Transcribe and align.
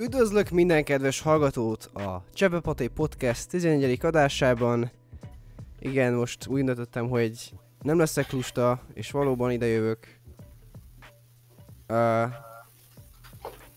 Üdvözlök 0.00 0.50
minden 0.50 0.84
kedves 0.84 1.20
hallgatót 1.20 1.84
a 1.84 2.24
Csepepaté 2.34 2.86
Podcast 2.86 3.48
11. 3.48 4.04
adásában. 4.04 4.90
Igen, 5.78 6.12
most 6.12 6.46
úgy 6.46 6.64
döntöttem, 6.64 7.08
hogy 7.08 7.52
nem 7.82 7.98
leszek 7.98 8.32
lusta, 8.32 8.80
és 8.94 9.10
valóban 9.10 9.50
idejövök. 9.50 9.98
Uh, 11.88 12.30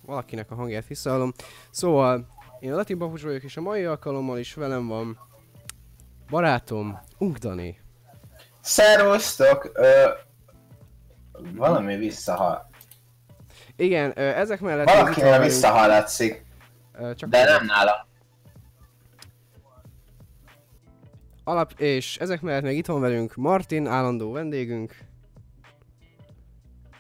valakinek 0.05 0.51
a 0.51 0.55
hangját 0.55 0.87
visszahallom. 0.87 1.33
Szóval, 1.69 2.27
én 2.59 2.73
a 2.73 2.75
Latin 2.75 2.97
Babus 2.97 3.21
vagyok, 3.21 3.43
és 3.43 3.57
a 3.57 3.61
mai 3.61 3.83
alkalommal 3.83 4.37
is 4.37 4.53
velem 4.53 4.87
van 4.87 5.19
barátom, 6.29 6.99
Unkdani. 7.17 7.79
Szervusztok! 8.59 9.71
Ö, 9.73 10.09
valami 11.55 11.95
visszahal. 11.95 12.70
Igen, 13.81 14.13
ezek 14.13 14.59
mellett... 14.59 14.89
Valakinél 14.89 15.39
visszahallatszik, 15.39 16.45
csak 17.15 17.29
de 17.29 17.43
nem 17.43 17.65
nála. 17.65 18.07
Alap, 21.43 21.71
és 21.79 22.17
ezek 22.17 22.41
mellett 22.41 22.63
még 22.63 22.77
itt 22.77 22.85
van 22.85 23.01
velünk 23.01 23.35
Martin, 23.35 23.87
állandó 23.87 24.31
vendégünk. 24.31 24.97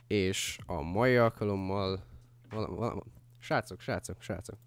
És 0.07 0.59
a 0.65 0.81
mai 0.81 1.15
alkalommal... 1.15 2.03
Vala, 2.49 2.67
vala, 2.67 3.03
srácok, 3.39 3.81
srácok, 3.81 4.21
srácok. 4.21 4.57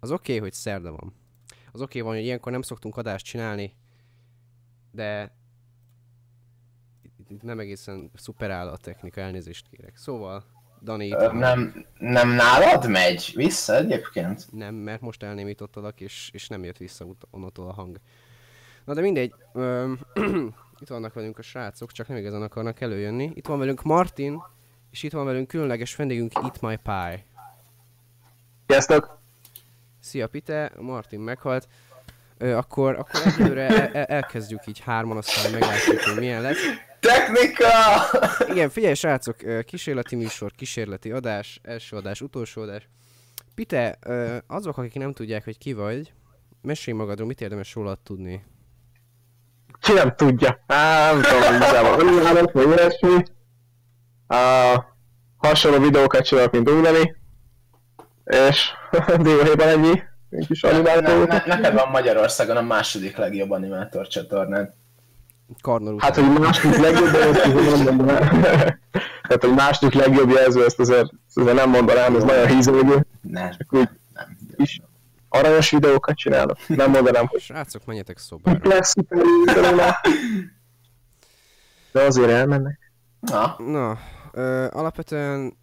Az 0.00 0.10
oké, 0.10 0.32
okay, 0.32 0.38
hogy 0.38 0.52
szerda 0.52 0.90
van. 0.90 1.14
Az 1.72 1.80
oké 1.80 1.98
okay 1.98 2.00
van, 2.00 2.14
hogy 2.14 2.24
ilyenkor 2.24 2.52
nem 2.52 2.62
szoktunk 2.62 2.96
adást 2.96 3.24
csinálni, 3.24 3.74
de 4.90 5.38
itt- 7.30 7.42
nem 7.42 7.58
egészen 7.58 8.10
szuper 8.14 8.50
áll 8.50 8.68
a 8.68 8.76
technika, 8.76 9.20
elnézést 9.20 9.66
kérek. 9.70 9.96
Szóval, 9.96 10.44
Dani 10.82 11.12
Ö, 11.12 11.32
nem, 11.32 11.86
nem 11.98 12.28
nálad 12.28 12.88
megy 12.88 13.32
vissza 13.34 13.76
egyébként? 13.76 14.52
Nem, 14.52 14.74
mert 14.74 15.00
most 15.00 15.22
elnémítottalak, 15.22 16.00
és, 16.00 16.30
és 16.32 16.48
nem 16.48 16.64
jött 16.64 16.76
vissza 16.76 17.06
onnantól 17.30 17.68
a 17.68 17.72
hang. 17.72 18.00
Na 18.84 18.94
de 18.94 19.00
mindegy, 19.00 19.34
öm, 19.52 19.98
itt 20.80 20.88
vannak 20.88 21.14
velünk 21.14 21.38
a 21.38 21.42
srácok, 21.42 21.92
csak 21.92 22.08
nem 22.08 22.16
igazán 22.16 22.42
akarnak 22.42 22.80
előjönni. 22.80 23.30
Itt 23.34 23.46
van 23.46 23.58
velünk 23.58 23.82
Martin, 23.82 24.42
és 24.90 25.02
itt 25.02 25.12
van 25.12 25.24
velünk 25.24 25.48
különleges 25.48 25.96
vendégünk 25.96 26.34
Eat 26.34 26.60
My 26.60 26.76
Pie. 26.82 27.24
Sziasztok! 28.66 29.18
Szia 30.00 30.28
Pite, 30.28 30.72
Martin 30.78 31.20
meghalt. 31.20 31.68
Ö, 32.38 32.56
akkor, 32.56 32.94
akkor 32.98 33.20
egyelőre 33.24 33.66
el, 33.68 33.88
el, 33.92 34.04
elkezdjük 34.04 34.66
így 34.66 34.80
hárman, 34.80 35.16
aztán 35.16 35.52
meglátjuk, 35.52 36.00
hogy 36.00 36.18
milyen 36.18 36.42
lesz. 36.42 36.58
Technika! 37.00 37.68
Igen, 38.48 38.68
figyelj 38.70 38.94
srácok, 38.94 39.36
kísérleti 39.64 40.16
műsor, 40.16 40.52
kísérleti 40.56 41.10
adás, 41.10 41.60
első 41.62 41.96
adás, 41.96 42.20
utolsó 42.20 42.62
adás. 42.62 42.88
Pite, 43.54 43.98
azok, 44.46 44.78
akik 44.78 44.94
nem 44.94 45.12
tudják, 45.12 45.44
hogy 45.44 45.58
ki 45.58 45.72
vagy, 45.72 46.12
mesélj 46.62 46.96
magadról, 46.96 47.26
mit 47.26 47.40
érdemes 47.40 47.74
rólad 47.74 47.98
tudni? 47.98 48.44
Ki 49.80 49.92
nem 49.92 50.14
tudja? 50.16 50.64
Á, 50.66 51.12
nem 51.12 51.22
tudom, 51.22 51.42
hogy 51.42 51.54
igazából 51.54 52.06
önjárat, 52.06 52.52
vagy 52.52 52.66
ilyesmi. 52.66 53.22
Á, 54.26 54.74
hasonló 55.36 55.78
videókat 55.78 56.24
csinálok, 56.24 56.52
mint 56.52 56.70
Ungani. 56.70 57.16
És 58.24 58.70
dióhéjban 59.22 59.68
ennyi. 59.68 60.02
Egy 60.30 60.46
kis 60.46 60.60
Ne, 60.60 60.70
ne, 60.70 60.76
animátor. 60.76 61.28
ne, 61.28 61.42
neked 61.46 61.72
van 61.74 61.88
Magyarországon 61.90 62.56
a 62.56 62.62
második 62.62 63.16
legjobb 63.16 63.50
animátor 63.50 64.06
csatornád. 64.08 64.72
Karnor 65.62 65.94
Hát, 65.98 66.16
után. 66.16 66.30
hogy 66.30 66.40
második 66.40 66.78
legjobb, 66.78 67.14
ezt 67.14 67.84
nem 67.84 67.94
mondanám. 67.96 68.40
Tehát, 69.22 69.40
hogy 69.44 69.54
második 69.54 69.94
legjobb 69.94 70.30
jelző, 70.30 70.64
ezt 70.64 70.78
azért, 70.80 71.10
azért 71.34 71.56
nem 71.56 71.70
mondanám, 71.70 72.16
ez 72.16 72.22
nagyon 72.24 72.46
hízőgő. 72.48 73.06
Ne, 73.20 73.50
úgy 73.70 73.88
nem. 74.12 74.36
is 74.56 74.80
aranyos 75.28 75.70
videókat 75.70 76.16
csinálok. 76.16 76.66
Nem 76.68 76.90
mondanám, 76.90 77.26
hogy 77.26 77.40
Srácok, 77.40 77.84
menjetek 77.84 78.18
szobára. 78.18 78.68
lesz. 78.68 78.94
De 81.92 82.00
azért 82.02 82.30
elmennek. 82.30 82.92
Na, 83.20 83.56
Na, 83.58 83.98
ö, 84.32 84.66
alapvetően 84.70 85.58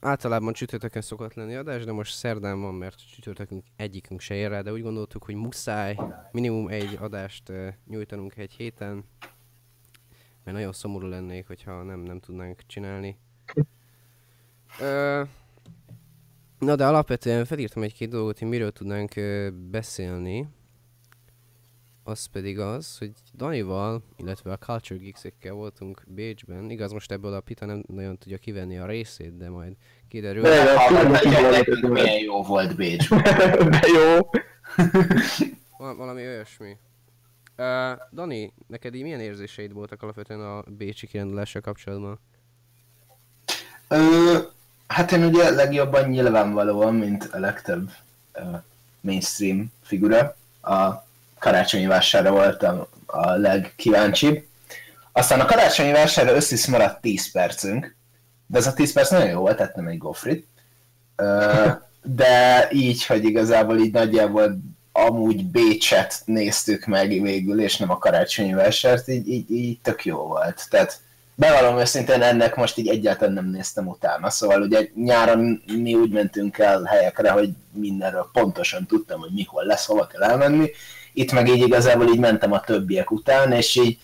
általában 0.00 0.52
csütörtökön 0.52 1.02
szokott 1.02 1.34
lenni 1.34 1.54
adás, 1.54 1.84
de 1.84 1.92
most 1.92 2.14
szerdán 2.14 2.60
van, 2.60 2.74
mert 2.74 2.96
csütörtökünk 3.14 3.64
egyikünk 3.76 4.20
se 4.20 4.34
ér 4.34 4.48
rá, 4.50 4.60
de 4.60 4.72
úgy 4.72 4.82
gondoltuk, 4.82 5.24
hogy 5.24 5.34
muszáj 5.34 5.96
minimum 6.32 6.68
egy 6.68 6.98
adást 7.00 7.48
ö, 7.48 7.68
nyújtanunk 7.86 8.36
egy 8.36 8.52
héten, 8.52 9.04
mert 10.50 10.62
nagyon 10.62 10.78
szomorú 10.80 11.06
lennék, 11.06 11.46
hogyha 11.46 11.82
nem, 11.82 12.00
nem 12.00 12.20
tudnánk 12.20 12.60
csinálni. 12.66 13.18
Ö, 14.80 15.22
na 16.58 16.76
de 16.76 16.86
alapvetően 16.86 17.44
felírtam 17.44 17.82
egy-két 17.82 18.08
dolgot, 18.08 18.38
hogy 18.38 18.48
miről 18.48 18.70
tudnánk 18.72 19.16
ö, 19.16 19.48
beszélni. 19.70 20.48
Az 22.02 22.24
pedig 22.26 22.58
az, 22.58 22.98
hogy 22.98 23.12
Danival, 23.34 24.02
illetve 24.16 24.52
a 24.52 24.56
Culture 24.56 25.00
Geeks-ekkel 25.00 25.52
voltunk 25.52 26.02
Bécsben. 26.06 26.70
Igaz, 26.70 26.92
most 26.92 27.12
ebből 27.12 27.34
a 27.34 27.40
Pita 27.40 27.66
nem 27.66 27.82
nagyon 27.86 28.18
tudja 28.18 28.38
kivenni 28.38 28.78
a 28.78 28.86
részét, 28.86 29.36
de 29.36 29.50
majd 29.50 29.76
kiderül. 30.08 30.42
De- 30.42 30.48
de- 30.64 30.76
hallgathatják 30.78 31.50
nekünk 31.50 31.92
milyen 31.92 32.18
jó 32.18 32.42
volt 32.42 32.76
Bécsben. 32.76 33.22
De 33.70 33.80
jó. 33.94 34.18
Val- 35.78 35.96
valami 35.96 36.26
olyasmi. 36.26 36.76
Uh, 37.60 37.98
Dani, 38.12 38.52
neked 38.66 38.94
így 38.94 39.02
milyen 39.02 39.20
érzéseid 39.20 39.72
voltak 39.72 40.02
alapvetően 40.02 40.40
a 40.40 40.62
Bécsi 40.66 41.06
kirándulással 41.06 41.60
kapcsolatban? 41.60 42.20
Ö, 43.88 44.38
hát 44.86 45.12
én 45.12 45.24
ugye 45.24 45.50
legjobban 45.50 46.08
nyilvánvalóan, 46.08 46.94
mint 46.94 47.28
a 47.32 47.38
legtöbb 47.38 47.90
ö, 48.32 48.40
mainstream 49.00 49.72
figura, 49.82 50.36
a 50.62 51.04
karácsonyi 51.38 51.86
vásárra 51.86 52.30
voltam 52.30 52.86
a 53.06 53.30
legkíváncsibb. 53.30 54.44
Aztán 55.12 55.40
a 55.40 55.44
karácsonyi 55.44 55.92
vásárra 55.92 56.34
összes 56.34 56.66
maradt 56.66 57.00
10 57.00 57.30
percünk, 57.30 57.94
de 58.46 58.58
ez 58.58 58.66
a 58.66 58.72
10 58.72 58.92
perc 58.92 59.10
nagyon 59.10 59.28
jó 59.28 59.40
volt, 59.40 59.60
ettem 59.60 59.86
egy 59.86 59.98
gofrit. 59.98 60.46
Ö, 61.16 61.66
de 62.02 62.68
így, 62.72 63.06
hogy 63.06 63.24
igazából 63.24 63.78
így 63.78 63.92
nagyjából 63.92 64.60
amúgy 65.06 65.44
Bécset 65.44 66.22
néztük 66.24 66.84
meg 66.84 67.08
végül, 67.08 67.60
és 67.60 67.76
nem 67.76 67.90
a 67.90 67.98
karácsonyi 67.98 68.52
vásárt, 68.52 69.08
így, 69.08 69.28
így, 69.28 69.50
így 69.50 69.78
tök 69.82 70.04
jó 70.04 70.16
volt. 70.16 70.66
Tehát 70.70 71.00
bevallom 71.34 71.78
őszintén 71.78 72.22
ennek 72.22 72.56
most 72.56 72.78
így 72.78 72.88
egyáltalán 72.88 73.34
nem 73.34 73.50
néztem 73.50 73.88
utána. 73.88 74.30
Szóval 74.30 74.62
ugye 74.62 74.88
nyáron 74.94 75.62
mi 75.66 75.94
úgy 75.94 76.10
mentünk 76.10 76.58
el 76.58 76.82
helyekre, 76.82 77.30
hogy 77.30 77.50
mindenről 77.72 78.30
pontosan 78.32 78.86
tudtam, 78.86 79.20
hogy 79.20 79.32
mikor 79.32 79.64
lesz, 79.64 79.86
hova 79.86 80.06
kell 80.06 80.22
elmenni. 80.22 80.70
Itt 81.12 81.32
meg 81.32 81.48
így 81.48 81.66
igazából 81.66 82.08
így 82.08 82.18
mentem 82.18 82.52
a 82.52 82.60
többiek 82.60 83.10
után, 83.10 83.52
és 83.52 83.76
így 83.76 83.98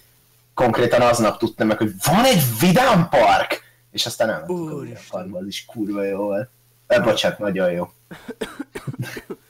konkrétan 0.54 1.00
aznap 1.00 1.38
tudtam 1.38 1.66
meg, 1.66 1.78
hogy 1.78 1.92
van 2.04 2.24
egy 2.24 2.42
vidám 2.60 3.08
park! 3.08 3.64
És 3.90 4.06
aztán 4.06 4.30
elmentünk 4.30 4.58
a 4.58 4.62
vidám 4.62 4.78
Úristen. 4.78 5.06
parkba, 5.10 5.38
az 5.38 5.46
is 5.46 5.64
kurva 5.64 6.02
jó 6.02 6.16
volt. 6.16 6.48
Eh, 6.86 7.04
bocsánat, 7.04 7.38
nagyon 7.38 7.70
jó. 7.70 7.88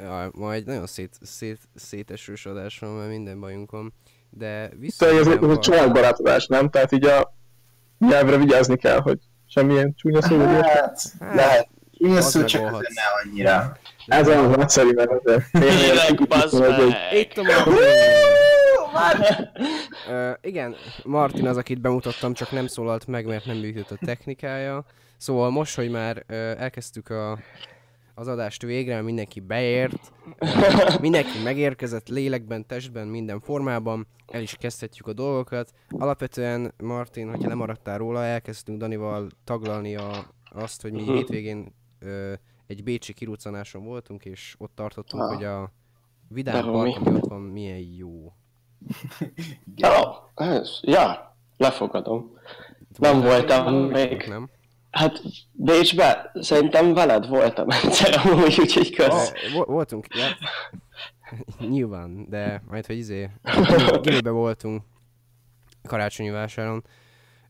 Ja, 0.00 0.30
ma 0.32 0.52
egy 0.52 0.66
nagyon 0.66 0.86
szét, 0.86 1.18
szét, 1.22 1.58
szétesős 1.74 2.46
adás 2.46 2.78
van, 2.78 2.90
mert 2.90 3.10
minden 3.10 3.40
bajunk 3.40 3.70
van. 3.70 3.92
De 4.30 4.70
vissza... 4.78 5.04
Szóval 5.04 5.20
ez, 5.20 5.42
ez 5.42 5.50
egy 5.50 5.58
családbarátodás, 5.58 6.46
nem? 6.46 6.68
Tehát 6.70 6.92
így 6.92 7.04
a 7.04 7.34
nyelvre 7.98 8.36
vigyázni 8.36 8.76
kell, 8.76 9.00
hogy 9.00 9.18
semmilyen 9.46 9.94
csúnya 9.94 10.22
szó 10.22 10.34
ilyesmi. 10.34 10.68
Hát, 10.68 11.02
lehet. 11.18 11.68
Én 11.90 12.10
az 12.10 12.30
szó 12.30 12.44
csak 12.44 12.70
ne 12.70 13.02
annyira. 13.24 13.76
Ez 14.06 14.28
az 14.28 14.56
nagyszerű, 14.56 14.90
mert 14.94 15.10
Tényleg, 15.50 16.26
bazd 16.28 16.60
meg! 16.60 16.80
Itt 17.12 17.36
a 17.36 17.42
Martin! 18.92 19.50
Ö, 20.08 20.30
igen, 20.40 20.74
Martin 21.04 21.46
az, 21.46 21.56
akit 21.56 21.80
bemutattam, 21.80 22.32
csak 22.32 22.50
nem 22.50 22.66
szólalt 22.66 23.06
meg, 23.06 23.26
mert 23.26 23.44
nem 23.44 23.56
működött 23.56 23.90
a 23.90 24.04
technikája. 24.04 24.84
Szóval 25.16 25.50
most, 25.50 25.76
hogy 25.76 25.90
már 25.90 26.24
ö, 26.26 26.34
elkezdtük 26.34 27.10
a, 27.10 27.38
az 28.18 28.28
adást 28.28 28.62
végre, 28.62 29.02
mindenki 29.02 29.40
beért, 29.40 30.12
mindenki 31.00 31.42
megérkezett 31.44 32.08
lélekben, 32.08 32.66
testben, 32.66 33.06
minden 33.08 33.40
formában, 33.40 34.06
el 34.26 34.42
is 34.42 34.54
kezdhetjük 34.54 35.06
a 35.06 35.12
dolgokat. 35.12 35.72
Alapvetően, 35.88 36.74
Martin, 36.82 37.30
hogyha 37.30 37.48
lemaradtál 37.48 37.98
róla, 37.98 38.24
elkezdtünk 38.24 38.78
Danival 38.78 39.28
taglalni 39.44 39.96
a, 39.96 40.10
azt, 40.50 40.82
hogy 40.82 40.92
mi 40.92 41.02
hétvégén 41.02 41.74
ö, 41.98 42.32
egy 42.66 42.82
bécsi 42.84 43.12
kiruccanáson 43.12 43.84
voltunk, 43.84 44.24
és 44.24 44.54
ott 44.58 44.72
tartottunk, 44.74 45.22
Ah. 45.22 45.34
hogy 45.34 45.44
a 45.44 45.72
Vidám 46.28 46.70
park, 46.72 46.96
ami 47.06 47.16
ott 47.16 47.28
van, 47.28 47.40
milyen 47.40 47.78
jó. 47.96 48.32
Ja, 49.74 50.30
ez, 50.34 50.78
ja, 50.82 51.36
lefogadom. 51.56 52.38
Nem 52.98 53.20
voltam 53.20 53.74
még. 53.74 54.24
Nem? 54.28 54.48
Hát 54.90 55.22
Bécsbe 55.52 56.30
szerintem 56.34 56.94
veled 56.94 57.26
voltam 57.28 57.70
egyszer 57.70 58.20
amúgy, 58.24 58.60
úgyhogy 58.60 58.94
kösz. 58.94 59.32
Vo- 59.52 59.66
voltunk, 59.66 60.06
ja. 60.14 60.26
Nyilván, 61.68 62.28
de 62.28 62.62
majd, 62.68 62.86
hogy 62.86 62.96
izé, 62.96 63.30
gimibe 64.02 64.30
voltunk 64.30 64.82
karácsonyi 65.82 66.30
vásáron. 66.30 66.84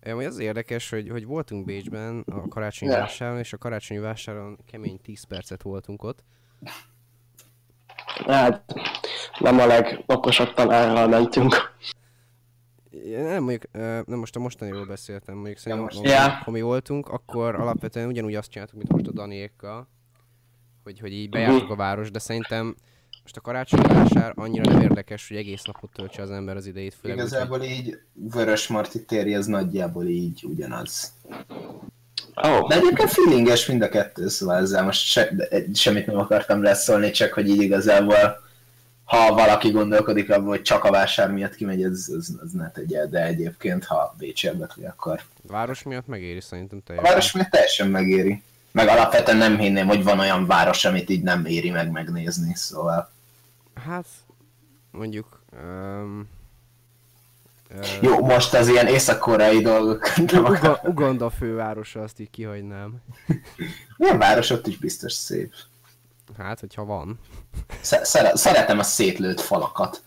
Ami 0.04 0.24
az 0.24 0.38
érdekes, 0.38 0.90
hogy, 0.90 1.08
hogy 1.08 1.24
voltunk 1.26 1.64
Bécsben 1.64 2.24
a 2.26 2.48
karácsonyi 2.48 2.90
Ja. 2.92 2.98
vásáron, 2.98 3.38
és 3.38 3.52
a 3.52 3.58
karácsonyi 3.58 4.00
vásáron 4.00 4.58
kemény 4.70 5.00
10 5.02 5.22
percet 5.24 5.62
voltunk 5.62 6.02
ott. 6.02 6.24
Hát, 8.26 8.74
nem 9.38 9.58
a 9.58 9.66
legokosabb 9.66 10.54
tanárral 10.54 11.08
mentünk. 11.08 11.54
Ja, 13.04 13.22
Nem, 13.22 13.42
mondjuk, 13.42 13.62
nem 14.06 14.18
most 14.18 14.36
a 14.36 14.38
mostaniról 14.40 14.86
beszéltem, 14.86 15.34
mondjuk 15.34 15.56
szerintem, 15.58 15.82
most- 15.84 15.96
amikor, 15.98 16.14
Ja. 16.16 16.24
amikor 16.34 16.52
mi 16.52 16.60
voltunk, 16.60 17.08
akkor 17.08 17.54
alapvetően 17.54 18.06
ugyanúgy 18.08 18.34
azt 18.34 18.50
csináltuk, 18.50 18.76
mint 18.78 18.92
most 18.92 19.06
a 19.06 19.12
Daniékkal, 19.12 19.88
hogy, 20.84 20.98
hogy 21.00 21.10
Mhm. 21.10 21.18
így 21.18 21.28
bejártuk 21.30 21.70
a 21.70 21.76
város, 21.76 22.10
de 22.10 22.18
szerintem 22.18 22.74
most 23.22 23.36
a 23.36 23.40
karácsonyi 23.40 23.82
vásár 23.94 24.32
annyira 24.34 24.72
nem 24.72 24.80
érdekes, 24.80 25.28
hogy 25.28 25.36
egész 25.36 25.62
napot 25.62 25.90
töltse 25.92 26.22
az 26.22 26.30
ember 26.30 26.56
az 26.56 26.66
idejét, 26.66 26.94
főleg 26.94 27.16
úgy, 27.16 27.22
hogy- 27.22 27.32
Igazából 27.32 27.62
így 27.62 27.98
Vörös 28.12 28.66
Marti 28.68 29.04
téri, 29.04 29.34
ez 29.34 29.46
nagyjából 29.46 30.06
így 30.06 30.44
ugyanaz. 30.44 31.12
Oh, 32.34 32.68
De 32.68 32.74
egyébként 32.76 33.10
feelinges 33.10 33.66
mind 33.66 33.82
a 33.82 33.88
kettő, 33.88 34.28
szóval 34.28 34.56
ezzel 34.56 34.84
most 34.84 35.00
se, 35.06 35.28
de 35.34 35.48
semmit 35.74 36.06
nem 36.06 36.16
akartam 36.18 36.62
leszólni, 36.62 37.10
csak 37.10 37.32
hogy 37.32 37.48
így 37.48 37.62
igazából 37.62 38.46
ha 39.08 39.34
valaki 39.34 39.70
gondolkodik 39.70 40.30
abban, 40.30 40.48
hogy 40.48 40.62
csak 40.62 40.84
a 40.84 40.90
vásár 40.90 41.30
miatt 41.30 41.54
kimegy, 41.54 41.82
ez, 41.82 42.08
ez, 42.18 42.28
ez 42.44 42.50
ne 42.52 42.70
tegye, 42.70 43.06
de 43.06 43.24
egyébként, 43.24 43.84
ha 43.84 44.14
Bécs 44.18 44.44
érdekli, 44.44 44.84
akkor 44.84 45.22
a 45.48 45.52
város 45.52 45.82
miatt 45.82 46.06
megéri 46.06 46.40
szerintem 46.40 46.78
a 46.78 46.86
teljesen. 46.86 47.10
város 47.10 47.32
miatt 47.32 47.50
teljesen 47.50 47.88
megéri. 47.88 48.42
Meg 48.72 48.88
alapvetően 48.88 49.36
nem 49.36 49.58
hinném, 49.58 49.86
hogy 49.86 50.04
van 50.04 50.18
olyan 50.18 50.46
város, 50.46 50.84
amit 50.84 51.10
így 51.10 51.22
nem 51.22 51.44
éri 51.44 51.70
meg 51.70 51.90
megnézni, 51.90 52.54
szóval... 52.54 53.10
Hát, 53.84 54.06
mondjuk... 54.90 55.42
Um, 55.62 56.28
Jó, 58.00 58.18
most 58.24 58.54
az 58.54 58.68
ilyen 58.68 58.86
észak-koreai 58.86 59.60
dolgok. 59.60 60.12
Uga, 60.32 60.80
Uganda 60.84 61.30
fővárosa, 61.30 62.02
azt 62.02 62.20
így 62.20 62.30
kihagynám. 62.30 63.02
Milyen 63.96 64.18
város 64.18 64.50
ott 64.50 64.66
is 64.66 64.76
biztos 64.76 65.12
szép. 65.12 65.52
Hát, 66.36 66.60
hogyha 66.60 66.84
van. 66.84 67.18
Sze- 67.80 68.04
szere- 68.04 68.36
szeretem 68.36 68.78
a 68.78 68.82
szétlőtt 68.82 69.40
falakat. 69.40 70.02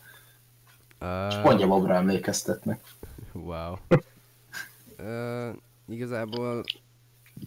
Uh, 1.02 1.44
Mondja 1.44 1.68
Bobra 1.68 1.94
emlékeztetnek. 1.96 2.80
Wow. 3.34 3.76
uh, 5.00 5.56
igazából 5.88 6.64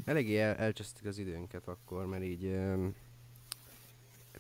eléggé 0.05 0.41
el, 0.41 0.55
elcsesztük 0.55 1.07
az 1.07 1.19
időnket 1.19 1.69
akkor, 1.69 2.07
mert 2.07 2.23
így... 2.23 2.45
Um, 2.45 2.95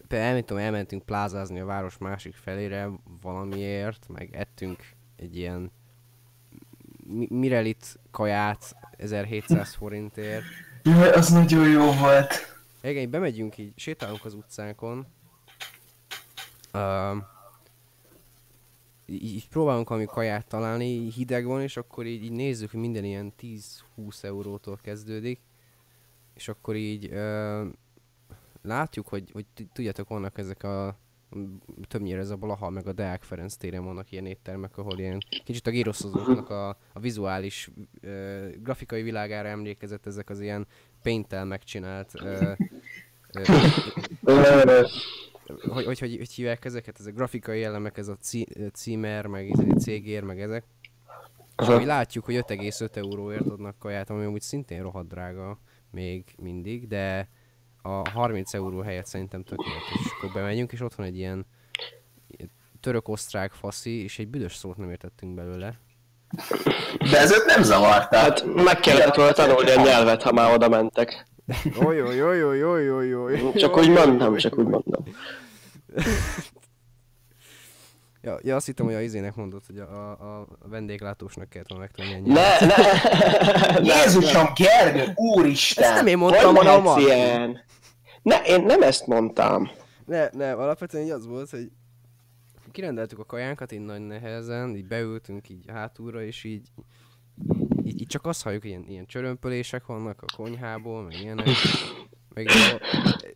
elmentünk, 0.08 0.60
elmentünk 0.60 1.02
plázázni 1.02 1.60
a 1.60 1.64
város 1.64 1.98
másik 1.98 2.34
felére 2.34 2.90
valamiért, 3.22 4.08
meg 4.08 4.34
ettünk 4.34 4.82
egy 5.16 5.36
ilyen 5.36 5.70
mi- 7.06 7.28
Mirelit 7.30 7.98
kaját 8.10 8.76
1700 8.96 9.74
forintért. 9.74 10.44
Jaj, 10.82 11.10
az 11.10 11.28
nagyon 11.28 11.68
jó 11.68 11.92
volt. 11.92 12.53
Igen, 12.84 13.10
bemegyünk 13.10 13.58
így, 13.58 13.72
sétálunk 13.76 14.24
az 14.24 14.34
utcánkon. 14.34 15.06
Uh, 16.72 17.16
így, 19.06 19.48
próbálunk 19.48 19.88
valami 19.88 20.06
kaját 20.06 20.46
találni, 20.46 21.10
hideg 21.10 21.44
van, 21.44 21.62
és 21.62 21.76
akkor 21.76 22.06
így, 22.06 22.22
így 22.24 22.32
nézzük, 22.32 22.70
hogy 22.70 22.80
minden 22.80 23.04
ilyen 23.04 23.32
10-20 23.40 24.22
eurótól 24.22 24.78
kezdődik. 24.82 25.40
És 26.34 26.48
akkor 26.48 26.76
így 26.76 27.04
uh, 27.04 27.66
látjuk, 28.62 29.08
hogy, 29.08 29.30
hogy 29.32 29.46
tudjátok, 29.72 30.08
vannak 30.08 30.38
ezek 30.38 30.62
a 30.62 30.98
többnyire 31.88 32.18
ez 32.18 32.30
a 32.30 32.36
Blaha 32.36 32.70
meg 32.70 32.86
a 32.86 32.92
Deák 32.92 33.22
Ferenc 33.22 33.54
téren 33.54 33.84
vannak 33.84 34.12
ilyen 34.12 34.26
éttermek, 34.26 34.78
ahol 34.78 34.98
ilyen 34.98 35.18
kicsit 35.44 35.66
a 35.66 35.70
gíroszozóknak 35.70 36.50
a, 36.50 36.68
a 36.68 37.00
vizuális 37.00 37.70
uh, 38.02 38.50
grafikai 38.62 39.02
világára 39.02 39.48
emlékezett 39.48 40.06
ezek 40.06 40.30
az 40.30 40.40
ilyen 40.40 40.66
paint 41.02 41.44
megcsinált 41.44 42.12
uh, 42.14 42.56
hogy, 45.60 45.84
hogy, 45.84 45.98
hogy, 45.98 46.16
hogy 46.16 46.32
hívják 46.32 46.64
ezeket, 46.64 46.98
ezek 46.98 47.14
grafikai 47.14 47.64
elemek, 47.64 47.98
ez 47.98 48.08
a 48.08 48.16
cí, 48.20 48.46
címer, 48.72 49.26
meg 49.26 49.50
ez 49.50 49.58
a 49.58 49.74
cégér, 49.74 50.22
meg 50.22 50.40
ezek. 50.40 50.64
És 51.62 51.66
mi 51.66 51.84
látjuk, 51.84 52.24
hogy 52.24 52.34
5,5 52.34 52.96
euróért 52.96 53.46
adnak 53.46 53.78
kaját, 53.78 54.10
ami 54.10 54.24
amúgy 54.24 54.40
szintén 54.40 54.82
rohadt 54.82 55.08
drága 55.08 55.58
még 55.90 56.34
mindig, 56.38 56.88
de 56.88 57.28
a 57.82 58.10
30 58.10 58.54
euró 58.54 58.80
helyett 58.80 59.06
szerintem 59.06 59.42
tökéletes. 59.42 60.00
És 60.04 60.10
akkor 60.16 60.32
bemegyünk, 60.32 60.72
és 60.72 60.80
ott 60.80 60.94
van 60.94 61.06
egy 61.06 61.16
ilyen 61.16 61.46
török-osztrák 62.80 63.52
faszi, 63.52 64.02
és 64.02 64.18
egy 64.18 64.28
büdös 64.28 64.54
szót 64.54 64.76
nem 64.76 64.90
értettünk 64.90 65.34
belőle. 65.34 65.78
De 67.10 67.18
ez 67.18 67.42
nem 67.46 67.62
zavarta. 67.62 68.16
hát 68.16 68.44
meg 68.54 68.80
kellett 68.80 69.14
volna 69.14 69.32
tanulni 69.32 69.70
a 69.70 69.82
nyelvet, 69.82 70.22
ha 70.22 70.32
már 70.32 70.54
oda 70.54 70.68
mentek. 70.68 71.26
Oj, 71.84 72.02
oj, 72.02 72.22
oj, 72.22 72.44
oj, 72.44 72.64
oj, 72.64 72.92
oj, 72.92 73.14
oj. 73.14 73.52
Csak 73.54 73.76
úgy 73.76 73.90
mondtam, 73.90 74.36
csak 74.36 74.58
úgy 74.58 74.66
mondtam. 74.66 75.04
Ja, 78.24 78.38
ja, 78.42 78.56
azt 78.56 78.66
hittem, 78.66 78.86
hogy 78.86 78.94
a 78.94 79.00
izének 79.00 79.34
mondott, 79.34 79.66
hogy 79.66 79.78
a, 79.78 80.10
a, 80.10 80.40
a 80.40 80.68
vendéglátósnak 80.68 81.48
kellett 81.48 81.68
volna 81.68 81.84
megtanulni 81.84 82.30
a 82.30 82.32
Ne, 82.32 82.66
ne! 82.66 82.74
Jézusom, 83.94 84.46
Gergő, 84.54 85.12
úristen! 85.14 85.84
Ezt 85.84 85.94
nem 85.94 86.06
én 86.06 86.18
mondtam, 86.18 86.54
hanem 86.54 86.86
a 86.86 86.98
ilyen? 86.98 87.60
Ne, 88.22 88.42
én 88.42 88.62
nem 88.62 88.82
ezt 88.82 89.06
mondtam. 89.06 89.70
Ne, 90.06 90.28
ne, 90.32 90.52
alapvetően 90.52 91.04
így 91.04 91.10
az 91.10 91.26
volt, 91.26 91.50
hogy 91.50 91.70
kirendeltük 92.70 93.18
a 93.18 93.24
kajánkat 93.24 93.72
így 93.72 93.80
nagy 93.80 94.00
nehezen, 94.00 94.76
így 94.76 94.86
beültünk 94.86 95.48
így 95.48 95.64
hátulra, 95.66 96.22
és 96.22 96.44
így, 96.44 96.68
így, 97.84 98.00
így 98.00 98.06
csak 98.06 98.26
azt 98.26 98.42
halljuk, 98.42 98.62
hogy 98.62 98.70
ilyen, 98.70 98.84
ilyen 98.88 99.06
csörömpölések 99.06 99.86
vannak 99.86 100.22
a 100.22 100.36
konyhából, 100.36 101.02
meg 101.02 101.20
ilyenek. 101.20 101.48
Meg 102.34 102.50
így 102.50 102.80
a, 102.80 102.86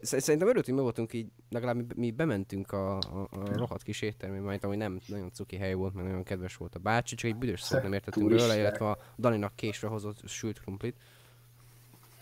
sz- 0.01 0.21
szerintem 0.21 0.49
örültünk, 0.49 0.77
mi 0.77 0.83
voltunk 0.83 1.13
így, 1.13 1.27
legalább 1.51 1.77
mi, 1.77 1.85
mi 1.97 2.11
bementünk 2.11 2.73
a, 2.73 2.97
a, 2.97 3.29
a 3.31 3.57
rohadt 3.57 3.83
kis 3.83 4.03
éttermbe, 4.03 4.41
majd 4.41 4.65
hogy 4.65 4.77
nem 4.77 5.01
nagyon 5.07 5.33
cuki 5.33 5.57
hely 5.57 5.75
volt, 5.75 5.95
mert 5.95 6.07
nagyon 6.07 6.23
kedves 6.23 6.57
volt 6.57 6.75
a 6.75 6.79
bácsi, 6.79 7.15
csak 7.15 7.31
egy 7.31 7.37
büdös 7.37 7.61
szót 7.61 7.83
nem 7.83 7.93
értettünk 7.93 8.29
belőle, 8.29 8.59
illetve 8.59 8.89
a 8.89 8.99
Daninak 9.19 9.57
késre 9.57 9.89
hozott 9.89 10.29
sült 10.29 10.61
krumplit. 10.61 10.97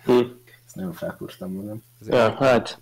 Hm. 0.05 0.21
Ezt 0.67 0.75
nem 0.75 0.93
felkurtam 0.93 1.53
magam. 1.53 1.83
Ja, 2.07 2.35
hát... 2.35 2.81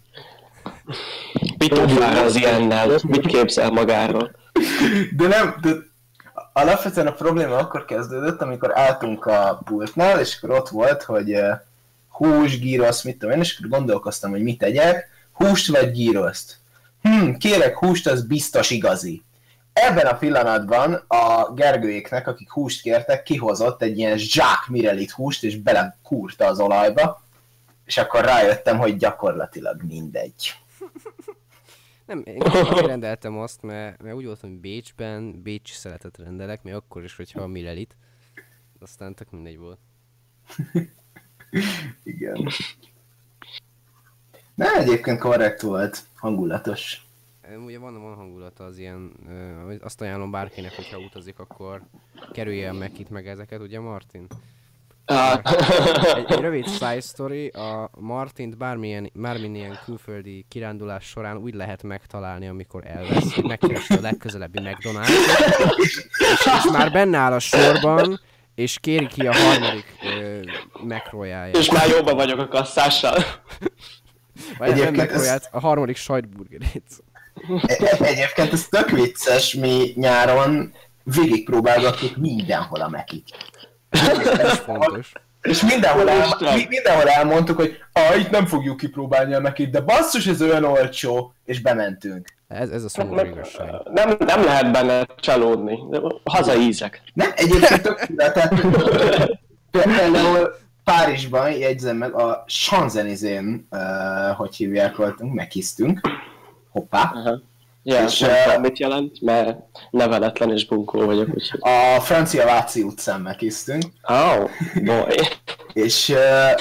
Pitufár 1.58 2.24
az 2.24 2.36
ilyennel. 2.36 2.98
Mit 3.02 3.26
képzel 3.26 3.70
magáról? 3.70 4.36
De 5.16 5.26
nem, 5.26 5.54
de 5.60 5.70
alapvetően 6.56 7.06
a 7.06 7.12
probléma 7.12 7.56
akkor 7.56 7.84
kezdődött, 7.84 8.40
amikor 8.40 8.78
álltunk 8.78 9.26
a 9.26 9.60
pultnál, 9.64 10.20
és 10.20 10.36
akkor 10.36 10.56
ott 10.56 10.68
volt, 10.68 11.02
hogy 11.02 11.32
eh, 11.32 11.58
hús, 12.08 12.58
gyrosz, 12.58 13.02
mit 13.02 13.18
tudom 13.18 13.34
én, 13.34 13.40
és 13.40 13.56
akkor 13.56 13.78
gondolkoztam, 13.78 14.30
hogy 14.30 14.42
mit 14.42 14.58
tegyek, 14.58 15.08
húst 15.32 15.68
vagy 15.68 15.92
gíroszt. 15.92 16.56
Hm, 17.02 17.32
kérek 17.32 17.78
húst, 17.78 18.06
az 18.06 18.26
biztos 18.26 18.70
igazi. 18.70 19.22
Ebben 19.72 20.06
a 20.06 20.16
pillanatban 20.16 21.04
a 21.06 21.52
Gergőéknek, 21.52 22.28
akik 22.28 22.50
húst 22.50 22.82
kértek, 22.82 23.22
kihozott 23.22 23.82
egy 23.82 23.98
ilyen 23.98 24.18
zsák 24.18 24.66
mirelit 24.68 25.10
húst, 25.10 25.44
és 25.44 25.56
belekúrta 25.56 26.46
az 26.46 26.60
olajba, 26.60 27.22
és 27.84 27.96
akkor 27.96 28.24
rájöttem, 28.24 28.78
hogy 28.78 28.96
gyakorlatilag 28.96 29.82
mindegy. 29.82 30.54
Nem, 32.06 32.22
én 32.24 32.38
rendeltem 32.86 33.38
azt, 33.38 33.62
mert, 33.62 34.02
mert 34.02 34.16
úgy 34.16 34.24
voltam, 34.24 34.50
hogy 34.50 34.58
Bécsben 34.58 35.42
Bécsi 35.42 35.72
szeletet 35.72 36.18
rendelek, 36.18 36.62
még 36.62 36.74
akkor 36.74 37.04
is, 37.04 37.16
hogyha 37.16 37.40
a 37.42 37.46
Mirelit. 37.46 37.96
Aztán 38.80 39.14
tök 39.14 39.30
mindegy 39.30 39.58
volt. 39.58 39.78
Igen. 42.02 42.48
De 44.54 44.72
egyébként 44.76 45.18
korrekt 45.18 45.60
volt, 45.60 46.06
hangulatos. 46.14 47.06
Ugye 47.64 47.78
van, 47.78 48.02
van 48.02 48.14
hangulata 48.14 48.64
az 48.64 48.78
ilyen, 48.78 49.12
ö, 49.28 49.74
azt 49.80 50.00
ajánlom 50.00 50.30
bárkinek, 50.30 50.74
hogyha 50.74 50.98
utazik, 50.98 51.38
akkor 51.38 51.82
kerüljen 52.32 52.76
meg 52.76 52.98
itt 52.98 53.08
meg 53.08 53.28
ezeket, 53.28 53.60
ugye 53.60 53.80
Martin? 53.80 54.26
Egy, 55.06 56.24
egy 56.28 56.40
rövid 56.40 56.68
side 56.78 57.00
story, 57.00 57.46
a 57.48 57.90
Martint 57.98 58.56
bármilyen, 58.56 59.10
bármilyen 59.14 59.78
külföldi 59.84 60.46
kirándulás 60.48 61.04
során 61.04 61.36
úgy 61.36 61.54
lehet 61.54 61.82
megtalálni, 61.82 62.48
amikor 62.48 62.86
elvesz, 62.86 63.34
hogy 63.34 63.44
megkeresi 63.44 63.94
a 63.94 64.00
legközelebbi 64.00 64.58
McDonald's, 64.62 65.08
és, 65.76 66.06
és 66.44 66.70
már 66.72 66.92
benne 66.92 67.18
áll 67.18 67.32
a 67.32 67.38
sorban, 67.38 68.20
és 68.54 68.78
kéri 68.80 69.06
ki 69.06 69.26
a 69.26 69.34
harmadik 69.34 69.84
McRoyal-ját. 70.82 71.56
és 71.56 71.70
már 71.70 71.88
jobban 71.88 72.16
vagyok 72.16 72.38
a 72.38 72.48
kasszással. 72.48 73.16
Vagy 74.58 74.68
nem 74.68 74.78
Egyébként 74.78 75.00
ez- 75.00 75.10
McRoyal-t, 75.16 75.48
a 75.52 75.60
harmadik 75.60 75.96
sajtburgerét. 75.96 77.02
E- 77.66 77.96
Egyébként 78.04 78.52
ez 78.52 78.66
tök 78.68 78.90
vicces, 78.90 79.54
mi 79.54 79.92
nyáron 79.94 80.72
végigpróbálgatjuk 81.02 82.16
mindenhol 82.16 82.80
a 82.80 82.88
mekik. 82.88 83.24
Ez 83.94 84.52
is 84.52 84.58
fontos. 84.58 85.12
És 85.42 85.62
mindenhol, 85.62 86.10
el, 86.10 86.36
mindenhol 86.68 87.08
elmondtuk, 87.08 87.56
hogy 87.56 87.78
ah, 87.92 88.18
itt 88.20 88.30
nem 88.30 88.46
fogjuk 88.46 88.76
kipróbálni 88.76 89.34
a 89.34 89.40
mekit, 89.40 89.70
de 89.70 89.80
basszus, 89.80 90.26
ez 90.26 90.42
olyan 90.42 90.64
olcsó, 90.64 91.34
és 91.44 91.60
bementünk. 91.60 92.28
Ez, 92.48 92.70
ez 92.70 92.84
a 92.84 92.88
szomorú 92.88 93.26
igazság. 93.26 93.70
Nem, 93.92 94.14
nem 94.18 94.44
lehet 94.44 94.72
benne 94.72 95.06
csalódni. 95.16 95.78
Haza 96.24 96.54
ízek. 96.54 97.02
Nem, 97.14 97.30
egyébként 97.34 97.82
tök 97.82 98.06
tehát 98.16 98.54
Például 99.70 100.54
Párizsban, 100.84 101.50
jegyzem 101.52 101.96
meg, 101.96 102.14
a 102.14 102.44
Champs-Élysén, 102.46 103.66
uh, 103.70 104.36
hogy 104.36 104.56
hívják 104.56 104.96
voltunk, 104.96 105.34
meghisztünk. 105.34 106.00
Hoppá. 106.70 107.10
Aha. 107.14 107.40
Ja, 107.86 108.04
És, 108.04 108.18
nem 108.18 108.30
eh, 108.30 108.44
tudom, 108.44 108.60
mit 108.60 108.78
jelent, 108.78 109.20
mert 109.20 109.58
neveletlen 109.90 110.52
és 110.52 110.66
bunkó 110.66 111.04
vagyok, 111.04 111.28
úgyhogy... 111.34 111.60
A 111.62 112.00
francia 112.00 112.44
Váci 112.44 112.82
utcán 112.82 113.20
meghisztünk. 113.20 113.84
Oh, 114.02 114.50
boy. 114.84 115.16
És 115.72 116.08
uh, 116.08 116.60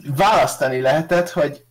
választani 0.16 0.80
lehetett, 0.80 1.30
hogy 1.30 1.64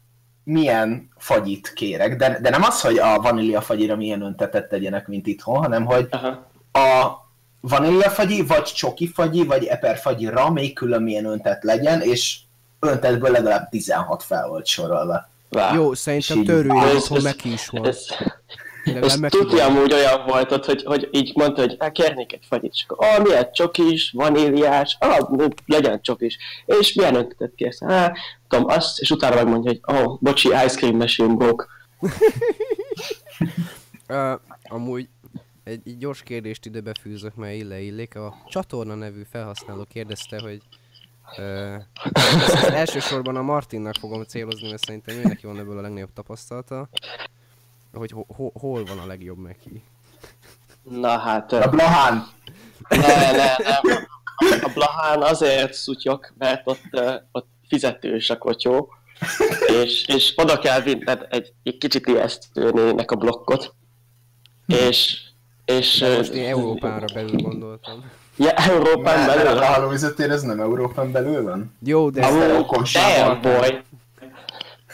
milyen 0.44 1.10
fagyit 1.18 1.74
kérek, 1.74 2.16
de, 2.16 2.40
de 2.42 2.50
nem 2.50 2.64
az, 2.64 2.82
hogy 2.82 2.98
a 2.98 3.22
vanília 3.22 3.62
fagyira 3.62 3.96
milyen 3.96 4.22
öntetet 4.22 4.70
tegyenek, 4.70 5.08
mint 5.08 5.28
itthon, 5.28 5.62
hanem 5.62 5.86
hogy 5.86 6.08
Aha. 6.10 6.28
a 6.72 7.18
vanília 7.62 8.10
fagyi, 8.10 8.42
vagy 8.42 8.64
csoki 8.64 9.08
fagyi, 9.08 9.46
vagy 9.46 9.66
eper 9.66 9.98
fagyira 9.98 10.50
még 10.50 10.74
külön 10.74 11.02
milyen 11.02 11.26
öntet 11.26 11.64
legyen, 11.64 12.02
és 12.02 12.38
öntetből 12.80 13.32
legalább 13.32 13.70
16 13.70 14.24
fel 14.24 14.48
volt 14.48 14.66
sorolva. 14.66 15.30
Wow. 15.50 15.76
Jó, 15.76 15.94
szerintem 15.94 16.44
törője, 16.44 16.82
Ez- 16.82 16.96
otthon 16.96 17.22
Meki 17.22 17.52
is 17.52 17.68
van. 17.68 17.88
Ez, 17.88 18.06
ez 18.84 19.20
van. 19.20 19.60
amúgy 19.60 19.94
olyan 19.94 20.26
volt, 20.28 20.52
ott, 20.52 20.66
hogy, 20.66 20.84
hogy 20.84 21.10
így 21.12 21.32
mondta, 21.36 21.62
hogy 21.62 21.76
hát 21.80 21.92
kérnék 21.92 22.34
egy 22.34 22.46
fagyit, 22.50 22.72
és 22.74 22.86
akkor, 22.88 23.08
ah, 23.08 23.24
milyen 23.24 23.52
csokis, 23.52 24.12
vaníliás, 24.12 24.98
ah, 25.00 25.50
legyen 25.66 26.02
csokis, 26.02 26.38
és 26.66 26.94
milyen 26.94 27.16
öntetet 27.16 27.56
kérsz? 27.56 27.84
Hát, 27.84 28.18
tudom, 28.48 28.66
azt, 28.66 29.00
és 29.00 29.12
utána 29.12 29.36
megmondja, 29.36 29.72
hogy 29.72 29.96
oh, 29.96 30.20
bocsi, 30.20 30.48
ice 30.48 30.68
cream 30.78 30.96
machine 30.96 31.34
broke. 31.34 31.66
Uh, 34.10 34.40
amúgy 34.64 35.08
egy, 35.64 35.82
egy 35.86 35.98
gyors 35.98 36.24
kérdést 36.24 36.66
ide 36.66 36.82
befűzök, 36.82 37.36
mert 37.36 37.56
ille 37.56 37.80
illik. 37.80 38.16
A 38.16 38.36
csatorna 38.48 38.96
nevű 38.96 39.22
felhasználó 39.32 39.86
kérdezte, 39.90 40.40
hogy 40.42 40.62
ezt 41.38 42.64
elsősorban 42.84 43.36
a 43.36 43.42
Martinnak 43.42 43.96
fogom 43.96 44.24
célozni, 44.24 44.70
mert 44.70 44.86
szerintem 44.86 45.16
ő 45.18 45.22
neki 45.24 45.46
van 45.46 45.60
ebből 45.60 45.78
a 45.78 45.82
legnagyobb 45.82 46.14
tapasztalata, 46.14 46.90
hogy 47.94 48.12
ho, 48.12 48.24
ho, 48.28 48.50
hol 48.54 48.86
van 48.86 49.00
a 49.00 49.06
legjobb 49.06 49.38
Meki. 49.38 49.84
Na 50.84 51.18
hát, 51.18 51.52
A 51.52 51.66
ö, 51.66 51.70
Blahán, 51.70 52.28
ne, 52.90 53.32
ne, 53.32 53.56
nem. 53.58 54.08
A 54.62 54.72
Blahán 54.74 55.22
azért 55.22 55.74
szutyok, 55.74 56.34
mert 56.38 56.62
ott, 56.68 56.84
ö, 56.92 57.16
ott 57.32 57.48
fizetős 57.68 58.30
a 58.30 58.38
kotyó, 58.38 58.94
és, 59.84 60.08
és 60.08 60.34
oda 60.36 60.60
kell 60.60 60.82
vinned 60.82 61.28
egy, 61.30 61.54
egy 61.64 61.78
kicsit 61.78 62.08
ijesztőnének 62.08 63.12
a 63.12 63.16
blokkot, 63.16 63.74
és, 64.66 65.20
és 65.66 66.00
De 66.00 66.08
ö, 66.08 66.18
most 66.18 66.32
én 66.32 66.48
Európára 66.48 67.06
belül 67.14 67.42
gondoltam. 67.42 68.12
Ja, 68.40 68.52
Európán 68.52 69.26
mert 69.26 69.40
a 69.40 69.44
belül. 69.44 69.58
Blahán 69.58 69.92
üzletér, 69.94 70.30
ez 70.32 70.42
nem 70.42 70.60
Európán 70.60 71.12
belül 71.12 71.44
van? 71.44 71.76
Jó, 71.84 72.10
de 72.10 72.22
ez, 72.22 72.58
okos. 72.58 72.94
Damn 72.94 73.42
boy! 73.42 73.82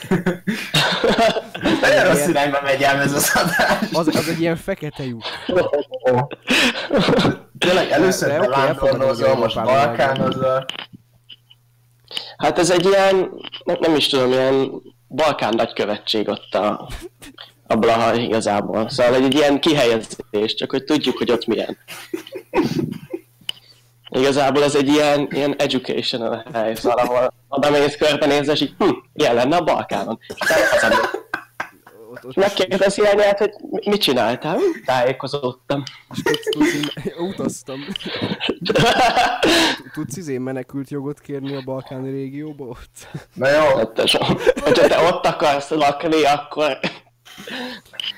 Nagyon 1.82 2.04
rossz 2.04 2.28
irányba 2.28 2.60
megy 2.64 2.82
el 2.82 3.02
ez 3.02 3.14
az 3.14 3.32
adás. 3.36 3.92
az, 3.92 4.08
az 4.08 4.28
egy 4.28 4.40
ilyen 4.40 4.56
fekete 4.56 5.06
lyuk. 5.06 5.24
Tényleg 7.58 7.90
először 7.90 8.40
bevándorlózol, 8.40 9.36
most 9.36 9.64
balkánozol. 9.64 10.66
Hát 12.38 12.60
ez 12.60 12.70
egy 12.70 12.86
ilyen, 12.86 13.30
nem, 13.64 13.78
nem 13.80 13.96
is 13.96 14.08
tudom, 14.08 14.32
ilyen 14.32 14.72
Balkán 15.08 15.54
nagykövetség 15.56 16.30
ott 16.30 16.54
a, 16.54 16.90
a 17.68 17.76
Blaha 17.76 18.16
igazából. 18.16 18.90
Szóval 18.90 19.14
egy, 19.14 19.24
egy 19.24 19.34
ilyen 19.34 19.60
kihelyezés, 19.60 20.56
csak 20.56 20.72
hogy 20.72 20.84
tudjuk, 20.84 21.18
hogy 21.18 21.32
ott 21.32 21.46
milyen. 21.46 21.78
Igazából 24.16 24.64
ez 24.64 24.76
egy 24.76 24.88
ilyen, 24.88 25.28
ilyen 25.32 25.56
educational 25.58 26.46
hely, 26.54 26.76
szóval 26.76 26.98
ahol 26.98 27.34
oda 27.50 27.70
mész 27.70 27.96
körbenézve, 27.96 28.52
és 28.52 28.62
így, 28.62 28.74
hm, 28.78 28.90
ilyen 29.14 29.36
lenne 29.36 29.56
a 29.56 29.64
Balkánon. 29.64 30.20
Ott, 32.12 32.26
ott 32.26 32.36
Megkérdezi 32.36 33.02
anyát, 33.02 33.38
hogy 33.40 33.52
mi- 33.70 33.90
mit 33.90 34.02
csináltál? 34.02 34.58
Tájékozódtam. 34.86 35.84
így- 36.62 37.14
utaztam. 37.18 37.80
Tudsz 39.94 40.18
izé 40.18 40.38
menekült 40.38 40.90
jogot 40.90 41.20
kérni 41.20 41.56
a 41.56 41.62
balkáni 41.66 42.10
régióba 42.10 42.66
ott? 42.66 43.08
Na 43.34 43.50
jó, 43.50 43.76
Hát, 43.78 44.00
hogyha 44.64 44.88
te 44.88 45.00
ott 45.02 45.26
akarsz 45.26 45.70
lakni, 45.70 46.24
akkor... 46.24 46.80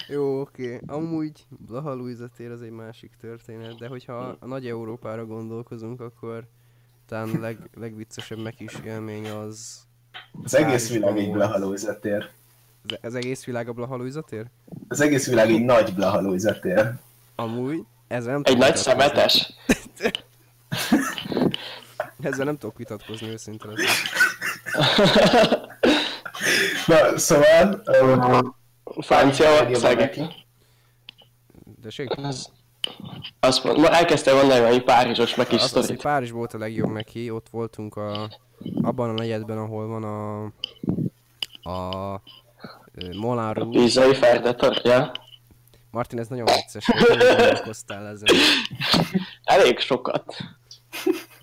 Jó, 0.07 0.41
oké. 0.41 0.79
Amúgy 0.87 1.45
Blaha 1.49 1.93
Luisa 1.93 2.27
tér 2.35 2.51
az 2.51 2.61
egy 2.61 2.71
másik 2.71 3.11
történet, 3.21 3.77
de 3.77 3.87
hogyha 3.87 4.37
a 4.39 4.45
nagy 4.45 4.67
Európára 4.67 5.25
gondolkozunk, 5.25 6.01
akkor 6.01 6.47
talán 7.05 7.29
a 7.29 7.39
leg, 7.39 7.69
legviccesebb 7.73 8.37
meg 8.39 8.53
is 8.57 8.73
élmény 8.85 9.29
az... 9.29 9.79
az 10.43 10.55
egész 10.55 10.91
világ 10.91 11.17
egy. 11.17 11.31
Blaha 11.31 11.71
üzletér. 11.71 12.29
Az, 12.87 12.97
az 13.01 13.15
egész 13.15 13.43
világ 13.43 13.67
a 13.67 13.73
Blaha 13.73 13.95
Luisa 13.95 14.21
tér? 14.21 14.45
Az 14.87 14.99
egész 14.99 15.27
világ 15.27 15.49
egy 15.49 15.65
nagy 15.65 15.93
Blaha 15.93 16.21
üzletér. 16.33 16.93
Amúgy, 17.35 17.85
ezzel 18.07 18.31
nem 18.31 18.41
Egy 18.45 18.57
nagy 18.57 18.75
szemetes. 18.75 19.53
Ezzel 22.19 22.45
nem 22.45 22.57
tudok 22.57 22.77
vitatkozni 22.77 23.29
leszek. 23.29 23.53
Na, 26.87 27.17
szóval... 27.17 27.81
ö, 27.85 28.15
Franciaország. 28.99 30.11
ség, 31.89 32.09
Az, 32.21 32.51
azt 33.39 33.63
mond, 33.63 33.79
ma 33.79 33.89
elkezdte 33.89 34.33
mondani, 34.33 34.65
hogy 34.65 34.83
Párizsos 34.83 35.35
meg 35.35 35.47
is 35.51 35.59
az, 35.59 35.63
az, 35.63 35.71
hogy 35.71 35.83
sztorit. 35.83 36.01
Párizs 36.01 36.31
volt 36.31 36.53
a 36.53 36.57
legjobb 36.57 36.91
neki, 36.91 37.29
ott 37.29 37.49
voltunk 37.49 37.95
a, 37.95 38.29
abban 38.81 39.09
a 39.09 39.13
negyedben, 39.13 39.57
ahol 39.57 39.87
van 39.87 40.03
a, 40.03 40.43
a 41.69 42.21
ö, 42.93 43.17
Moulin 43.17 43.53
Rouge. 43.53 43.79
Pízai 43.79 44.13
Ferdetor, 44.13 44.81
ja. 44.83 45.11
Martin, 45.91 46.19
ez 46.19 46.27
nagyon 46.27 46.45
vicces, 46.45 46.85
hogy 46.85 47.17
gondolkoztál 47.17 48.07
ezen. 48.07 48.35
Elég 49.43 49.79
sokat. 49.79 50.35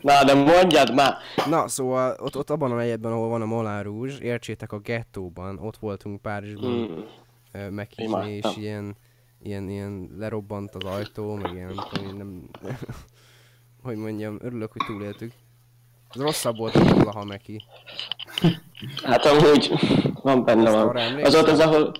Na, 0.00 0.24
de 0.24 0.34
mondjad 0.34 0.94
már. 0.94 1.16
Na, 1.48 1.68
szóval 1.68 2.16
ott, 2.20 2.36
ott 2.36 2.50
abban 2.50 2.72
a 2.72 2.74
negyedben, 2.74 3.12
ahol 3.12 3.28
van 3.28 3.42
a 3.42 3.46
Moulin 3.46 3.82
Rouge, 3.82 4.14
értsétek 4.20 4.72
a 4.72 4.78
gettóban, 4.78 5.58
ott 5.58 5.76
voltunk 5.76 6.22
Párizsban 6.22 6.86
Hmm. 6.86 7.04
Meghívni, 7.70 8.30
és 8.30 8.56
ilyen, 8.56 8.96
ilyen, 9.42 9.68
ilyen 9.68 10.10
lerobbant 10.18 10.74
az 10.74 10.84
ajtó, 10.84 11.34
meg 11.34 11.52
ilyen, 11.52 11.72
nem 11.74 11.84
tudom, 11.92 12.16
nem, 12.16 12.48
hogy 13.82 13.96
mondjam, 13.96 14.38
örülök, 14.40 14.72
hogy 14.72 14.86
túléltük. 14.86 15.32
Ez 16.10 16.20
rosszabb 16.20 16.56
volt, 16.56 16.74
mint 16.74 16.90
a 16.90 16.94
Blaha 16.94 17.24
Meki. 17.24 17.64
Hát 19.02 19.24
amúgy 19.24 19.72
van 20.22 20.44
benne 20.44 20.70
van. 20.70 20.96
Az 21.22 21.34
ott 21.34 21.48
az, 21.48 21.58
ahol 21.58 21.92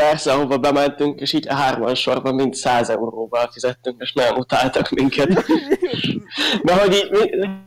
persze, 0.00 0.32
ahova 0.32 0.58
bementünk, 0.58 1.20
és 1.20 1.32
így 1.32 1.48
a 1.48 1.54
hárman 1.54 1.94
sorban 1.94 2.34
mind 2.34 2.54
100 2.54 2.88
euróval 2.90 3.48
fizettünk, 3.52 4.00
és 4.00 4.12
nagyon 4.12 4.36
utáltak 4.36 4.90
minket. 4.90 5.28
De 6.64 6.80
hogy 6.80 6.94
így, 6.94 7.10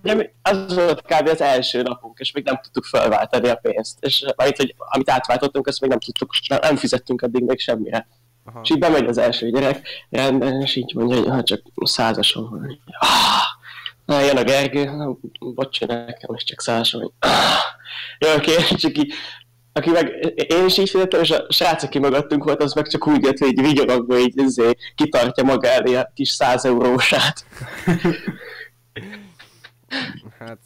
mi, 0.01 0.13
mi- 0.13 0.29
az 0.41 0.75
volt 0.75 1.01
kb. 1.01 1.27
az 1.27 1.41
első 1.41 1.81
napunk, 1.81 2.19
és 2.19 2.31
még 2.31 2.43
nem 2.43 2.59
tudtuk 2.63 2.85
felváltani 2.85 3.49
a 3.49 3.55
pénzt. 3.55 3.97
És 4.05 4.25
amit, 4.35 4.57
hogy, 4.57 4.75
amit 4.77 5.09
átváltottunk, 5.09 5.67
azt 5.67 5.81
még 5.81 5.89
nem 5.89 5.99
tudtuk, 5.99 6.31
nem, 6.47 6.59
nem 6.61 6.75
fizettünk 6.75 7.21
addig 7.21 7.43
még 7.43 7.59
semmire. 7.59 8.07
Aha. 8.45 8.59
És 8.63 8.69
így 8.69 8.79
bemegy 8.79 9.07
az 9.07 9.17
első 9.17 9.49
gyerek, 9.49 9.87
rendben, 10.09 10.61
és 10.61 10.75
így 10.75 10.93
mondja, 10.95 11.17
hogy 11.17 11.29
hát 11.29 11.45
csak 11.45 11.61
százason 11.75 12.49
van. 12.49 12.79
Ah, 12.99 13.07
na, 14.05 14.19
jön 14.19 14.37
a 14.37 14.43
Gergő, 14.43 14.83
na, 14.83 15.17
bocs, 15.39 15.79
nekem 15.79 16.35
is 16.35 16.43
csak 16.43 16.61
százason. 16.61 17.13
Ah, 17.19 17.29
jó, 18.19 18.33
oké, 18.35 18.75
csak 18.75 18.97
így, 18.97 19.13
aki 19.73 19.89
meg, 19.89 20.33
én 20.47 20.65
is 20.65 20.77
így 20.77 20.89
fizettem, 20.89 21.21
és 21.21 21.31
a 21.31 21.45
srác, 21.51 21.83
aki 21.83 21.99
mögöttünk 21.99 22.43
volt, 22.43 22.61
az 22.61 22.73
meg 22.73 22.87
csak 22.87 23.07
úgy 23.07 23.23
jött, 23.23 23.37
hogy 23.37 23.47
így 23.47 23.61
vigyorogva 23.61 24.17
így 24.19 24.37
izé, 24.37 24.71
kitartja 24.95 25.43
maga 25.43 25.67
elé 25.67 25.95
a 25.95 26.11
kis 26.13 26.29
száz 26.29 26.65
eurósát. 26.65 27.45
Hát, 30.39 30.59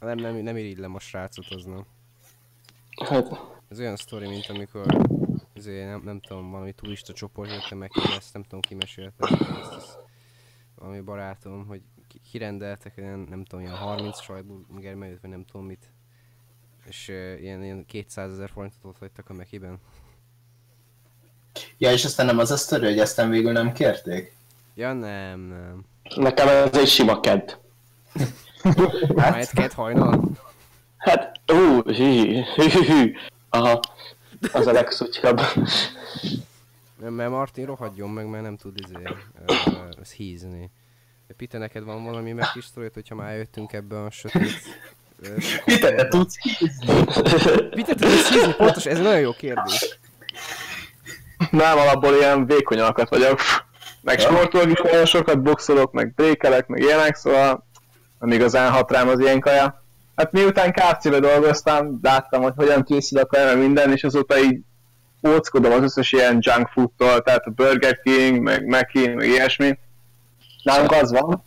nem, 0.00 0.16
nem, 0.18 0.36
nem 0.36 0.56
irigylem 0.56 0.94
a 0.94 0.98
srácot, 1.00 1.46
az 1.50 1.64
nem. 1.64 1.86
Hát, 3.08 3.26
Ez 3.68 3.78
olyan 3.78 3.96
sztori, 3.96 4.28
mint 4.28 4.46
amikor 4.46 4.86
azért 5.56 5.86
nem, 5.88 6.00
nem 6.04 6.20
tudom, 6.20 6.50
valami 6.50 6.72
turista 6.72 7.12
csoport 7.12 7.50
jöttem 7.50 7.78
meg, 7.78 7.90
ezt 8.16 8.32
nem 8.32 8.42
tudom 8.42 8.60
ki 8.60 8.74
mesélte, 8.74 9.28
ezt, 9.60 9.72
ezt, 9.76 9.98
valami 10.74 11.00
barátom, 11.00 11.66
hogy 11.66 11.82
ki- 12.08 12.20
kirendeltek 12.30 12.92
ilyen, 12.96 13.18
nem 13.18 13.44
tudom, 13.44 13.64
ilyen 13.64 13.76
30 13.76 14.20
sajtból 14.22 14.66
germelyőt, 14.78 15.20
vagy 15.20 15.30
nem 15.30 15.44
tudom 15.44 15.66
mit. 15.66 15.92
És 16.88 17.08
uh, 17.08 17.42
ilyen, 17.42 17.62
ilyen 17.62 17.86
200 17.86 18.32
ezer 18.32 18.50
forintot 18.50 18.84
ott 18.84 18.98
hagytak 18.98 19.30
a 19.30 19.32
mekiben. 19.32 19.80
Ja, 21.78 21.92
és 21.92 22.04
aztán 22.04 22.26
nem 22.26 22.38
az 22.38 22.50
a 22.50 22.56
sztori, 22.56 22.84
hogy 22.84 22.98
aztán 22.98 23.30
végül 23.30 23.52
nem 23.52 23.72
kérték? 23.72 24.32
Ja 24.74 24.92
nem, 24.92 25.40
nem. 25.40 25.84
nekem 26.14 26.48
ez 26.48 26.76
egy 26.76 26.88
sima 26.88 27.20
kedd. 27.20 27.52
Már 29.14 29.38
egy 29.38 29.50
két 29.50 29.72
hajnal? 29.72 30.30
Hát, 30.96 31.40
ú, 31.52 31.82
hű, 31.82 32.40
hű, 32.54 32.68
hű. 32.68 33.14
Aha, 33.48 33.80
az 34.52 34.66
a 34.66 34.72
legszutyabb. 34.72 35.40
Nem, 37.00 37.12
mert 37.12 37.30
Martin 37.30 37.66
rohadjon 37.66 38.10
meg, 38.10 38.28
mert 38.28 38.42
nem 38.42 38.56
tud 38.56 38.78
izé, 38.84 39.02
uh, 39.48 39.88
ez 40.00 40.12
hízni. 40.12 40.70
Pite, 41.36 41.58
neked 41.58 41.84
van 41.84 42.04
valami 42.04 42.32
meg 42.32 42.46
kis 42.52 42.70
hogyha 42.94 43.14
már 43.14 43.36
jöttünk 43.36 43.72
ebbe 43.72 44.02
a 44.02 44.10
sötét... 44.10 44.50
Mit 45.64 45.80
te 45.80 46.08
tudsz? 46.08 46.36
Pite, 47.70 47.94
tudsz 47.94 48.28
hízni? 48.28 48.54
Pontos, 48.54 48.86
ez 48.86 48.98
nagyon 48.98 49.20
jó 49.20 49.32
kérdés. 49.32 49.98
Nem, 51.50 51.78
alapból 51.78 52.14
ilyen 52.14 52.46
vékony 52.46 52.80
alkat 52.80 53.08
vagyok. 53.08 53.40
Meg 54.02 54.20
Ja. 54.20 54.28
sportolok 54.28 54.70
is 54.70 54.80
nagyon 54.82 55.04
sokat, 55.04 55.42
boxolok, 55.42 55.92
meg 55.92 56.14
brékelek, 56.14 56.66
meg 56.66 56.80
ilyenek, 56.82 57.14
szóval 57.14 57.66
nem 58.18 58.32
igazán 58.32 58.70
hat 58.70 58.90
rám 58.90 59.08
az 59.08 59.20
ilyen 59.20 59.40
kaja. 59.40 59.82
Hát 60.16 60.32
miután 60.32 60.72
KFC-be 60.72 61.18
dolgoztam, 61.18 61.98
láttam, 62.02 62.42
hogy 62.42 62.52
hogyan 62.56 62.82
készül 62.84 63.18
a 63.18 63.26
kaja, 63.26 63.56
minden, 63.56 63.92
és 63.92 64.04
azóta 64.04 64.38
így 64.38 64.60
óckodom 65.28 65.72
az 65.72 65.82
összes 65.82 66.12
ilyen 66.12 66.38
junk 66.40 66.68
foodtól, 66.68 67.22
tehát 67.22 67.46
a 67.46 67.50
Burger 67.50 68.00
King, 68.02 68.40
meg 68.42 68.66
Mackie, 68.66 69.14
meg 69.14 69.28
ilyesmi. 69.28 69.78
Nálunk 70.62 70.92
az 70.92 71.12
van, 71.12 71.44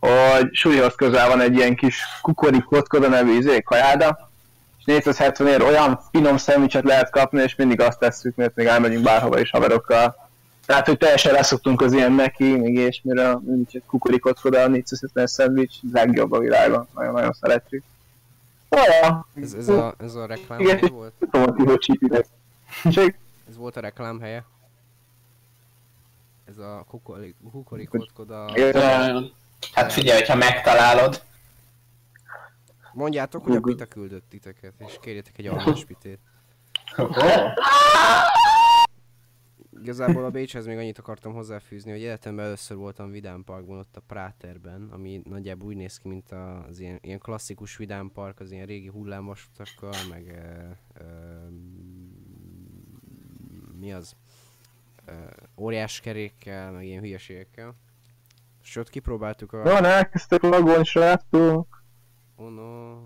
hogy 0.00 0.54
sulihoz 0.54 0.94
közel 0.94 1.28
van 1.28 1.40
egy 1.40 1.54
ilyen 1.54 1.74
kis 1.74 2.02
kukori 2.22 2.60
kockoda 2.60 3.08
nevű 3.08 3.36
izé, 3.36 3.62
kajáda, 3.62 4.30
és 4.78 4.84
470 4.84 5.46
ér 5.46 5.62
olyan 5.62 6.00
finom 6.10 6.36
szendvicset 6.36 6.84
lehet 6.84 7.10
kapni, 7.10 7.42
és 7.42 7.54
mindig 7.54 7.80
azt 7.80 7.98
tesszük, 7.98 8.36
mert 8.36 8.54
még 8.54 8.66
elmegyünk 8.66 9.04
bárhova 9.04 9.40
is 9.40 9.50
haverokkal. 9.50 10.28
Tehát, 10.66 10.86
hogy 10.86 10.98
teljesen 10.98 11.32
leszoktunk 11.32 11.80
az 11.80 11.92
ilyen 11.92 12.12
neki, 12.12 12.56
még 12.56 12.74
ilyesmire, 12.74 13.38
mindig 13.40 13.66
egy 13.70 13.82
kukorikot 13.86 14.38
oda, 14.42 14.60
a 14.60 14.68
470 14.68 15.26
szendvics, 15.26 15.74
legjobb 15.92 16.32
a 16.32 16.38
világon, 16.38 16.88
nagyon-nagyon 16.94 17.32
szeretjük. 17.32 17.84
Olyan, 18.68 19.26
Ez, 19.42 19.52
ez, 19.52 19.68
a, 19.68 19.94
ez 19.98 20.14
a 20.14 20.26
reklám 20.26 20.60
Igen. 20.60 20.88
volt? 20.92 21.12
Ez 23.48 23.56
volt 23.56 23.76
a 23.76 23.80
reklám 23.80 24.20
helye? 24.20 24.44
Ez 26.48 26.58
a 26.58 26.84
kukori- 26.88 27.34
kukorikotkoda... 27.50 28.50
Igen. 28.54 29.32
Hát 29.72 29.92
figyelj, 29.92 30.24
ha 30.24 30.34
megtalálod. 30.34 31.22
Mondjátok, 32.92 33.44
hogy 33.44 33.56
a 33.56 33.60
Pita 33.60 33.86
küldött 33.86 34.28
titeket, 34.28 34.74
és 34.78 34.98
kérjetek 35.00 35.38
egy 35.38 35.46
almáspitét. 35.46 36.18
Igazából 39.80 40.24
a 40.24 40.30
Bécshez 40.30 40.66
még 40.66 40.76
annyit 40.76 40.98
akartam 40.98 41.32
hozzáfűzni, 41.34 41.90
hogy 41.90 42.00
életemben 42.00 42.44
először 42.44 42.76
voltam 42.76 43.10
Vidám 43.10 43.44
Parkban, 43.44 43.78
ott 43.78 43.96
a 43.96 44.00
Práterben, 44.06 44.88
ami 44.92 45.22
nagyjából 45.24 45.68
úgy 45.68 45.76
néz 45.76 45.98
ki, 45.98 46.08
mint 46.08 46.32
az 46.68 46.78
ilyen, 46.78 46.98
ilyen 47.02 47.18
klasszikus 47.18 47.76
Vidám 47.76 48.10
Park, 48.14 48.40
az 48.40 48.50
ilyen 48.50 48.66
régi 48.66 48.88
hullámvasutakkal, 48.88 49.94
meg 50.10 50.26
ö, 50.26 51.02
ö, 51.02 51.04
mi 53.78 53.92
az? 53.92 54.16
Ö, 55.04 55.12
óriás 55.56 56.00
kerékkel, 56.00 56.70
meg 56.70 56.84
ilyen 56.84 57.02
hülyeségekkel. 57.02 57.74
Sőt, 58.70 58.88
kipróbáltuk 58.88 59.52
a... 59.52 59.62
Van, 59.62 59.84
elkezdtek 59.84 60.42
lagolni, 60.42 60.84
srácok. 60.84 61.82
Oh 62.36 62.50
no. 62.50 62.96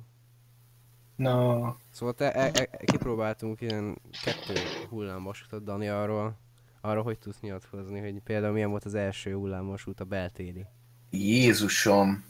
No. 1.17 1.73
Szóval 1.91 2.15
te, 2.15 2.33
e, 2.33 2.51
e, 2.55 2.85
kipróbáltunk 2.85 3.61
ilyen 3.61 3.99
kettő 4.25 4.55
hullámvasutat, 4.89 5.65
Dani, 5.65 5.89
arról, 5.89 6.35
arról 6.81 7.03
hogy 7.03 7.19
tudsz 7.19 7.41
nyilatkozni, 7.41 8.01
hogy 8.01 8.21
például 8.25 8.53
milyen 8.53 8.71
volt 8.71 8.85
az 8.85 8.95
első 8.95 9.33
hullámvasút 9.35 10.01
a 10.01 10.05
beltéri. 10.05 10.67
Jézusom. 11.11 12.25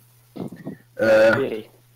Ö, 0.94 1.46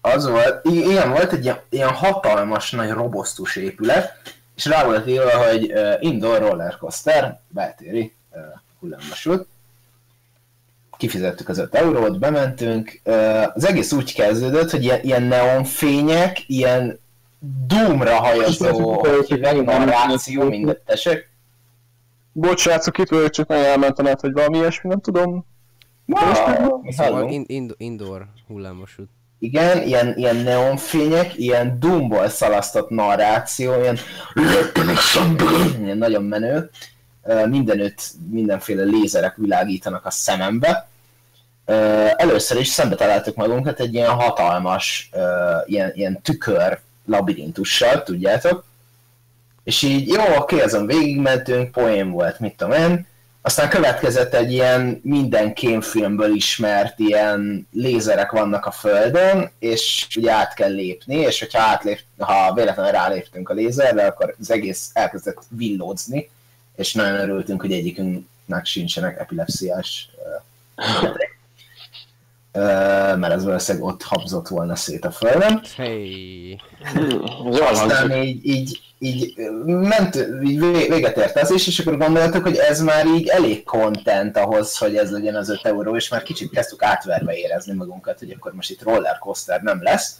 az 0.00 0.28
volt, 0.28 0.64
ilyen 0.64 1.10
volt 1.10 1.32
egy 1.32 1.44
ilyen, 1.44 1.60
ilyen 1.68 1.92
hatalmas 1.92 2.70
nagy 2.70 2.90
robosztus 2.90 3.56
épület, 3.56 4.12
és 4.54 4.64
rá 4.64 4.84
volt 4.84 5.06
írva, 5.06 5.46
hogy 5.48 5.72
uh, 5.72 5.94
indoor 6.00 6.38
roller 6.38 6.76
coaster, 6.76 7.40
beltéri 7.48 8.14
uh, 8.30 8.40
hullámvasút. 8.78 9.46
Kifizettük 10.96 11.48
az 11.48 11.58
5 11.58 11.74
eurót, 11.74 12.18
bementünk. 12.18 13.00
Az 13.54 13.66
egész 13.66 13.92
úgy 13.92 14.14
kezdődött, 14.14 14.70
hogy 14.70 14.82
ilyen, 14.82 15.00
ilyen 15.02 15.22
neonfények, 15.22 16.48
ilyen 16.48 16.98
doomra 17.66 18.14
hajazó 18.14 19.02
hogy 19.02 19.40
narráció, 19.64 20.48
mindent 20.48 20.78
tesek. 20.78 21.30
Bocs, 22.32 22.60
srácok, 22.60 22.98
itt 22.98 23.08
vagyok, 23.08 23.30
csak 23.30 23.48
nagyon 23.48 23.64
elment 23.64 23.98
a 23.98 24.02
net, 24.02 24.20
vagy 24.20 24.32
valami 24.32 24.56
ilyesmi, 24.56 24.88
nem 24.88 25.00
tudom. 25.00 25.46
Wow, 26.06 26.92
Szóval 26.92 27.30
in, 27.30 27.44
in, 27.46 27.72
indoor 27.76 28.26
hullámvasút. 28.48 29.08
Igen, 29.38 29.82
ilyen, 29.82 30.16
ilyen 30.16 30.36
neonfények, 30.36 31.38
ilyen 31.38 31.76
Doomból 31.80 32.28
szalasztott 32.28 32.90
narráció, 32.90 33.80
ilyen, 33.80 33.98
ilyen 35.82 35.98
nagyon 35.98 36.22
menő. 36.22 36.70
Mindenütt 37.46 38.02
mindenféle 38.30 38.82
lézerek 38.82 39.36
világítanak 39.36 40.06
a 40.06 40.10
szemembe. 40.10 40.88
Először 42.16 42.60
is 42.60 42.68
szembe 42.68 42.94
találtuk 42.94 43.36
magunkat 43.36 43.80
egy 43.80 43.94
ilyen 43.94 44.10
hatalmas, 44.10 45.10
ilyen, 45.66 45.92
ilyen 45.94 46.20
tükör 46.22 46.80
labirintussal, 47.06 48.02
tudjátok. 48.02 48.64
És 49.64 49.82
így, 49.82 50.08
jó, 50.08 50.22
oké, 50.36 50.60
azon 50.60 50.86
végigmentünk, 50.86 51.70
poén 51.70 52.10
volt, 52.10 52.40
mit 52.40 52.56
tudom 52.56 52.72
én. 52.72 53.06
Aztán 53.42 53.68
következett 53.68 54.34
egy 54.34 54.52
ilyen 54.52 55.00
minden 55.02 55.54
kémfilmből 55.54 56.34
ismert 56.34 56.98
ilyen 56.98 57.68
lézerek 57.72 58.30
vannak 58.30 58.66
a 58.66 58.70
földön, 58.70 59.50
és 59.58 60.06
ugye 60.16 60.32
át 60.32 60.54
kell 60.54 60.72
lépni, 60.72 61.14
és 61.14 61.38
hogyha 61.38 61.62
átlép, 61.62 61.98
ha 62.18 62.54
véletlenül 62.54 62.92
ráléptünk 62.92 63.48
a 63.48 63.54
lézerre, 63.54 64.06
akkor 64.06 64.34
az 64.40 64.50
egész 64.50 64.90
elkezdett 64.92 65.38
villódzni, 65.48 66.30
és 66.76 66.92
nagyon 66.92 67.18
örültünk, 67.18 67.60
hogy 67.60 67.72
egyikünknek 67.72 68.64
sincsenek 68.64 69.18
epilepsziás 69.20 70.10
mert 73.16 73.32
ez 73.32 73.44
valószínűleg 73.44 73.86
ott 73.86 74.02
habzott 74.02 74.48
volna 74.48 74.76
szét 74.76 75.04
a 75.04 75.10
földön. 75.10 75.62
Hey. 75.76 76.60
Aztán 77.60 78.12
így, 78.12 78.46
így, 78.46 78.80
így 78.98 79.34
ment, 79.64 80.14
így 80.44 80.60
vé- 80.60 80.88
véget 80.88 81.16
ért 81.16 81.36
az 81.40 81.50
is, 81.50 81.66
és 81.66 81.78
akkor 81.78 81.96
gondoltuk, 81.98 82.42
hogy 82.42 82.56
ez 82.56 82.80
már 82.80 83.06
így 83.06 83.28
elég 83.28 83.64
content 83.64 84.36
ahhoz, 84.36 84.76
hogy 84.76 84.96
ez 84.96 85.10
legyen 85.10 85.34
az 85.34 85.48
5 85.48 85.60
euró, 85.62 85.96
és 85.96 86.08
már 86.08 86.22
kicsit 86.22 86.50
kezdtük 86.50 86.82
átverve 86.82 87.36
érezni 87.36 87.74
magunkat, 87.74 88.18
hogy 88.18 88.34
akkor 88.36 88.52
most 88.52 88.70
itt 88.70 88.82
roller 88.82 89.18
coaster 89.18 89.60
nem 89.60 89.82
lesz. 89.82 90.16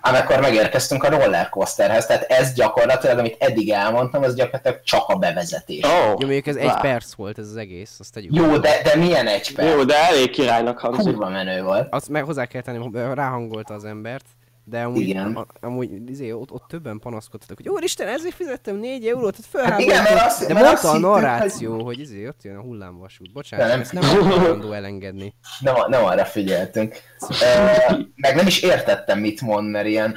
Ám 0.00 0.14
akkor 0.14 0.40
megérkeztünk 0.40 1.04
a 1.04 1.10
roller 1.10 1.48
coasterhez, 1.48 2.06
tehát 2.06 2.22
ez 2.22 2.52
gyakorlatilag, 2.52 3.18
amit 3.18 3.36
eddig 3.38 3.70
elmondtam, 3.70 4.22
az 4.22 4.34
gyakorlatilag 4.34 4.80
csak 4.84 5.08
a 5.08 5.16
bevezetés. 5.16 5.84
Ó, 5.84 5.88
Jó, 5.88 6.14
mondjuk 6.18 6.46
ez 6.46 6.56
egy 6.56 6.76
perc 6.80 7.14
volt 7.14 7.38
ez 7.38 7.46
az 7.46 7.56
egész, 7.56 7.96
azt 7.98 8.12
tegyük. 8.12 8.34
Jó, 8.34 8.56
de, 8.56 8.80
de 8.84 8.96
milyen 8.96 9.26
egy 9.26 9.54
perc? 9.54 9.74
Jó, 9.74 9.84
de 9.84 9.96
elég 10.08 10.30
királynak 10.30 10.78
hangzik. 10.78 11.04
Kurva 11.04 11.28
menő 11.28 11.62
volt. 11.62 11.86
Azt 11.90 12.08
meg 12.08 12.24
hozzá 12.24 12.46
kell 12.46 12.62
tenni, 12.62 12.78
hogy 12.78 13.14
ráhangolta 13.14 13.74
az 13.74 13.84
embert, 13.84 14.24
de 14.70 14.82
amúgy, 14.82 15.00
Igen. 15.00 15.36
A, 15.36 15.46
amúgy 15.60 16.10
izé, 16.10 16.32
ott, 16.32 16.50
ott 16.50 16.64
többen 16.68 16.98
panaszkodtatok, 16.98 17.56
hogy 17.56 17.68
úristen, 17.68 18.08
ezért 18.08 18.34
fizettem 18.34 18.76
4 18.76 19.06
eurót, 19.06 19.36
tehát 19.50 19.70
Hát 19.70 19.80
igen, 19.80 19.94
felháborodtam. 20.04 20.14
mert 20.16 20.26
azt- 20.30 20.46
De 20.46 20.54
mert 20.54 20.64
mondta 20.66 20.72
azt 20.80 20.84
a 20.84 20.90
hittük, 20.92 21.10
narráció, 21.10 21.84
hogy... 21.84 21.98
izé, 21.98 22.26
ott 22.26 22.42
jön 22.42 22.56
a 22.56 22.60
hullámvasút. 22.60 23.32
Bocsánat, 23.32 23.66
De 23.66 23.72
nem- 23.72 23.80
ezt 23.80 23.92
nem 23.92 24.02
hajlandó 24.28 24.72
elengedni. 24.72 25.34
Nem, 25.60 25.74
nem 25.88 26.04
arra 26.04 26.24
figyeltünk. 26.24 26.94
Ö, 27.28 27.94
meg 28.16 28.34
nem 28.34 28.46
is 28.46 28.62
értettem, 28.62 29.18
mit 29.18 29.40
mond, 29.40 29.70
mert 29.70 29.86
ilyen... 29.86 30.16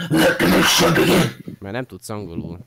Mert 1.60 1.74
nem 1.74 1.86
tudsz 1.86 2.10
angolul. 2.10 2.60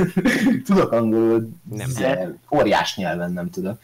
tudok 0.66 0.92
angolul, 0.92 1.48
Nem. 1.70 1.90
de 1.98 2.34
óriás 2.50 2.96
nyelven 2.96 3.32
nem 3.32 3.50
tudok. 3.50 3.78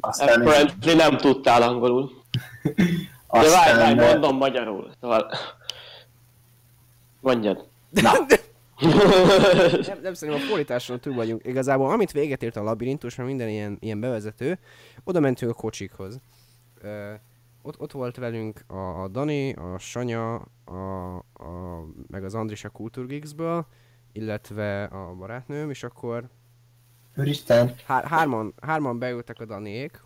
Aztán, 0.00 0.40
Apparently 0.40 0.94
nem 0.94 1.16
tudtál 1.16 1.62
angolul. 1.62 2.10
De 3.30 3.50
várj, 3.50 3.76
várj, 3.78 3.94
mondom 3.94 4.36
magyarul. 4.36 4.90
Szóval... 5.00 5.30
Mondjad. 7.24 7.68
na, 7.90 8.12
Nem, 9.86 9.98
nem 10.02 10.14
szerintem 10.14 10.44
a 10.44 10.46
fordításon 10.48 11.00
túl 11.00 11.14
vagyunk. 11.14 11.46
Igazából 11.46 11.90
amit 11.90 12.12
véget 12.12 12.42
ért 12.42 12.56
a 12.56 12.62
labirintus, 12.62 13.14
mert 13.14 13.28
minden 13.28 13.48
ilyen, 13.48 13.76
ilyen 13.80 14.00
bevezető, 14.00 14.58
oda 15.04 15.20
mentünk 15.20 15.50
a 15.50 15.54
kocsikhoz. 15.54 16.20
Ö, 16.80 17.12
ott, 17.62 17.80
ott 17.80 17.92
volt 17.92 18.16
velünk 18.16 18.64
a, 18.66 19.02
a 19.02 19.08
Dani, 19.08 19.52
a 19.52 19.78
Sanya, 19.78 20.34
a, 20.64 21.16
a, 21.32 21.84
meg 22.06 22.24
az 22.24 22.34
Andris 22.34 22.64
a 22.64 22.68
Kulturgeeksből, 22.68 23.66
illetve 24.12 24.84
a 24.84 25.14
barátnőm, 25.14 25.70
és 25.70 25.82
akkor 25.82 26.28
Úristen, 27.16 27.74
hár, 27.86 28.04
hárman, 28.04 28.54
hárman 28.62 28.98
beültek 28.98 29.40
a 29.40 29.44
Daniék, 29.44 30.00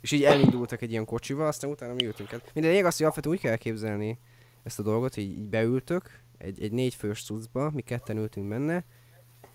és 0.00 0.12
így 0.12 0.24
elindultak 0.24 0.82
egy 0.82 0.90
ilyen 0.90 1.04
kocsival, 1.04 1.46
aztán 1.46 1.70
utána 1.70 1.94
mi 1.94 2.04
ültünk 2.04 2.32
el. 2.32 2.40
Minden 2.52 2.70
lényeg 2.70 2.86
az, 2.86 2.96
hogy 2.96 3.02
alapvetően 3.02 3.34
úgy 3.34 3.40
kell 3.40 3.50
elképzelni 3.50 4.18
ezt 4.64 4.78
a 4.78 4.82
dolgot, 4.82 5.14
hogy 5.14 5.22
így 5.22 5.48
beültök 5.48 6.20
egy, 6.38 6.62
egy 6.62 6.72
négyfős 6.72 7.24
cuccba, 7.24 7.70
mi 7.70 7.82
ketten 7.82 8.16
ültünk 8.16 8.48
benne, 8.48 8.84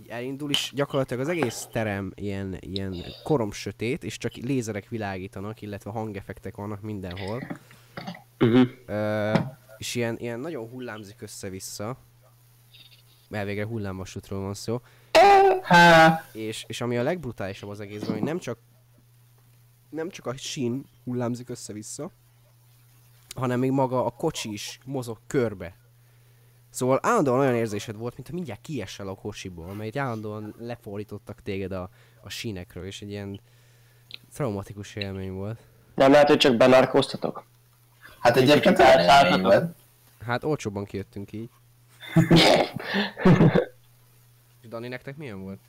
így 0.02 0.08
elindul, 0.08 0.50
és 0.50 0.72
gyakorlatilag 0.76 1.22
az 1.22 1.30
egész 1.30 1.68
terem 1.72 2.12
ilyen, 2.16 2.58
ilyen 2.60 2.96
korom 3.24 3.52
sötét, 3.52 4.04
és 4.04 4.18
csak 4.18 4.34
lézerek 4.34 4.90
világítanak, 4.90 5.62
illetve 5.62 5.92
hangeffektek 5.92 6.56
vannak 6.56 6.82
mindenhol. 6.82 7.48
Uh-huh. 8.40 8.70
Ö, 8.86 9.34
és 9.78 9.96
ilyen, 9.96 10.18
ilyen 10.18 10.40
nagyon 10.40 10.70
hullámzik 10.70 11.22
össze-vissza. 11.22 11.98
Elvégre 13.30 13.66
hullámvasútról 13.66 14.42
van 14.42 14.54
szó. 14.54 14.82
há, 15.62 16.24
És, 16.34 16.64
és 16.68 16.82
ami 16.82 16.98
a 16.98 17.04
legbrutálisabb 17.04 17.70
az 17.70 17.80
egészben, 17.80 18.12
hogy 18.12 18.24
nem 18.24 18.40
csak 18.40 18.58
nem 19.90 20.10
csak 20.10 20.26
a 20.26 20.38
sín 20.38 20.86
hullámzik 21.04 21.50
össze-vissza, 21.50 22.12
hanem 23.40 23.60
még 23.60 23.72
maga 23.72 24.06
a 24.06 24.10
kocsi 24.10 24.52
is 24.52 24.80
mozog 24.86 25.18
körbe. 25.28 25.76
Szóval 26.70 27.00
állandóan 27.02 27.40
olyan 27.40 27.56
érzésed 27.56 27.96
volt, 27.96 28.16
mintha 28.16 28.34
mindjárt 28.34 28.62
kiesel 28.62 29.08
a 29.08 29.16
kocsiból, 29.16 29.74
mert 29.74 29.98
állandóan 29.98 30.56
lefordítottak 30.60 31.42
téged 31.42 31.72
a, 31.72 31.90
a 32.24 32.30
sínekről, 32.30 32.86
és 32.86 33.02
egy 33.02 33.10
ilyen 33.10 33.40
traumatikus 34.34 34.96
élmény 34.96 35.32
volt. 35.32 35.60
Nem 35.96 36.12
lehet, 36.12 36.28
hogy 36.28 36.38
csak 36.38 36.56
benarkóztatok? 36.56 37.44
Hát 38.20 38.38
egyébként 38.38 38.78
kicsit 38.78 38.92
elég 38.92 39.08
elszálltatok. 39.08 39.46
volt. 39.46 39.76
Hát 40.26 40.44
olcsóbban 40.44 40.86
kijöttünk 40.86 41.32
így. 41.32 41.50
És 44.62 44.68
Dani, 44.70 44.88
nektek 44.88 45.18
milyen 45.18 45.42
volt? 45.42 45.60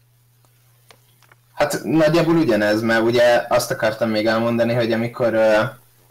Hát 1.52 1.80
nagyjából 1.82 2.36
ugyanez, 2.36 2.82
mert 2.82 3.02
ugye 3.02 3.44
azt 3.48 3.70
akartam 3.70 4.10
még 4.10 4.26
elmondani, 4.26 4.74
hogy 4.74 4.92
amikor 4.92 5.34
ö, 5.34 5.62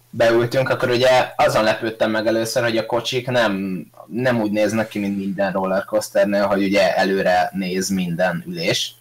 beültünk, 0.09 0.69
akkor 0.69 0.89
ugye 0.89 1.31
azon 1.35 1.63
lepődtem 1.63 2.11
meg 2.11 2.27
először, 2.27 2.63
hogy 2.63 2.77
a 2.77 2.85
kocsik 2.85 3.27
nem, 3.27 3.85
nem 4.07 4.41
úgy 4.41 4.51
néznek 4.51 4.87
ki, 4.87 4.99
mint 4.99 5.17
minden 5.17 5.51
rollercoasternél, 5.51 6.45
hogy 6.45 6.63
ugye 6.63 6.95
előre 6.95 7.49
néz 7.53 7.89
minden 7.89 8.43
ülés, 8.47 8.93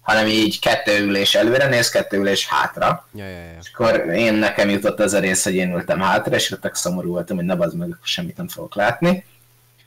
hanem 0.00 0.26
így 0.26 0.60
kettő 0.60 1.04
ülés 1.04 1.34
előre 1.34 1.68
néz, 1.68 1.88
kettő 1.88 2.18
ülés 2.18 2.46
hátra. 2.46 3.06
Ja, 3.14 3.24
ja, 3.24 3.30
ja. 3.30 3.58
És 3.60 3.70
akkor 3.74 4.08
én 4.08 4.34
nekem 4.34 4.68
jutott 4.68 5.00
az 5.00 5.12
a 5.12 5.18
rész, 5.18 5.44
hogy 5.44 5.54
én 5.54 5.72
ültem 5.72 6.00
hátra, 6.00 6.36
és 6.36 6.50
ott 6.50 6.74
szomorú 6.74 7.10
voltam, 7.10 7.36
hogy 7.36 7.46
ne 7.46 7.54
bazd 7.54 7.76
meg, 7.76 7.88
akkor 7.88 7.98
semmit 8.02 8.36
nem 8.36 8.48
fogok 8.48 8.74
látni. 8.74 9.24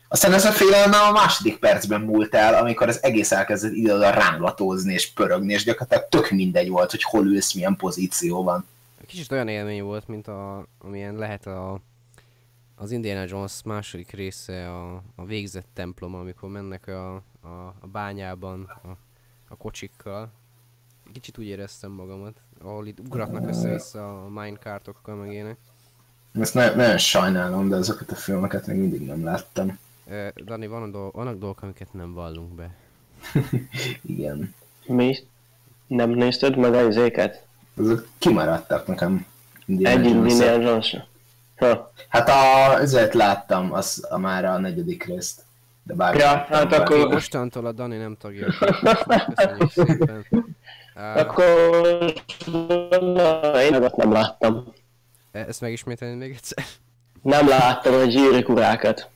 Aztán 0.08 0.34
ez 0.34 0.46
a 0.46 0.52
félelem 0.52 0.92
a 0.94 1.12
második 1.12 1.58
percben 1.58 2.02
múlt 2.02 2.36
el, 2.36 2.54
amikor 2.54 2.88
az 2.88 3.04
egész 3.04 3.32
elkezdett 3.32 3.74
ide-oda 3.74 4.10
rángatózni 4.10 4.94
és 4.94 5.12
pörögni, 5.12 5.54
és 5.54 5.64
gyakorlatilag 5.64 6.10
tök 6.10 6.30
mindegy 6.30 6.70
volt, 6.70 6.92
hogy 6.92 7.04
hol 7.04 7.26
ülsz, 7.26 7.54
milyen 7.54 7.76
pozícióban. 7.76 8.68
Kicsit 9.14 9.32
olyan 9.32 9.48
élmény 9.48 9.84
volt, 9.84 10.08
mint 10.08 10.28
a, 10.28 10.68
amilyen 10.80 11.16
lehet 11.16 11.46
a, 11.46 11.80
az 12.76 12.92
Indiana 12.92 13.26
Jones 13.28 13.64
második 13.64 14.12
része, 14.12 14.70
a, 14.72 15.04
a 15.16 15.26
végzett 15.26 15.68
templom, 15.74 16.16
amikor 16.16 16.50
mennek 16.50 16.88
a, 16.88 17.16
a, 17.42 17.48
a 17.80 17.88
bányában 17.92 18.64
a, 18.64 18.98
a 19.48 19.56
kocsikkal. 19.56 20.32
Kicsit 21.12 21.38
úgy 21.38 21.46
éreztem 21.46 21.92
magamat, 21.92 22.42
ahol 22.62 22.88
itt 22.88 23.00
ugratnak 23.00 23.48
össze-vissza 23.48 24.24
a 24.24 24.30
minecartokkal 24.30 25.16
meg 25.16 25.32
ilyenek. 25.32 25.58
Ezt 26.32 26.54
na- 26.54 26.76
nagyon 26.76 26.98
sajnálom, 26.98 27.70
de 27.70 27.76
azokat 27.76 28.12
a 28.12 28.16
filmeket 28.16 28.68
még 28.68 28.78
mindig 28.78 29.02
nem 29.02 29.24
láttam. 29.24 29.80
Ö, 30.08 30.28
Dani, 30.36 30.68
van 30.68 30.84
a 30.84 30.88
dolg, 30.88 31.14
vannak 31.14 31.38
dolgok, 31.38 31.62
amiket 31.62 31.94
nem 31.94 32.14
vallunk 32.14 32.52
be. 32.52 32.76
Igen. 34.02 34.54
Mi? 34.86 35.16
Nem 35.88 36.10
nézted 36.10 36.58
meg 36.58 36.74
az 36.74 36.96
éket? 36.96 37.48
Azok 37.78 38.08
kimaradtak 38.18 38.88
nekem. 38.88 39.26
Egy. 39.68 40.06
Indiana 40.06 40.62
jones 40.62 40.98
Ha. 41.58 41.92
Hát 42.08 42.30
a, 42.30 42.80
ezért 42.80 43.14
láttam 43.14 43.74
az 43.74 44.06
a, 44.10 44.18
már 44.18 44.46
a 44.46 44.58
negyedik 44.58 45.04
részt. 45.06 45.42
De 45.84 45.94
bár 45.94 46.16
Ja, 46.16 46.28
hát 46.28 46.70
bár- 46.70 46.74
akkor- 46.82 47.08
Mostantól 47.12 47.66
a 47.66 47.72
Dani 47.72 47.98
nem 47.98 48.18
tagja 48.20 48.46
köszönjük 48.46 49.72
szépen. 49.72 50.26
Ö, 50.96 51.02
Akkor... 51.20 52.14
Na, 53.02 53.62
én 53.62 53.80
meg 53.80 53.96
nem 53.96 54.12
láttam. 54.12 54.74
ezt 55.32 55.62
megismételni 55.62 56.16
még 56.16 56.32
egyszer? 56.32 56.64
Nem 57.22 57.48
láttam 57.48 57.94
a 57.94 58.10
zsíri 58.10 58.44
kurákat. 58.44 59.10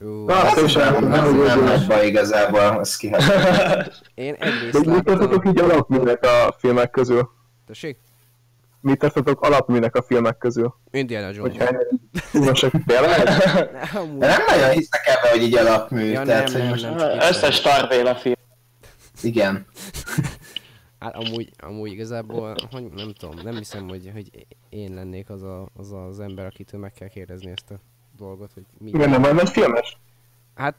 Ú, 0.00 0.24
Na, 0.24 0.40
Az 0.40 0.62
és 0.62 0.72
nem, 0.72 1.08
nem- 1.08 1.36
nem 1.42 1.64
nagy 1.64 1.86
baj 1.86 2.06
igazából, 2.06 2.60
az 2.60 2.96
kihagyom. 2.96 3.36
én 4.14 4.34
egyrészt 4.34 4.84
De 4.84 4.90
mit 4.92 5.08
láttam... 5.08 5.42
így 5.44 5.58
alapműnek 5.60 6.24
a 6.24 6.54
filmek 6.58 6.90
közül? 6.90 7.30
Tessék? 7.66 7.98
Mit 8.80 8.98
tesztetek 8.98 9.40
alapműnek 9.40 9.94
a 9.96 10.02
filmek 10.02 10.38
közül? 10.38 10.74
Indiana 10.90 11.30
Jones. 11.32 11.56
Hogyha 11.56 11.74
Most 12.32 12.60
tényleg? 12.86 13.24
Ne, 13.72 13.80
amúgy- 14.00 14.18
De 14.18 14.26
nem 14.26 14.40
nagyon 14.46 14.70
hiszek 14.70 15.00
ebbe, 15.06 15.30
hogy 15.30 15.42
így 15.42 15.54
alapmű, 15.56 16.04
Ja, 16.04 16.22
tehát, 16.22 16.52
nem, 16.52 16.68
hogy 16.68 16.80
nem, 16.82 16.90
most... 16.92 17.04
nem. 17.04 17.18
csak 17.18 17.30
Összes 17.30 17.60
Tarvéla 17.60 18.14
film. 18.14 18.34
Igen. 19.22 19.64
Hát 20.98 21.14
amúgy, 21.14 21.50
amúgy 21.58 21.90
igazából, 21.90 22.54
hogy 22.70 22.82
nem 22.94 23.12
tudom, 23.18 23.34
nem 23.44 23.56
hiszem, 23.56 23.88
hogy, 23.88 24.10
hogy 24.12 24.46
én 24.68 24.94
lennék 24.94 25.30
az, 25.30 25.42
a, 25.42 25.68
az 25.76 25.92
az 25.92 26.20
ember, 26.20 26.46
akitől 26.46 26.80
meg 26.80 26.92
kell 26.92 27.08
kérdezni 27.08 27.50
ezt 27.50 27.70
a 27.70 27.74
dolgot, 28.16 28.50
hogy 28.54 28.62
mi. 28.78 28.88
Igen, 28.88 29.10
nem 29.10 29.22
olyan 29.22 29.40
egy 29.40 29.48
filmes? 29.50 29.96
Hát, 30.54 30.76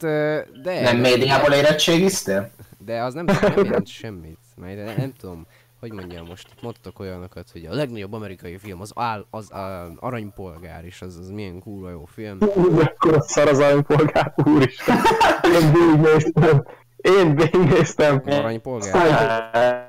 de, 0.62 0.80
Nem 0.80 0.96
médiából 0.96 1.52
érettségiztél? 1.52 2.50
de 2.84 3.02
az 3.02 3.14
nem, 3.14 3.24
nem 3.24 3.52
jelent 3.64 3.86
semmit. 3.86 4.38
Mert 4.56 4.84
nem, 4.84 4.94
nem 4.96 5.12
tudom, 5.18 5.46
hogy 5.80 5.92
mondjam 5.92 6.26
most, 6.26 6.48
mondtak 6.62 6.98
olyanokat, 6.98 7.50
hogy 7.52 7.64
a 7.64 7.74
legnagyobb 7.74 8.12
amerikai 8.12 8.58
film 8.58 8.80
az, 8.80 8.92
áll, 8.94 9.26
az 9.30 9.52
a 9.52 9.92
aranypolgár, 10.00 10.84
és 10.84 11.02
az, 11.02 11.16
az 11.16 11.30
milyen 11.30 11.60
kurva 11.60 11.90
jó 11.90 12.04
film. 12.04 12.38
Akkor 12.80 13.16
szar 13.18 13.48
az 13.48 13.58
aranypolgár, 13.58 14.34
úristen. 14.36 14.96
Én 15.42 15.72
végignéztem. 15.72 16.64
Én 16.96 17.34
végignéztem. 17.34 18.22
Aranypolgár? 18.26 19.86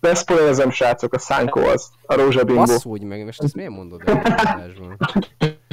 Ne 0.00 0.14
spoilerezem, 0.14 0.70
srácok, 0.70 1.14
a 1.14 1.18
Szánkó 1.18 1.60
az. 1.60 1.90
A 2.06 2.14
rózsabingó. 2.14 2.60
Basszúgy 2.60 3.02
meg, 3.02 3.24
most 3.24 3.42
ezt 3.42 3.54
miért 3.54 3.70
mondod 3.70 4.02
el 4.04 4.22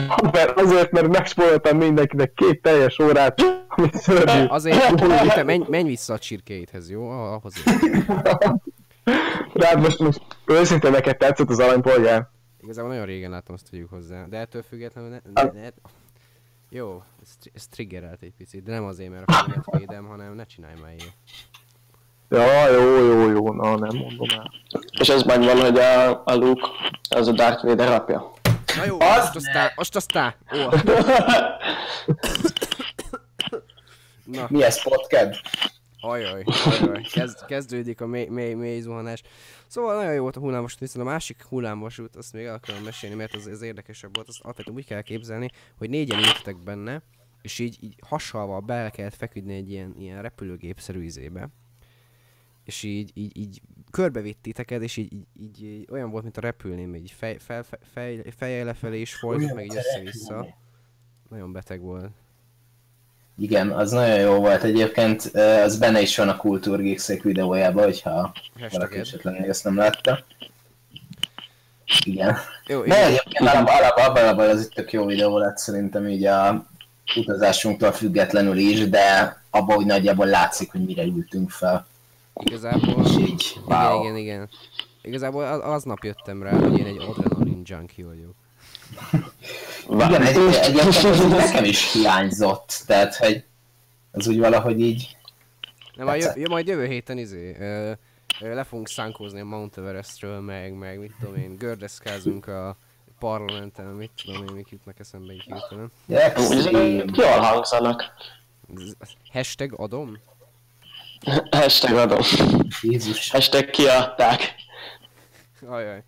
a? 0.05 0.29
Mert 0.31 0.59
azért, 0.59 0.91
mert 0.91 1.07
megspololtam 1.07 1.77
mindenkinek 1.77 2.33
két 2.33 2.61
teljes 2.61 2.99
órát, 2.99 3.41
ami 3.67 3.89
szörnyű. 3.93 4.45
Azért, 4.45 4.99
hogy 4.99 5.45
menj, 5.45 5.63
menj 5.67 5.87
vissza 5.87 6.13
a 6.13 6.17
csirkéidhez, 6.17 6.89
jó? 6.89 7.09
Ah, 7.09 7.33
Ahhoz 7.33 7.53
Rád 9.53 9.79
most, 9.79 9.99
most 9.99 10.21
őszintén 10.45 10.91
neked 10.91 11.17
tetszett 11.17 11.49
az 11.49 11.59
aranypolgár. 11.59 12.29
Igazából 12.61 12.91
nagyon 12.91 13.05
régen 13.05 13.31
láttam, 13.31 13.53
azt 13.53 13.69
tegyük 13.69 13.89
hozzá. 13.89 14.25
De 14.25 14.37
ettől 14.37 14.61
függetlenül 14.61 15.09
ne, 15.09 15.19
ne, 15.33 15.51
ne, 15.61 15.67
Jó, 16.69 17.03
ez, 17.21 17.29
ez 17.53 17.67
triggerelt 17.67 18.21
egy 18.21 18.33
picit, 18.37 18.63
de 18.63 18.71
nem 18.71 18.83
azért, 18.83 19.09
mert 19.11 19.29
a 19.29 19.33
filmet 19.33 19.65
védem, 19.77 20.05
hanem 20.05 20.33
ne 20.35 20.45
csinálj 20.45 20.75
már 20.81 20.91
ilyet. 20.91 21.13
Ja, 22.29 22.69
jó, 22.69 22.97
jó, 23.05 23.29
jó, 23.29 23.53
na 23.53 23.77
nem 23.77 23.97
mondom 23.97 24.27
el. 24.29 24.51
És 24.99 25.09
ez 25.09 25.23
megvan, 25.23 25.59
hogy 25.59 25.77
a, 25.79 26.23
a 26.25 26.33
Luke 26.33 26.67
az 27.09 27.27
a 27.27 27.31
Darth 27.31 27.63
Vader 27.63 27.91
apja. 27.91 28.31
Na 28.77 28.85
jó, 28.85 28.99
Az 28.99 29.23
most 29.23 29.35
aztán, 29.35 29.71
most 29.75 29.95
aztán! 29.95 30.33
Ó. 30.53 30.57
Na, 34.25 34.45
Mi 34.49 34.63
ez, 34.63 34.83
podcast? 34.83 35.41
Ajaj, 36.01 36.43
ajaj, 36.81 37.01
kezd, 37.01 37.45
kezdődik 37.45 38.01
a 38.01 38.07
mély, 38.07 38.27
mély, 38.27 38.53
mély 38.53 38.79
zuhanás. 38.79 39.21
Szóval 39.67 39.95
nagyon 39.95 40.13
jó 40.13 40.21
volt 40.21 40.35
a 40.35 40.39
hullámvasút, 40.39 40.79
viszont 40.79 41.07
a 41.07 41.09
másik 41.09 41.43
hullámvasút, 41.43 42.15
azt 42.15 42.33
még 42.33 42.45
el 42.45 42.53
akarom 42.53 42.83
mesélni, 42.83 43.15
mert 43.15 43.33
az, 43.33 43.45
az 43.45 43.61
érdekesebb 43.61 44.15
volt, 44.15 44.27
azt 44.27 44.41
alapvetően 44.41 44.77
úgy 44.77 44.85
kell 44.85 45.01
képzelni, 45.01 45.49
hogy 45.77 45.89
négyen 45.89 46.19
ültetek 46.19 46.63
benne, 46.63 47.01
és 47.41 47.59
így, 47.59 47.77
így 47.83 47.95
hasalva 48.07 48.59
bele 48.59 48.89
kellett 48.89 49.15
feküdni 49.15 49.55
egy 49.55 49.71
ilyen, 49.71 49.95
ilyen 49.97 50.21
repülőgépszerű 50.21 51.03
izébe. 51.03 51.49
És 52.63 52.83
így, 52.83 53.11
így, 53.13 53.37
így 53.37 53.61
körbevitt 53.91 54.41
titeket, 54.41 54.81
és 54.81 54.97
így, 54.97 55.13
így, 55.13 55.27
így, 55.39 55.63
így, 55.63 55.87
olyan 55.91 56.09
volt, 56.09 56.23
mint 56.23 56.37
a 56.37 56.41
repülném, 56.41 56.95
így 56.95 57.11
fej, 57.11 57.37
fel, 57.37 57.63
fej, 57.63 57.79
fej, 57.93 58.23
fejjel 58.37 58.65
lefelé 58.65 58.99
is 59.01 59.15
folyt, 59.15 59.53
meg 59.53 59.65
így 59.65 59.75
össze-vissza. 59.75 60.47
Nagyon 61.29 61.51
beteg 61.51 61.81
volt. 61.81 62.11
Igen, 63.37 63.69
az 63.69 63.91
nagyon 63.91 64.19
jó 64.19 64.35
volt 64.39 64.63
egyébként, 64.63 65.21
az 65.65 65.77
benne 65.77 66.01
is 66.01 66.17
van 66.17 66.29
a 66.29 66.37
Kultúrgeekszék 66.37 67.23
videójában, 67.23 67.83
hogyha 67.83 68.11
valaki 68.11 68.33
Hashtaged. 68.61 68.99
esetleg 68.99 69.49
ezt 69.49 69.63
nem 69.63 69.77
látta. 69.77 70.23
Igen. 72.05 72.37
Jó, 72.67 72.81
De 72.81 72.97
én, 72.99 73.03
egyébként 73.05 73.49
alap, 73.49 73.67
alap, 73.67 73.97
abban 73.97 74.27
abban 74.27 74.49
az 74.49 74.61
itt 74.61 74.71
tök 74.73 74.91
jó 74.91 75.05
videó 75.05 75.37
lett 75.37 75.57
szerintem 75.57 76.07
így 76.07 76.25
a 76.25 76.65
utazásunktól 77.15 77.91
függetlenül 77.91 78.57
is, 78.57 78.89
de 78.89 79.37
abban 79.49 79.77
úgy 79.77 79.85
nagyjából 79.85 80.25
látszik, 80.25 80.71
hogy 80.71 80.85
mire 80.85 81.03
ültünk 81.03 81.49
fel. 81.49 81.87
igazából... 82.43 83.05
És 83.05 83.17
így, 83.17 83.59
Igen, 83.65 83.81
wow. 83.91 84.03
igen, 84.03 84.15
igen. 84.15 84.49
Igazából 85.01 85.43
az, 85.43 85.59
aznap 85.63 86.03
jöttem 86.03 86.43
rá, 86.43 86.51
hogy 86.51 86.77
én 86.79 86.85
egy 86.85 86.97
adrenalin 86.97 87.61
junkie 87.65 88.05
vagyok. 88.05 88.33
Igen, 89.89 90.21
egy, 90.21 90.37
egyébként 90.37 91.15
így 91.15 91.27
nekem 91.27 91.63
is 91.63 91.91
hiányzott, 91.91 92.83
tehát 92.85 93.15
hogy 93.15 93.43
az 94.11 94.27
úgy 94.27 94.39
valahogy 94.39 94.81
így, 94.81 95.17
Nem, 95.95 96.05
majd, 96.05 96.31
jö, 96.35 96.47
majd 96.49 96.67
jövő 96.67 96.85
héten 96.85 97.17
izé, 97.17 97.55
ö, 97.59 97.91
ö, 98.41 98.53
le 98.53 98.63
fogunk 98.63 98.87
szánkózni 98.87 99.39
a 99.39 99.45
Mount 99.45 99.77
Everestről, 99.77 100.39
meg, 100.39 100.73
meg 100.73 100.99
mit 100.99 101.13
tudom 101.19 101.35
én, 101.35 101.55
gördeszkázunk 101.57 102.47
a 102.47 102.77
parlamenten, 103.19 103.85
mit 103.85 104.11
tudom 104.23 104.47
én, 104.47 104.53
mik 104.55 104.69
jutnak 104.69 104.99
eszembe 104.99 105.33
így 105.33 105.43
hirtelen. 105.43 105.91
Jól 107.13 107.39
hangzanak. 107.39 108.03
Hashtag 109.31 109.73
adom? 109.77 110.17
Hashtag 111.51 111.97
adom. 111.97 112.21
Jézus. 112.81 113.31
Hashtag 113.31 113.69
kiadták. 113.69 114.55
Ajaj. 115.67 116.03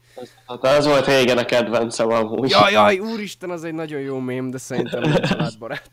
Hát 0.48 0.64
az 0.64 0.86
volt 0.86 1.06
régen 1.06 1.38
a 1.38 1.46
kedvencem 1.46 2.10
amúgy. 2.10 2.50
Jaj, 2.50 2.72
jaj, 2.72 3.00
úristen, 3.00 3.50
az 3.50 3.64
egy 3.64 3.74
nagyon 3.74 4.02
jó 4.02 4.20
mém, 4.20 4.50
de 4.50 4.58
szerintem 4.58 5.02
nem 5.02 5.22
családbarát. 5.22 5.92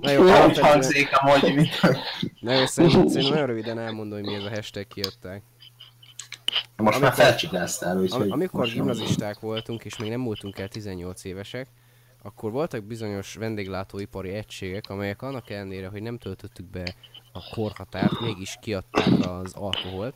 Na 0.00 0.10
jó, 0.10 0.22
Úgy 0.46 0.58
hangzik 0.58 1.08
amúgy, 1.12 1.54
mint 1.54 1.80
Na 2.40 2.52
jó, 2.52 2.66
szerintem, 2.66 3.06
szerintem 3.08 3.30
nagyon 3.32 3.46
röviden 3.46 3.78
elmondom, 3.78 4.18
hogy 4.18 4.28
mi 4.28 4.34
ez 4.34 4.44
a 4.44 4.48
hashtag 4.54 4.86
kijöttek. 4.86 5.42
most 6.76 6.76
már 6.76 6.94
Amikor- 6.94 7.12
felcsikláztál, 7.14 7.96
Am- 7.96 8.02
úgyhogy... 8.02 8.30
amikor 8.30 8.68
gimnazisták 8.68 9.40
voltunk, 9.40 9.84
és 9.84 9.96
még 9.96 10.10
nem 10.10 10.20
múltunk 10.20 10.58
el 10.58 10.68
18 10.68 11.24
évesek, 11.24 11.68
akkor 12.22 12.50
voltak 12.50 12.84
bizonyos 12.84 13.34
vendéglátóipari 13.34 14.30
egységek, 14.30 14.88
amelyek 14.90 15.22
annak 15.22 15.50
ellenére, 15.50 15.88
hogy 15.88 16.02
nem 16.02 16.18
töltöttük 16.18 16.66
be 16.70 16.94
a 17.32 17.48
korhatárt, 17.54 18.20
mégis 18.20 18.56
kiadták 18.60 19.06
az 19.28 19.52
alkoholt, 19.54 20.14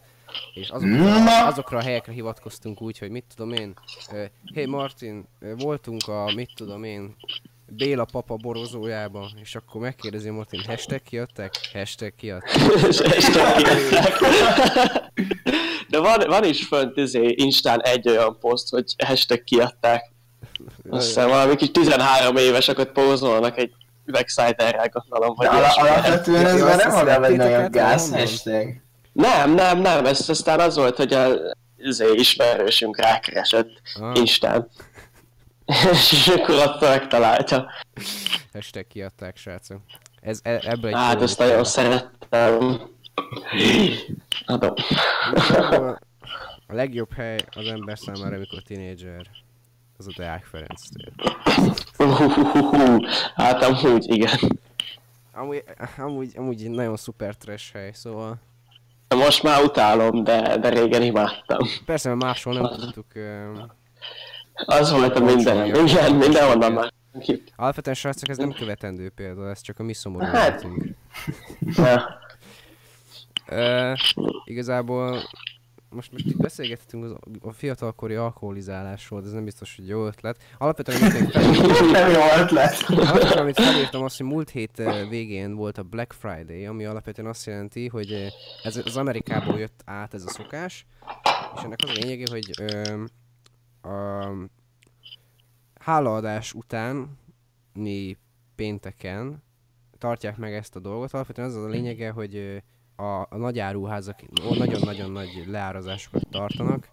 és 0.55 0.69
azokra, 0.69 1.47
azokra 1.47 1.79
a 1.79 1.83
helyekre 1.83 2.13
hivatkoztunk 2.13 2.83
úgy, 2.83 2.99
hogy 2.99 3.11
mit 3.11 3.25
tudom 3.35 3.53
én, 3.53 3.75
hey 4.55 4.67
Martin, 4.67 5.29
voltunk 5.57 6.09
a, 6.09 6.33
mit 6.35 6.51
tudom 6.57 6.85
én, 6.85 7.17
Béla 7.73 8.05
papa 8.05 8.37
borozójában, 8.37 9.31
és 9.41 9.55
akkor 9.55 9.81
megkérdezi 9.81 10.31
Martin, 10.31 10.63
hashtag 10.67 11.03
kiadták? 11.03 11.55
Hashtag 11.73 12.15
kiadták. 12.15 12.55
De 15.89 15.99
van, 15.99 16.23
van 16.27 16.45
is 16.45 16.67
fönt 16.67 16.97
izé, 16.97 17.35
Instán 17.37 17.81
egy 17.83 18.09
olyan 18.09 18.39
poszt, 18.39 18.71
hogy 18.71 18.95
hashtag 19.07 19.45
kiadták. 19.45 20.13
Azt 20.91 21.07
hiszem 21.07 21.29
valami 21.29 21.57
kis 21.57 21.71
13 21.71 22.37
éveseket 22.37 22.93
pózolnak 22.93 23.59
egy 23.59 23.73
üvegszájterrel, 24.07 24.89
gondolom, 24.89 25.37
De 25.39 25.49
vagy 25.49 25.59
ilyesmi. 25.59 25.89
alapvetően 25.89 26.47
ez 26.47 26.61
már 26.63 26.77
nem 26.77 26.93
olyan 26.93 27.25
egy 27.25 27.37
nagyon 27.37 27.39
titeket 27.39 27.71
gáz 27.73 28.13
hashtag. 28.13 28.75
Nem, 29.21 29.55
nem, 29.55 29.79
nem, 29.79 30.07
ez 30.07 30.29
aztán 30.29 30.61
az 30.61 30.77
volt, 30.77 30.97
hogy 30.97 31.13
a 31.13 31.29
izé, 31.77 32.13
ismerősünk 32.13 33.01
rákeresett 33.01 33.71
Ah, 34.01 34.17
Instán. 34.19 34.69
És 35.91 36.29
akkor 36.29 36.55
ott 36.55 36.81
megtalálta. 36.81 37.71
hashtag 38.53 38.87
kiadták, 38.87 39.37
srácok. 39.37 39.81
Ez, 40.21 40.41
e, 40.43 40.61
ebből 40.65 40.91
egy 40.91 40.97
Hát 40.97 41.23
ezt 41.23 41.39
nagyon 41.39 41.65
szerettem. 41.65 42.81
Adom. 44.47 44.75
A 46.67 46.75
legjobb 46.75 47.13
hely 47.13 47.39
az 47.57 47.67
ember 47.67 47.99
számára, 47.99 48.35
amikor 48.37 48.63
tinédzser, 48.63 49.27
az 49.99 50.07
a 50.07 50.11
Deák 50.17 50.45
Ferenc 50.45 50.83
tér. 50.89 51.13
Hát 53.35 53.63
amúgy 53.63 54.15
igen. 54.15 54.59
Amúgy, 55.33 55.65
amúgy, 55.99 56.33
amúgy 56.37 56.71
nagyon 56.71 56.97
szuper 56.97 57.37
trash 57.37 57.73
hely, 57.73 57.91
szóval 57.93 58.39
Most 59.17 59.43
már 59.43 59.63
utálom, 59.63 60.25
de, 60.25 60.57
de 60.57 60.69
régen 60.69 61.03
imádtam. 61.03 61.59
persze, 61.87 62.09
mert 62.09 62.23
máshol 62.23 62.55
nem 62.55 62.71
tudtuk... 62.79 63.07
Az 64.55 64.91
volt 64.93 65.17
a 65.17 65.25
minden. 65.25 65.67
Igen, 65.67 66.15
mindenhonnan 66.15 66.73
már. 66.73 66.93
alapvetően 67.57 67.97
srácok, 67.97 68.29
ez 68.29 68.37
nem 68.37 68.53
követendő 68.53 69.09
példa, 69.09 69.51
ez 69.51 69.61
csak 69.61 69.79
a 69.79 69.83
mi 69.83 69.93
szomorú 69.93 70.25
Hát. 70.25 70.67
Uh, 73.51 73.99
igazából 74.45 75.23
most, 75.91 76.13
most 76.13 76.27
itt 76.27 76.37
beszélgethetünk 76.37 77.05
az, 77.05 77.15
a 77.41 77.53
fiatalkori 77.53 78.15
alkoholizálásról, 78.15 79.21
de 79.21 79.27
ez 79.27 79.33
nem 79.33 79.45
biztos, 79.45 79.77
hogy 79.77 79.89
jó 79.89 80.07
ötlet. 80.07 80.43
Alapvetően, 80.59 81.01
amit 81.01 81.21
még 81.21 81.31
fel, 81.31 81.91
Nem 81.91 82.11
jó 82.11 82.43
ötlet. 82.43 82.83
alapvetően, 82.89 83.39
amit 83.39 83.61
felírtam, 83.61 84.03
az, 84.03 84.17
hogy 84.17 84.27
múlt 84.27 84.51
hét 84.51 84.79
eh, 84.81 85.09
végén 85.09 85.55
volt 85.55 85.79
a 85.79 85.83
Black 85.83 86.13
Friday, 86.13 86.67
ami 86.67 86.85
alapvetően 86.85 87.29
azt 87.29 87.47
jelenti, 87.47 87.89
hogy 87.89 88.13
eh, 88.13 88.29
ez 88.63 88.77
az 88.77 88.97
Amerikából 88.97 89.59
jött 89.59 89.83
át 89.85 90.15
ez 90.15 90.25
a 90.25 90.29
szokás, 90.31 90.87
és 91.57 91.63
ennek 91.63 91.79
az 91.83 91.91
a 91.91 91.93
lényege, 91.93 92.31
hogy 92.31 92.51
ö, 92.61 93.03
a 93.89 94.33
hálaadás 95.81 96.53
után 96.53 97.19
mi 97.73 98.17
pénteken 98.55 99.43
tartják 99.99 100.37
meg 100.37 100.55
ezt 100.55 100.77
a 100.77 100.81
dolgot. 100.81 101.13
Alapvetően 101.13 101.49
az 101.49 101.55
az 101.55 101.65
a 101.65 101.69
lényege, 101.69 102.11
hogy 102.11 102.37
ö, 102.37 102.57
a, 103.01 103.27
a 103.31 103.37
nagy 103.37 103.59
áruházak 103.59 104.21
nagyon-nagyon 104.59 105.11
nagy 105.11 105.45
leárazásokat 105.47 106.27
tartanak, 106.31 106.89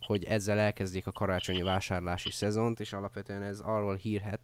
hogy 0.00 0.24
ezzel 0.24 0.58
elkezdjék 0.58 1.06
a 1.06 1.12
karácsonyi 1.12 1.62
vásárlási 1.62 2.30
szezont, 2.30 2.80
és 2.80 2.92
alapvetően 2.92 3.42
ez 3.42 3.60
arról 3.60 3.94
hírhet 3.94 4.40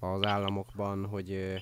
az 0.00 0.24
államokban, 0.24 1.06
hogy 1.06 1.30
ö, 1.30 1.54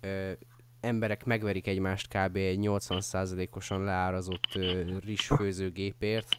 ö, 0.00 0.32
emberek 0.80 1.24
megverik 1.24 1.66
egymást 1.66 2.08
kb. 2.08 2.36
egy 2.36 2.58
80%-osan 2.62 3.84
leárazott 3.84 4.54
ö, 4.54 4.82
rizsfőzőgépért. 5.04 6.38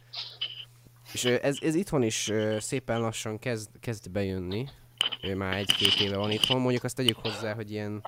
És 1.12 1.24
ö, 1.24 1.36
ez, 1.42 1.58
ez 1.60 1.74
itthon 1.74 2.02
is 2.02 2.28
ö, 2.28 2.56
szépen 2.60 3.00
lassan 3.00 3.38
kezd, 3.38 3.70
kezd 3.80 4.10
bejönni. 4.10 4.68
Ő 5.22 5.34
már 5.34 5.56
egy-két 5.56 6.00
éve 6.00 6.16
van 6.16 6.30
itthon. 6.30 6.60
Mondjuk 6.60 6.84
azt 6.84 6.96
tegyük 6.96 7.16
hozzá, 7.22 7.54
hogy 7.54 7.70
ilyen 7.70 8.02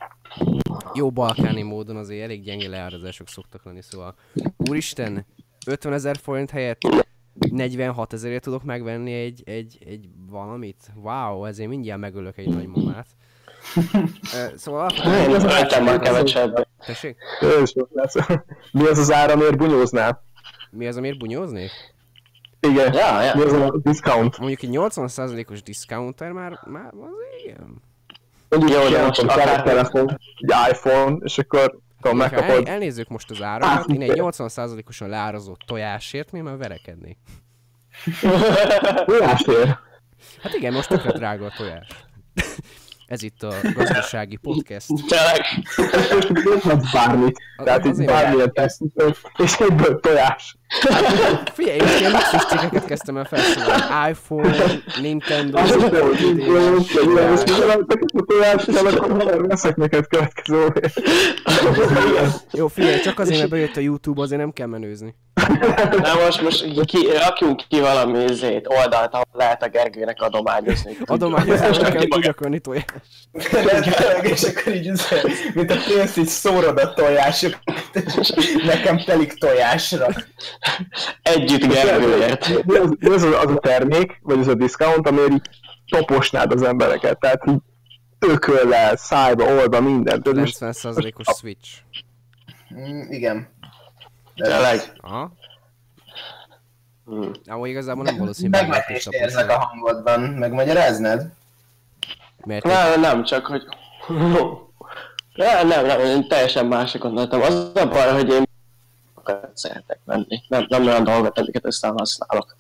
jó 0.95 1.11
balkáni 1.11 1.63
módon 1.63 1.97
azért 1.97 2.23
elég 2.23 2.43
gyenge 2.43 2.69
leárazások 2.69 3.29
szoktak 3.29 3.65
lenni, 3.65 3.83
szóval 3.83 4.15
úristen, 4.57 5.27
50 5.67 5.93
ezer 5.93 6.17
forint 6.17 6.51
helyett 6.51 6.81
46 7.49 8.13
ezerért 8.13 8.43
tudok 8.43 8.63
megvenni 8.65 9.13
egy, 9.13 9.43
egy, 9.45 9.79
egy 9.87 10.09
valamit. 10.29 10.91
Wow, 10.95 11.45
ezért 11.45 11.69
mindjárt 11.69 12.01
megölök 12.01 12.39
egy 12.39 12.49
nagy 12.49 12.67
mamát. 12.67 13.07
Ö, 14.35 14.57
szóval 14.57 14.89
Én 15.27 15.31
öltem 15.31 15.85
már 15.85 16.01
kevesebb. 16.01 16.67
Tessék? 16.87 17.17
Mi 18.73 18.87
az 18.87 18.99
az 18.99 19.13
ára, 19.13 19.37
miért 19.37 19.57
bunyóznál? 19.57 20.25
Mi 20.71 20.87
az, 20.87 20.97
amiért 20.97 21.19
bunyóznék? 21.19 21.71
Igen. 22.61 22.93
Ja, 22.93 23.23
ja. 23.23 23.35
Mi 23.35 23.43
az 23.43 23.53
a 23.53 23.79
discount? 23.83 24.39
Mondjuk 24.39 24.63
egy 24.63 24.71
80%-os 24.73 25.63
discounter 25.63 26.33
már, 26.33 26.59
már 26.67 26.87
az 27.01 27.43
igen. 27.45 27.83
Mondjuk 28.49 28.71
Jó, 28.73 28.83
de 28.83 28.89
ilyen 28.89 29.05
most 29.05 29.21
egy 29.23 29.27
telefon, 29.63 30.19
egy 30.41 30.55
iPhone, 30.71 31.17
és 31.21 31.39
akkor 31.39 31.79
tudom, 32.01 32.21
el, 32.21 32.31
megkapod. 32.31 32.69
elnézzük 32.69 33.09
most 33.09 33.31
az 33.31 33.43
árakat, 33.43 33.89
én 33.89 34.03
egy 34.03 34.13
80%-osan 34.15 35.09
leárazott 35.09 35.61
tojásért 35.67 36.33
mi 36.33 36.41
már 36.41 36.57
verekednék. 36.57 37.17
Tojás 39.07 39.43
ér. 39.47 39.79
Hát 40.43 40.55
igen, 40.55 40.73
most 40.73 40.89
tökre 40.89 41.13
drága 41.13 41.47
a 41.47 41.53
tojás. 41.57 41.89
Ez 43.07 43.23
itt 43.23 43.43
a 43.43 43.53
gazdasági 43.75 44.37
podcast. 44.37 44.87
Tényleg. 45.09 45.41
Az- 46.67 47.65
Tehát 47.65 47.85
itt 47.85 48.05
bármilyen 48.05 48.53
tesztítő, 48.53 49.15
és 49.37 49.55
egyből 49.59 50.01
tojás. 50.01 50.57
Figyelj, 51.55 51.77
én 51.79 51.83
most 51.85 51.99
ilyen 52.01 52.11
luxus 52.13 52.45
cikkeket 52.45 52.85
kezdtem 52.85 53.17
el 53.17 53.25
felszólni. 53.25 53.71
iPhone, 54.11 54.57
Nintendo, 55.01 55.59
Az 55.59 55.71
jó, 55.71 55.81
jó, 55.81 56.07
jó, 56.21 56.53
jó, 56.53 56.61
jó, 56.63 56.79
tojás. 57.05 57.41
és 57.45 57.53
a 58.15 58.25
tojás, 58.27 58.65
kell, 58.65 58.87
akkor 58.87 59.17
valami 59.25 59.47
veszek 59.47 59.77
neked 59.77 60.07
következő. 60.07 60.73
Jó, 62.53 62.69
figyelj, 62.69 63.01
csak 63.01 63.19
azért, 63.19 63.39
mert 63.39 63.51
bejött 63.51 63.77
a 63.77 63.81
YouTube, 63.81 64.23
azért 64.23 64.41
nem 64.41 64.53
kell 64.53 64.67
menőzni. 64.67 65.15
Na 66.03 66.15
most, 66.25 66.43
most 66.43 66.85
ki, 66.85 66.99
rakjunk 67.27 67.63
ki 67.69 67.81
valami 67.81 68.23
izét, 68.23 68.67
oldalt, 68.69 69.13
ahol 69.13 69.25
lehet 69.33 69.63
a 69.63 69.69
Gergőnek 69.69 70.21
adományozni. 70.23 70.97
Adományozásra 71.05 71.83
kell, 71.89 71.97
hogy 71.97 72.09
tudjak 72.09 72.41
venni 72.41 72.59
tojást. 72.59 72.93
És 74.23 74.43
akkor 74.43 74.75
így, 74.75 74.87
ez- 74.89 75.09
mint 75.55 75.71
a 75.71 75.77
pénzt, 75.89 76.17
így 76.17 76.27
szórod 76.27 76.79
a 76.79 76.95
tojásokat, 76.95 77.63
és 78.17 78.33
nekem 78.65 78.99
telik 79.05 79.33
tojásra. 79.39 80.07
Együtt 81.23 81.73
Gergőért. 81.73 82.65
Mi 82.65 82.77
az, 82.77 82.91
mi 82.99 83.09
az, 83.11 83.23
az 83.23 83.51
a 83.51 83.59
termék, 83.59 84.19
vagy 84.23 84.39
az 84.39 84.49
a 84.49 84.55
discount, 84.55 85.09
amiért 85.09 85.31
így 85.33 85.49
toposnád 85.89 86.53
az 86.53 86.63
embereket, 86.63 87.19
tehát 87.19 87.43
így 87.49 87.61
ököllel, 88.19 88.97
szájba, 88.97 89.45
orba, 89.45 89.81
mindent. 89.81 90.29
Ez 90.29 90.35
most 90.35 90.57
90%-os 90.61 91.27
switch. 91.39 91.69
Mm, 92.75 93.01
igen. 93.11 93.49
Tényleg. 94.35 94.81
Aha. 95.01 95.33
Hmm. 97.05 97.31
Amúgy 97.47 97.69
igazából 97.69 98.05
nem 98.05 98.17
valószínű, 98.17 98.51
hogy 98.59 98.61
Megvetést 98.69 99.09
érzek 99.13 99.51
a 99.51 99.59
hangodban. 99.59 100.21
Megmagyaráznád? 100.21 101.33
Mert 102.45 102.65
egy- 102.65 102.73
Nem, 102.73 103.01
nem, 103.01 103.25
csak 103.25 103.47
hogy... 103.47 103.63
Nem, 105.35 105.69
nem, 105.69 105.87
nem, 105.87 106.01
én 106.01 106.29
teljesen 106.29 106.67
másra 106.67 106.99
gondoltam. 106.99 107.41
Az 107.43 107.71
a 107.75 107.89
baj, 107.89 108.13
hogy 108.13 108.29
én 108.33 108.43
sokat 109.31 109.57
szeretek 109.57 109.99
menni. 110.05 110.43
Nem, 110.49 110.67
nem 110.69 110.87
olyan 110.87 111.05
dolgot, 111.05 111.39
amiket 111.39 111.67
aztán 111.67 111.93
használok. 111.99 112.55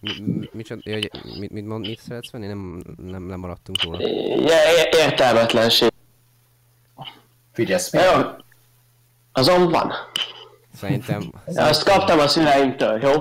mi- 0.00 0.20
mi- 0.20 0.48
micsoda, 0.52 0.80
ja, 0.84 0.94
hogy 0.94 1.38
mit, 1.38 1.50
mit, 1.50 1.66
mond, 1.66 1.86
mit 1.86 2.00
szeretsz 2.00 2.30
venni? 2.30 2.46
Nem, 2.46 2.82
nem, 2.96 3.22
nem 3.22 3.38
maradtunk 3.40 3.82
róla. 3.82 4.08
Ja, 4.48 4.56
értelmetlenség. 4.90 5.92
Figyelsz, 7.52 7.92
mi? 7.92 8.00
Azon 9.32 9.70
van. 9.70 9.92
Szerintem... 10.74 11.32
Azt 11.46 11.84
kaptam 11.84 12.18
a 12.18 12.28
szüleimtől, 12.28 13.00
jó? 13.02 13.12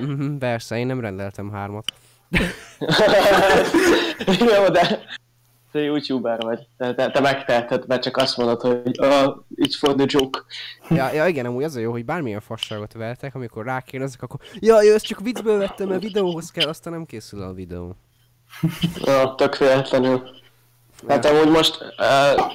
Mhm, 0.00 0.36
Persze, 0.36 0.78
én 0.78 0.86
nem 0.86 1.00
rendeltem 1.00 1.50
hármat. 1.50 1.92
jó, 4.56 4.68
de 4.68 5.00
te 5.78 5.84
youtuber 5.84 6.40
vagy. 6.40 6.66
Te, 6.76 6.94
te, 6.94 7.10
te 7.10 7.20
megteheted, 7.20 7.86
mert 7.86 8.02
csak 8.02 8.16
azt 8.16 8.36
mondod, 8.36 8.60
hogy 8.60 9.00
uh, 9.00 9.36
it's 9.56 9.76
for 9.78 9.94
the 9.94 10.06
joke. 10.08 10.40
Ja, 10.88 11.12
ja 11.12 11.26
igen, 11.26 11.46
amúgy 11.46 11.64
az 11.64 11.76
a 11.76 11.80
jó, 11.80 11.90
hogy 11.90 12.04
bármilyen 12.04 12.40
fasságot 12.40 12.92
vertek, 12.92 13.34
amikor 13.34 13.64
rákérdezek, 13.64 14.22
akkor 14.22 14.40
ja, 14.60 14.82
jó, 14.82 14.94
ezt 14.94 15.06
csak 15.06 15.20
viccből 15.20 15.58
vettem, 15.58 15.88
mert 15.88 16.02
videóhoz 16.02 16.50
kell, 16.50 16.68
aztán 16.68 16.92
nem 16.92 17.06
készül 17.06 17.42
a 17.42 17.52
videó. 17.52 17.96
Ja, 19.04 19.34
tök 19.34 19.56
véletlenül. 19.58 20.30
Hát 21.08 21.24
amúgy 21.24 21.48
most 21.48 21.78
uh, 21.80 22.52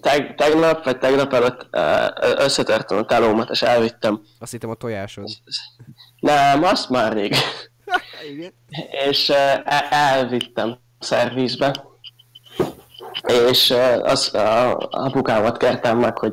teg, 0.00 0.34
tegnap, 0.34 0.84
vagy 0.84 0.98
tegnap 0.98 1.32
előtt 1.32 1.66
uh, 1.72 2.40
összetörtem 2.44 2.98
a 2.98 3.04
telómat, 3.04 3.50
és 3.50 3.62
elvittem. 3.62 4.22
Azt 4.38 4.52
hittem 4.52 4.70
a 4.70 4.74
tojásod. 4.74 5.28
Nem, 6.20 6.62
azt 6.62 6.90
már 6.90 7.12
rég. 7.12 7.34
igen. 8.30 8.52
és 9.08 9.28
uh, 9.28 9.36
el- 9.64 9.88
elvittem 9.90 10.78
szervizbe. 10.98 11.92
És 13.22 13.74
az 14.02 14.34
a 14.34 14.76
apukámat 14.90 15.56
kértem 15.56 15.98
meg, 15.98 16.18
hogy 16.18 16.32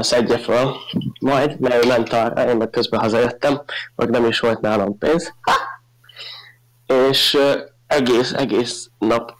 szedje 0.00 0.38
föl 0.38 0.74
majd, 1.20 1.60
mert 1.60 1.84
ő 1.84 1.88
ment 1.88 2.12
arra, 2.12 2.48
én 2.48 2.56
meg 2.56 2.70
közben 2.70 3.00
hazajöttem, 3.00 3.62
vagy 3.96 4.08
nem 4.08 4.24
is 4.24 4.40
volt 4.40 4.60
nálam 4.60 4.98
pénz. 4.98 5.34
És 6.86 7.34
uh, 7.34 7.54
egész, 7.86 8.32
egész 8.32 8.90
nap 8.98 9.32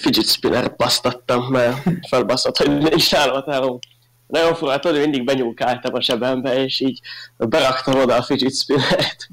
fidget 0.00 0.26
spinner 0.26 0.76
basztattam, 0.76 1.46
mert 1.50 1.82
felbaszott, 2.08 2.56
hogy 2.56 2.78
nincs 2.78 3.10
telefon. 3.10 3.78
Nagyon 4.26 4.54
fura, 4.54 4.78
tudod, 4.78 5.00
mindig 5.00 5.24
benyúlkáltam 5.24 5.94
a 5.94 6.00
sebembe, 6.00 6.62
és 6.62 6.80
így 6.80 7.00
beraktam 7.36 8.00
oda 8.00 8.16
a 8.16 8.22
fidget 8.22 8.54
spinnert. 8.54 9.28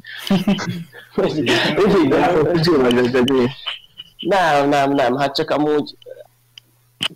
mindig 1.15 1.51
nem, 4.19 4.69
nem, 4.69 4.91
nem, 4.91 5.17
hát 5.17 5.35
csak 5.35 5.49
amúgy 5.49 5.95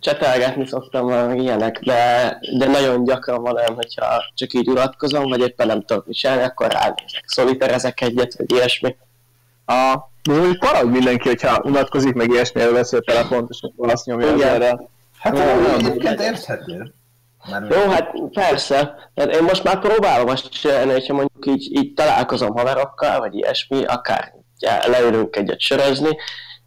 csetelgetni 0.00 0.66
szoktam 0.66 1.06
valami 1.06 1.40
ilyenek, 1.40 1.80
de, 1.84 2.38
de 2.58 2.66
nagyon 2.66 3.04
gyakran 3.04 3.42
van 3.42 3.56
olyan, 3.56 3.74
hogyha 3.74 4.32
csak 4.34 4.52
így 4.52 4.68
uratkozom, 4.68 5.28
vagy 5.28 5.40
éppen 5.40 5.66
nem 5.66 5.82
tudok 5.82 6.06
viselni, 6.06 6.42
akkor 6.42 6.66
ránézek, 6.70 7.24
szoliterezek 7.26 8.00
egyet, 8.00 8.34
vagy 8.36 8.52
ilyesmi. 8.52 8.96
A, 9.66 9.94
de 10.22 10.40
úgy 10.40 10.58
parag 10.58 10.90
mindenki, 10.90 11.28
hogyha 11.28 11.60
unatkozik, 11.64 12.14
meg 12.14 12.30
ilyesmire 12.30 12.70
veszi 12.70 12.96
a 12.96 13.00
telefont, 13.00 13.50
és 13.50 13.58
akkor 13.62 13.90
azt 13.92 14.04
nyomja 14.04 14.34
Igen. 14.34 14.48
erre. 14.48 14.78
Hát 15.18 15.38
jó, 15.38 15.74
egyébként 15.74 16.20
érthető. 16.20 16.92
Jó, 17.68 17.90
hát 17.90 18.12
persze. 18.32 19.10
Hát 19.16 19.34
én 19.34 19.42
most 19.42 19.64
már 19.64 19.78
próbálom 19.78 20.28
azt 20.28 20.48
csinálni, 20.48 20.92
hogyha 20.92 21.14
mondjuk 21.14 21.46
így, 21.46 21.76
így 21.76 21.94
találkozom 21.94 22.56
haverokkal, 22.56 23.18
vagy 23.18 23.34
ilyesmi, 23.34 23.84
akár 23.84 24.32
leülünk 24.86 25.36
egyet 25.36 25.60
sörözni, 25.60 26.16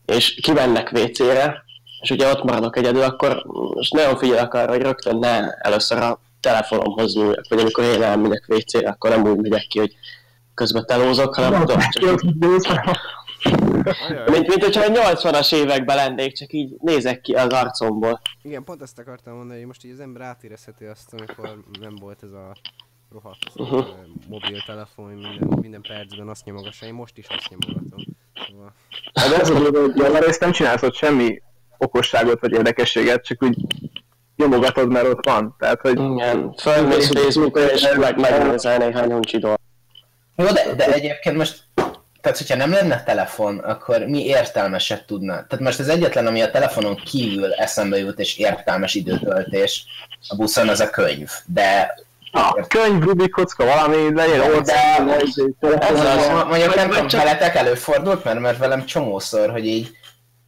és 0.05 0.39
kimennek 0.41 0.91
WC-re, 0.91 1.63
és 2.01 2.09
ugye 2.09 2.31
ott 2.31 2.43
maradok 2.43 2.77
egyedül, 2.77 3.01
akkor 3.01 3.43
most 3.73 3.93
nagyon 3.93 4.17
figyelek 4.17 4.53
arra, 4.53 4.71
hogy 4.71 4.81
rögtön 4.81 5.17
ne 5.17 5.51
először 5.51 5.97
a 5.97 6.19
telefonomhoz 6.39 7.13
nyúljak, 7.15 7.45
vagy 7.49 7.59
amikor 7.59 7.83
én 7.83 8.03
elmegyek 8.03 8.45
WC-re, 8.47 8.89
akkor 8.89 9.09
nem 9.09 9.27
úgy 9.27 9.37
megyek 9.37 9.67
ki, 9.67 9.79
hogy 9.79 9.95
közben 10.53 10.85
telózok, 10.85 11.35
hanem 11.35 11.59
tudom, 11.59 11.79
csak 11.89 12.21
mint, 14.33 14.47
mint 14.47 14.63
hogyha 14.63 14.83
a 14.83 15.13
80-as 15.13 15.53
években 15.53 15.95
lennék, 15.95 16.37
csak 16.37 16.53
így 16.53 16.75
nézek 16.79 17.21
ki 17.21 17.33
az 17.33 17.53
arcomból. 17.53 18.21
Igen, 18.41 18.63
pont 18.63 18.81
ezt 18.81 18.99
akartam 18.99 19.35
mondani, 19.35 19.57
hogy 19.57 19.67
most 19.67 19.85
így 19.85 19.91
az 19.91 19.99
ember 19.99 20.21
átérezheti 20.21 20.85
azt, 20.85 21.13
amikor 21.13 21.63
nem 21.79 21.95
volt 21.95 22.23
ez 22.23 22.31
a 22.31 22.55
rohadt 23.11 23.37
Uh-huh. 23.55 23.79
uh, 23.79 23.95
mobiltelefon, 24.27 25.05
minden, 25.05 25.59
minden 25.61 25.81
percben 25.81 26.27
azt 26.27 26.45
nyomogassa, 26.45 26.85
én 26.85 26.93
most 26.93 27.17
is 27.17 27.27
azt 27.27 27.49
nyomogatom. 27.49 28.03
Szóval, 28.47 28.73
Hát 29.13 29.31
ez 29.31 29.49
a 29.49 29.53
dolog, 29.53 29.99
hogy 29.99 30.35
nem 30.39 30.51
csinálsz 30.51 30.81
ott 30.81 30.95
semmi 30.95 31.41
okosságot 31.81 32.39
vagy 32.39 32.51
érdekességet, 32.51 33.25
csak 33.25 33.43
úgy 33.43 33.55
nyomogatod, 34.35 34.91
mert 34.91 35.07
ott 35.07 35.25
van. 35.25 35.55
Tehát, 35.59 35.81
hogy 35.81 35.99
Igen, 35.99 36.53
felmész 36.57 37.11
Facebookra, 37.11 37.71
és 37.71 37.87
meg 37.99 38.19
megnézel 38.19 38.77
néhány 38.77 39.11
uncsi. 39.11 39.39
Jó, 40.35 40.45
de, 40.45 40.73
de 40.75 40.93
egyébként 40.93 41.37
most, 41.37 41.63
tehát 42.21 42.37
hogyha 42.37 42.55
nem 42.55 42.71
lenne 42.71 43.03
telefon, 43.03 43.57
akkor 43.57 43.99
mi 43.99 44.25
értelmeset 44.25 45.05
tudna? 45.05 45.33
Tehát 45.33 45.59
most 45.59 45.79
az 45.79 45.87
egyetlen, 45.89 46.27
ami 46.27 46.41
a 46.41 46.51
telefonon 46.51 46.95
kívül 46.95 47.53
eszembe 47.53 47.97
jut, 47.97 48.19
és 48.19 48.37
értelmes 48.37 48.93
időtöltés 48.95 49.85
a 50.27 50.35
buszon, 50.35 50.69
az 50.69 50.79
a 50.79 50.89
könyv. 50.89 51.29
De 51.45 51.95
a 52.31 52.67
könyv, 52.67 53.03
Rubik 53.03 53.31
kocka, 53.31 53.65
valami, 53.65 54.13
legyen 54.13 54.39
ott. 54.39 54.65
De- 54.65 55.77
Ez 55.79 55.99
az. 55.99 56.27
Mondjuk 56.47 56.75
nem 56.75 56.89
tudom, 56.89 57.07
veletek 57.07 57.55
előfordult, 57.55 58.23
mert, 58.23 58.39
mert 58.39 58.57
velem 58.57 58.85
csomószor, 58.85 59.49
hogy 59.49 59.65
így 59.65 59.91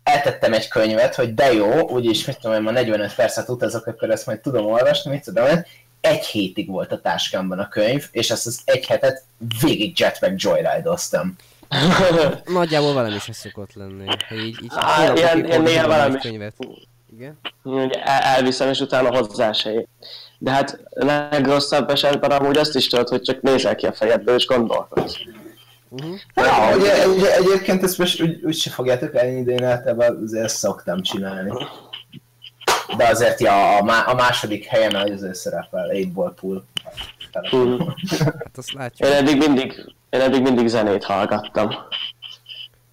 eltettem 0.03 0.53
egy 0.53 0.67
könyvet, 0.67 1.15
hogy 1.15 1.33
de 1.33 1.53
jó, 1.53 1.89
úgyis, 1.89 2.25
mit 2.25 2.39
tudom 2.39 2.55
én, 2.55 2.61
ma 2.61 2.71
45 2.71 3.15
percet 3.15 3.49
utazok, 3.49 3.85
akkor 3.85 4.09
ezt 4.09 4.25
majd 4.25 4.39
tudom 4.39 4.65
olvasni, 4.65 5.11
mit 5.11 5.23
tudom 5.23 5.47
én. 5.47 5.65
Egy 6.01 6.25
hétig 6.25 6.69
volt 6.69 6.91
a 6.91 6.99
táskámban 7.01 7.59
a 7.59 7.67
könyv, 7.67 8.07
és 8.11 8.31
azt 8.31 8.45
az 8.45 8.59
egy 8.65 8.85
hetet 8.85 9.23
végig 9.61 9.99
jetpack 9.99 10.41
joyride-oztam. 10.41 11.35
nagyjából 12.45 12.93
velem 12.93 13.15
is 13.15 13.27
ez 13.27 13.37
szokott 13.37 13.73
lenni. 13.73 14.05
Hogy 14.29 14.37
így, 14.37 14.63
így 14.63 14.71
Á, 14.75 15.13
ilyen- 15.15 15.45
ilyen 15.45 15.61
néha 15.61 16.07
is. 16.07 16.21
könyvet. 16.21 16.53
Igen? 17.13 17.39
El- 18.03 18.21
elviszem, 18.21 18.69
és 18.69 18.79
utána 18.79 19.17
hozzá 19.17 19.51
se 19.51 19.71
ér. 19.71 19.85
De 20.37 20.51
hát 20.51 20.79
legrosszabb 20.93 21.89
esetben 21.89 22.31
amúgy 22.31 22.57
azt 22.57 22.75
is 22.75 22.87
tudod, 22.87 23.07
hogy 23.07 23.21
csak 23.21 23.41
nézel 23.41 23.75
ki 23.75 23.85
a 23.85 23.93
fejedből, 23.93 24.35
és 24.35 24.45
gondolkodsz. 24.45 25.15
Uh-huh. 25.93 26.19
Ja, 26.35 26.77
ugye, 26.77 27.07
ugye, 27.07 27.35
egyébként 27.35 27.83
ezt 27.83 27.97
most 27.97 28.21
úgy, 28.21 28.43
úgy 28.43 28.55
se 28.55 28.69
fogjátok 28.69 29.15
elni, 29.15 29.43
de 29.43 29.51
én 29.51 29.63
általában 29.63 30.23
azért 30.23 30.49
szoktam 30.49 31.01
csinálni. 31.01 31.51
De 32.97 33.07
azért 33.07 33.39
ja, 33.39 33.77
a, 33.77 33.83
má, 33.83 33.99
a 33.99 34.13
második 34.13 34.65
helyen 34.65 34.95
az 34.95 35.27
szerepel, 35.31 35.87
8 35.91 36.07
ball 36.07 36.33
pool. 36.33 36.65
Mm. 37.55 37.79
Hát 38.19 38.57
azt 38.57 38.73
látjuk. 38.73 39.09
Én 39.09 39.15
eddig 39.15 39.37
mindig, 39.37 39.93
én 40.09 40.21
eddig 40.21 40.41
mindig 40.41 40.67
zenét 40.67 41.03
hallgattam. 41.03 41.69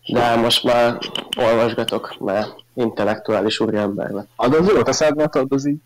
De 0.07 0.37
most 0.37 0.65
már 0.65 0.99
olvasgatok, 1.37 2.17
mert 2.19 2.55
intellektuális 2.75 3.61
úriember 3.61 4.11
lett. 4.11 4.29
Ad 4.37 4.55
az 4.55 4.69
jót, 4.69 4.89
a 4.89 4.93
szedmet, 4.93 5.37
az 5.49 5.67
így. 5.67 5.79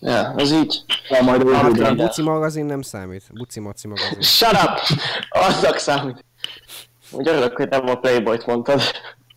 Ja, 0.00 0.34
az 0.36 0.52
így. 0.52 0.84
Ja, 1.08 1.22
majd 1.22 1.40
A 1.40 1.68
úgy 1.68 1.96
buci 1.96 2.22
magazin 2.22 2.64
nem 2.64 2.82
számít. 2.82 3.24
Buci 3.32 3.60
maci 3.60 3.88
magazin. 3.88 4.20
Shut 4.20 4.52
up! 4.52 4.98
Azzak 5.28 5.76
számít. 5.78 6.24
Úgy 7.10 7.28
örülök, 7.28 7.56
hogy 7.56 7.68
nem 7.68 7.88
a 7.88 7.94
Playboy-t 7.94 8.46
mondtad. 8.46 8.80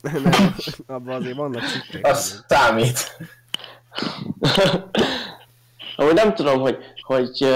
nem, 0.02 0.56
abban 0.88 1.16
azért 1.16 1.36
vannak 1.36 1.64
cikkek. 1.64 2.08
Az 2.08 2.44
számít. 2.48 3.18
Amúgy 5.96 6.14
nem 6.14 6.34
tudom, 6.34 6.60
hogy, 6.60 6.78
hogy 7.02 7.56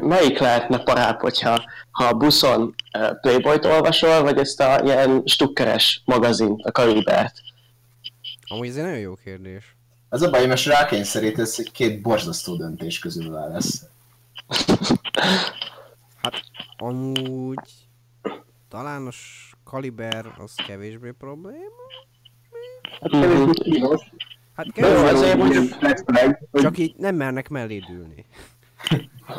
melyik 0.00 0.38
lehetne 0.38 0.78
parább, 0.78 1.20
hogyha 1.20 1.64
ha 1.90 2.04
a 2.04 2.12
buszon 2.12 2.74
Playboy-t 3.20 3.64
olvasol, 3.64 4.22
vagy 4.22 4.38
ezt 4.38 4.60
a 4.60 4.80
ilyen 4.84 5.22
stukkeres 5.24 6.02
magazint, 6.04 6.64
a 6.64 6.72
Kalibert. 6.72 7.40
Amúgy 8.48 8.68
ez 8.68 8.76
egy 8.76 8.82
nagyon 8.82 8.98
jó 8.98 9.14
kérdés. 9.14 9.76
Az 10.08 10.22
a 10.22 10.30
baj, 10.30 10.40
hogy 10.40 10.48
most 10.48 10.66
rákényszerítesz, 10.66 11.56
hogy 11.56 11.72
két 11.72 12.02
borzasztó 12.02 12.56
döntés 12.56 12.98
közül 12.98 13.30
válasz. 13.30 13.82
Amúgy 16.76 17.58
talános 18.68 19.50
kaliber 19.64 20.26
az 20.38 20.54
kevésbé 20.66 21.10
probléma. 21.10 21.86
Hát 23.00 23.10
kevésbé 23.10 23.50
kínos. 23.52 24.00
Hát 24.56 24.66
Jó, 24.74 24.88
kevésbé, 25.04 25.76
csak 26.52 26.78
így 26.78 26.94
nem 26.96 27.14
mernek 27.14 27.48
mellé 27.48 27.82
ülni. 27.90 28.24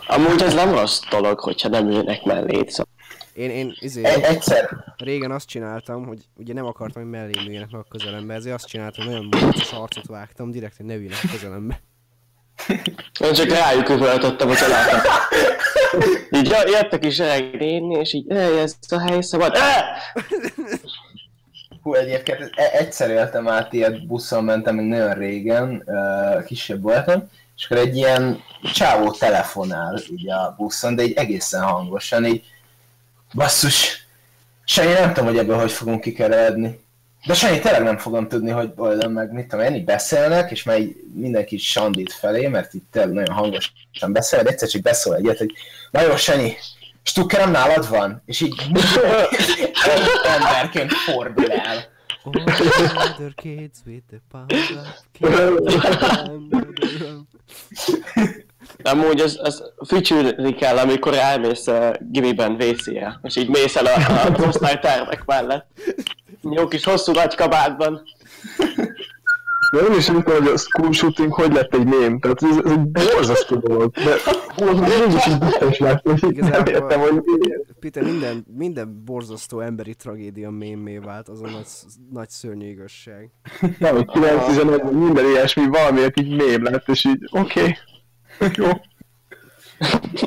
Amúgy 0.07 0.41
ez 0.41 0.53
nem 0.53 0.71
rossz 0.71 1.01
dolog, 1.09 1.39
hogyha 1.39 1.69
nem 1.69 1.89
ülnek 1.89 2.23
mellé. 2.23 2.63
Szóval. 2.67 2.93
Én, 3.33 3.49
én 3.49 3.75
izé, 3.79 4.03
Egy, 4.03 4.21
egyszer, 4.21 4.93
régen 4.97 5.31
azt 5.31 5.47
csináltam, 5.47 6.05
hogy 6.05 6.19
ugye 6.35 6.53
nem 6.53 6.65
akartam, 6.65 7.01
hogy 7.01 7.11
mellé 7.11 7.31
üljenek 7.47 7.71
meg 7.71 7.81
a 7.81 7.85
közelembe, 7.89 8.33
ezért 8.33 8.55
azt 8.55 8.67
csináltam, 8.67 9.05
hogy 9.05 9.13
nagyon 9.13 9.27
magas 9.41 9.71
arcot 9.71 10.07
vágtam, 10.07 10.51
direkt, 10.51 10.77
hogy 10.77 10.85
ne 10.85 10.95
üljenek 10.95 11.19
a 11.23 11.27
közelembe. 11.31 11.81
Én 13.19 13.33
csak 13.33 13.49
rájuk 13.49 13.89
üvöltöttem, 13.89 14.47
hogy 14.47 14.57
látom. 14.69 14.99
Így 16.31 16.47
jö- 16.49 16.69
jöttek 16.69 17.05
is 17.05 17.17
néni, 17.57 17.95
és 17.99 18.13
így, 18.13 18.31
"Ej, 18.31 18.59
ez 18.61 18.75
a 18.89 18.99
hely 18.99 19.21
szabad. 19.21 19.57
Hú, 21.83 21.93
egyébként 21.93 22.39
e- 22.55 22.69
egyszer 22.77 23.09
éltem 23.09 23.47
át 23.47 23.73
ilyet, 23.73 24.07
buszon 24.07 24.43
mentem 24.43 24.75
még 24.75 24.85
nagyon 24.85 25.13
régen, 25.13 25.83
kisebb 26.45 26.81
voltam, 26.81 27.29
és 27.55 27.65
akkor 27.65 27.77
egy 27.77 27.95
ilyen 27.97 28.43
csávó 28.73 29.11
telefonál 29.11 29.99
így 30.11 30.29
a 30.29 30.55
buszon, 30.57 30.95
de 30.95 31.03
így 31.03 31.13
egészen 31.13 31.61
hangosan, 31.61 32.25
így 32.25 32.43
basszus, 33.33 34.07
Sanyi, 34.65 34.91
nem 34.91 35.13
tudom, 35.13 35.29
hogy 35.29 35.37
ebből 35.37 35.57
hogy 35.57 35.71
fogunk 35.71 36.01
kikeredni. 36.01 36.79
De 37.29 37.35
Sanyi, 37.35 37.59
tényleg 37.59 37.83
nem 37.83 37.97
fogom 37.97 38.27
tudni, 38.27 38.49
hogy 38.49 38.71
oldom 38.75 39.11
meg, 39.11 39.31
mit 39.31 39.47
tudom 39.47 39.65
én, 39.65 39.75
így 39.75 39.85
beszélnek, 39.85 40.51
és 40.51 40.63
már 40.63 40.79
így 40.79 40.95
mindenki 41.13 41.57
sandít 41.57 42.13
felé, 42.13 42.47
mert 42.47 42.73
itt 42.73 42.85
tényleg 42.91 43.13
nagyon 43.13 43.35
hangosan 43.35 44.11
beszél, 44.11 44.43
de 44.43 44.49
egyszer 44.49 44.67
csak 44.67 44.81
beszól 44.81 45.15
egyet, 45.15 45.37
hogy 45.37 45.51
na 45.91 46.01
jó, 46.01 46.15
Sanyi, 46.15 46.53
stukkerem 47.03 47.51
nálad 47.51 47.89
van? 47.89 48.21
És 48.25 48.41
így 48.41 48.55
emberként 50.37 50.93
fordul 50.93 51.51
el. 51.51 51.85
Other 52.23 53.33
kids 53.35 53.77
with 53.85 54.03
the 54.09 54.21
power 54.31 54.47
Amúgy 58.83 59.19
ez, 59.19 59.39
ez 59.43 59.61
fütyülni 59.87 60.55
kell, 60.55 60.77
amikor 60.77 61.13
elmész 61.13 61.67
uh, 61.67 61.93
gimiben 61.99 62.51
WC-re, 62.51 63.19
és 63.23 63.35
így 63.35 63.49
mész 63.49 63.75
el 63.75 63.85
a, 63.85 63.91
a 63.91 64.47
osztálytermek 64.47 65.25
mellett. 65.25 65.67
Jó 66.41 66.67
kis 66.67 66.83
hosszú 66.83 67.11
nagy 67.11 67.35
kabátban. 67.35 68.01
De 69.71 69.81
nem 69.81 69.97
is 69.97 70.05
tudom, 70.05 70.23
hogy 70.23 70.47
a 70.47 70.57
school 70.57 70.91
shooting 70.91 71.33
hogy 71.33 71.53
lett 71.53 71.73
egy 71.73 71.85
mém, 71.85 72.19
tehát 72.19 72.43
ez, 72.43 72.57
ez 72.57 72.71
egy 72.71 72.87
borzasztó 72.91 73.55
dolog, 73.55 73.91
de 73.91 74.15
mégis 74.57 75.25
is 75.25 75.37
biztos 75.37 75.77
láttam, 75.77 76.17
hogy 76.19 76.35
nem 76.35 76.65
értem, 76.65 76.99
hogy 76.99 77.21
miért. 77.23 77.73
Peter, 77.79 78.03
minden, 78.03 78.45
minden 78.57 79.03
borzasztó 79.05 79.59
emberi 79.59 79.95
tragédia 79.95 80.49
mémé 80.49 80.97
vált, 80.97 81.27
az 81.27 81.41
a 81.41 81.49
nagy, 81.49 81.67
nagy 82.11 82.29
szörnyű 82.29 82.67
igazság. 82.67 83.31
Nem, 83.79 83.95
hogy 83.95 84.05
9-11, 84.13 84.91
minden 84.91 85.25
ilyesmi, 85.25 85.67
valamiért 85.67 86.19
így 86.19 86.35
mém 86.35 86.63
lett, 86.63 86.87
és 86.87 87.05
így, 87.05 87.29
oké, 87.31 87.77
jó. 88.55 88.67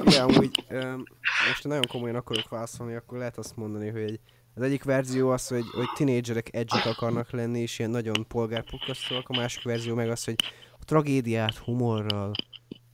De 0.05 0.21
amúgy, 0.21 0.65
öm, 0.69 1.05
most 1.49 1.65
nagyon 1.65 1.87
komolyan 1.89 2.17
akarok 2.17 2.49
válaszolni, 2.49 2.95
akkor 2.95 3.19
lehet 3.19 3.39
azt 3.39 3.57
mondani, 3.57 3.91
hogy 3.91 4.01
egy, 4.01 4.21
az 4.55 4.63
egyik 4.63 4.85
verzió 4.85 5.31
az, 5.31 5.49
hogy, 5.49 5.65
hogy 5.75 5.87
tinédzserek 5.95 6.49
edgy 6.53 6.81
akarnak 6.85 7.31
lenni, 7.31 7.61
és 7.61 7.79
ilyen 7.79 7.91
nagyon 7.91 8.25
polgárpukkasztóak, 8.29 9.29
a 9.29 9.37
másik 9.37 9.63
verzió 9.63 9.95
meg 9.95 10.11
az, 10.11 10.25
hogy 10.25 10.35
a 10.81 10.85
tragédiát 10.85 11.57
humorral 11.57 12.33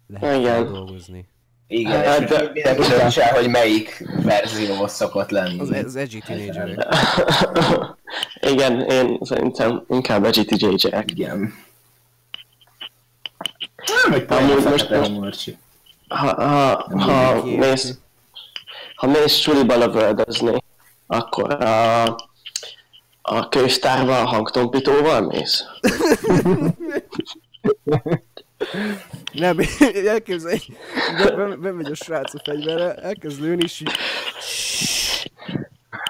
lehet 0.06 0.38
Igen. 0.40 0.72
dolgozni. 0.72 1.28
Igen, 1.66 2.04
Hát, 2.04 2.20
és 2.20 2.28
de- 2.28 2.50
mindenki 2.52 2.88
döntse 2.88 3.22
el, 3.30 3.34
hogy 3.34 3.48
melyik 3.48 4.04
verzió 4.22 4.86
szokott 4.86 5.30
lenni. 5.30 5.58
Az, 5.58 5.70
az 5.70 5.96
edgy 5.96 6.22
tinédzserek. 6.26 6.86
Igen, 8.52 8.80
én 8.80 9.18
szerintem 9.22 9.84
inkább 9.88 10.24
a 10.24 10.30
GTJ-ek. 10.30 11.10
Igen. 11.10 11.54
Nem, 14.02 14.12
hogy 14.12 14.24
Amúgy 14.28 15.18
most-. 15.18 15.56
Ha, 16.08 16.34
ha, 16.34 16.98
ha 16.98 17.34
mindenki 17.34 17.56
mész, 17.56 17.98
ha 18.94 19.06
mész 19.06 19.34
suliba 19.34 19.76
lövöldözni, 19.76 20.62
akkor 21.10 21.62
a, 21.62 22.04
a 23.22 23.48
könyvtárban 23.48 24.26
hangtompítóval 24.26 25.20
mész? 25.20 25.64
Nem, 29.32 29.58
elképzelj, 30.06 30.58
be, 31.16 31.30
be, 31.30 31.56
bemegy 31.56 31.90
a 31.90 31.94
srác 31.94 32.34
a 32.34 32.40
fegyverre, 32.44 32.94
elkezd 32.94 33.40
lőni, 33.40 33.62
és 33.62 33.80
így... 33.80 33.90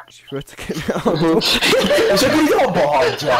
És 0.07 0.25
föltekerni 0.27 0.83
a 0.93 0.99
hangot. 0.99 1.45
És 2.15 2.23
akkor 2.23 2.41
így 2.41 2.53
abba 2.57 2.87
hagyja. 2.87 3.37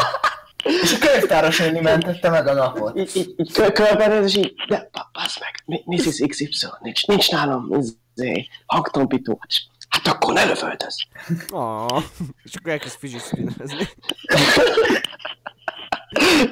És 0.63 0.93
a 0.93 0.97
könyvtáros 0.97 1.57
néni 1.57 1.79
mentette 1.79 2.29
meg 2.29 2.47
a 2.47 2.53
napot. 2.53 2.97
Így, 2.97 3.11
így, 3.13 3.33
így 3.37 3.51
kö- 3.51 3.71
körbenéz, 3.71 4.25
és 4.25 4.35
így, 4.35 4.53
de 4.67 4.89
bassz 5.13 5.39
meg, 5.39 5.63
Mi- 5.65 5.95
Mrs. 5.95 6.23
XY, 6.27 6.67
nincs, 6.79 7.07
nincs 7.07 7.31
nálam 7.31 7.73
izé, 7.79 8.47
hangtompító. 8.65 9.39
És 9.47 9.63
Hát 9.89 10.07
akkor 10.07 10.33
ne 10.33 10.45
lövöldözz. 10.45 10.95
Ah, 11.49 12.03
és 12.43 12.55
akkor 12.55 12.71
elkezd 12.71 12.97
fizsiszpinezni. 12.97 13.87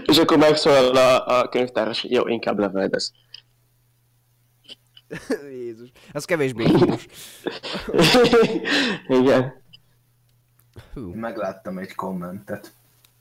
És 0.06 0.18
akkor 0.18 0.38
megszólal 0.38 0.96
a, 0.96 1.40
a 1.40 1.50
könyvtáros, 1.50 2.02
hogy 2.02 2.12
jó, 2.12 2.28
inkább 2.28 2.58
lövöldöz. 2.60 3.12
Jézus. 5.52 5.90
Ez 6.12 6.26
kevésbé 6.26 6.64
kínos. 6.64 7.06
Igen. 9.22 9.64
Hú, 10.94 11.14
Megláttam 11.14 11.78
egy 11.78 11.96
kommentet. 11.96 12.72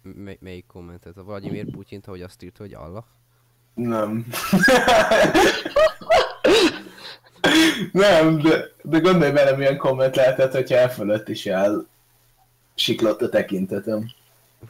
mely, 0.02 0.38
melyik 0.40 0.66
kommentet? 0.66 1.16
A 1.16 1.22
Vladimir 1.24 1.70
Putyint, 1.70 2.06
ahogy 2.06 2.22
azt 2.22 2.42
írt, 2.42 2.56
hogy 2.56 2.74
Allah. 2.74 3.04
Nem. 3.74 4.26
Nem, 7.92 8.38
de, 8.38 8.70
de 8.82 8.98
gondolj 8.98 9.30
bele, 9.30 9.56
milyen 9.56 9.76
komment 9.76 10.16
lehetett, 10.16 10.52
hogyha 10.52 10.76
elfölött 10.76 11.28
is 11.28 11.46
el 11.46 11.86
siklott 12.74 13.22
a 13.22 13.28
tekintetem. 13.28 14.10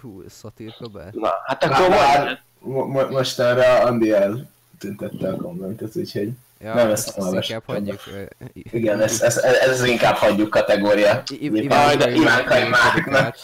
Hú, 0.01 0.23
ez 0.27 0.33
szatírka 0.33 0.87
be. 0.87 1.09
Na, 1.13 1.29
hát 1.47 1.65
akkor 1.65 1.89
már 1.89 2.17
mondjad. 2.19 2.39
mo- 2.59 2.89
mo- 2.89 3.11
mostanra 3.11 3.79
Andi 3.81 4.13
eltüntette 4.13 5.29
a 5.29 5.37
kommentet, 5.37 5.97
úgyhogy 5.97 6.29
Ja, 6.61 6.75
Nem, 6.75 6.91
ezt, 6.91 7.19
olvastam. 7.19 7.43
inkább 7.43 7.63
hagyjuk. 7.77 8.01
igen, 8.73 9.01
ez, 9.01 9.21
ez, 9.21 9.37
ez, 9.37 9.57
ez 9.57 9.85
inkább 9.85 10.15
hagyjuk 10.15 10.51
kategória. 10.51 11.23
I- 11.31 11.35
I- 11.45 11.45
Iván- 11.45 11.63
Ivánka 11.63 12.09
Ivánkai 12.11 12.61
Ivánka 12.67 12.69
Márknak. 13.11 13.37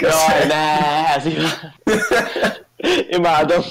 Jaj, 0.00 0.46
ne, 0.46 0.78
ez 1.14 1.26
így. 1.26 1.42
Imádom. 3.16 3.62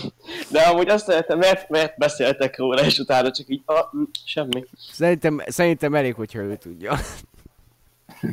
De 0.50 0.62
amúgy 0.62 0.90
azt 0.90 1.06
szeretem, 1.06 1.38
mert, 1.38 1.70
mert 1.70 1.98
beszéltek 1.98 2.58
róla, 2.58 2.86
és 2.86 3.00
utána 3.00 3.32
csak 3.32 3.46
így, 3.50 3.62
ah, 3.66 3.96
mm, 3.98 4.04
semmi. 4.26 4.66
Szerintem, 4.92 5.42
szerintem 5.48 5.96
elég, 5.96 6.14
hogyha 6.14 6.40
ő 6.40 6.56
tudja. 6.56 6.98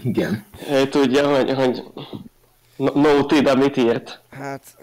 Igen. 0.03 0.45
Ő 0.71 0.89
tudja, 0.89 1.37
hogy, 1.37 1.51
hogy 1.51 1.83
no- 2.77 2.95
Nóti, 2.95 3.41
de 3.41 3.55
mit 3.55 3.77
írt. 3.77 4.21
Hát, 4.31 4.77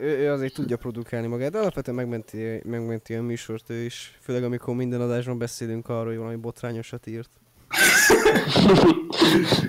ő, 0.00 0.18
ő 0.18 0.32
azért 0.32 0.54
tudja 0.54 0.76
produkálni 0.76 1.26
magát, 1.26 1.50
de 1.50 1.58
alapvetően 1.58 1.96
megmenti, 1.96 2.60
megmenti 2.64 3.14
a 3.14 3.22
műsort 3.22 3.70
ő 3.70 3.84
is. 3.84 4.18
Főleg 4.20 4.44
amikor 4.44 4.74
minden 4.74 5.00
adásban 5.00 5.38
beszélünk 5.38 5.88
arról, 5.88 6.06
hogy 6.06 6.16
valami 6.16 6.36
botrányosat 6.36 7.06
írt. 7.06 7.30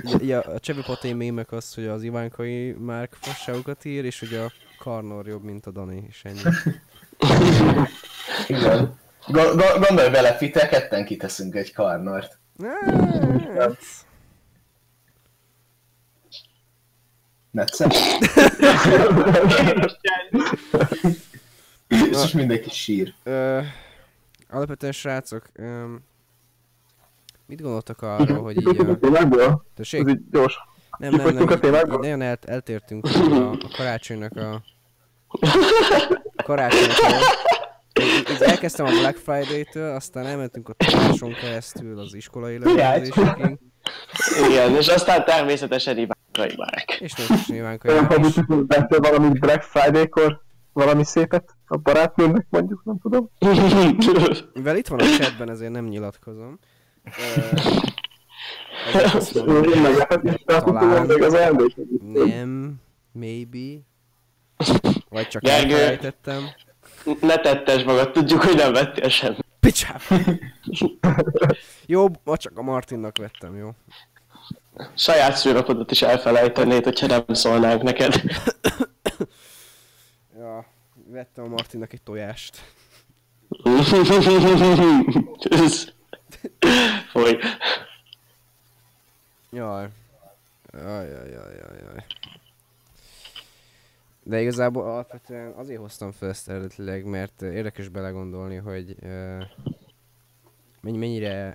Ja, 0.04 0.18
ja, 0.22 0.40
a 0.40 0.60
Csebi 0.60 0.82
Paté 0.86 1.14
mémek 1.14 1.52
az, 1.52 1.74
hogy 1.74 1.86
az 1.86 2.04
Ivánkai 2.04 2.72
Márk 2.72 3.14
fasságokat 3.20 3.86
ír, 3.86 4.06
és 4.06 4.20
hogy 4.20 4.34
a 4.34 4.52
Karnor 4.80 5.28
jobb, 5.28 5.44
mint 5.44 5.66
a 5.66 5.72
Dani, 5.72 6.04
és 6.10 6.24
ennyi. 6.24 6.40
Igen. 8.48 9.00
Go- 9.28 9.56
go- 9.56 9.88
gondolj 9.88 10.10
bele, 10.10 10.34
Fite, 10.34 10.68
ketten 10.68 11.06
kiteszünk 11.06 11.56
egy 11.56 11.74
karnort. 11.74 12.38
Metsze? 17.52 17.88
és 21.88 22.32
mindenki 22.32 22.70
sír. 22.70 23.14
Ö, 23.24 23.62
alapvetően 24.50 24.92
srácok, 24.92 25.50
ö, 25.54 25.94
mit 27.46 27.62
gondoltak 27.62 28.02
arról, 28.02 28.44
hogy 28.44 28.58
így 28.58 28.80
a... 29.40 29.66
Tessék? 29.76 30.02
Ez 30.02 30.08
így 30.08 30.22
gyors. 30.32 30.56
Nem, 30.98 31.16
nem, 31.16 31.36
nem, 31.36 31.60
témákból? 31.60 31.98
nagyon 31.98 32.22
el, 32.22 32.38
eltértünk 32.46 33.06
a, 33.06 33.52
a 33.52 33.58
karácsonynak 33.76 34.36
a... 34.38 34.64
a... 36.60 36.74
Így, 38.02 38.42
elkezdtem 38.42 38.86
a 38.86 38.90
Black 38.90 39.18
Friday-től, 39.18 39.96
aztán 39.96 40.26
elmentünk 40.26 40.70
a 40.70 40.74
tanácson 40.74 41.34
keresztül 41.34 42.00
az 42.00 42.14
iskolai 42.14 42.58
levelezésekig, 42.60 43.58
Igen, 44.50 44.76
és 44.76 44.88
aztán 44.88 45.26
természetesen 45.26 45.98
Ivánkai 45.98 46.56
Márk. 46.58 46.98
és 47.00 47.18
most 47.18 47.30
is 47.30 47.48
nyilván 47.48 47.80
Olyan 47.88 48.08
beszél 48.68 49.00
valami 49.00 49.40
Black 49.40 49.62
Friday-kor, 49.62 50.42
valami 50.74 51.04
szépet 51.04 51.56
a 51.68 51.78
barátnőmnek 51.78 52.46
mondjuk, 52.50 52.82
nem 52.84 52.98
tudom. 53.02 53.30
Mivel 54.54 54.78
itt 54.78 54.88
van 54.88 55.00
a 55.00 55.04
chatben, 55.04 55.50
ezért 55.50 55.72
nem 55.72 55.86
nyilatkozom. 55.86 56.60
Ö, 57.04 57.42
mondom, 59.46 59.72
Talán. 60.48 61.08
nem, 62.02 62.76
maybe, 63.12 63.82
vagy 65.10 65.28
csak 65.28 65.42
Gergő. 65.42 65.74
elfelejtettem. 65.74 66.50
ne 67.22 67.38
tettes 67.38 67.84
magad, 67.84 68.12
tudjuk, 68.12 68.44
hogy 68.44 68.56
nem 68.56 68.74
vettél 68.74 69.10
semmit. 69.10 69.46
Picsáp! 69.60 70.02
Jó, 71.86 72.08
ma 72.24 72.38
csak 72.38 72.58
a 72.58 72.62
Martinnak 72.62 73.18
vettem, 73.18 73.56
jó? 73.56 73.70
Saját 74.96 75.36
szűrapodat 75.36 75.92
is 75.92 76.02
elfelejtenéd, 76.02 76.84
hogyha 76.84 77.08
nem 77.08 77.24
szólnánk 77.28 77.82
neked. 77.82 78.22
Ja, 80.38 80.66
vettem 81.08 81.44
a 81.44 81.48
Martinnak 81.48 81.94
egy 81.94 82.02
tojást. 82.02 82.62
Foly. 87.12 87.40
Jaj. 89.52 89.88
Jaj, 90.74 91.08
jaj, 91.08 91.30
jaj, 91.30 91.56
jaj, 91.56 91.78
jaj. 91.82 92.06
De 94.24 94.42
igazából 94.42 94.84
alapvetően 94.84 95.52
azért 95.52 95.80
hoztam 95.80 96.12
fel 96.12 96.30
ezt 96.30 96.50
eredetileg, 96.50 97.06
mert 97.06 97.42
ö, 97.42 97.52
érdekes 97.52 97.90
belegondolni, 97.90 98.56
hogy 98.56 98.96
uh, 99.02 99.44
mennyi, 100.82 100.98
mennyire, 100.98 101.54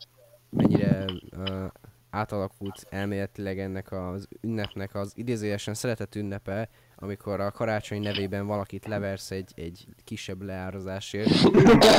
mennyire 0.51 1.05
uh, 1.37 1.65
átalakult 2.11 2.87
elméletileg 2.89 3.59
ennek 3.59 3.93
az 3.93 4.29
ünnepnek 4.41 4.95
az 4.95 5.13
idézőjesen 5.15 5.75
szeretett 5.75 6.15
ünnepe, 6.15 6.69
amikor 6.97 7.41
a 7.41 7.51
karácsony 7.51 8.01
nevében 8.01 8.47
valakit 8.47 8.87
leversz 8.87 9.31
egy, 9.31 9.53
egy 9.55 9.87
kisebb 10.05 10.43
leárazásért. 10.43 11.31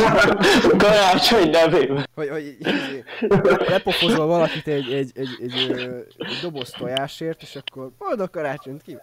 Karácsony 0.84 1.50
nevében. 1.50 2.08
Hogy 2.16 2.58
izé, 2.60 3.04
lepofozol 3.68 4.26
valakit 4.26 4.68
egy, 4.68 4.94
egy, 4.94 5.12
egy, 5.16 5.30
egy, 5.42 5.72
ö, 5.72 5.98
egy 6.18 6.40
doboz 6.42 6.70
tojásért, 6.70 7.42
és 7.42 7.56
akkor 7.56 7.92
boldog 7.98 8.30
karácsonyt 8.30 8.82
ki. 8.82 8.98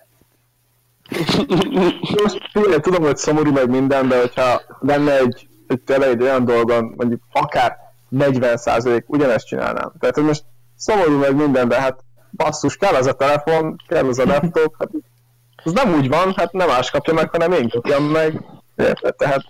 Most 2.22 2.50
tényleg 2.52 2.80
tudom, 2.80 3.02
hogy 3.02 3.16
szomorú 3.16 3.52
meg 3.52 3.70
minden, 3.70 4.08
de 4.08 4.20
hogyha 4.20 4.60
lenne 4.80 5.18
egy, 5.18 5.48
egy 5.66 5.80
tele 5.80 6.06
egy 6.06 6.22
olyan 6.22 6.44
dolgon, 6.44 6.94
mondjuk 6.96 7.20
akár 7.32 7.76
40% 8.16 9.04
ugyanezt 9.06 9.46
csinálnám. 9.46 9.92
Tehát, 9.98 10.14
hogy 10.14 10.24
most 10.24 10.44
szomorú 10.76 11.18
meg 11.18 11.36
minden, 11.36 11.68
de 11.68 11.80
hát 11.80 11.98
basszus, 12.32 12.76
kell 12.76 12.94
az 12.94 13.06
a 13.06 13.12
telefon, 13.12 13.76
kell 13.88 14.06
az 14.06 14.18
a 14.18 14.24
laptop, 14.24 14.74
hát 14.78 14.88
ez 15.64 15.72
nem 15.72 15.94
úgy 15.94 16.08
van, 16.08 16.32
hát 16.36 16.52
nem 16.52 16.68
más 16.68 16.90
kapja 16.90 17.14
meg, 17.14 17.30
hanem 17.30 17.52
én 17.52 17.68
kapjam 17.68 18.04
meg. 18.04 18.44
Érted? 18.76 19.16
Tehát 19.16 19.44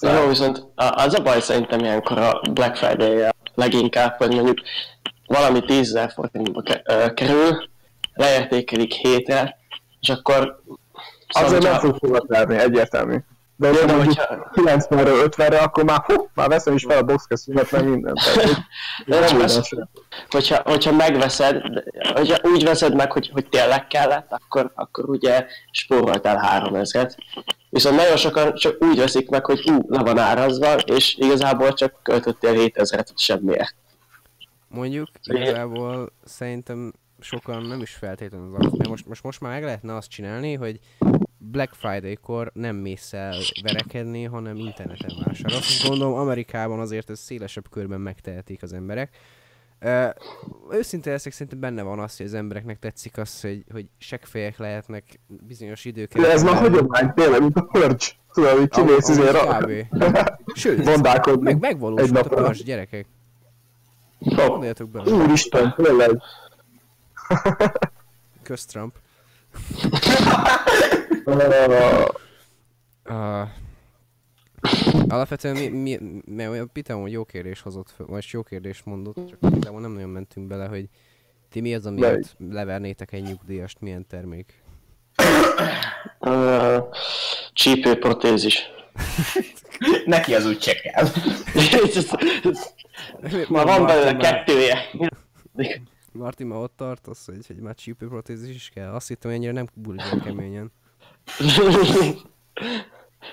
Jó, 0.00 0.28
viszont 0.28 0.66
az 0.74 1.14
a 1.14 1.22
baj 1.22 1.40
szerintem 1.40 1.78
ilyenkor 1.78 2.18
a 2.18 2.40
Black 2.52 2.76
friday 2.76 3.24
leginkább, 3.54 4.14
hogy 4.18 4.34
mondjuk 4.34 4.60
valami 5.26 5.60
10 5.64 5.92
000 5.92 6.08
forintba 6.08 6.62
kerül, 7.14 7.68
leértékelik 8.14 8.92
hétre, 8.92 9.58
és 10.00 10.08
akkor 10.08 10.62
azért 11.28 11.62
nem 11.62 11.72
hogyha- 11.72 11.88
fog 11.88 11.98
sokat 12.00 12.26
verni, 12.26 12.56
egyértelmű. 12.56 13.16
De, 13.56 13.70
de 13.70 13.84
de 13.84 13.92
hogyha- 13.92 14.50
90-ről 14.54 15.30
50-re, 15.36 15.58
akkor 15.58 15.84
már, 15.84 16.00
hú, 16.00 16.28
már 16.34 16.48
veszem 16.48 16.74
is 16.74 16.84
fel 16.88 16.98
a 16.98 17.02
boxkesszümet, 17.02 17.70
meg 17.70 17.88
mindent. 17.88 18.20
De 19.06 19.20
nem 19.20 19.40
az, 19.40 19.68
hogyha, 20.30 20.62
hogyha 20.64 20.92
megveszed, 20.92 21.62
hogyha 22.14 22.38
úgy 22.42 22.64
veszed 22.64 22.94
meg, 22.94 23.12
hogy, 23.12 23.30
hogy 23.32 23.48
tényleg 23.48 23.86
kellett, 23.86 24.26
akkor, 24.32 24.72
akkor 24.74 25.08
ugye 25.08 25.46
spóroltál 25.70 26.36
3000 26.36 27.14
Viszont 27.70 27.96
nagyon 27.96 28.16
sokan 28.16 28.54
csak 28.54 28.76
úgy 28.84 28.98
veszik 28.98 29.28
meg, 29.28 29.44
hogy 29.44 29.70
ú, 29.70 29.80
le 29.88 30.02
van 30.02 30.18
árazva, 30.18 30.74
és 30.74 31.16
igazából 31.16 31.72
csak 31.72 32.00
költöttél 32.02 32.52
7000-et 32.56 33.06
semmiért. 33.16 33.74
Mondjuk 34.68 35.08
igazából 35.22 36.12
szerintem 36.24 36.92
sokan 37.20 37.62
nem 37.62 37.80
is 37.80 37.90
feltétlenül 37.90 38.54
alatt, 38.54 38.76
mert 38.76 38.90
most, 38.90 39.06
most, 39.06 39.22
most 39.22 39.40
már 39.40 39.52
meg 39.52 39.62
lehetne 39.62 39.94
azt 39.94 40.10
csinálni, 40.10 40.54
hogy 40.54 40.80
Black 41.38 41.74
Friday-kor 41.74 42.50
nem 42.54 42.76
mész 42.76 43.12
el 43.12 43.40
verekedni, 43.62 44.24
hanem 44.24 44.56
interneten 44.56 45.10
vásárolsz. 45.24 45.86
Gondolom 45.88 46.14
Amerikában 46.14 46.80
azért 46.80 47.10
ez 47.10 47.18
szélesebb 47.18 47.68
körben 47.70 48.00
megtehetik 48.00 48.62
az 48.62 48.72
emberek. 48.72 49.16
Uh, 49.80 50.08
őszinte 50.70 51.10
leszek, 51.10 51.32
szerintem 51.32 51.60
benne 51.60 51.82
van 51.82 51.98
az, 51.98 52.16
hogy 52.16 52.26
az 52.26 52.34
embereknek 52.34 52.78
tetszik 52.78 53.18
az, 53.18 53.40
hogy, 53.40 53.64
hogy 53.72 53.86
seggfejek 53.98 54.58
lehetnek 54.58 55.20
bizonyos 55.26 55.84
időket. 55.84 56.22
De 56.22 56.30
ez 56.30 56.42
már 56.42 56.56
hagyomány, 56.56 57.12
tényleg, 57.14 57.40
mint 57.40 57.56
a 57.56 57.62
pörcs. 57.62 58.14
Tudod, 58.32 58.58
hogy 58.58 58.68
kimész 58.68 59.08
izé 59.08 59.22
Kb. 59.22 59.70
Sőt, 60.54 61.40
meg 61.40 61.58
megvalósult 61.60 62.16
a 62.18 62.28
pörzs, 62.28 62.62
gyerekek. 62.62 63.06
Gondoljatok 64.18 64.88
bele. 64.90 65.12
Úristen, 65.12 65.74
tényleg. 65.76 66.22
Kösz 68.42 68.64
Trump. 68.64 68.96
Uh, 73.04 73.48
alapvetően 75.08 75.56
mi, 75.56 75.68
mi, 75.68 75.98
mert 76.26 76.50
olyan 76.50 76.70
Piteon 76.72 77.08
jó 77.08 77.24
kérdés 77.24 77.60
hozott 77.60 77.90
föl, 77.90 78.06
vagy 78.06 78.26
jó 78.30 78.42
kérdés 78.42 78.82
mondott, 78.82 79.28
csak 79.28 79.38
igazából 79.40 79.80
nem 79.80 79.92
nagyon 79.92 80.08
mentünk 80.08 80.46
bele, 80.46 80.66
hogy 80.66 80.88
ti 81.50 81.60
mi 81.60 81.74
az, 81.74 81.86
amiért 81.86 82.36
levernétek 82.50 83.12
egy 83.12 83.22
nyugdíjast, 83.22 83.80
milyen 83.80 84.06
termék? 84.06 84.62
Uh, 86.18 86.94
csípőprotézis. 87.52 88.62
Neki 90.06 90.34
az 90.34 90.46
úgy 90.46 90.62
se 90.62 90.74
kell. 90.74 91.06
Már 93.48 93.64
van 93.64 93.86
belőle 93.86 94.16
kettője. 94.16 94.78
Martin 96.18 96.46
már 96.46 96.58
ott 96.58 96.76
tartasz, 96.76 97.26
hogy, 97.26 97.46
hogy 97.46 97.56
már 97.56 97.74
csípőprotézis 97.74 98.54
is 98.54 98.70
kell? 98.74 98.92
Azt 98.92 99.08
hittem, 99.08 99.30
hogy 99.30 99.38
ennyire 99.40 99.52
nem 99.52 99.68
bulizol 99.74 100.20
keményen. 100.20 100.72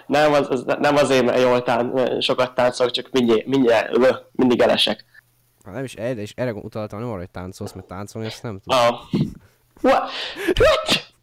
nem, 0.08 0.34
az, 0.34 0.50
az, 0.50 0.64
nem 0.80 0.96
azért, 0.96 1.26
mert 1.26 1.42
jól 1.42 1.64
tán, 1.64 2.18
sokat 2.22 2.56
táncolok, 2.56 2.92
csak 2.92 3.10
mindjárt, 3.12 3.46
mindjárt, 3.46 4.26
mindig 4.32 4.62
elesek. 4.62 5.06
Ha 5.64 5.72
nem 5.72 5.84
is 5.84 5.96
erre, 5.96 6.22
és 6.22 6.34
erre 6.36 6.54
utaltam, 6.54 7.00
nem 7.00 7.10
arra, 7.10 7.18
hogy 7.18 7.30
táncolsz, 7.30 7.74
mert 7.74 7.88
táncolni 7.88 8.28
ezt 8.28 8.44
nem 8.44 8.60
tudom. 8.60 8.80
Ah. 8.80 9.00
What? 9.82 10.10
What? 10.60 11.14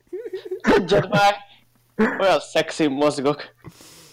Tudjad 0.60 1.08
már! 1.08 1.34
Olyan 2.20 2.40
szexi 2.40 2.86
mozgok. 2.86 3.54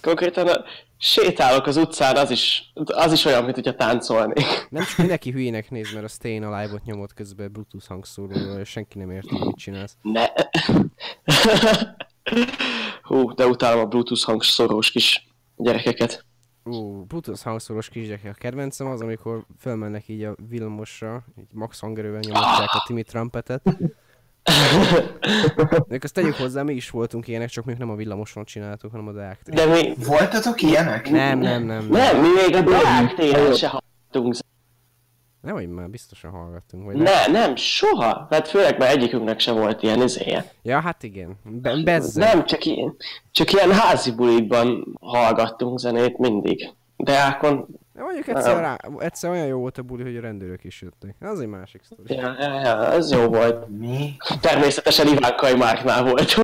Konkrétan 0.01 0.47
a, 0.47 0.63
sétálok 1.01 1.65
az 1.65 1.77
utcán, 1.77 2.15
az 2.15 2.31
is, 2.31 2.71
az 2.73 3.11
is 3.11 3.25
olyan, 3.25 3.43
mint 3.43 3.55
hogyha 3.55 3.75
táncolnék. 3.75 4.67
Nem 4.69 4.83
csak 4.83 4.97
mindenki 4.97 5.31
hülyének 5.31 5.69
néz, 5.69 5.93
mert 5.93 6.05
a 6.05 6.07
Stay 6.07 6.37
a 6.37 6.59
live-ot 6.59 6.83
nyomott 6.85 7.13
közben 7.13 7.51
Bluetooth 7.51 7.87
hangszóróval, 7.87 8.59
és 8.59 8.69
senki 8.69 8.97
nem 8.97 9.11
érti, 9.11 9.37
mit 9.39 9.57
csinálsz. 9.57 9.97
Ne. 10.01 10.25
Hú, 13.01 13.33
de 13.33 13.47
utálom 13.47 13.79
a 13.79 13.85
Bluetooth 13.85 14.23
hangszorós 14.23 14.91
kis 14.91 15.27
gyerekeket. 15.55 16.25
Ú, 16.63 17.03
Bluetooth 17.03 17.43
hangszórós 17.43 17.89
kisgyerek 17.89 18.25
a 18.25 18.33
kedvencem 18.33 18.87
az, 18.87 19.01
amikor 19.01 19.45
fölmennek 19.59 20.07
így 20.07 20.23
a 20.23 20.35
villamosra, 20.49 21.25
így 21.39 21.53
max 21.53 21.79
hangerővel 21.79 22.19
nyomották 22.19 22.69
a 22.73 22.83
Timmy 22.87 23.03
Trumpetet. 23.03 23.61
Még 25.87 26.03
azt 26.03 26.13
tegyük 26.13 26.35
hozzá, 26.35 26.61
mi 26.63 26.73
is 26.73 26.89
voltunk 26.89 27.27
ilyenek, 27.27 27.49
csak 27.49 27.65
még 27.65 27.77
nem 27.77 27.89
a 27.89 27.95
villamoson 27.95 28.45
csináltuk, 28.45 28.91
hanem 28.91 29.07
a 29.07 29.11
Deák 29.11 29.39
De 29.43 29.65
mi... 29.65 29.93
Voltatok 30.05 30.61
ilyenek? 30.61 31.09
Nem, 31.09 31.39
nem, 31.39 31.63
nem, 31.63 31.85
nem. 31.85 31.87
Nem, 31.89 32.21
mi 32.21 32.27
még 32.27 32.55
a 32.55 32.61
Dark 32.61 33.15
téren 33.15 33.53
se 33.53 33.67
hallottunk. 33.67 34.35
Nem, 35.41 35.53
hogy 35.53 35.69
már 35.69 35.89
biztosan 35.89 36.31
hallgattunk, 36.31 36.85
vagy 36.85 36.95
Ne, 36.95 37.27
nem, 37.27 37.55
soha. 37.55 38.27
Hát 38.29 38.47
főleg 38.47 38.77
mert 38.77 38.91
egyikünknek 38.91 39.39
se 39.39 39.51
volt 39.51 39.83
ilyen 39.83 40.01
izéje. 40.01 40.51
Ja, 40.61 40.79
hát 40.79 41.03
igen. 41.03 41.37
Be 41.43 41.81
bezze. 41.83 42.25
Nem, 42.25 42.45
csak 42.45 42.65
ilyen, 42.65 42.95
csak 43.31 43.51
ilyen 43.51 43.71
házi 43.71 44.11
bulikban 44.11 44.97
hallgattunk 45.01 45.79
zenét 45.79 46.17
mindig. 46.17 46.69
Deákon, 46.97 47.67
Ja, 47.99 48.05
mondjuk 48.05 48.27
egyszer, 48.27 48.59
rá, 48.59 48.77
egyszer 48.97 49.29
olyan 49.29 49.45
jó 49.45 49.59
volt 49.59 49.77
a 49.77 49.81
buli, 49.81 50.03
hogy 50.03 50.15
a 50.15 50.21
rendőrök 50.21 50.63
is 50.63 50.81
jöttek. 50.81 51.15
Az 51.19 51.39
egy 51.39 51.47
másik 51.47 51.81
sztori. 51.83 52.15
ja, 52.15 52.35
ja, 52.39 52.59
ja, 52.59 52.91
ez 52.91 53.11
jó 53.11 53.27
volt. 53.27 53.67
Mi? 53.67 54.15
Természetesen 54.41 55.07
Ivánkai 55.07 55.55
Márknál 55.55 56.03
volt. 56.03 56.41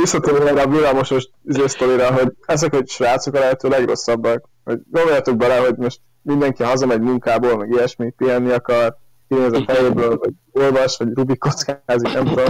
Visszatérve 0.00 0.62
a 0.62 0.68
villamosos 0.68 1.28
izé 1.44 1.66
sztorira, 1.66 2.12
hogy 2.12 2.32
ezek 2.46 2.74
a 2.74 2.82
srácok 2.86 3.34
a 3.34 3.38
lehető 3.38 3.68
legrosszabbak. 3.68 4.48
Hogy 4.64 4.80
gondoljatok 4.90 5.36
bele, 5.36 5.56
hogy 5.56 5.76
most 5.76 6.00
mindenki 6.22 6.62
hazamegy 6.62 7.00
munkából, 7.00 7.56
meg 7.56 7.70
ilyesmi, 7.70 8.10
pihenni 8.10 8.50
akar, 8.50 8.96
kinéz 9.28 9.52
a 9.52 9.64
fejéből, 9.66 10.16
vagy 10.16 10.32
olvas, 10.52 10.96
vagy 10.96 11.08
Rubik 11.14 11.38
kockázik, 11.38 12.12
nem 12.12 12.24
tudom. 12.24 12.46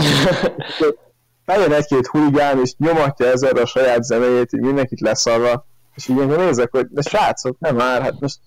Feljön 1.46 1.72
egy-két 1.72 2.06
huligán, 2.06 2.60
és 2.60 2.74
nyomatja 2.76 3.26
ezerre 3.26 3.60
a 3.60 3.66
saját 3.66 4.02
zenéjét, 4.02 4.52
így 4.52 4.60
mindenkit 4.60 5.00
leszarva. 5.00 5.70
És 5.94 6.08
így 6.08 6.16
ilyenkor 6.16 6.36
nézek, 6.38 6.68
hogy 6.70 6.86
de 6.90 7.02
srácok, 7.02 7.56
nem 7.58 7.76
már, 7.76 8.02
hát 8.02 8.20
most 8.20 8.38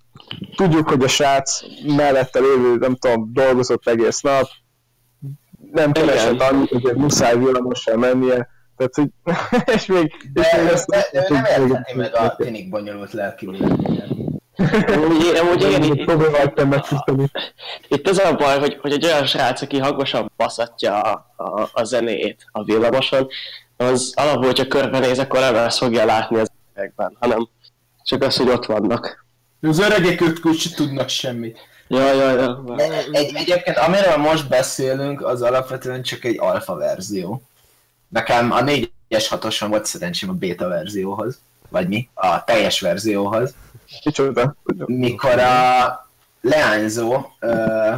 tudjuk, 0.55 0.89
hogy 0.89 1.03
a 1.03 1.07
srác 1.07 1.59
mellette 1.95 2.39
lévő, 2.39 2.75
nem 2.75 2.95
tudom, 2.95 3.29
dolgozott 3.33 3.87
egész 3.87 4.21
nap, 4.21 4.47
nem 5.71 5.91
keresett 5.91 6.41
annyit, 6.41 6.69
hogy 6.69 6.95
muszáj 6.95 7.37
villamossal 7.37 7.95
mennie, 7.97 8.47
tehát, 8.77 8.93
hogy, 8.95 9.09
és 9.75 9.85
még, 9.85 10.13
és 10.33 10.47
még 10.55 10.65
De, 10.65 10.71
ezt 10.71 10.87
de, 10.89 11.05
de 11.11 11.25
ő 11.29 11.33
nem 11.33 11.43
hogy- 11.43 11.69
értheti 11.69 11.97
meg 11.97 12.15
a 12.15 12.35
tinik 12.35 12.69
bonyolult 12.69 13.13
lelki. 13.13 13.45
Amúgy, 14.87 15.35
amúgy 15.41 15.61
igen, 15.61 15.83
itt, 15.83 16.05
Próbáltam 16.05 16.69
megtisztani. 16.69 17.31
itt 17.87 18.09
az 18.09 18.17
a 18.19 18.35
baj, 18.35 18.59
hogy, 18.59 18.77
hogy 18.81 18.91
egy 18.91 19.05
olyan 19.05 19.25
srác, 19.25 19.61
aki 19.61 19.77
hangosan 19.79 20.31
baszatja 20.37 20.99
a, 21.01 21.33
a, 21.35 21.69
a 21.73 21.83
zenét 21.83 22.45
a 22.51 22.63
villamoson, 22.63 23.27
az 23.77 24.13
alapból, 24.15 24.45
hogyha 24.45 24.67
körbenéz, 24.67 25.19
akkor 25.19 25.39
nem 25.39 25.55
ezt 25.55 25.77
fogja 25.77 26.05
látni 26.05 26.37
az 26.39 26.51
emberekben, 26.75 27.17
hanem 27.19 27.47
csak 28.03 28.21
az, 28.21 28.37
hogy 28.37 28.49
ott 28.49 28.65
vannak. 28.65 29.25
Az 29.61 29.79
öregek 29.79 30.21
úgy 30.43 30.57
se 30.57 30.69
tudnak 30.75 31.09
semmit. 31.09 31.59
Ja, 31.87 32.13
ja, 32.13 32.31
ja. 32.31 32.75
Egy, 33.11 33.35
egyébként 33.35 33.77
amiről 33.77 34.17
most 34.17 34.47
beszélünk, 34.47 35.25
az 35.25 35.41
alapvetően 35.41 36.01
csak 36.03 36.23
egy 36.23 36.39
alfa 36.39 36.75
verzió. 36.75 37.41
Nekem 38.07 38.51
a 38.51 38.61
4-es 38.61 38.87
6-oson 39.09 39.65
volt 39.69 39.85
szerencsém 39.85 40.29
a 40.29 40.33
beta 40.33 40.67
verzióhoz. 40.67 41.39
Vagy 41.69 41.87
mi? 41.87 42.09
A 42.13 42.43
teljes 42.43 42.79
verzióhoz. 42.79 43.53
Kicsoda. 44.01 44.55
Mikor 44.85 45.39
a 45.39 46.09
leányzó 46.41 47.25
ö, 47.39 47.93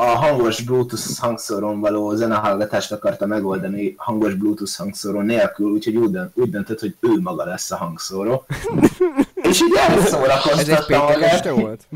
a 0.00 0.16
hangos 0.16 0.60
Bluetooth 0.62 1.18
hangszórón 1.18 1.80
való 1.80 2.14
zenehallgatást 2.14 2.92
akarta 2.92 3.26
megoldani 3.26 3.94
hangos 3.96 4.34
Bluetooth 4.34 4.76
hangszóró 4.76 5.20
nélkül, 5.20 5.70
úgyhogy 5.70 5.96
úgy, 5.96 6.10
dönt, 6.10 6.30
úgy 6.34 6.50
döntött, 6.50 6.80
hogy 6.80 6.94
ő 7.00 7.20
maga 7.20 7.44
lesz 7.44 7.70
a 7.70 7.76
hangszóró. 7.76 8.44
És 9.50 9.60
így 9.60 9.74
Ez 9.76 9.92
egy 9.96 9.98
elszórakoztatta 9.98 10.84
péntek 10.84 11.14
magát. 11.14 11.32
este 11.32 11.50
volt? 11.50 11.86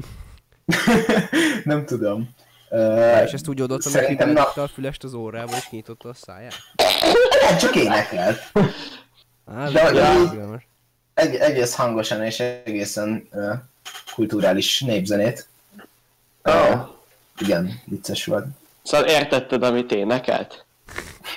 Nem 1.65 1.85
tudom. 1.85 2.31
És 3.25 3.33
ezt 3.33 3.49
úgy 3.49 3.61
oldottam 3.61 3.93
hogy 3.93 4.17
na- 4.19 4.25
bedugta 4.25 4.63
a 4.63 4.69
fülest 4.69 5.05
az 5.05 5.15
órába 5.15 5.57
és 5.57 5.65
kinyitotta 5.69 6.09
a 6.09 6.15
száját? 6.15 6.55
Nem, 7.49 7.59
csak 7.59 7.77
énekelt. 7.77 8.39
Á, 9.47 9.69
De- 9.69 9.81
ez 9.83 9.93
de-. 9.93 10.65
Eg- 11.15 11.41
egész 11.41 11.75
hangosan 11.75 12.23
és 12.23 12.41
egészen 12.41 13.29
uh, 13.33 13.53
kulturális 14.15 14.81
népzenét. 14.81 15.47
Uh, 16.45 16.81
igen, 17.39 17.81
vicces 17.85 18.25
volt. 18.25 18.47
Szóval 18.83 19.07
értetted, 19.09 19.63
amit 19.63 19.93
énekelt? 19.93 20.65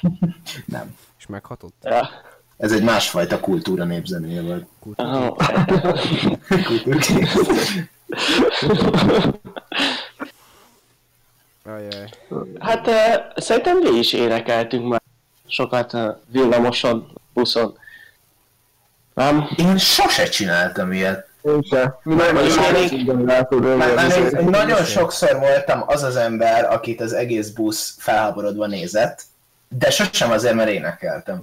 Nem. 0.66 0.95
És 1.18 1.26
meghatott. 1.26 1.76
Ja. 1.82 2.10
Ez 2.58 2.72
egy 2.72 2.84
másfajta 2.84 3.39
kultúra 3.39 3.84
népzenéje 3.84 4.41
volt. 4.41 4.68
Aha. 4.95 5.36
Kultúrkép. 6.66 7.28
Ajaj. 11.64 12.10
Hát 12.60 12.88
uh, 12.88 12.93
szerintem 13.36 13.78
mi 13.78 13.98
is 13.98 14.14
énekeltünk 14.14 14.88
már 14.88 15.02
sokat 15.48 15.93
uh, 15.93 16.16
villamoson, 16.26 17.12
buszon. 17.34 17.78
Nem? 19.14 19.50
Én 19.56 19.78
sose 19.78 20.28
csináltam 20.30 20.91
ilyet. 20.91 21.27
Én 24.39 24.45
nagyon 24.50 24.78
én 24.78 24.86
sokszor 24.86 25.39
voltam 25.39 25.84
az 25.86 26.04
az 26.04 26.16
ember, 26.16 26.66
akit 26.74 27.02
az 27.02 27.14
egész 27.14 27.50
busz 27.50 27.95
felháborodva 28.00 28.66
nézett, 28.68 29.22
de 29.70 29.89
sosem 29.89 30.32
azért, 30.32 30.56
mert 30.56 30.70
énekeltem. 30.70 31.41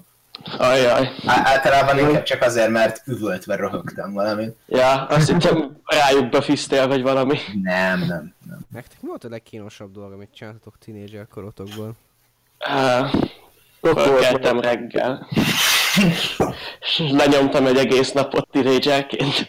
Ajaj. 0.58 1.10
Á- 1.26 1.46
általában 1.46 1.98
inkább 1.98 2.22
csak 2.22 2.42
azért, 2.42 2.68
mert 2.68 3.02
üvöltve 3.06 3.56
röhögtem 3.56 4.12
valamit. 4.12 4.56
Ja, 4.66 5.06
azt 5.06 5.28
hittem 5.30 5.76
rájuk 5.84 6.28
befisztél, 6.28 6.86
vagy 6.86 7.02
valami. 7.02 7.38
Nem, 7.62 7.98
nem, 7.98 8.34
nem. 8.48 8.58
Nektek 8.72 8.96
mi 9.00 9.08
volt 9.08 9.24
a 9.24 9.28
legkínosabb 9.28 9.92
dolog, 9.92 10.12
amit 10.12 10.28
csináltatok 10.34 10.74
tínédzser 10.84 11.26
korotokban? 11.34 11.96
Uh, 12.68 13.14
Ott 13.80 13.92
volt. 13.94 13.98
Fölkeltem 14.06 14.60
reggel. 14.60 15.26
Lenyomtam 17.20 17.66
egy 17.66 17.76
egész 17.76 18.12
napot 18.12 18.48
tínédzserként. 18.50 19.48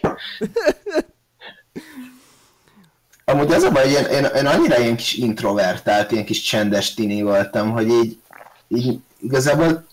Amúgy 3.24 3.52
az 3.52 3.62
a 3.62 3.70
baj, 3.70 3.88
én, 3.88 4.04
én, 4.04 4.24
én 4.24 4.46
annyira 4.46 4.78
ilyen 4.78 4.96
kis 4.96 5.14
introvertált, 5.14 6.12
ilyen 6.12 6.24
kis 6.24 6.42
csendes 6.42 6.94
tini 6.94 7.22
voltam, 7.22 7.70
hogy 7.70 7.88
így, 7.88 8.18
így 8.68 8.98
igazából 9.20 9.86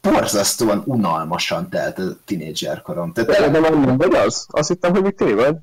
borzasztóan 0.00 0.82
unalmasan 0.86 1.68
telt 1.68 1.98
a 1.98 2.16
tinédzser 2.24 2.82
korom. 2.82 3.12
De 3.14 3.24
Tehát 3.24 3.50
de 3.50 3.58
nem 3.58 3.96
vagy 3.96 4.14
az? 4.14 4.46
Azt 4.50 4.68
hittem, 4.68 4.94
hogy 4.94 5.14
ti 5.14 5.32
vagy. 5.32 5.56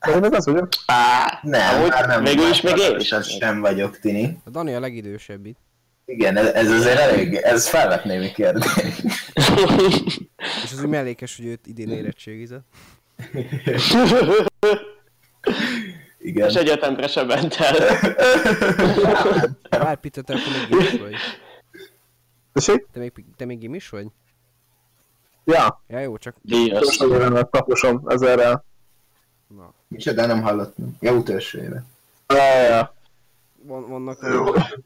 De 0.00 0.12
én 0.12 0.18
meg 0.18 0.34
az 0.34 0.46
vagyok. 0.46 0.68
Á, 0.86 1.38
nem, 1.42 1.74
amúgy 1.74 1.90
már 1.90 2.06
nem. 2.06 2.24
Végül 2.24 2.48
is 2.48 2.60
még 2.60 2.76
én 2.76 2.98
is 2.98 3.12
az 3.12 3.28
sem 3.28 3.60
vagyok 3.60 3.98
tini. 3.98 4.38
A 4.44 4.50
Dani 4.50 4.74
a 4.74 4.80
legidősebb 4.80 5.46
itt. 5.46 5.58
Igen, 6.06 6.36
ez, 6.36 6.46
ez 6.46 6.70
azért 6.70 6.98
elég, 6.98 7.34
ez 7.34 7.68
felvet 7.68 8.04
némi 8.04 8.32
kérdés. 8.32 8.74
És 10.64 10.72
az 10.72 10.80
úgy 10.80 10.88
mellékes, 10.88 11.36
hogy 11.36 11.46
őt 11.46 11.66
idén 11.66 11.90
érettségizett. 11.90 12.66
Igen. 16.18 16.48
És 16.48 16.54
egyetemre 16.54 17.06
se 17.08 17.22
ment 17.24 17.54
el. 17.54 17.98
Várj, 19.70 20.00
Pita, 20.00 20.22
te 20.22 20.34
akkor 20.34 20.52
még 20.52 20.68
gimis 20.68 21.00
vagy. 21.00 21.14
Te 22.92 22.98
még, 22.98 23.12
te 23.36 23.44
még 23.44 23.58
gimis 23.58 23.88
vagy? 23.88 24.06
Ja, 25.44 25.82
Ja, 25.88 25.98
jó, 25.98 26.16
csak... 26.16 26.36
Díjas. 26.42 26.96
taposom 27.50 28.02
ezerrel. 28.08 28.64
Na. 29.48 29.74
Micsoda, 29.88 30.26
nem 30.26 30.42
hallottam. 30.42 30.96
Ja, 31.00 31.12
utolsó 31.12 31.58
éve. 31.58 31.84
Ja, 32.26 32.62
ja. 32.62 32.95
Van, 33.66 33.88
vannak 33.88 34.18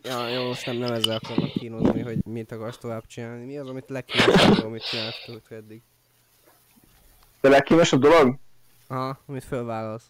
Ja, 0.03 0.29
jó, 0.29 0.47
most 0.47 0.67
nem, 0.67 0.77
nem 0.77 0.93
ezzel 0.93 1.19
akarnak 1.23 1.51
kínozni, 1.51 2.01
hogy 2.01 2.25
mit 2.25 2.53
akarsz 2.53 2.79
tovább 2.79 3.07
csinálni. 3.07 3.45
Mi 3.45 3.59
az, 3.59 3.69
amit 3.69 3.89
legkínosabb, 3.89 4.65
amit 4.65 4.89
csináltatok 4.89 5.51
eddig? 5.51 5.83
De 7.41 7.49
legkínosabb 7.49 8.01
dolog? 8.01 8.39
Aha, 8.89 9.19
amit 9.27 9.45
fölvállalsz. 9.45 10.05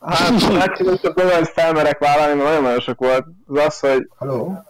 Hát, 0.00 0.42
a 0.42 0.52
legkínosabb 0.52 1.14
dolog, 1.14 1.32
hogy 1.32 1.48
felmerek 1.48 1.98
vállalni, 1.98 2.34
mert 2.34 2.48
nagyon-nagyon 2.48 2.80
sok 2.80 2.98
volt. 2.98 3.26
Az 3.46 3.58
az, 3.58 3.80
hogy 3.80 4.08
Haló? 4.16 4.64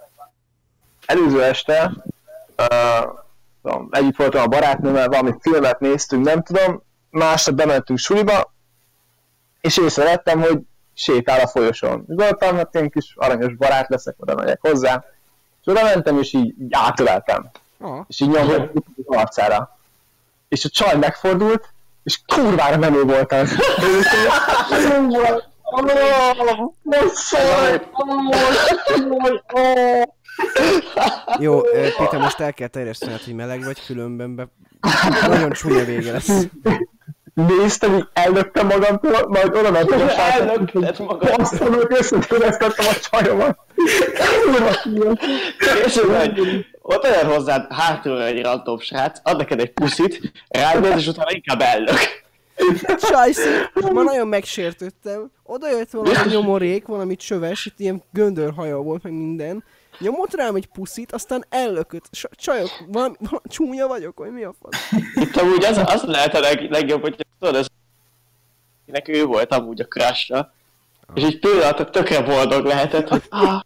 előző 1.07 1.43
este 1.43 2.05
uh, 2.57 3.25
tudom, 3.63 3.89
együtt 3.91 4.17
voltam 4.17 4.43
a 4.43 4.47
barátnőmmel, 4.47 5.09
valami 5.09 5.35
filmet 5.41 5.81
néztünk, 5.81 6.25
nem 6.25 6.43
tudom, 6.43 6.83
másnap 7.11 7.57
bementünk 7.57 7.99
suliba, 7.99 8.55
és 9.61 9.77
észrevettem, 9.77 10.41
hogy 10.41 10.59
sétál 10.97 11.41
a 11.41 11.47
folyosón. 11.47 12.05
Gondoltam, 12.07 12.57
hát 12.57 12.75
én 12.75 12.91
kis 12.91 13.15
aranyos 13.17 13.55
barát 13.55 13.89
leszek, 13.89 14.15
oda 14.19 14.35
megyek 14.35 14.59
hozzá. 14.61 15.05
És 15.61 15.67
oda 15.67 15.83
mentem, 15.83 16.19
és 16.19 16.33
így, 16.33 16.55
így 16.61 16.71
átöleltem. 16.71 17.51
Ah, 17.79 18.05
És 18.09 18.21
így 18.21 18.29
nyomtam 18.29 18.71
az 19.07 19.17
arcára. 19.17 19.79
És 20.49 20.65
a 20.65 20.69
csaj 20.69 20.97
megfordult, 20.97 21.69
és 22.03 22.21
kurvára 22.27 22.77
menő 22.77 23.03
volt 23.03 23.33
az. 23.33 23.57
Jó. 31.39 31.57
Ó, 31.57 32.19
Most 32.19 32.41
el 32.41 32.53
kell 32.53 32.69
terjesztened, 32.69 33.21
hogy 33.21 33.35
meleg 33.35 33.65
vagy, 33.65 33.85
különben 33.87 34.35
be... 34.35 34.49
Nagyon 35.29 35.51
csúnya 35.51 35.85
vége 35.85 36.13
lesz. 36.13 36.47
Néztem, 37.37 37.97
így 37.97 38.07
ellöktem 38.13 38.67
magamtól, 38.67 39.27
majd 39.29 39.55
oda 39.55 39.71
mentem 39.71 40.01
a 40.01 40.09
sárkára. 40.09 40.51
Ellökted 40.51 40.99
magad. 40.99 41.35
Azt 41.39 41.61
mondom, 41.61 41.81
hogy 41.81 41.97
összetöreztettem 41.99 42.87
a 42.87 42.95
csajomat. 43.11 43.59
Vagy. 46.07 46.67
Ott 46.81 47.05
olyan 47.05 47.27
hozzád 47.27 47.73
hátulra 47.73 48.25
egy 48.25 48.43
random 48.43 48.79
srác, 48.79 49.19
ad 49.23 49.37
neked 49.37 49.61
egy 49.61 49.73
puszit, 49.73 50.33
rád 50.49 50.81
néz, 50.81 50.97
és 50.97 51.07
utána 51.07 51.31
inkább 51.33 51.61
ellök. 51.61 51.99
Sajszi, 52.99 53.49
ma 53.93 54.03
nagyon 54.03 54.29
megsértődtem. 54.29 55.31
Oda 55.43 55.71
jött 55.71 55.91
valami 55.91 56.17
nyomorék, 56.31 56.87
valami 56.87 57.17
csöves, 57.17 57.67
itt 57.67 57.81
ilyen 57.81 58.03
göndörhaja 58.13 58.77
volt, 58.77 59.03
meg 59.03 59.13
minden. 59.13 59.65
Nyomott 59.99 60.35
rám 60.35 60.55
egy 60.55 60.67
puszit, 60.67 61.13
aztán 61.13 61.45
ellökött. 61.49 62.05
Csajok, 62.31 62.71
valami, 62.87 63.15
valami, 63.19 63.49
csúnya 63.49 63.87
vagyok, 63.87 64.19
vagy 64.19 64.31
mi 64.31 64.43
a 64.43 64.55
fasz? 64.63 64.93
Itt 65.15 65.37
amúgy 65.37 65.65
az, 65.65 65.81
az 65.85 66.03
lehet 66.03 66.35
a 66.35 66.41
leg, 66.41 66.71
legjobb, 66.71 67.01
hogy 67.01 67.27
tudod, 67.39 67.57
ez 67.57 67.67
akinek 68.87 69.09
ő 69.09 69.25
volt 69.25 69.53
amúgy 69.53 69.81
a 69.81 69.85
crashra. 69.85 70.53
És 71.15 71.23
így 71.23 71.39
pillanatra 71.39 71.91
tökre 71.91 72.23
boldog 72.23 72.65
lehetett, 72.65 73.09
hogy 73.09 73.23
ah, 73.29 73.61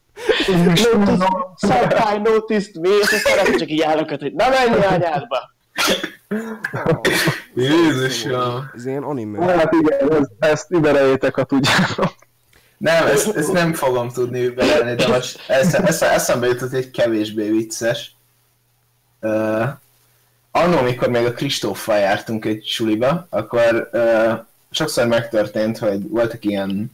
noticed, 0.47 1.23
somehow 1.57 2.23
noticed 2.23 2.81
me, 2.81 2.89
és 2.89 3.13
aztán 3.13 3.57
csak 3.57 3.71
így 3.71 3.83
állok, 3.83 4.09
hogy 4.09 4.33
na 4.35 4.49
menj 4.49 4.85
anyádba! 4.85 5.51
Jézusom! 7.55 8.71
Ez 8.75 8.87
ilyen 8.87 9.03
anime. 9.03 9.45
Hát 9.45 9.73
igen, 9.73 10.13
ez, 10.13 10.29
ezt 10.39 10.71
übereljétek, 10.71 11.35
ha 11.35 11.45
tudjátok. 11.45 12.15
Nem, 12.81 13.07
ezt, 13.07 13.37
ezt 13.37 13.53
nem 13.53 13.75
fogom 13.75 14.09
tudni 14.09 14.45
überelni, 14.45 14.95
de 14.95 15.09
most 15.09 15.45
esz, 15.49 15.75
esz, 15.75 16.03
eszembe 16.03 16.47
jutott 16.47 16.73
egy 16.73 16.91
kevésbé 16.91 17.49
vicces. 17.49 18.15
Uh, 19.21 19.69
annó, 20.51 20.81
mikor 20.81 21.09
még 21.09 21.25
a 21.25 21.33
Kristóffal 21.33 21.99
jártunk 21.99 22.45
egy 22.45 22.65
suliba, 22.65 23.27
akkor 23.31 23.91
uh, 23.93 24.33
sokszor 24.71 25.07
megtörtént, 25.07 25.79
hogy 25.79 26.09
voltak 26.09 26.45
ilyen 26.45 26.91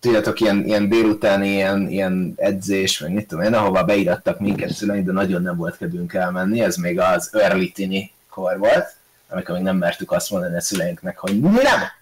tudjátok, 0.00 0.40
ilyen, 0.40 0.64
ilyen 0.64 0.88
délutáni 0.88 1.48
ilyen, 1.48 1.88
ilyen 1.88 2.32
edzés, 2.36 2.98
vagy 2.98 3.10
mit 3.12 3.28
tudom 3.28 3.44
én, 3.44 3.54
ahova 3.54 3.84
beirattak 3.84 4.40
minket 4.40 4.72
szüleink, 4.72 5.06
de 5.06 5.12
nagyon 5.12 5.42
nem 5.42 5.56
volt 5.56 5.76
kedvünk 5.76 6.14
elmenni, 6.14 6.60
ez 6.60 6.76
még 6.76 6.98
az 6.98 7.30
early 7.32 7.66
tini 7.66 8.12
kor 8.30 8.58
volt, 8.58 8.94
amikor 9.28 9.54
még 9.54 9.64
nem 9.64 9.76
mertük 9.76 10.12
azt 10.12 10.30
mondani 10.30 10.56
a 10.56 10.60
szüleinknek, 10.60 11.18
hogy 11.18 11.40
nem! 11.40 12.00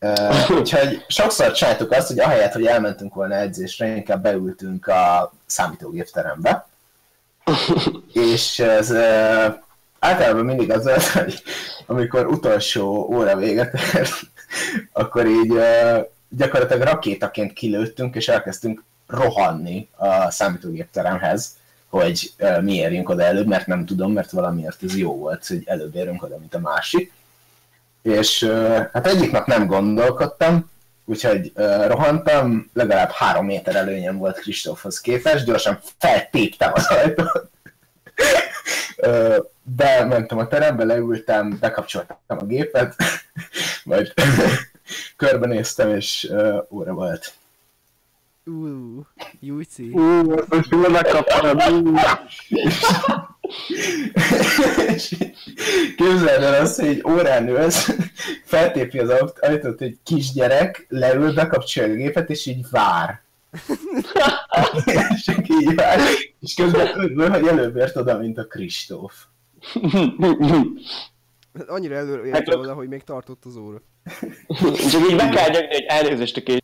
Uh, 0.00 0.50
úgyhogy 0.58 1.04
sokszor 1.08 1.52
csináltuk 1.52 1.92
azt, 1.92 2.08
hogy 2.08 2.18
ahelyett, 2.20 2.52
hogy 2.52 2.66
elmentünk 2.66 3.14
volna 3.14 3.34
edzésre, 3.34 3.86
inkább 3.86 4.22
beültünk 4.22 4.86
a 4.86 5.32
számítógépterembe, 5.46 6.66
és 8.12 8.58
ez 8.58 8.92
általában 9.98 10.44
mindig 10.44 10.70
az 10.70 10.84
volt, 10.84 11.02
hogy 11.02 11.42
amikor 11.86 12.26
utolsó 12.26 13.08
óra 13.12 13.36
véget 13.36 13.74
ért, 13.94 14.12
akkor 14.92 15.26
így 15.26 15.52
uh, 15.52 16.06
gyakorlatilag 16.28 16.82
rakétaként 16.82 17.52
kilőttünk, 17.52 18.14
és 18.14 18.28
elkezdtünk 18.28 18.82
rohanni 19.06 19.88
a 19.96 20.30
számítógépteremhez, 20.30 21.56
hogy 21.88 22.32
uh, 22.38 22.62
mi 22.62 22.74
érjünk 22.74 23.08
oda 23.08 23.22
előbb, 23.22 23.46
mert 23.46 23.66
nem 23.66 23.86
tudom, 23.86 24.12
mert 24.12 24.30
valamiért 24.30 24.82
ez 24.82 24.96
jó 24.96 25.16
volt, 25.16 25.46
hogy 25.46 25.62
előbb 25.66 25.94
érünk 25.94 26.22
oda, 26.22 26.38
mint 26.38 26.54
a 26.54 26.58
másik. 26.58 27.12
És 28.02 28.44
hát 28.92 29.06
egyik 29.06 29.30
nap 29.30 29.46
nem 29.46 29.66
gondolkodtam, 29.66 30.70
úgyhogy 31.04 31.52
rohantam, 31.86 32.70
legalább 32.72 33.10
három 33.10 33.46
méter 33.46 33.76
előnyem 33.76 34.18
volt 34.18 34.38
Kristófhoz 34.38 35.00
képest, 35.00 35.44
gyorsan 35.44 35.78
feltéptem 35.98 36.72
az 36.74 36.86
ajtót, 36.86 37.50
bementem 39.62 40.38
a 40.38 40.46
terembe, 40.46 40.84
leültem, 40.84 41.58
bekapcsoltam 41.60 42.16
a 42.26 42.44
gépet, 42.44 42.94
majd 43.84 44.12
körbenéztem, 45.16 45.94
és 45.94 46.32
óra 46.70 46.92
volt. 46.92 47.32
Uh, 48.48 49.04
Jújci. 49.40 49.88
Ú, 49.92 50.34
most 50.48 50.70
jól 50.70 50.88
megkaptam. 50.88 51.58
És 54.94 55.16
Képzeld 55.96 56.42
el 56.42 56.60
azt, 56.62 56.80
hogy 56.80 56.88
egy 56.88 57.04
órán 57.08 57.48
ülsz, 57.48 57.90
feltépi 58.44 58.98
az 58.98 59.12
ajtót 59.40 59.80
egy 59.80 59.98
kisgyerek, 60.04 60.86
leül, 60.88 61.32
bekapcsolja 61.34 61.92
a 61.92 61.96
gépet, 61.96 62.30
és 62.30 62.46
így 62.46 62.66
vár. 62.70 63.20
és 65.14 65.28
így 65.60 65.74
vár, 65.74 65.98
és 66.40 66.54
közben 66.54 67.00
örül, 67.00 67.30
hogy 67.30 67.46
előbb 67.46 67.76
ért 67.76 67.96
oda, 67.96 68.18
mint 68.18 68.38
a 68.38 68.44
Kristóf. 68.46 69.14
Annyira 71.66 71.94
előre 71.96 72.30
Hát 72.30 72.40
érte 72.40 72.52
ők- 72.52 72.60
oda, 72.60 72.74
hogy 72.74 72.88
még 72.88 73.02
tartott 73.04 73.44
az 73.44 73.56
óra. 73.56 73.82
Csak 74.90 75.10
így 75.10 75.16
be 75.16 75.28
kell 75.28 75.48
nyögni, 75.50 75.66
hogy 75.74 75.84
elnézést 75.88 76.36
a 76.36 76.42
kés. 76.42 76.58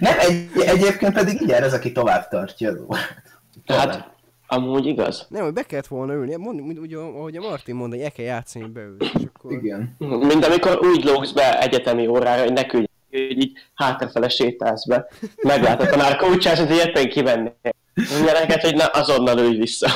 Nem, 0.00 0.18
egy, 0.18 0.48
egyébként 0.66 1.12
pedig 1.12 1.40
igen, 1.40 1.62
ez, 1.62 1.72
aki 1.74 1.92
tovább 1.92 2.28
tartja 2.28 2.70
az 2.70 2.80
órát. 2.88 3.22
Hát, 3.66 4.18
Amúgy 4.52 4.86
igaz. 4.86 5.26
Nem, 5.28 5.42
hogy 5.44 5.52
be 5.52 5.62
kellett 5.62 5.86
volna 5.86 6.12
ülni, 6.12 6.36
mond, 6.36 6.60
mond, 6.60 6.78
úgy, 6.78 6.94
ahogy 6.94 7.36
a 7.36 7.40
Martin 7.40 7.74
mondta, 7.74 7.96
hogy 7.96 8.04
el 8.04 8.10
kell 8.12 8.24
játszani, 8.24 8.64
hogy 8.64 8.72
beülni, 8.72 9.04
és 9.04 9.22
akkor... 9.34 9.52
Igen. 9.52 9.96
Mint 9.98 10.44
amikor 10.44 10.78
úgy 10.86 11.04
lógsz 11.04 11.30
be 11.32 11.60
egyetemi 11.60 12.06
órára, 12.06 12.42
hogy 12.42 12.52
ne 12.52 12.64
küldj, 12.66 12.86
hogy 13.10 13.20
így 13.20 13.52
hátrafele 13.74 14.28
sétálsz 14.28 14.86
be. 14.86 15.08
Meglát 15.42 15.82
a 15.82 15.86
tanár 15.86 16.16
kulcsás, 16.16 16.58
hogy 16.58 16.70
éppen 16.70 17.08
kivenni. 17.08 17.52
Mondja 17.94 18.32
neked, 18.32 18.60
hogy 18.60 18.74
na, 18.74 18.84
azonnal 18.86 19.38
ülj 19.38 19.56
vissza. 19.56 19.88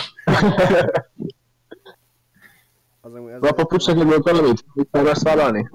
Az, 3.01 3.14
amúgy- 3.14 3.32
az, 3.32 3.49
A 3.49 3.53
papucsnak 3.53 3.97
nem 3.97 4.07
volt 4.07 4.30
valamit? 4.30 4.64
Mit 4.74 4.89
akarsz 4.91 5.22
vállalni? 5.22 5.70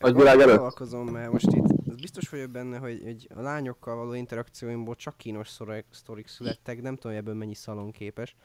Vagy 0.00 0.14
világ 0.14 0.40
előtt? 0.40 0.54
Foglalkozom, 0.54 1.06
mert 1.06 1.32
most 1.32 1.46
itt 1.52 1.89
biztos 2.20 2.38
vagyok 2.38 2.50
benne, 2.50 2.78
hogy, 2.78 3.00
hogy 3.04 3.28
a 3.36 3.40
lányokkal 3.40 3.96
való 3.96 4.12
interakcióimból 4.12 4.94
csak 4.94 5.16
kínos 5.16 5.48
sztorik 5.90 6.28
születtek, 6.28 6.82
nem 6.82 6.94
tudom, 6.94 7.12
hogy 7.12 7.20
ebből 7.20 7.34
mennyi 7.34 7.54
szalonképes. 7.54 8.36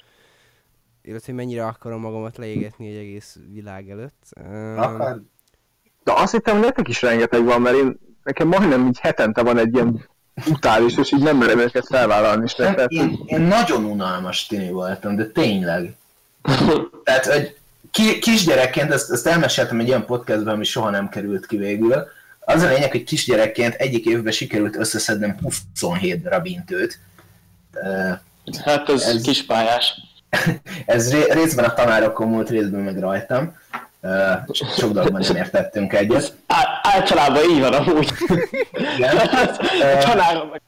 Illetve, 1.01 1.25
hogy 1.25 1.35
mennyire 1.35 1.65
akarom 1.65 2.01
magamat 2.01 2.37
leégetni 2.37 2.87
egy 2.87 2.95
egész 2.95 3.37
világ 3.51 3.89
előtt. 3.89 4.23
Um, 4.37 4.77
Akar... 4.77 5.21
De 6.03 6.11
azt 6.15 6.31
hittem, 6.31 6.55
hogy 6.55 6.63
nektek 6.63 6.87
is 6.87 7.01
rengeteg 7.01 7.43
van, 7.43 7.61
mert 7.61 7.75
én, 7.75 7.99
nekem 8.23 8.47
majdnem 8.47 8.87
így 8.87 8.99
hetente 8.99 9.43
van 9.43 9.57
egy 9.57 9.73
ilyen 9.73 10.07
utális, 10.47 10.97
és 10.97 11.11
így 11.11 11.23
nem 11.23 11.37
merem 11.37 11.59
őket 11.59 11.85
felvállalni. 11.85 12.43
És 12.43 12.55
Nem, 12.55 12.75
tehát, 12.75 12.91
én, 12.91 13.19
én 13.25 13.41
nagyon 13.41 13.83
unalmas 13.83 14.45
tini 14.45 14.71
voltam, 14.71 15.15
de 15.15 15.25
tényleg. 15.25 15.95
Tehát, 17.03 17.25
hogy 17.25 17.57
ki, 17.91 18.19
kisgyerekként, 18.19 18.91
ezt, 18.91 19.11
ezt 19.11 19.27
elmeséltem 19.27 19.79
egy 19.79 19.89
olyan 19.89 20.05
podcastban, 20.05 20.53
ami 20.53 20.63
soha 20.63 20.89
nem 20.89 21.09
került 21.09 21.45
ki 21.45 21.57
végül. 21.57 22.07
Az 22.45 22.61
a 22.63 22.67
lényeg, 22.67 22.91
hogy 22.91 23.03
kisgyerekként 23.03 23.73
egyik 23.73 24.05
évben 24.05 24.31
sikerült 24.31 24.75
összeszednem 24.75 25.37
27 25.41 26.21
darab 26.21 26.45
intőt. 26.45 26.99
Ö, 27.73 28.09
Hát 28.65 28.89
ez, 28.89 29.01
Ez- 29.01 29.21
kispályás. 29.21 29.93
Ez 30.85 31.11
ré- 31.11 31.33
részben 31.33 31.65
a 31.65 31.73
tanárokon 31.73 32.27
múlt, 32.27 32.49
részben 32.49 32.81
meg 32.81 32.99
rajtam. 32.99 33.55
Sok 34.51 34.91
dologban 34.91 35.21
nem 35.27 35.35
értettünk 35.35 35.93
egyet. 35.93 36.35
Á- 36.47 36.79
általában 36.81 37.49
így 37.49 37.59
van 37.59 37.73
amúgy. 37.73 38.11
Igen. 38.97 39.17
a 39.97 39.97
tanárom 40.03 40.49
meg... 40.49 40.61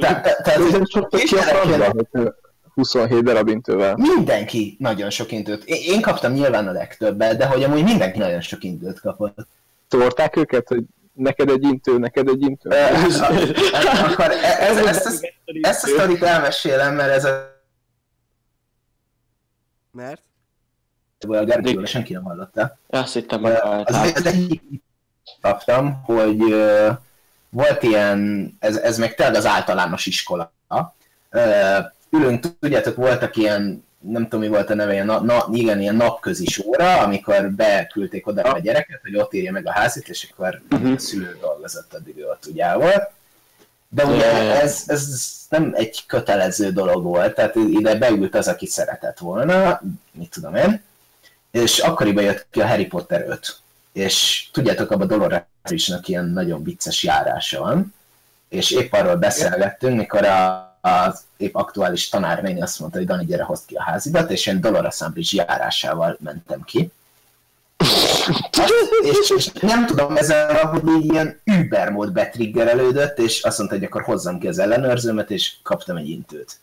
Te- 0.00 0.20
te- 0.20 0.40
Tehát, 0.44 0.60
kisgyerekként- 1.08 1.82
francba, 1.82 2.06
hogy 2.12 2.28
27 2.74 3.22
darab 3.22 3.48
intővel. 3.48 3.96
Mindenki 3.96 4.76
nagyon 4.78 5.10
sok 5.10 5.32
intőt. 5.32 5.64
Én, 5.64 5.94
én 5.94 6.00
kaptam 6.00 6.32
nyilván 6.32 6.68
a 6.68 6.72
legtöbbet, 6.72 7.36
de 7.36 7.46
hogy 7.46 7.62
amúgy 7.62 7.82
mindenki 7.82 8.18
nagyon 8.18 8.40
sok 8.40 8.64
intőt 8.64 9.00
kapott. 9.00 9.46
Szórták 9.88 10.36
őket, 10.36 10.68
hogy 10.68 10.82
neked 11.12 11.50
egy 11.50 11.62
intő, 11.62 11.98
neked 11.98 12.28
egy 12.28 12.42
intő? 12.42 12.68
Ö, 12.70 12.74
Akkor 14.06 14.30
e- 14.30 14.60
ez, 14.60 14.76
ezt, 14.76 15.06
ezt, 15.06 15.34
ezt 15.60 15.84
a 15.84 15.86
sztorit 15.86 16.22
elmesélem, 16.22 16.94
mert 16.94 17.10
ez 17.10 17.24
a 17.24 17.60
mert? 19.90 20.22
a 21.28 21.44
Gergőről 21.44 21.86
senki 21.86 22.12
nem 22.12 22.22
hallotta. 22.22 22.78
Azt 22.86 23.12
hittem 23.12 23.44
Ö, 23.44 23.54
Az, 23.84 24.12
az 24.14 24.26
egyik 24.26 24.62
kaptam, 25.40 26.02
hogy 26.02 26.38
volt 27.48 27.82
ilyen, 27.82 28.50
ez, 28.58 28.76
ez 28.76 28.98
meg 28.98 29.14
tényleg 29.14 29.36
az 29.36 29.46
általános 29.46 30.06
iskola. 30.06 30.52
Ülünk, 32.10 32.58
tudjátok, 32.58 32.96
voltak 32.96 33.36
ilyen, 33.36 33.84
nem 34.02 34.22
tudom 34.22 34.40
mi 34.40 34.48
volt 34.48 34.70
a 34.70 34.74
neve, 34.74 34.92
ilyen, 34.92 35.06
na, 35.06 35.20
na, 35.20 35.48
igen, 35.52 35.80
ilyen 35.80 35.94
napközis 35.94 36.58
óra, 36.58 36.98
amikor 36.98 37.50
beküldték 37.50 38.26
oda 38.26 38.42
a 38.42 38.58
gyereket, 38.58 39.00
hogy 39.02 39.16
ott 39.16 39.34
írja 39.34 39.52
meg 39.52 39.66
a 39.66 39.72
házit, 39.72 40.08
és 40.08 40.28
akkor 40.32 40.60
Mhm. 40.68 40.92
a 40.92 40.98
szülő 40.98 41.38
dolgozott, 41.40 41.94
addig 41.94 42.16
ő 42.18 42.26
el 42.60 42.76
volt. 42.78 43.10
De 43.88 44.04
ugye 44.04 44.60
ez, 44.60 44.82
ez 44.86 45.30
nem 45.48 45.72
egy 45.74 46.06
kötelező 46.06 46.70
dolog 46.72 47.02
volt, 47.02 47.34
tehát 47.34 47.54
ide 47.54 47.94
beült 47.94 48.34
az, 48.34 48.48
aki 48.48 48.66
szeretett 48.66 49.18
volna, 49.18 49.80
mit 50.12 50.30
tudom 50.30 50.54
én, 50.54 50.82
és 51.50 51.78
akkoriban 51.78 52.24
jött 52.24 52.46
ki 52.50 52.60
a 52.60 52.66
Harry 52.66 52.86
Potter 52.86 53.24
5. 53.28 53.56
És 53.92 54.46
tudjátok, 54.52 54.90
abban 54.90 55.06
Doloresnak 55.06 56.08
ilyen 56.08 56.24
nagyon 56.24 56.62
vicces 56.62 57.02
járása 57.02 57.60
van, 57.60 57.94
és 58.48 58.70
épp 58.70 58.92
arról 58.92 59.16
beszélgettünk, 59.16 59.96
mikor 59.96 60.24
a, 60.24 60.71
az 60.82 61.20
épp 61.36 61.54
aktuális 61.54 62.08
tanárnéni 62.08 62.62
azt 62.62 62.80
mondta, 62.80 62.98
hogy 62.98 63.06
Dani, 63.06 63.24
gyere, 63.24 63.42
hozd 63.42 63.66
ki 63.66 63.74
a 63.74 63.82
házidat, 63.82 64.30
és 64.30 64.46
én 64.46 64.60
Dolores 64.60 65.00
Umbridge 65.00 65.44
járásával 65.44 66.18
mentem 66.20 66.62
ki. 66.62 66.92
és, 69.02 69.32
és, 69.36 69.52
nem 69.60 69.86
tudom, 69.86 70.16
ezzel 70.16 70.46
valahogy 70.46 71.02
így 71.02 71.12
ilyen 71.12 71.40
Uber 71.46 71.90
mód 71.90 72.12
betriggerelődött, 72.12 73.18
és 73.18 73.42
azt 73.42 73.58
mondta, 73.58 73.76
hogy 73.76 73.84
akkor 73.84 74.02
hozzam 74.02 74.38
ki 74.38 74.48
az 74.48 74.58
ellenőrzőmet, 74.58 75.30
és 75.30 75.54
kaptam 75.62 75.96
egy 75.96 76.08
intőt. 76.08 76.60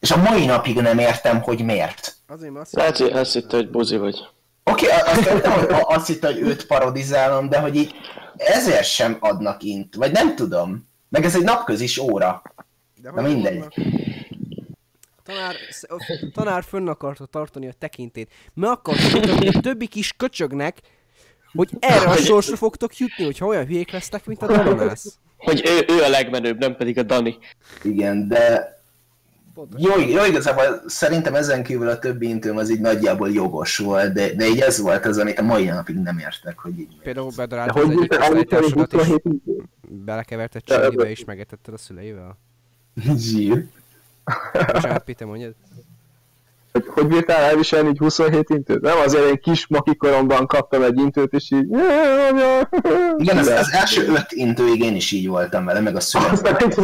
És 0.00 0.10
a 0.10 0.16
mai 0.16 0.46
napig 0.46 0.80
nem 0.80 0.98
értem, 0.98 1.42
hogy 1.42 1.64
miért. 1.64 2.16
Azért, 2.26 2.56
azt 2.56 2.74
Lehet, 2.74 2.98
hogy 2.98 3.10
azt 3.10 3.32
hitte, 3.32 3.56
hogy 3.56 3.70
buzi 3.70 3.96
vagy. 3.96 4.28
Oké, 4.64 4.86
okay, 4.86 5.12
azt 5.12 5.26
értem, 5.26 5.52
hogy 5.52 5.66
azt 5.68 6.06
hitt, 6.06 6.24
hogy 6.24 6.38
őt 6.38 6.66
parodizálom, 6.66 7.48
de 7.48 7.58
hogy 7.58 7.76
így 7.76 7.94
ezért 8.36 8.84
sem 8.84 9.16
adnak 9.20 9.62
int, 9.62 9.94
vagy 9.94 10.12
nem 10.12 10.36
tudom. 10.36 10.88
Meg 11.08 11.24
ez 11.24 11.34
egy 11.34 11.42
napközis 11.42 11.98
óra. 11.98 12.42
De 13.04 13.10
Na 13.10 13.22
mindegy. 13.22 13.58
vannak? 13.58 13.72
Tanár, 15.22 15.54
tanár 16.32 16.64
fönn 16.64 16.88
akarta 16.88 17.26
tartani 17.26 17.68
a 17.68 17.72
tekintét. 17.78 18.30
Meg 18.54 18.70
akarta 18.70 19.18
mutatni 19.18 19.48
a 19.48 19.60
többi 19.60 19.86
kis 19.86 20.12
köcsögnek, 20.12 20.80
hogy 21.52 21.70
erre 21.78 22.10
a 22.10 22.16
sorsra 22.16 22.56
fogtok 22.56 22.96
jutni, 22.96 23.24
hogyha 23.24 23.46
olyan 23.46 23.66
hülyék 23.66 23.90
lesztek, 23.90 24.26
mint 24.26 24.42
a 24.42 24.46
Danonász. 24.46 25.18
Hogy 25.36 25.62
ő, 25.66 25.94
ő 25.94 26.02
a 26.02 26.08
legmenőbb, 26.08 26.58
nem 26.58 26.76
pedig 26.76 26.98
a 26.98 27.02
Dani. 27.02 27.38
Igen, 27.82 28.28
de 28.28 28.72
jó, 29.76 29.98
jó 29.98 30.24
igazából 30.24 30.82
szerintem 30.86 31.34
ezen 31.34 31.62
kívül 31.62 31.88
a 31.88 31.98
többi 31.98 32.28
intőm 32.28 32.56
az 32.56 32.70
így 32.70 32.80
nagyjából 32.80 33.30
jogos 33.30 33.76
volt, 33.78 34.12
de, 34.12 34.34
de 34.34 34.46
így 34.46 34.60
ez 34.60 34.80
volt 34.80 35.06
az, 35.06 35.18
amit 35.18 35.38
a 35.38 35.42
mai 35.42 35.64
napig 35.64 35.96
nem 35.96 36.18
értek, 36.18 36.58
hogy 36.58 36.78
így. 36.78 36.98
Például 37.02 37.30
De 37.30 37.36
bedaráltad 37.36 37.76
az 37.76 37.82
hogy 37.82 37.92
egyik 37.96 38.12
osztálytársadat, 38.12 38.92
és 38.92 38.98
27 38.98 39.24
intő? 39.24 39.62
belekeverted 40.04 40.62
csengibe, 40.62 41.10
és 41.10 41.24
megetetted 41.24 41.74
a 41.74 41.78
szüleivel. 41.78 42.38
Zsír. 43.16 43.64
Bocsánat, 44.72 45.04
Pite, 45.04 45.24
mondjad. 45.24 45.54
Hogy, 46.72 46.84
hogy 46.86 47.06
bírtál 47.06 47.42
elviselni 47.42 47.88
így 47.88 47.98
27 47.98 48.50
intőt? 48.50 48.80
Nem 48.80 48.98
azért 49.04 49.24
én 49.24 49.40
kis 49.40 49.66
makikoromban 49.66 50.46
kaptam 50.46 50.82
egy 50.82 50.98
intőt, 50.98 51.32
és 51.32 51.50
így... 51.50 51.66
Igen, 53.16 53.38
az, 53.38 53.46
az 53.46 53.72
első 53.72 54.08
öt 54.08 54.32
intőig 54.32 54.82
én 54.82 54.96
is 54.96 55.12
így 55.12 55.28
voltam 55.28 55.64
vele, 55.64 55.80
meg 55.80 55.96
a 55.96 56.00
szüleim. 56.00 56.32
Aztán 56.32 56.56
egy 56.56 56.74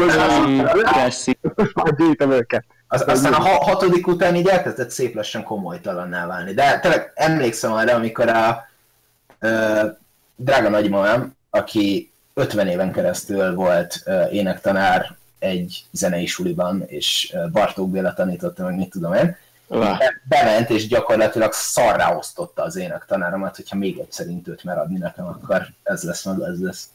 gyűjtem 1.96 2.30
őket. 2.30 2.64
Az, 2.88 3.04
aztán 3.06 3.32
a 3.32 3.40
ha- 3.40 3.64
hatodik 3.64 4.06
után 4.06 4.34
így 4.34 4.46
elkezdett 4.46 4.90
szép 4.90 5.14
lassan 5.14 5.42
komolytalanná 5.42 6.26
válni. 6.26 6.54
De 6.54 6.80
tényleg 6.80 7.12
emlékszem 7.14 7.72
arra, 7.72 7.94
amikor 7.94 8.28
a 8.28 8.68
ö, 9.38 9.80
drága 10.36 10.68
nagymamám, 10.68 11.34
aki 11.50 12.12
50 12.34 12.66
éven 12.66 12.92
keresztül 12.92 13.54
volt 13.54 14.00
ö, 14.04 14.28
énektanár 14.28 15.18
egy 15.40 15.84
zenei 15.90 16.26
suliban, 16.26 16.82
és 16.86 17.36
Bartók 17.52 17.90
Béla 17.90 18.14
tanította 18.14 18.64
meg, 18.64 18.76
mit 18.76 18.90
tudom 18.90 19.14
én, 19.14 19.36
bement 20.28 20.70
és 20.70 20.86
gyakorlatilag 20.86 21.52
szarrá 21.52 22.16
osztotta 22.16 22.62
az 22.62 22.76
énektanáromat, 22.76 23.56
hogyha 23.56 23.76
még 23.76 23.98
egyszer 23.98 24.26
intőt 24.26 24.64
mer 24.64 24.78
adni 24.78 24.98
nekem, 24.98 25.26
akkor 25.26 25.66
ez 25.82 26.02
lesz, 26.02 26.24
meg 26.24 26.40
ez 26.40 26.60
lesz. 26.60 26.88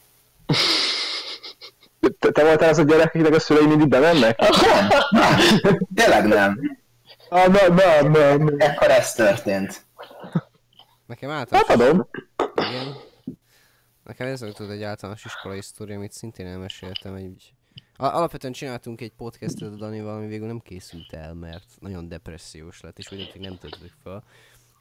Te, 2.19 2.31
te 2.31 2.43
voltál 2.43 2.69
az 2.69 2.77
a 2.77 2.83
gyerek, 2.83 3.05
akinek 3.05 3.33
a 3.33 3.39
szülei 3.39 3.65
mindig 3.65 3.87
bemennek? 3.87 4.39
Nem, 4.39 4.87
nem, 5.09 5.79
tényleg 5.95 6.27
nem. 6.27 6.59
Ah, 7.29 7.47
nem, 7.47 7.73
nem, 7.73 8.11
nem. 8.11 8.55
Ekkor 8.57 8.89
ez 8.89 9.13
történt. 9.13 9.85
Nekem 11.05 11.29
Hát 11.29 11.53
általános... 11.53 11.87
adom. 11.87 12.09
Igen. 12.55 12.95
Nekem 14.03 14.27
ez 14.27 14.41
volt 14.41 14.59
egy 14.59 14.83
általános 14.83 15.25
iskolai 15.25 15.61
sztori, 15.61 15.93
amit 15.93 16.11
szintén 16.11 16.47
elmeséltem. 16.47 17.13
Egy... 17.13 17.53
Alapvetően 17.97 18.53
csináltunk 18.53 19.01
egy 19.01 19.11
podcastet 19.11 19.71
a 19.71 19.75
Danival, 19.75 20.15
ami 20.15 20.27
végül 20.27 20.47
nem 20.47 20.59
készült 20.59 21.13
el, 21.13 21.33
mert 21.33 21.65
nagyon 21.79 22.07
depressziós 22.07 22.81
lett, 22.81 22.97
és 22.97 23.11
úgy 23.11 23.31
nem 23.39 23.57
töltöttük 23.57 23.93
fel. 24.03 24.23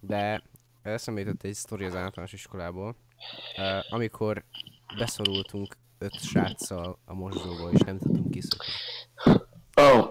De 0.00 0.42
eszembe 0.82 1.20
jutott 1.20 1.42
egy 1.42 1.54
sztori 1.54 1.84
az 1.84 1.94
általános 1.94 2.32
iskolából, 2.32 2.96
eh, 3.56 3.92
amikor 3.92 4.44
beszorultunk 4.98 5.76
öt 5.98 6.20
sráccal 6.20 6.98
a 7.04 7.14
mosdóba, 7.14 7.70
és 7.70 7.80
nem 7.80 7.98
tudtunk 7.98 8.30
kiszökni. 8.30 8.72
Oh. 9.74 10.08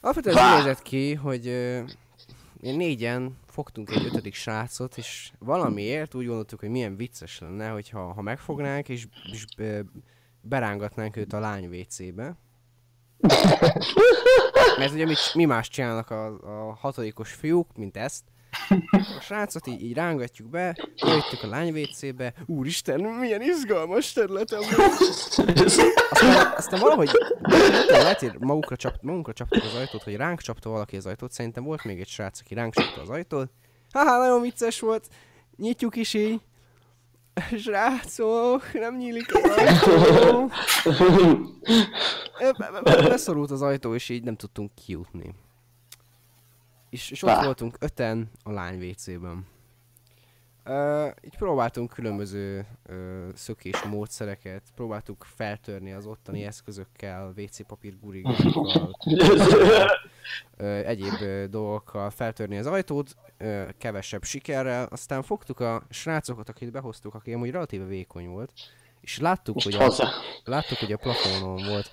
Alapvetően 0.00 0.36
ez 0.36 0.50
úgy 0.50 0.56
nézett 0.56 0.82
ki, 0.82 1.14
hogy 1.14 1.46
én 2.60 2.76
négyen 2.76 3.38
fogtunk 3.46 3.90
egy 3.90 4.04
ötödik 4.04 4.34
srácot, 4.34 4.96
és 4.96 5.32
valamiért 5.38 6.14
úgy 6.14 6.26
gondoltuk, 6.26 6.60
hogy 6.60 6.70
milyen 6.70 6.96
vicces 6.96 7.38
lenne, 7.38 7.68
hogyha 7.68 8.12
ha 8.12 8.22
megfognánk, 8.22 8.88
és, 8.88 9.06
és 9.32 9.44
ö, 9.56 9.80
berángatnánk 10.42 11.16
őt 11.16 11.32
a 11.32 11.40
lány 11.40 11.66
WC-be. 11.66 12.36
Mert 14.78 14.92
ugye 14.92 15.04
mi, 15.04 15.14
mi 15.34 15.44
más 15.44 15.68
csinálnak 15.68 16.10
a, 16.10 16.26
a 16.26 16.74
hatodikos 16.74 17.32
fiúk, 17.32 17.76
mint 17.76 17.96
ezt. 17.96 18.24
A 18.90 19.20
srácot 19.20 19.66
így, 19.66 19.82
így 19.82 19.94
rángatjuk 19.94 20.48
be, 20.48 20.76
jöttük 20.96 21.42
a 21.42 21.46
lány 21.46 21.80
WC-be, 21.80 22.34
úristen, 22.46 23.00
milyen 23.00 23.42
izgalmas 23.42 24.12
területem. 24.12 24.60
Aztán, 26.10 26.52
aztán 26.56 26.80
valahogy 26.80 27.10
lehet, 27.88 28.20
hogy 28.20 28.38
magukra, 28.38 28.76
csap, 28.76 29.02
magunkra 29.02 29.32
csaptuk 29.32 29.62
az 29.62 29.74
ajtót, 29.74 30.02
hogy 30.02 30.16
ránk 30.16 30.40
csapta 30.40 30.70
valaki 30.70 30.96
az 30.96 31.06
ajtót, 31.06 31.32
szerintem 31.32 31.64
volt 31.64 31.84
még 31.84 32.00
egy 32.00 32.08
srác, 32.08 32.40
aki 32.40 32.54
ránk 32.54 32.74
csapta 32.74 33.00
az 33.00 33.08
ajtót. 33.08 33.50
Haha, 33.92 34.18
nagyon 34.18 34.40
vicces 34.40 34.80
volt, 34.80 35.08
nyitjuk 35.56 35.96
is 35.96 36.14
így. 36.14 36.40
Srácok, 37.58 38.72
nem 38.72 38.96
nyílik 38.96 39.34
az 39.34 39.50
ajtó. 39.58 40.50
Beszorult 43.08 43.50
az 43.50 43.62
ajtó, 43.62 43.94
és 43.94 44.08
így 44.08 44.22
nem 44.22 44.36
tudtunk 44.36 44.70
kijutni. 44.74 45.34
És, 46.90 47.10
és 47.10 47.22
ott 47.22 47.30
Bá. 47.30 47.44
voltunk 47.44 47.76
öten 47.80 48.30
a 48.42 48.50
lány 48.50 48.88
WC-ben. 48.88 49.46
Uh, 50.66 51.06
így 51.24 51.36
próbáltunk 51.36 51.92
különböző 51.92 52.66
uh, 52.88 52.96
szökés 53.34 53.82
módszereket, 53.82 54.62
próbáltuk 54.74 55.26
feltörni 55.34 55.92
az 55.92 56.06
ottani 56.06 56.44
eszközökkel, 56.44 57.32
WC 57.36 57.66
papír 57.66 57.98
gurigákkal, 58.00 58.98
ö, 60.56 60.64
egyéb 60.64 61.20
ö, 61.20 61.46
dolgokkal 61.46 62.10
feltörni 62.10 62.58
az 62.58 62.66
ajtót, 62.66 63.16
ö, 63.42 63.62
kevesebb 63.78 64.24
sikerrel, 64.24 64.86
aztán 64.90 65.22
fogtuk 65.22 65.60
a 65.60 65.82
srácokat, 65.90 66.48
akit 66.48 66.70
behoztuk, 66.70 67.14
aki 67.14 67.32
amúgy 67.32 67.50
relatíve 67.50 67.84
vékony 67.84 68.28
volt, 68.28 68.52
és 69.00 69.18
láttuk, 69.18 69.54
Most 69.54 69.66
hogy 69.66 69.74
a, 69.80 69.82
hozzá. 69.84 70.08
láttuk, 70.44 70.78
hogy 70.78 70.92
a 70.92 70.96
plafonon 70.96 71.64
volt, 71.66 71.92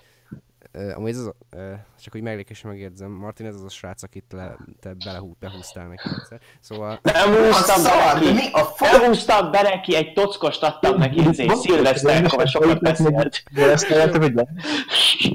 ö, 0.71 0.91
amúgy 0.93 1.09
ez 1.09 1.17
az, 1.17 1.25
a- 1.27 1.35
ö, 1.49 1.73
csak 2.01 2.13
hogy 2.13 2.21
meglékesen 2.21 2.71
megérzem, 2.71 3.11
Martin, 3.11 3.45
ez 3.45 3.55
az 3.55 3.63
a 3.63 3.69
srác, 3.69 4.03
akit 4.03 4.25
le, 4.31 4.57
te 4.79 4.93
belehú, 4.93 5.35
behúztál 5.39 5.87
neki 5.87 6.09
egyszer. 6.19 6.39
Szóval, 6.59 6.99
Nem 7.03 7.31
A 7.31 7.35
húztam 7.35 7.83
be 7.83 7.89
szar, 7.89 8.19
de 8.19 8.25
neki! 8.25 8.33
mi 8.33 8.51
a 8.51 8.63
fa... 8.63 8.85
Nem 8.97 9.05
húztam 9.05 9.51
be 9.51 9.61
neki, 9.61 9.95
egy 9.95 10.13
tockost 10.13 10.63
adtam 10.63 10.97
neki, 10.97 11.19
ezért 11.19 11.55
szilveszterkor 11.55 12.47
sokat 12.47 12.79
beszélt. 12.81 13.43
De 13.51 13.71
ezt 13.71 13.87
lehetem, 13.89 14.21
hogy 14.21 14.33
le. 14.33 14.47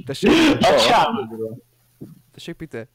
tessék, 0.06 0.30
A 0.30 0.58
tessék, 2.32 2.54
Peter? 2.54 2.88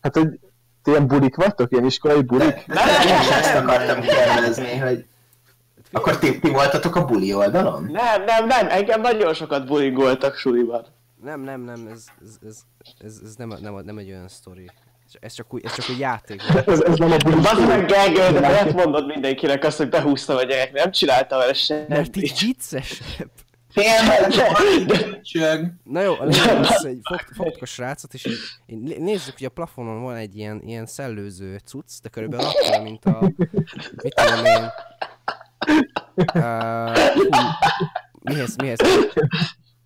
Hát, 0.00 0.16
hogy 0.16 0.40
ilyen 0.88 1.06
bulik 1.06 1.36
vagytok? 1.36 1.72
Ilyen 1.72 1.84
iskolai 1.84 2.22
bulik? 2.22 2.64
De 2.66 2.80
én 3.06 3.20
is 3.20 3.28
ezt 3.30 3.54
akartam 3.54 4.00
kérdezni, 4.00 4.76
hogy 4.76 5.04
akkor 5.92 6.18
ti, 6.18 6.38
ti 6.38 6.50
voltatok 6.50 6.96
a 6.96 7.04
buli 7.04 7.34
oldalon? 7.34 7.88
Nem, 7.92 8.24
nem, 8.24 8.46
nem, 8.46 8.68
engem 8.68 9.00
nagyon 9.00 9.34
sokat 9.34 9.66
bulingoltak 9.66 10.36
suliban. 10.36 10.86
Nem, 11.22 11.40
nem, 11.40 11.60
nem, 11.60 11.88
ez, 11.92 12.04
ez, 12.22 12.36
ez, 12.48 12.56
ez, 13.04 13.20
ez 13.24 13.34
nem, 13.34 13.52
nem, 13.60 13.80
nem 13.84 13.98
egy 13.98 14.10
olyan 14.10 14.28
sztori. 14.28 14.70
Ez 15.20 15.32
csak 15.32 15.54
úgy, 15.54 15.64
ez 15.64 15.74
csak 15.74 15.90
úgy 15.90 15.98
játék. 15.98 16.42
Ez, 16.66 16.80
ez 16.80 16.98
nem 16.98 17.12
a 17.12 17.16
bulik. 17.16 17.40
Bazd 17.40 17.66
meg 17.66 17.86
Gergő, 17.86 18.38
de 18.40 18.48
miért 18.48 18.72
mondod 18.72 19.06
mindenkinek 19.06 19.64
azt, 19.64 19.76
hogy 19.76 19.88
behúztam 19.88 20.36
a 20.36 20.42
gyerek? 20.42 20.72
Nem 20.72 20.90
csináltam 20.90 21.38
vele 21.38 21.52
Mert 21.88 22.16
így 22.16 22.36
semmit. 22.36 22.40
viccesebb. 22.40 23.30
Na 25.84 26.00
jó, 26.00 26.14
az, 26.18 26.82
hogy 26.82 26.98
fogt, 27.02 27.28
fogtuk 27.34 27.62
a 27.62 27.66
srácot, 27.66 28.14
és 28.14 28.24
így, 28.24 28.38
így 28.66 28.80
né- 28.80 28.98
nézzük, 28.98 29.34
hogy 29.36 29.46
a 29.46 29.48
plafonon 29.50 30.02
van 30.02 30.16
egy 30.16 30.36
ilyen, 30.36 30.62
ilyen 30.64 30.86
szellőző 30.86 31.58
cucc, 31.64 32.00
de 32.02 32.08
körülbelül 32.08 32.46
akkor, 32.46 32.82
mint 32.82 33.04
a... 33.04 33.32
Mit 34.02 34.14
tudom 34.14 34.44
én... 34.44 34.70
Uh, 36.34 37.12
hú, 37.14 37.28
mihez, 38.20 38.56
mihez? 38.56 38.78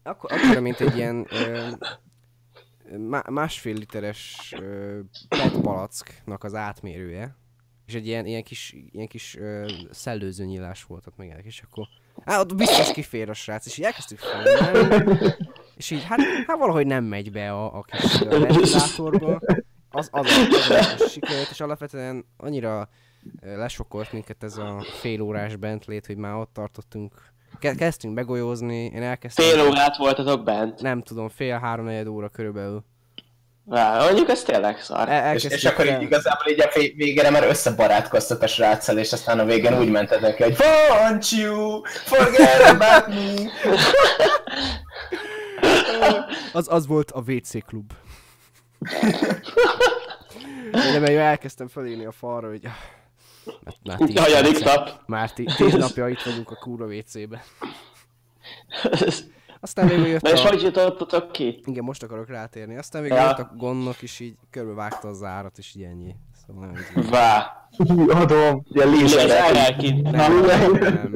Akkor, 0.03 0.33
akkor, 0.33 0.61
mint 0.61 0.81
egy 0.81 0.97
ilyen... 0.97 1.27
Uh, 1.31 1.73
má, 2.99 3.23
másfél 3.29 3.75
literes 3.75 4.53
uh, 4.57 4.99
PET 5.29 5.61
palacknak 5.61 6.45
az 6.45 6.55
átmérője. 6.55 7.37
És 7.87 7.95
egy 7.95 8.07
ilyen, 8.07 8.27
ilyen 8.27 8.43
kis, 8.43 8.75
ilyen 8.91 9.07
kis 9.07 9.35
uh, 9.35 9.71
szellőző 9.91 10.45
nyílás 10.45 10.85
volt 10.85 11.07
ott 11.07 11.17
meg 11.17 11.43
és 11.45 11.63
akkor... 11.67 11.89
Á, 12.25 12.41
ott 12.41 12.55
biztos 12.55 12.93
kifér 12.93 13.31
a 13.31 13.35
srác, 13.35 13.67
és 13.67 13.79
így 13.79 13.85
elkezdtük 13.85 14.19
felmenni, 14.19 15.15
és 15.77 15.91
így, 15.91 16.05
hát, 16.05 16.21
hát 16.47 16.59
valahogy 16.59 16.87
nem 16.87 17.05
megy 17.05 17.33
be 17.33 17.53
a, 17.53 17.79
a 17.79 17.83
kis 17.83 18.19
ventilátorba. 18.19 19.41
Az, 19.91 20.09
az, 20.11 20.27
az, 20.69 21.11
sikerült, 21.11 21.49
és 21.51 21.61
alapvetően 21.61 22.25
annyira 22.37 22.89
ö, 23.41 23.57
lesokkolt 23.57 24.13
minket 24.13 24.43
ez 24.43 24.57
a 24.57 24.85
fél 25.01 25.21
órás 25.21 25.57
bentlét, 25.57 26.07
hogy 26.07 26.17
már 26.17 26.35
ott 26.35 26.53
tartottunk. 26.53 27.31
Ke- 27.59 27.77
kezdtünk 27.77 28.15
begolyózni, 28.15 28.85
én 28.85 29.03
elkezdtem... 29.03 29.47
Fél 29.47 29.67
órát 29.67 29.97
voltatok 29.97 30.45
bent. 30.45 30.81
Nem 30.81 31.03
tudom, 31.03 31.29
fél 31.29 31.59
három 31.59 31.85
negyed 31.85 32.07
óra 32.07 32.29
körülbelül. 32.29 32.85
Vá, 33.65 34.05
mondjuk 34.05 34.29
ez 34.29 34.43
tényleg 34.43 34.81
szar. 34.81 35.09
El, 35.09 35.35
És, 35.35 35.45
és 35.45 35.65
akkor 35.65 35.87
így 35.87 36.03
igazából 36.03 36.53
így 36.53 36.61
a 36.61 36.71
vég- 36.75 36.97
végére 36.97 37.31
már 37.31 37.45
összebarátkoztat 37.45 38.43
a 38.43 38.47
sráccal, 38.47 38.99
és 38.99 39.13
aztán 39.13 39.39
a 39.39 39.45
végén 39.45 39.79
úgy 39.79 39.91
mentetek, 39.91 40.37
hogy 40.43 40.57
Want 40.91 41.31
you, 41.31 41.81
forget 42.05 42.61
about 42.69 43.07
me. 43.07 43.51
Az, 46.53 46.67
az 46.71 46.87
volt 46.87 47.11
a 47.11 47.23
WC 47.27 47.65
klub. 47.67 47.93
Én 50.95 51.01
mert 51.01 51.09
elkezdtem 51.17 51.69
felírni 51.69 52.05
a 52.05 52.13
falra, 52.13 52.49
hogy... 52.49 52.63
Már, 52.63 53.75
már 53.83 53.97
tíz 54.09 54.19
Hanyadik 54.19 54.53
perce- 54.53 54.75
nap. 54.75 55.01
Már 55.07 55.33
tí- 55.33 55.57
tíz 55.57 55.73
napja 55.73 56.09
itt 56.09 56.23
vagyunk 56.23 56.51
a 56.51 56.55
kúra 56.55 56.87
WC-be. 56.87 57.43
Aztán 59.65 59.87
végül 59.89 60.07
jött 60.07 60.23
Na 60.23 60.31
és 60.31 60.45
a... 60.45 60.49
hogy 60.49 60.63
jutottatok 60.63 61.33
ki? 61.33 61.61
Igen, 61.65 61.85
most 61.85 62.03
akarok 62.03 62.29
rátérni. 62.29 62.77
Aztán 62.77 63.03
végül 63.03 63.17
Ja. 63.17 63.25
jött 63.25 63.39
a 63.39 63.53
gondnok, 63.57 64.03
és 64.03 64.21
így 64.21 64.35
körbevágta 64.51 65.09
az 65.09 65.23
árat, 65.23 65.59
és 65.59 65.75
így 65.77 65.83
ennyi. 65.83 66.15
Szóval 66.47 66.71
izgalmas. 66.73 67.11
Vá. 67.11 67.67
Adom, 68.09 68.65
ilyen 68.73 68.93
És 68.95 69.15
kint. 69.79 70.11
Nem, 70.11 70.41
nem, 70.41 70.73
nem. 70.73 71.13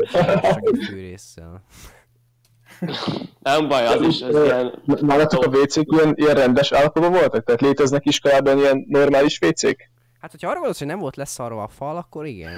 Nem 3.41 3.69
baj, 3.69 3.87
az 3.87 4.03
is, 4.03 4.23
az 4.23 4.45
ilyen... 4.45 4.83
Nálatok 4.85 5.45
a 5.45 5.49
WC-k 5.49 5.93
ilyen, 5.93 6.13
ilyen 6.17 6.35
rendes 6.35 6.73
állapotban 6.73 7.13
voltak? 7.13 7.45
Tehát 7.45 7.61
léteznek 7.61 8.07
iskolában 8.07 8.59
ilyen 8.59 8.85
normális 8.89 9.39
WC-k? 9.47 9.91
Hát, 10.21 10.31
hogyha 10.31 10.47
arra 10.47 10.57
gondolsz, 10.57 10.79
hogy 10.79 10.89
nem 10.89 10.99
volt 10.99 11.17
leszarva 11.17 11.63
a 11.63 11.69
fal, 11.69 11.97
akkor 11.97 12.27
igen. 12.27 12.55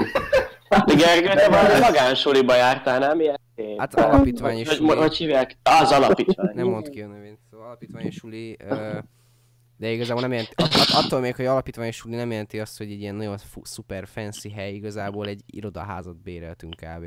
De 0.69 0.95
Gergő, 1.05 1.29
te 1.29 1.49
valami 1.49 1.81
magánsuliba 1.81 2.55
jártál, 2.55 2.99
nem? 2.99 3.21
Ilyen... 3.21 3.41
Hát 3.77 3.95
alapítványi 3.95 4.65
hogy, 4.65 4.75
suli. 4.77 4.97
hogy 4.97 5.17
hívják? 5.17 5.59
Az 5.63 5.93
alapítvány. 5.93 6.55
Nem 6.55 6.67
mond 6.67 6.89
ki 6.89 7.01
a 7.03 7.07
nevét. 7.07 7.39
Szóval 7.51 7.67
alapítványi 7.67 8.11
suli, 8.11 8.57
ö, 8.59 8.99
de 9.77 9.91
igazából 9.91 10.23
nem 10.23 10.31
jelenti, 10.33 10.55
att, 10.57 10.75
att, 10.75 11.05
attól 11.05 11.21
még, 11.21 11.35
hogy 11.37 11.45
alapítványi 11.45 11.91
suli 11.91 12.15
nem 12.15 12.31
jelenti 12.31 12.61
azt, 12.61 12.79
hogy 12.79 12.91
egy 12.91 13.01
ilyen 13.01 13.15
nagyon 13.15 13.39
fu- 13.39 13.67
szuper 13.67 14.07
fancy 14.07 14.51
hely, 14.51 14.73
igazából 14.75 15.27
egy 15.27 15.43
irodaházat 15.47 16.17
béreltünk 16.23 16.75
kb. 16.75 17.05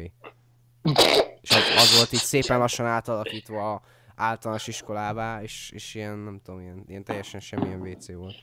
És 1.42 1.50
az, 1.50 1.64
az 1.78 1.96
volt 1.98 2.14
így 2.14 2.20
szépen 2.20 2.58
lassan 2.58 2.86
átalakítva 2.86 3.74
a 3.74 3.82
általános 4.16 4.68
iskolává, 4.68 5.42
és, 5.42 5.72
és 5.74 5.96
ilyen, 5.96 6.18
nem 6.18 6.40
tudom, 6.44 6.62
ilyen, 6.62 6.84
ilyen 6.88 7.04
teljesen 7.04 7.40
semmilyen 7.40 7.82
WC 7.82 8.14
volt. 8.14 8.36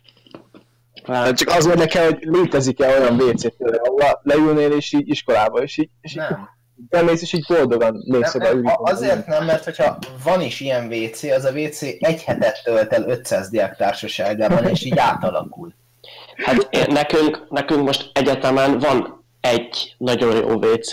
Hát 1.05 1.37
csak 1.37 1.49
az 1.49 1.67
érdekel, 1.67 2.05
hogy 2.05 2.19
létezik-e 2.21 2.99
olyan 2.99 3.21
WC 3.21 3.45
ahol 3.61 4.21
leülnél 4.23 4.73
és 4.73 4.93
így 4.93 5.09
iskolába, 5.09 5.63
és 5.63 5.79
így, 5.79 5.91
és 6.01 6.11
így 6.11 6.17
Nem. 6.17 6.58
Bemész, 6.89 7.23
és 7.23 7.33
így 7.33 7.45
boldogan 7.49 7.95
mész 8.07 8.33
Nem, 8.33 8.43
oda 8.43 8.45
nem, 8.49 8.57
ülni. 8.57 8.69
a- 8.69 8.81
azért 8.83 9.27
nem, 9.27 9.45
mert 9.45 9.65
hogyha 9.65 9.99
van 10.25 10.41
is 10.41 10.61
ilyen 10.61 10.93
WC, 10.93 11.23
az 11.23 11.45
a 11.45 11.51
WC 11.53 11.83
egy 11.83 12.23
hetet 12.23 12.61
tölt 12.65 12.93
el 12.93 13.05
500 13.09 13.49
diák 13.49 13.77
társaságában, 13.77 14.67
és 14.67 14.85
így 14.85 14.99
átalakul. 14.99 15.75
Hát 16.37 16.87
nekünk, 16.91 17.47
nekünk 17.51 17.83
most 17.87 18.11
egyetemen 18.15 18.79
van 18.79 19.25
egy 19.41 19.95
nagyon 19.99 20.37
jó 20.37 20.49
WC 20.55 20.93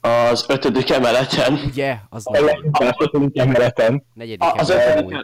az 0.00 0.44
ötödik 0.48 0.90
emeleten. 0.90 1.60
Ugye? 1.66 1.94
Az 2.10 2.22
A 2.26 2.32
nem. 2.32 2.44
legutolsó 2.44 3.30
emeleten. 3.34 4.04
Negyedik 4.14 4.42
az 4.56 4.70
ötödik 4.70 5.16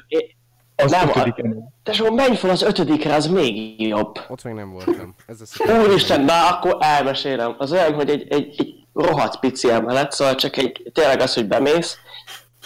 Az 0.77 0.91
Nem, 0.91 1.09
ötödik 1.09 1.35
a- 1.37 1.41
emelet. 1.45 1.63
Tesó, 1.83 2.11
menj 2.15 2.37
fel 2.37 2.51
az 2.51 2.63
ötödikre, 2.63 3.15
az 3.15 3.27
még 3.27 3.81
jobb. 3.89 4.19
Ott 4.29 4.45
még 4.45 4.55
nem 4.55 4.71
voltam. 4.73 5.15
Ez. 5.27 5.41
Úristen, 5.87 6.21
na 6.25 6.49
akkor 6.49 6.77
elmesélem. 6.81 7.55
Az 7.59 7.73
olyan, 7.73 7.93
hogy 7.95 8.11
egy, 8.11 8.27
egy, 8.33 8.55
egy 8.59 8.75
rohadt 8.99 9.39
pici 9.39 9.71
emelet, 9.71 10.13
szóval 10.13 10.35
csak 10.35 10.57
egy, 10.57 10.91
tényleg 10.93 11.21
az, 11.21 11.35
hogy 11.35 11.47
bemész, 11.47 11.99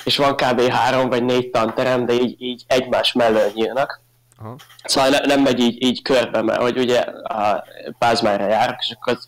és 0.05 0.17
van 0.17 0.37
kb. 0.37 0.61
három 0.61 1.09
vagy 1.09 1.25
négy 1.25 1.51
tanterem, 1.51 2.07
de 2.07 2.13
így, 2.13 2.43
így 2.43 2.65
egymás 2.67 3.13
mellől 3.13 3.51
nyílnak. 3.55 4.01
Aha. 4.39 4.57
Szóval 4.85 5.11
ne, 5.11 5.19
nem 5.19 5.41
megy 5.41 5.61
így, 5.61 5.83
így 5.83 6.03
körbe, 6.03 6.43
mert 6.43 6.61
hogy 6.61 6.79
ugye 6.79 7.01
a 7.23 7.65
Pázmányra 7.99 8.47
járok, 8.47 8.77
és 8.79 8.97
akkor 9.01 9.13
az 9.13 9.27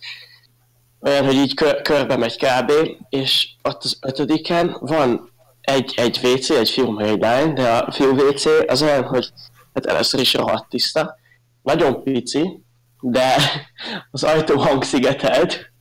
olyan, 1.00 1.24
hogy 1.24 1.34
így 1.34 1.54
kör, 1.54 1.82
körbe 1.82 2.16
megy 2.16 2.36
kb. 2.36 2.72
És 3.08 3.48
ott 3.62 3.84
az 3.84 3.98
ötödiken 4.00 4.76
van 4.80 5.32
egy, 5.60 5.94
egy 5.96 6.20
WC, 6.22 6.50
egy 6.50 6.70
fiú 6.70 6.90
meg 6.90 7.08
egy 7.08 7.20
lány, 7.20 7.54
de 7.54 7.70
a 7.70 7.92
fiú 7.92 8.10
WC 8.10 8.44
az 8.66 8.82
olyan, 8.82 9.02
hogy 9.04 9.32
hát 9.74 9.86
először 9.86 10.20
is 10.20 10.34
rohadt 10.34 10.68
tiszta, 10.68 11.16
nagyon 11.62 12.02
pici, 12.02 12.62
de 13.00 13.36
az 14.10 14.24
ajtó 14.24 14.58
hangszigetelt, 14.58 15.72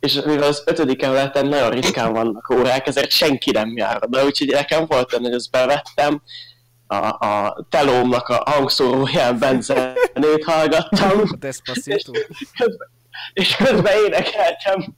és 0.00 0.14
mivel 0.14 0.48
az 0.48 0.62
ötödik 0.66 1.02
emeleten 1.02 1.46
nagyon 1.46 1.70
ritkán 1.70 2.12
vannak 2.12 2.50
órák, 2.50 2.86
ezért 2.86 3.10
senki 3.10 3.50
nem 3.50 3.76
jár 3.76 3.98
oda, 4.04 4.24
úgyhogy 4.24 4.48
nekem 4.48 4.86
volt 4.86 5.12
olyan, 5.12 5.24
hogy 5.24 5.34
ezt 5.34 5.50
bevettem, 5.50 6.22
a, 6.86 7.26
a 7.26 7.66
telómnak 7.68 8.28
a 8.28 8.50
hangszóróján 8.50 9.38
benzenét 9.38 10.44
hallgattam, 10.44 11.22
Despacito. 11.38 12.12
közben, 12.58 12.88
és 13.32 13.56
közben 13.56 13.96
énekeltem. 14.06 14.94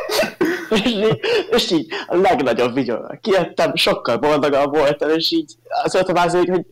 és, 0.70 0.84
így, 0.84 1.20
és 1.50 1.70
így 1.70 1.86
a 2.06 2.16
legnagyobb 2.16 2.74
vigyorral 2.74 3.18
kijöttem, 3.22 3.74
sokkal 3.74 4.16
boldogabb 4.16 4.76
voltam, 4.76 5.10
és 5.10 5.30
így 5.30 5.52
mondtam 5.92 6.16
azért, 6.16 6.48
hogy 6.48 6.66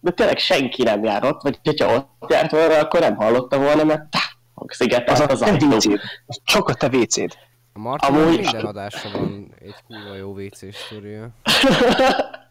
de 0.00 0.10
tényleg 0.10 0.38
senki 0.38 0.82
nem 0.82 1.04
jár 1.04 1.24
ott, 1.24 1.42
vagy 1.42 1.58
hogyha 1.62 1.94
ott 2.20 2.30
járt 2.30 2.50
volna, 2.50 2.78
akkor 2.78 3.00
nem 3.00 3.16
hallottam 3.16 3.62
volna, 3.62 3.84
mert 3.84 4.02
tá, 4.10 4.20
sziget 4.66 5.10
Az 5.10 5.20
a 5.20 5.26
az 5.26 5.38
te 5.38 5.50
ajtó. 5.50 5.66
WC-d. 5.66 6.00
Az 6.26 6.40
Csak 6.44 6.68
a 6.68 6.74
te 6.74 6.86
WC-d. 6.92 7.36
A 7.72 7.78
Martin 7.78 8.14
Amúgy- 8.14 8.40
minden 8.40 8.64
adásra 8.64 9.10
van 9.12 9.54
egy 9.64 9.74
kurva 9.86 10.14
jó 10.14 10.30
WC 10.30 10.76
sztoria. 10.76 11.28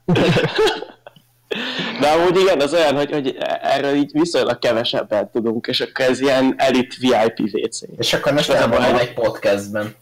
De 2.00 2.08
amúgy 2.10 2.38
igen, 2.40 2.62
az 2.62 2.74
olyan, 2.74 2.96
hogy, 2.96 3.12
hogy 3.12 3.38
erről 3.62 3.94
így 3.94 4.12
viszonylag 4.12 4.60
kevesebben 4.60 5.30
tudunk, 5.32 5.68
és 5.68 5.82
akkor 5.82 6.06
ez 6.06 6.20
ilyen 6.22 6.54
elit 6.58 6.96
VIP 6.96 7.40
WC. 7.54 7.80
És 7.98 8.14
akkor 8.14 8.34
most 8.34 8.50
Ez 8.50 8.56
a 8.56 8.60
nem 8.68 8.70
baj. 8.80 8.92
van 8.92 9.00
egy 9.00 9.14
podcastben. 9.14 9.96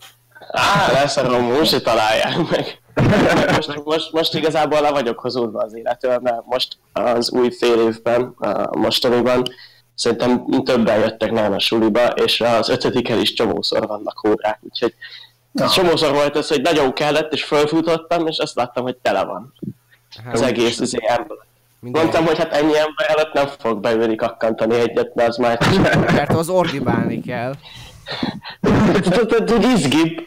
Á, 0.51 0.91
leszarom, 0.91 1.43
most 1.43 1.71
se 1.71 1.81
találják 1.81 2.37
meg. 2.49 2.79
Most, 3.55 3.83
most, 3.83 4.11
most 4.11 4.33
igazából 4.35 4.81
le 4.81 4.91
vagyok 4.91 5.19
hozódva 5.19 5.59
az 5.63 5.75
életől, 5.75 6.19
mert 6.19 6.45
most 6.45 6.77
az 6.93 7.31
új 7.31 7.51
fél 7.51 7.79
évben, 7.87 8.21
a 8.39 8.77
mostaniban, 8.77 9.43
szerintem 10.01 10.45
többen 10.63 10.99
jöttek 10.99 11.31
nagyon 11.31 11.53
a 11.53 11.59
suliba, 11.59 12.05
és 12.07 12.41
az 12.41 12.69
ötödiken 12.69 13.19
is 13.19 13.33
csomószor 13.33 13.87
vannak 13.87 14.27
órák, 14.27 14.59
úgyhogy 14.61 14.93
Na. 15.51 15.69
csomószor 15.69 16.11
volt 16.13 16.35
az, 16.35 16.47
hogy 16.47 16.61
nagyon 16.61 16.93
kellett, 16.93 17.33
és 17.33 17.43
fölfutottam, 17.43 18.27
és 18.27 18.37
azt 18.37 18.55
láttam, 18.55 18.83
hogy 18.83 18.95
tele 18.95 19.23
van 19.23 19.53
Hát, 20.25 20.33
az 20.33 20.41
egész 20.41 20.79
az 20.79 20.91
minden- 21.79 22.01
Mondtam, 22.01 22.25
hogy 22.25 22.37
hát 22.37 22.53
ennyi 22.53 22.77
ember 22.77 23.09
előtt 23.09 23.33
nem 23.33 23.47
fog 23.59 23.79
beülni 23.79 24.15
kakkantani 24.15 24.75
egyet, 24.75 25.13
mert 25.15 25.29
az 25.29 25.37
már 25.37 25.59
Mert 26.13 26.33
az 26.33 26.49
ordibálni 26.49 27.21
kell. 27.21 27.53
Tudod, 29.27 29.63
izgib. 29.63 30.21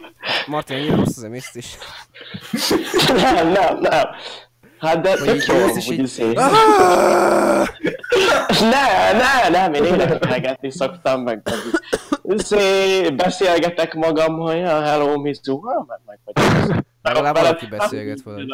Martin, 0.47 0.75
annyira 0.77 0.95
rossz 0.95 1.17
az 1.17 1.23
emésztés. 1.23 1.77
is. 2.51 2.67
Nem, 3.21 3.47
nem, 3.51 3.77
nem. 3.79 4.07
Hát 4.79 5.01
de 5.01 5.13
tök 5.15 5.35
így 5.35 5.47
jó, 5.47 5.55
hogy 5.67 5.99
izé. 5.99 6.33
Ne, 9.71 9.79
ne, 9.79 9.89
nem, 9.89 9.99
én 9.99 9.99
énekelgetni 9.99 10.71
szoktam, 10.71 11.21
meg 11.21 11.41
izé, 12.23 13.09
beszélgetek 13.09 13.93
magammal, 13.93 14.55
ja, 14.55 14.81
hello, 14.81 15.19
Miss 15.19 15.37
Zuha, 15.43 15.85
meg 15.87 15.99
meg 16.05 16.19
vagy. 16.23 16.83
Legalább 17.01 17.35
valaki 17.35 17.65
beszélget 17.65 18.23
veled. 18.23 18.47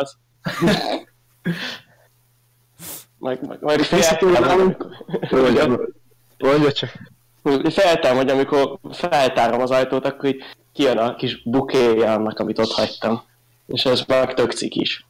Meg, 3.20 3.48
meg, 3.48 3.58
meg 3.62 3.80
féltem, 3.80 4.78
Mondja, 6.38 6.72
csak. 6.72 6.92
féltem, 7.70 8.16
hogy 8.16 8.30
amikor 8.30 8.80
feltárom 8.92 9.62
az 9.62 9.72
ajtót, 9.72 10.06
akkor 10.06 10.30
így 10.30 10.44
kijön 10.74 10.98
a 10.98 11.16
kis 11.16 11.42
bukéja 11.44 12.14
annak, 12.14 12.40
amit 12.40 12.60
ott 12.60 12.72
hagytam. 12.72 13.22
És 13.68 13.86
ez 13.86 14.04
meg 14.08 14.34
tök 14.34 14.54
is. 14.60 15.06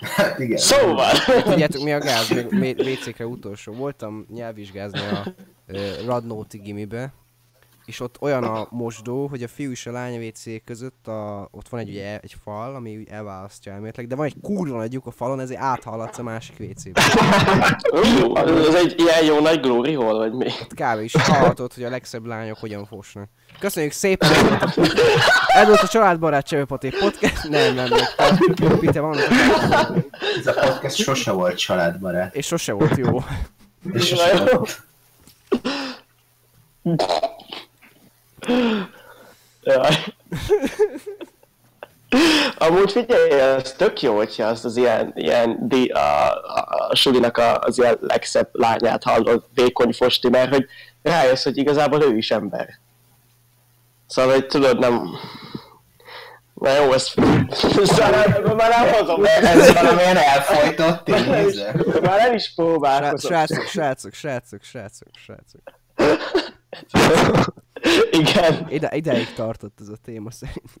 Hát 0.00 0.38
igen. 0.38 0.58
Szóval! 0.58 1.12
Tudjátok 1.42 1.82
mi 1.82 1.92
a 1.92 1.98
gáz? 1.98 2.28
Még 2.28 2.50
még 2.50 2.78
WC-kre 2.78 3.26
utolsó. 3.26 3.72
Voltam 3.72 4.26
nyelvvizsgázni 4.34 4.98
a 5.00 5.34
ö, 5.66 5.90
Radnóti 6.06 6.58
gimibe, 6.58 7.12
és 7.90 8.00
ott 8.00 8.16
olyan 8.20 8.44
a 8.44 8.66
mosdó, 8.70 9.26
hogy 9.26 9.42
a 9.42 9.48
fiú 9.48 9.70
és 9.70 9.86
a 9.86 9.90
lány 9.92 10.26
WC 10.26 10.64
között 10.64 11.06
a, 11.06 11.48
ott 11.50 11.68
van 11.68 11.80
egy, 11.80 11.88
ugye, 11.88 12.18
egy 12.18 12.36
fal, 12.42 12.74
ami 12.74 12.96
úgy 12.96 13.08
elválasztja 13.08 13.72
elméletileg, 13.72 14.08
de 14.08 14.14
van 14.14 14.26
egy 14.26 14.34
kurva 14.42 14.76
nagy 14.76 14.92
lyuk 14.92 15.06
a 15.06 15.10
falon, 15.10 15.40
ezért 15.40 15.60
áthallatsz 15.60 16.18
a 16.18 16.22
másik 16.22 16.56
WC-be. 16.60 17.02
Ez 18.68 18.74
egy 18.74 18.94
ilyen 18.98 19.24
jó 19.24 19.40
nagy 19.40 19.60
glory 19.60 19.94
hole, 19.94 20.18
vagy 20.18 20.32
mi? 20.32 20.46
Ott 20.46 20.74
kb. 20.74 21.00
is 21.02 21.14
hallhatod, 21.16 21.72
hogy 21.72 21.84
a 21.84 21.88
legszebb 21.88 22.26
lányok 22.26 22.58
hogyan 22.58 22.86
fosnak. 22.86 23.28
Köszönjük 23.58 23.92
szépen! 23.92 24.30
Ez 25.46 25.66
volt 25.66 25.80
a 25.80 25.88
családbarát 25.88 26.46
Csevőpaté 26.46 26.88
podcast. 26.88 27.48
Nem, 27.48 27.74
nem, 27.74 27.88
nem. 27.88 28.78
Pite 28.78 29.00
van, 29.00 29.18
Ez 30.38 30.46
a 30.46 30.52
podcast 30.52 30.96
sose 30.96 31.30
volt 31.30 31.58
családbarát. 31.58 32.34
és 32.34 32.46
sose 32.46 32.72
volt 32.72 32.96
jó. 32.96 33.18
És 33.92 34.06
sose 34.06 34.44
volt. 34.44 34.82
Jaj. 39.62 39.94
Amúgy 42.58 42.92
figyelj, 42.92 43.30
ez 43.30 43.72
tök 43.72 44.02
jó, 44.02 44.16
hogyha 44.16 44.44
azt 44.44 44.64
az 44.64 44.76
ilyen, 44.76 45.12
ilyen 45.14 45.68
di, 45.68 45.88
a, 45.88 46.32
a, 46.32 46.88
a 46.88 46.94
sulinak 46.94 47.36
a, 47.36 47.58
az 47.58 47.78
ilyen 47.78 47.98
legszebb 48.00 48.48
lányát 48.52 49.02
hallod, 49.02 49.44
vékony 49.54 49.92
fosti, 49.92 50.28
mert 50.28 50.54
hogy 50.54 50.66
rájössz, 51.02 51.44
hogy 51.44 51.56
igazából 51.56 52.02
ő 52.02 52.16
is 52.16 52.30
ember. 52.30 52.78
Szóval, 54.06 54.32
hogy 54.32 54.46
tudod, 54.46 54.78
nem... 54.78 55.18
Na 56.54 56.70
jó, 56.74 56.92
ezt... 56.92 57.14
Szóval 57.84 58.54
már 58.54 58.70
nem 58.70 58.92
hozom. 58.92 59.24
Ez 59.24 59.72
valamilyen 59.72 60.16
elfolytott 60.16 61.04
tíze. 61.04 61.74
Már 62.02 62.18
nem 62.18 62.34
is 62.34 62.52
próbálkozom. 62.54 63.30
Srácok, 63.30 63.66
srácok, 63.66 64.12
srácok, 64.14 64.62
srácok, 64.62 65.08
srácok. 65.24 65.60
Igen. 68.20 68.66
Ide, 68.70 68.90
ideig 68.96 69.32
tartott 69.32 69.78
ez 69.80 69.88
a 69.88 69.96
téma 70.04 70.30
szerint. 70.30 70.80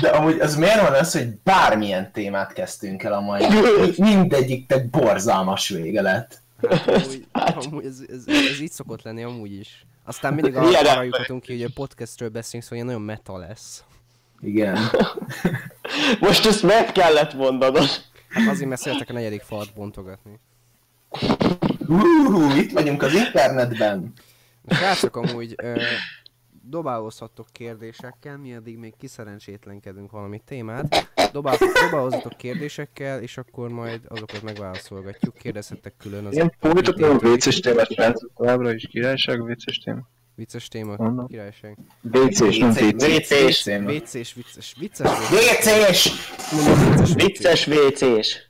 De 0.00 0.08
amúgy 0.08 0.40
az 0.40 0.56
miért 0.56 0.80
van 0.80 0.92
az, 0.92 1.12
hogy 1.12 1.28
bármilyen 1.42 2.12
témát 2.12 2.52
kezdtünk 2.52 3.02
el 3.02 3.12
a 3.12 3.20
mai 3.20 3.44
mindegyiknek 3.98 4.90
borzalmas 4.90 5.68
vége 5.68 6.02
lett. 6.02 6.42
Hát, 6.68 6.88
amúgy, 6.96 7.26
amúgy 7.70 7.84
ez, 7.84 8.02
ez, 8.08 8.22
ez, 8.26 8.60
így 8.60 8.70
szokott 8.70 9.02
lenni 9.02 9.22
amúgy 9.22 9.52
is. 9.52 9.86
Aztán 10.04 10.34
mindig 10.34 10.56
arra, 10.56 10.66
arra 10.66 10.88
ember. 10.88 11.04
juthatunk 11.04 11.42
ki, 11.42 11.52
hogy 11.52 11.62
a 11.62 11.70
podcastről 11.74 12.28
beszélünk, 12.28 12.62
szóval 12.64 12.84
ilyen 12.84 12.86
nagyon 12.86 13.16
meta 13.16 13.36
lesz. 13.36 13.84
Igen. 14.40 14.78
Most 16.20 16.46
ezt 16.46 16.62
meg 16.62 16.92
kellett 16.92 17.34
mondanod. 17.34 17.88
Hát 18.28 18.48
azért, 18.48 18.68
mert 18.68 18.80
szeretek 18.80 19.08
a 19.08 19.12
negyedik 19.12 19.42
falat 19.42 19.74
bontogatni. 19.74 20.40
Hú, 21.86 22.50
itt 22.56 22.72
vagyunk 22.72 23.02
az 23.02 23.14
internetben. 23.14 24.12
Srácok, 24.68 25.16
amúgy 25.16 25.54
ö, 25.56 25.80
dobálózhattok 26.62 27.46
kérdésekkel, 27.52 28.38
mi 28.38 28.54
addig 28.54 28.76
még 28.76 28.94
kiszerencsétlenkedünk 28.98 30.10
valami 30.10 30.40
témát. 30.44 31.10
Dobál, 31.32 31.56
dobálózhatok 31.90 32.36
kérdésekkel, 32.36 33.22
és 33.22 33.36
akkor 33.38 33.68
majd 33.68 34.00
azokat 34.08 34.42
megválaszolgatjuk. 34.42 35.34
Kérdezhettek 35.34 35.94
külön 35.98 36.24
az 36.26 36.36
Én 36.36 36.52
folytatom 36.60 37.18
a. 37.22 37.26
WC-s 37.26 37.60
témát, 37.60 37.92
srácok. 37.92 38.30
Továbbra 38.36 38.72
is 38.72 38.86
királyság, 38.90 39.42
WC-s 39.42 39.78
téma. 39.78 40.08
Vicces 40.34 40.68
téma, 40.68 40.94
Mondom. 40.96 41.26
királyság. 41.26 41.78
WC-s, 42.02 42.58
nem. 42.58 43.86
Vicces, 43.86 44.32
vicces, 44.34 44.34
vicces, 44.34 44.74
vicces. 44.78 45.08
Vicces, 45.30 47.14
Vicces 47.14 47.64
vicces. 47.64 48.48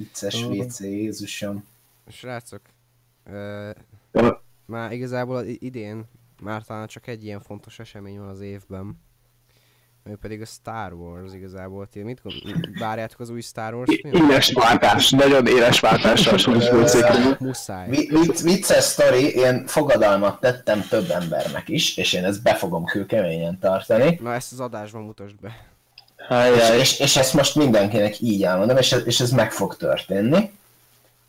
Vicces 0.00 0.42
WC, 0.44 0.80
Jézusom. 0.80 1.64
Srácok, 2.08 2.60
ö, 3.24 3.70
már 4.66 4.92
igazából 4.92 5.36
az 5.36 5.44
idén 5.58 6.04
már 6.42 6.62
talán 6.62 6.86
csak 6.86 7.06
egy 7.06 7.24
ilyen 7.24 7.40
fontos 7.40 7.78
esemény 7.78 8.18
van 8.18 8.28
az 8.28 8.40
évben. 8.40 8.98
Ő 10.04 10.16
pedig 10.16 10.40
a 10.40 10.44
Star 10.44 10.92
Wars 10.92 11.32
igazából. 11.34 11.86
Ti 11.86 12.02
mit 12.02 12.20
várjátok 12.78 13.20
az 13.20 13.30
új 13.30 13.40
Star 13.40 13.74
Wars 13.74 13.98
filmet? 14.00 14.22
Éles 14.22 14.52
váltás, 14.52 15.10
nagyon 15.10 15.46
éles 15.46 15.80
váltással 15.80 16.38
súlyos. 16.38 16.68
Muszáj. 17.38 17.88
Vi- 17.88 18.08
Vicc, 18.08 18.42
vicces 18.42 18.84
sztori, 18.84 19.34
én 19.34 19.66
fogadalmat 19.66 20.40
tettem 20.40 20.82
több 20.88 21.10
embernek 21.10 21.68
is, 21.68 21.96
és 21.96 22.12
én 22.12 22.24
ezt 22.24 22.42
be 22.42 22.54
fogom 22.54 22.84
kőkeményen 22.84 23.58
tartani. 23.58 24.18
Na 24.22 24.34
ezt 24.34 24.52
az 24.52 24.60
adásban 24.60 25.02
mutasd 25.02 25.40
be. 25.40 25.68
És, 26.30 26.36
Ajaj. 26.36 26.78
és, 26.78 26.98
és 26.98 27.16
ezt 27.16 27.34
most 27.34 27.54
mindenkinek 27.54 28.20
így 28.20 28.44
elmondom, 28.44 28.76
és, 28.76 28.92
ez- 28.92 29.06
és 29.06 29.20
ez 29.20 29.30
meg 29.30 29.52
fog 29.52 29.76
történni. 29.76 30.50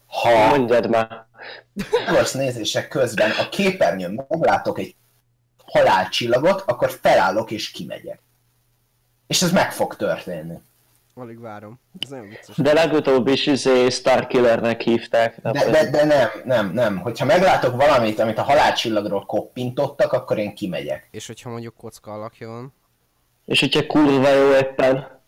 Ha 0.08 0.48
Mondjad 0.48 0.90
már. 0.90 1.26
Wars 2.12 2.32
nézések 2.32 2.88
közben 2.88 3.32
a 3.32 3.50
képernyőn 3.50 4.26
meglátok 4.30 4.80
egy 4.80 4.96
halálcsillagot, 5.66 6.64
akkor 6.66 6.98
felállok 7.02 7.52
és 7.52 7.72
kimegyek. 7.72 8.20
És 9.28 9.42
ez 9.42 9.52
meg 9.52 9.74
fog 9.74 9.96
történni. 9.96 10.58
Alig 11.16 11.40
várom. 11.40 11.80
Ez 12.00 12.10
nagyon 12.10 12.30
vicces. 12.30 12.56
De 12.58 12.74
legutóbb 12.74 13.28
is 13.28 13.46
izé 13.46 13.90
Starkillernek 13.90 14.82
hívták. 14.82 15.42
De, 15.42 15.52
de, 15.70 15.90
de 15.90 16.04
nem, 16.06 16.30
nem, 16.46 16.72
nem. 16.74 16.98
Hogyha 16.98 17.26
meglátok 17.26 17.76
valamit, 17.76 18.20
amit 18.20 18.38
a 18.38 18.42
halálcsillagról 18.44 19.26
koppintottak, 19.26 20.14
akkor 20.14 20.38
én 20.38 20.56
kimegyek. 20.56 21.08
És 21.12 21.28
hogyha 21.28 21.50
mondjuk 21.50 21.76
kocka 21.78 22.12
alakja 22.14 22.48
van, 22.48 22.74
És 23.46 23.60
hogyha 23.60 23.86
kurva 23.86 24.30
jó 24.30 24.54
éppen. 24.56 25.20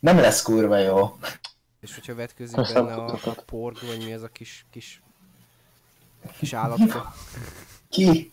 Nem 0.00 0.16
lesz 0.16 0.42
kurva 0.42 0.76
jó. 0.78 1.18
és 1.80 1.94
hogyha 1.94 2.14
vetközik 2.14 2.56
Köszönöm, 2.56 2.84
benne 2.86 2.96
a 3.02 3.04
tudatokat. 3.06 3.44
porg, 3.44 3.76
vagy 3.86 4.04
mi 4.04 4.12
ez 4.12 4.22
a 4.22 4.28
kis, 4.28 4.66
kis, 4.70 5.02
kis 6.38 6.52
állatka. 6.52 7.14
Ki? 7.88 8.32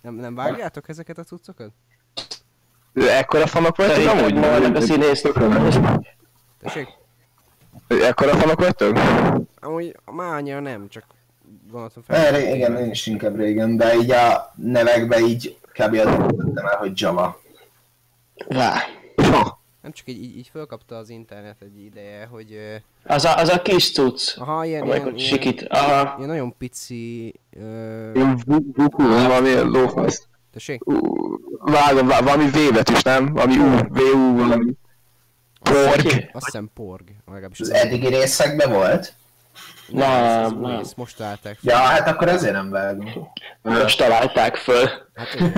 Nem, 0.00 0.14
nem 0.14 0.34
vágjátok 0.34 0.88
ezeket 0.88 1.18
a 1.18 1.22
cuccokat? 1.24 1.70
Ekkora 2.94 3.46
fanok 3.46 3.76
vagytok 3.76 3.94
Szerintem 3.94 4.18
amúgy? 4.18 4.34
maradnak 4.34 4.76
a 4.76 4.80
színésznök. 4.80 5.38
Tessék? 6.60 6.88
Ekkora 7.88 8.36
fanok 8.36 8.58
vagytok? 8.58 8.98
Amúgy 9.60 9.96
már 10.04 10.34
annyira 10.34 10.60
nem, 10.60 10.88
csak 10.88 11.04
gondoltam 11.70 12.02
fel. 12.02 12.16
Erre, 12.16 12.54
igen, 12.54 12.76
én 12.76 12.90
is 12.90 13.06
inkább 13.06 13.36
régen, 13.36 13.76
de 13.76 13.94
így 13.94 14.10
a 14.10 14.52
nevekbe 14.56 15.18
így 15.18 15.58
kb. 15.78 15.94
adott 15.94 16.58
el, 16.58 16.76
hogy 16.78 17.00
Java. 17.00 17.40
Rá. 18.48 18.82
Nem 19.82 19.92
csak 19.92 20.08
így, 20.08 20.22
így, 20.38 20.48
fölkapta 20.52 20.96
az 20.96 21.08
internet 21.08 21.56
egy 21.62 21.84
ideje, 21.84 22.26
hogy... 22.26 22.58
Az 23.04 23.24
a, 23.24 23.36
az 23.36 23.48
a 23.48 23.62
kis 23.62 23.92
cucc. 23.92 24.36
Aha, 24.38 24.64
ilyen, 24.64 24.84
ilyen, 24.84 25.02
ilyen, 25.02 25.18
sikít. 25.18 25.62
Aha. 25.62 26.14
ilyen 26.16 26.28
nagyon 26.28 26.54
pici... 26.58 27.34
Ö, 27.60 28.12
Ilyen 28.14 28.42
vuku, 28.74 29.02
valami 29.08 29.54
lófasz. 29.54 30.26
tessék? 30.52 30.82
Vágom, 31.58 32.06
vá- 32.06 32.20
valami 32.22 32.50
V 32.50 32.72
betűs, 32.72 33.02
nem? 33.02 33.32
Valami 33.32 33.58
U, 33.58 33.76
V, 33.88 33.98
U, 34.14 34.36
valami. 34.36 34.72
Porg. 35.62 36.28
Azt 36.32 36.44
hiszem 36.44 36.70
porg, 36.74 37.04
legalábbis 37.26 37.60
Az 37.60 37.70
eddigi 37.70 38.06
részekben 38.06 38.72
volt? 38.72 39.12
Nem, 39.88 40.24
ez 40.24 40.50
nem. 40.50 40.64
Egész, 40.64 40.94
most 40.94 41.16
találták 41.16 41.58
fel. 41.62 41.74
Ja, 41.74 41.86
hát 41.86 42.08
akkor 42.08 42.28
ezért 42.28 42.52
nem 42.52 42.70
vágom. 42.70 43.32
Most 43.62 43.98
találták 43.98 44.56
föl. 44.56 44.88
Hát 45.14 45.34
igen. 45.34 45.52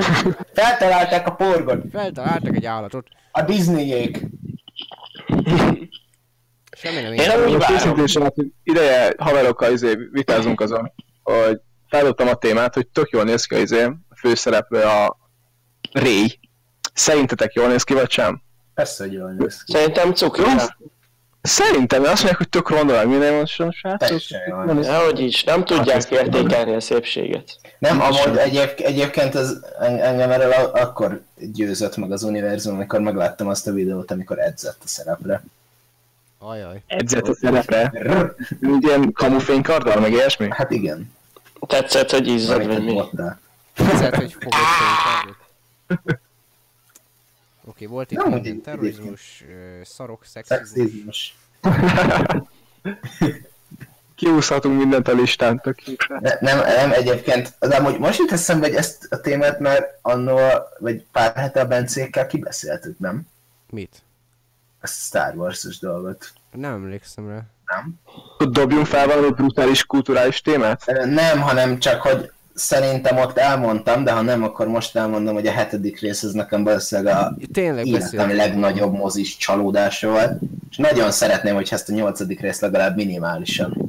Feltalálták 0.54 1.26
a 1.26 1.30
porgot. 1.30 1.82
feltaláltak 1.92 2.56
egy 2.56 2.66
állatot. 2.66 3.06
A 3.32 3.42
Disneyék. 3.42 4.26
Semmi 6.76 7.00
nem 7.00 7.12
Én 7.12 7.70
őszintén 7.70 8.06
sem, 8.06 8.22
hát 8.22 8.34
ideje 8.62 9.14
haverokkal 9.18 9.72
izé 9.72 9.94
vitázunk 10.12 10.60
azon, 10.60 10.92
hogy 11.22 11.60
feldobtam 11.88 12.28
a 12.28 12.34
témát, 12.34 12.74
hogy 12.74 12.86
tök 12.86 13.10
jól 13.10 13.24
néz 13.24 13.44
ki 13.44 13.54
a 13.54 13.58
izé, 13.58 13.82
a 13.84 14.16
főszereplő 14.16 14.82
a 14.82 15.18
Ray. 15.92 16.40
Szerintetek 16.94 17.52
jól 17.52 17.68
néz 17.68 17.82
ki, 17.82 17.94
vagy 17.94 18.10
sem? 18.10 18.42
Persze, 18.74 19.04
hogy 19.04 19.12
jól 19.12 19.30
néz 19.30 19.62
ki. 19.62 19.72
Szerintem 19.72 20.12
cukri. 20.12 20.42
Szerintem, 21.42 22.02
azt 22.02 22.12
mondják, 22.14 22.36
hogy 22.36 22.48
tök 22.48 22.68
ronda, 22.68 22.94
meg 22.94 23.08
minden 23.08 23.46
srácok. 23.46 24.20
Jól 24.48 24.64
néz 24.64 24.84
ki. 24.84 24.90
Dehogy 24.90 25.20
is, 25.20 25.44
nem 25.44 25.64
tudják 25.64 26.10
értékelni 26.10 26.74
a 26.74 26.80
szépséget. 26.80 27.56
Nem, 27.78 28.00
amúgy 28.00 28.36
egyéb, 28.36 28.68
egyébként 28.76 29.34
az 29.34 29.64
en- 29.80 30.00
engem 30.00 30.30
erről 30.30 30.52
akkor 30.52 31.22
győzött 31.36 31.96
meg 31.96 32.12
az 32.12 32.22
univerzum, 32.22 32.74
amikor 32.74 33.00
megláttam 33.00 33.48
azt 33.48 33.66
a 33.66 33.72
videót, 33.72 34.10
amikor 34.10 34.38
edzett 34.38 34.78
a 34.84 34.88
szerepre. 34.88 35.42
Ajaj. 36.38 36.82
Edzett 36.86 37.28
a 37.28 37.34
szerepre. 37.34 37.92
Mint 38.58 38.84
ilyen 38.84 39.12
kamufénykarddal, 39.12 40.00
meg 40.00 40.12
ilyesmi. 40.12 40.46
Hát 40.50 40.70
igen. 40.70 41.12
Tetszett, 41.66 42.10
hogy 42.10 42.26
izzad, 42.26 42.66
vagy 42.66 42.84
mi? 42.84 43.02
Tetszett, 43.74 44.14
hogy 44.14 44.36
fogod 44.40 45.36
Oké, 47.70 47.86
volt 47.86 48.10
itt 48.10 48.18
Nem, 48.18 48.26
minden 48.26 48.44
egyébként. 48.44 48.64
terrorizmus, 48.64 49.44
ö, 49.48 49.80
szarok, 49.84 50.24
szexizmus. 50.24 50.68
Szexizmus. 50.68 51.36
Kiúszhatunk 54.14 54.78
mindent 54.78 55.08
a 55.08 55.12
listán, 55.12 55.58
tök. 55.58 55.80
De 56.20 56.38
nem, 56.40 56.58
nem, 56.58 56.92
egyébként, 56.92 57.54
de 57.58 57.76
amúgy 57.76 57.98
most 57.98 58.18
jut 58.18 58.32
eszembe, 58.32 58.66
hogy 58.66 58.76
ezt 58.76 59.06
a 59.12 59.20
témát 59.20 59.58
már 59.58 59.98
annó, 60.02 60.38
vagy 60.78 61.04
pár 61.12 61.34
hete 61.36 61.60
a 61.60 61.66
Bencékkel 61.66 62.26
kibeszéltük, 62.26 62.98
nem? 62.98 63.26
Mit? 63.70 64.02
A 64.80 64.86
Star 64.86 65.34
Wars-os 65.36 65.78
dolgot. 65.78 66.32
Nem 66.52 66.72
emlékszem 66.72 67.28
rá. 67.28 67.42
Nem? 67.66 67.94
Dobjunk 68.50 68.86
fel 68.86 69.06
valami 69.06 69.30
brutális 69.30 69.84
kulturális 69.86 70.40
témát? 70.40 70.84
Nem, 71.04 71.40
hanem 71.40 71.78
csak, 71.78 72.02
hogy 72.02 72.32
szerintem 72.60 73.16
ott 73.16 73.38
elmondtam, 73.38 74.04
de 74.04 74.12
ha 74.12 74.20
nem, 74.20 74.42
akkor 74.42 74.68
most 74.68 74.96
elmondom, 74.96 75.34
hogy 75.34 75.46
a 75.46 75.50
hetedik 75.52 76.00
rész 76.00 76.22
az 76.22 76.32
nekem 76.32 76.64
valószínűleg 76.64 77.16
a 77.16 77.36
Tényleg 77.52 77.86
életem 77.86 78.10
beszéltünk. 78.10 78.38
legnagyobb 78.38 78.92
mozis 78.92 79.36
csalódása 79.36 80.08
volt. 80.10 80.32
És 80.70 80.76
nagyon 80.76 81.10
szeretném, 81.10 81.54
hogy 81.54 81.68
ezt 81.70 81.88
a 81.88 81.92
nyolcadik 81.92 82.40
rész 82.40 82.60
legalább 82.60 82.96
minimálisan. 82.96 83.88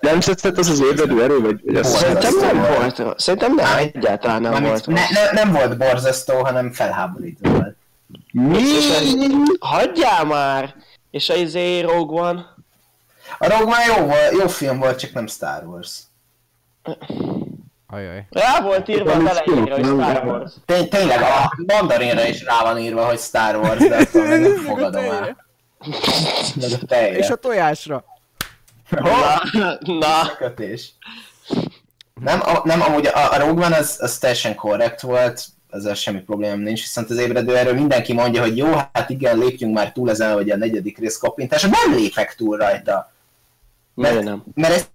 Nem 0.00 0.20
tetszett 0.20 0.58
az 0.58 0.68
az 0.68 0.80
ébredő 0.80 1.22
erő, 1.22 1.40
vagy, 1.40 1.60
vagy 1.64 1.76
az... 1.76 1.90
Volt. 1.90 1.98
Szerintem 2.22 2.34
nem 2.40 2.56
Borzasztó 2.56 3.04
volt. 3.04 3.20
Szerintem 3.20 3.54
nem, 3.54 3.76
egyáltalán 3.76 4.40
nem 4.42 4.52
Mármint 4.52 4.84
volt. 4.84 4.86
ne, 4.86 5.20
ne, 5.22 5.42
nem 5.42 5.52
volt 5.52 5.76
borzasztó, 5.78 6.44
hanem 6.44 6.72
felháborító 6.72 7.50
volt. 7.50 7.76
Mi? 8.32 8.62
Hagyjál 9.58 10.24
már! 10.24 10.74
És 11.10 11.28
a 11.28 11.34
izé 11.34 11.80
Rogue 11.80 12.20
One? 12.20 12.46
A 13.38 13.48
Rogue 13.48 13.66
már 13.66 13.86
jó, 13.86 14.04
volt, 14.04 14.32
jó 14.40 14.48
film 14.48 14.78
volt, 14.78 14.98
csak 14.98 15.12
nem 15.12 15.26
Star 15.26 15.64
Wars. 15.66 15.98
Ajaj. 17.86 18.26
Rá 18.30 18.60
volt 18.60 18.88
írva 18.88 19.12
a 19.12 19.28
elejére, 19.28 19.74
hogy 19.74 19.84
Star 19.84 20.26
Wars. 20.26 20.52
Tény, 20.64 20.88
tényleg, 20.88 21.20
a 21.20 21.52
mandarinra 21.66 22.26
is 22.26 22.44
rá 22.44 22.62
van 22.62 22.78
írva, 22.78 23.06
hogy 23.06 23.18
Star 23.18 23.56
Wars, 23.56 23.78
de 23.88 24.38
nem 24.38 24.56
fogadom 24.56 25.04
el. 25.04 25.36
És 27.10 27.30
a 27.30 27.36
tojásra. 27.36 28.04
Na, 28.90 29.42
na. 29.80 30.36
kötés. 30.38 30.94
Nem, 32.20 32.40
a, 32.40 32.60
nem 32.64 32.82
amúgy 32.82 33.06
a, 33.06 33.32
a 33.32 33.38
Rogue 33.38 33.66
One 33.66 33.76
az, 33.76 33.96
az 34.00 34.18
teljesen 34.18 34.54
korrekt 34.54 35.00
volt, 35.00 35.44
ezzel 35.70 35.94
semmi 35.94 36.20
problémám 36.20 36.58
nincs, 36.58 36.80
viszont 36.80 37.10
az 37.10 37.18
ébredő 37.18 37.56
erről 37.56 37.74
mindenki 37.74 38.12
mondja, 38.12 38.40
hogy 38.40 38.56
jó, 38.56 38.72
hát 38.92 39.10
igen, 39.10 39.38
lépjünk 39.38 39.74
már 39.74 39.92
túl 39.92 40.10
ezen, 40.10 40.32
hogy 40.32 40.50
a 40.50 40.56
negyedik 40.56 40.98
rész 40.98 41.16
kappintása, 41.16 41.68
nem 41.68 41.96
lépek 41.96 42.34
túl 42.34 42.56
rajta. 42.56 43.12
Miért 43.94 44.22
nem? 44.22 44.44
Mert 44.54 44.74
egy 44.74 44.86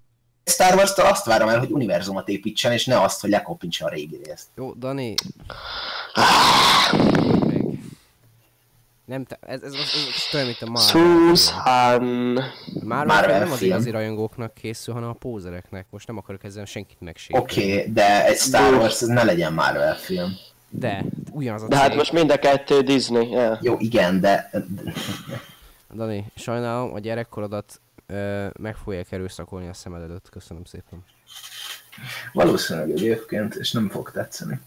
Star 0.49 0.75
Wars-tól 0.75 1.05
azt 1.05 1.25
várom 1.25 1.49
el, 1.49 1.59
hogy 1.59 1.71
univerzumot 1.71 2.27
építsen, 2.27 2.71
és 2.71 2.85
ne 2.85 3.01
azt, 3.01 3.21
hogy 3.21 3.29
lekoppintsa 3.29 3.85
a 3.85 3.89
régi 3.89 4.19
részt. 4.23 4.47
Jó, 4.55 4.73
Dani. 4.73 5.13
Nem, 9.05 9.23
te, 9.25 9.37
ez, 9.41 9.61
ez, 9.61 9.73
ez, 9.73 9.79
ez 10.15 10.33
olyan, 10.33 10.45
mint 10.45 10.61
a 10.61 10.65
Marvel. 10.65 11.35
Susan. 11.35 12.03
Marvel 12.83 13.23
film 13.23 13.39
nem 13.39 13.51
az 13.51 13.61
igazi 13.61 13.89
rajongóknak 13.89 14.53
készül, 14.53 14.93
hanem 14.93 15.09
a 15.09 15.13
pózereknek. 15.13 15.85
Most 15.89 16.07
nem 16.07 16.17
akarok 16.17 16.43
ezzel 16.43 16.65
senkit 16.65 16.99
megsérteni. 16.99 17.43
Oké, 17.43 17.79
okay, 17.79 17.91
de 17.91 18.25
egy 18.25 18.37
Star 18.37 18.73
Wars, 18.73 19.01
ez 19.01 19.07
ne 19.07 19.23
legyen 19.23 19.53
Marvel 19.53 19.95
film. 19.95 20.37
De, 20.69 21.03
ugyanaz 21.31 21.63
a 21.63 21.67
De 21.67 21.75
hát 21.75 21.87
cég. 21.87 21.97
most 21.97 22.11
mind 22.11 22.31
a 22.31 22.37
kettő 22.37 22.81
Disney. 22.81 23.29
Yeah. 23.29 23.57
Jó, 23.61 23.75
igen, 23.79 24.19
de... 24.19 24.49
Dani, 25.95 26.25
sajnálom, 26.35 26.93
a 26.93 26.99
gyerekkorodat 26.99 27.81
meg 28.59 28.75
fogják 28.83 29.11
erőszakolni 29.11 29.67
a 29.67 29.73
szemed 29.73 30.01
előtt. 30.01 30.29
Köszönöm 30.29 30.63
szépen. 30.63 31.05
Valószínűleg 32.33 32.89
egyébként, 32.89 33.55
és 33.55 33.71
nem 33.71 33.89
fog 33.89 34.11
tetszeni. 34.11 34.59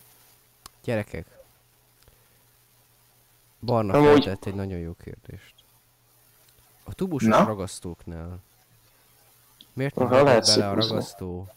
Gyerekek. 0.84 1.26
Barna 3.60 3.92
Amúgy- 3.92 4.24
feltett 4.24 4.44
egy 4.44 4.54
nagyon 4.54 4.78
jó 4.78 4.94
kérdést. 4.94 5.54
A 6.84 6.94
tubusos 6.94 7.28
Na? 7.28 7.44
ragasztóknál 7.44 8.38
miért 9.72 9.94
nem 9.94 10.06
Aha, 10.06 10.24
bele 10.24 10.66
a 10.68 10.74
ragasztó 10.74 11.52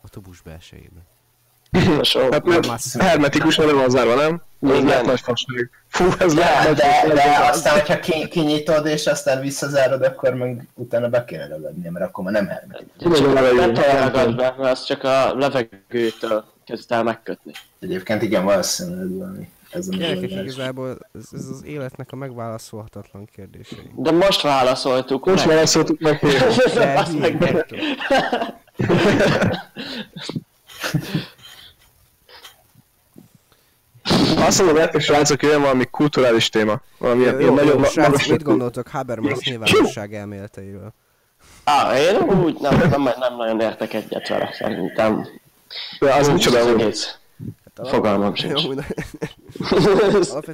a 0.00 0.08
tubus 0.08 0.40
belsejébe? 0.40 1.00
So, 2.02 2.20
Hát 2.30 2.44
mert 2.44 2.82
hermetikusan 2.98 3.66
le 3.66 3.72
van 3.72 3.90
zárva, 3.90 4.14
nem? 4.14 4.42
Ez 4.62 4.68
Igen. 4.70 4.84
lehet 4.84 5.04
nagy 5.06 5.20
fasság. 5.20 5.70
Fú, 5.88 6.04
ez 6.18 6.34
De, 6.34 6.40
lehet 6.40 6.66
nagy 6.66 6.76
de, 6.76 7.14
de 7.14 7.38
aztán, 7.50 7.72
hogyha 7.72 7.98
ki, 7.98 8.28
kinyitod 8.28 8.86
és 8.86 9.06
aztán 9.06 9.40
visszazárod, 9.40 10.02
akkor 10.02 10.34
meg 10.34 10.68
utána 10.74 11.08
be 11.08 11.24
kéne 11.24 11.46
ragadni, 11.48 11.88
mert 11.88 12.04
akkor 12.04 12.24
már 12.24 12.32
nem 12.32 12.46
hermetikus. 12.46 13.18
csak 13.18 13.32
Nem 13.34 13.44
nem 13.56 13.74
ragad 13.74 14.36
be, 14.36 14.54
mert 14.58 14.70
az 14.70 14.84
csak 14.84 15.02
a 15.04 15.34
levegőtől 15.34 16.44
kezd 16.66 16.92
el 16.92 17.02
megkötni. 17.02 17.52
Egyébként 17.80 18.22
igen, 18.22 18.44
valószínűleg 18.44 19.10
valami. 19.18 19.48
Ez 19.72 19.88
a 19.90 19.96
Gyerekek, 19.96 20.30
igazából 20.30 20.98
ez, 21.18 21.24
ez 21.32 21.46
az 21.52 21.64
életnek 21.64 22.08
a 22.12 22.16
megválaszolhatatlan 22.16 23.28
kérdései. 23.34 23.90
De 23.96 24.10
most 24.10 24.42
válaszoltuk 24.42 25.24
Most 25.26 25.46
meg. 25.46 25.54
válaszoltuk 25.54 26.00
meg, 26.00 26.18
De 26.74 26.94
Azt 26.98 27.18
meg 27.18 27.36
hülye 27.38 27.52
meg. 27.52 27.52
vagytok. 27.52 27.78
Azt 34.46 34.58
mondom 34.58 34.76
nektek 34.76 35.00
srácok, 35.00 35.42
jön 35.42 35.60
valami 35.60 35.84
kulturális 35.90 36.48
téma. 36.48 36.80
Valami 36.98 37.20
ilyen, 37.20 37.40
ilyen 37.40 37.50
Jó, 37.50 37.56
nagyon 37.56 37.78
jó, 37.78 37.84
srácok, 37.84 38.26
mit 38.26 38.42
gondoltok 38.42 38.88
Habermas 38.88 39.44
nyilvánosság 39.44 40.14
elméleteiről? 40.14 40.92
Á, 41.64 41.98
én 41.98 42.16
úgy 42.16 42.56
nem, 42.60 42.78
nem, 42.78 43.02
nem 43.02 43.36
nagyon 43.36 43.60
értek 43.60 43.94
egyet 43.94 44.28
vele, 44.28 44.50
szerintem. 44.52 45.28
De 45.98 46.14
az 46.14 46.28
micsoda 46.28 46.58
egész. 46.58 47.18
Fogalmam 47.84 48.34
sincs. 48.34 48.66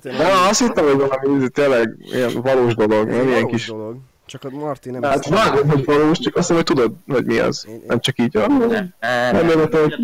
De 0.02 0.26
azt 0.48 0.60
hittem, 0.60 0.84
hogy 0.84 0.96
valami 0.96 1.48
tényleg 1.48 1.96
ilyen 2.00 2.40
valós 2.42 2.74
dolog, 2.74 3.08
nem 3.08 3.28
ilyen 3.28 3.46
kis... 3.46 3.66
dolog. 3.66 3.96
Csak 4.26 4.44
a 4.44 4.50
Marti 4.50 4.90
nem 4.90 5.02
Hát 5.02 5.28
vágom, 5.28 5.68
hogy 5.68 5.84
valós, 5.84 6.18
csak 6.18 6.36
azt 6.36 6.48
mondom, 6.50 6.66
hogy 6.66 6.76
tudod, 6.76 7.16
hogy 7.16 7.24
mi 7.24 7.38
az. 7.38 7.66
Nem 7.86 8.00
csak 8.00 8.18
így, 8.18 8.36
ah, 8.36 8.46
nem 8.48 8.92
Nem, 9.32 9.48
érdekel, 9.48 9.80
hogy 9.80 9.94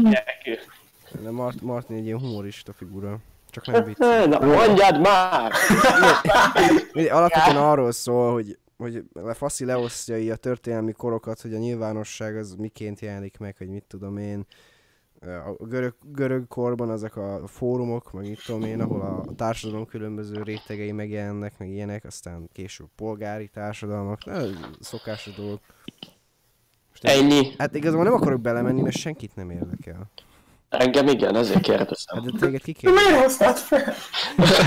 de 1.23 1.31
Mart, 1.31 1.63
Martin 1.63 1.97
egy 1.97 2.05
ilyen 2.05 2.19
humorista 2.19 2.73
figura. 2.73 3.19
Csak 3.51 3.67
nem 3.67 3.85
vicc. 3.85 3.99
Na, 4.31 4.39
mondjad 4.41 5.01
már! 5.01 5.53
Alapvetően 7.11 7.57
arról 7.71 7.93
szól, 7.93 8.33
hogy, 8.33 8.59
hogy 8.77 9.05
Faszi 9.33 9.65
leosztja 9.65 10.19
így 10.19 10.29
a 10.29 10.37
történelmi 10.37 10.93
korokat, 10.93 11.41
hogy 11.41 11.55
a 11.55 11.59
nyilvánosság 11.59 12.37
az 12.37 12.55
miként 12.55 13.01
jelenik 13.01 13.39
meg, 13.39 13.57
hogy 13.57 13.69
mit 13.69 13.85
tudom 13.89 14.17
én. 14.17 14.47
a 15.21 15.65
görög, 15.65 15.95
görög 16.03 16.49
korban 16.49 16.91
ezek 16.91 17.17
a 17.17 17.47
fórumok, 17.47 18.13
meg 18.13 18.25
itt 18.25 18.43
tudom 18.45 18.63
én, 18.63 18.81
ahol 18.81 19.01
a 19.01 19.35
társadalom 19.35 19.87
különböző 19.87 20.43
rétegei 20.43 20.93
megjelennek, 20.93 21.59
meg 21.59 21.69
ilyenek, 21.69 22.05
aztán 22.05 22.49
később 22.53 22.89
polgári 22.97 23.49
társadalmak, 23.49 24.25
na, 24.25 24.33
ez 24.33 24.51
szokásos 24.81 25.35
dolog. 25.35 25.61
Most 26.91 27.05
Ennyi. 27.05 27.55
Hát 27.59 27.75
igazából 27.75 28.05
nem 28.05 28.13
akarok 28.13 28.41
belemenni, 28.41 28.83
mert 28.83 28.97
senkit 28.97 29.35
nem 29.35 29.51
érdekel. 29.51 30.11
Engem 30.71 31.09
igen, 31.09 31.37
ezért 31.37 31.61
kérdeztem. 31.61 32.23
Hát 32.23 32.33
de 32.33 32.39
téged 32.39 32.63
ki 32.63 32.73
kell. 32.73 32.93
Miért 32.93 33.23
hoztad 33.23 33.57
fel? 33.57 33.95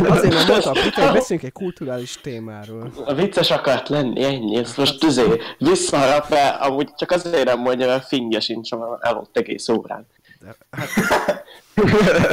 Azért, 0.08 0.34
mert 0.34 0.48
mondtam, 0.48 0.74
hogy 0.74 1.14
beszéljünk 1.14 1.48
egy 1.48 1.52
kulturális 1.52 2.22
témáról. 2.22 2.92
A 3.06 3.14
vicces 3.14 3.52
akart 3.52 3.90
lenni, 3.90 4.24
ennyi. 4.24 4.58
Ez 4.58 4.76
most 4.76 5.00
tüzé. 5.00 5.42
Visszaharapva, 5.58 6.50
amúgy 6.50 6.94
csak 6.96 7.12
azért 7.12 7.44
nem 7.44 7.60
mondja, 7.60 7.88
mert 7.88 8.08
fingja 8.08 8.40
sincs, 8.40 8.72
mert 8.72 9.04
el 9.04 9.14
volt 9.14 9.38
egész 9.38 9.70
órán. 9.70 10.08
De, 10.40 10.56
hát, 10.72 10.88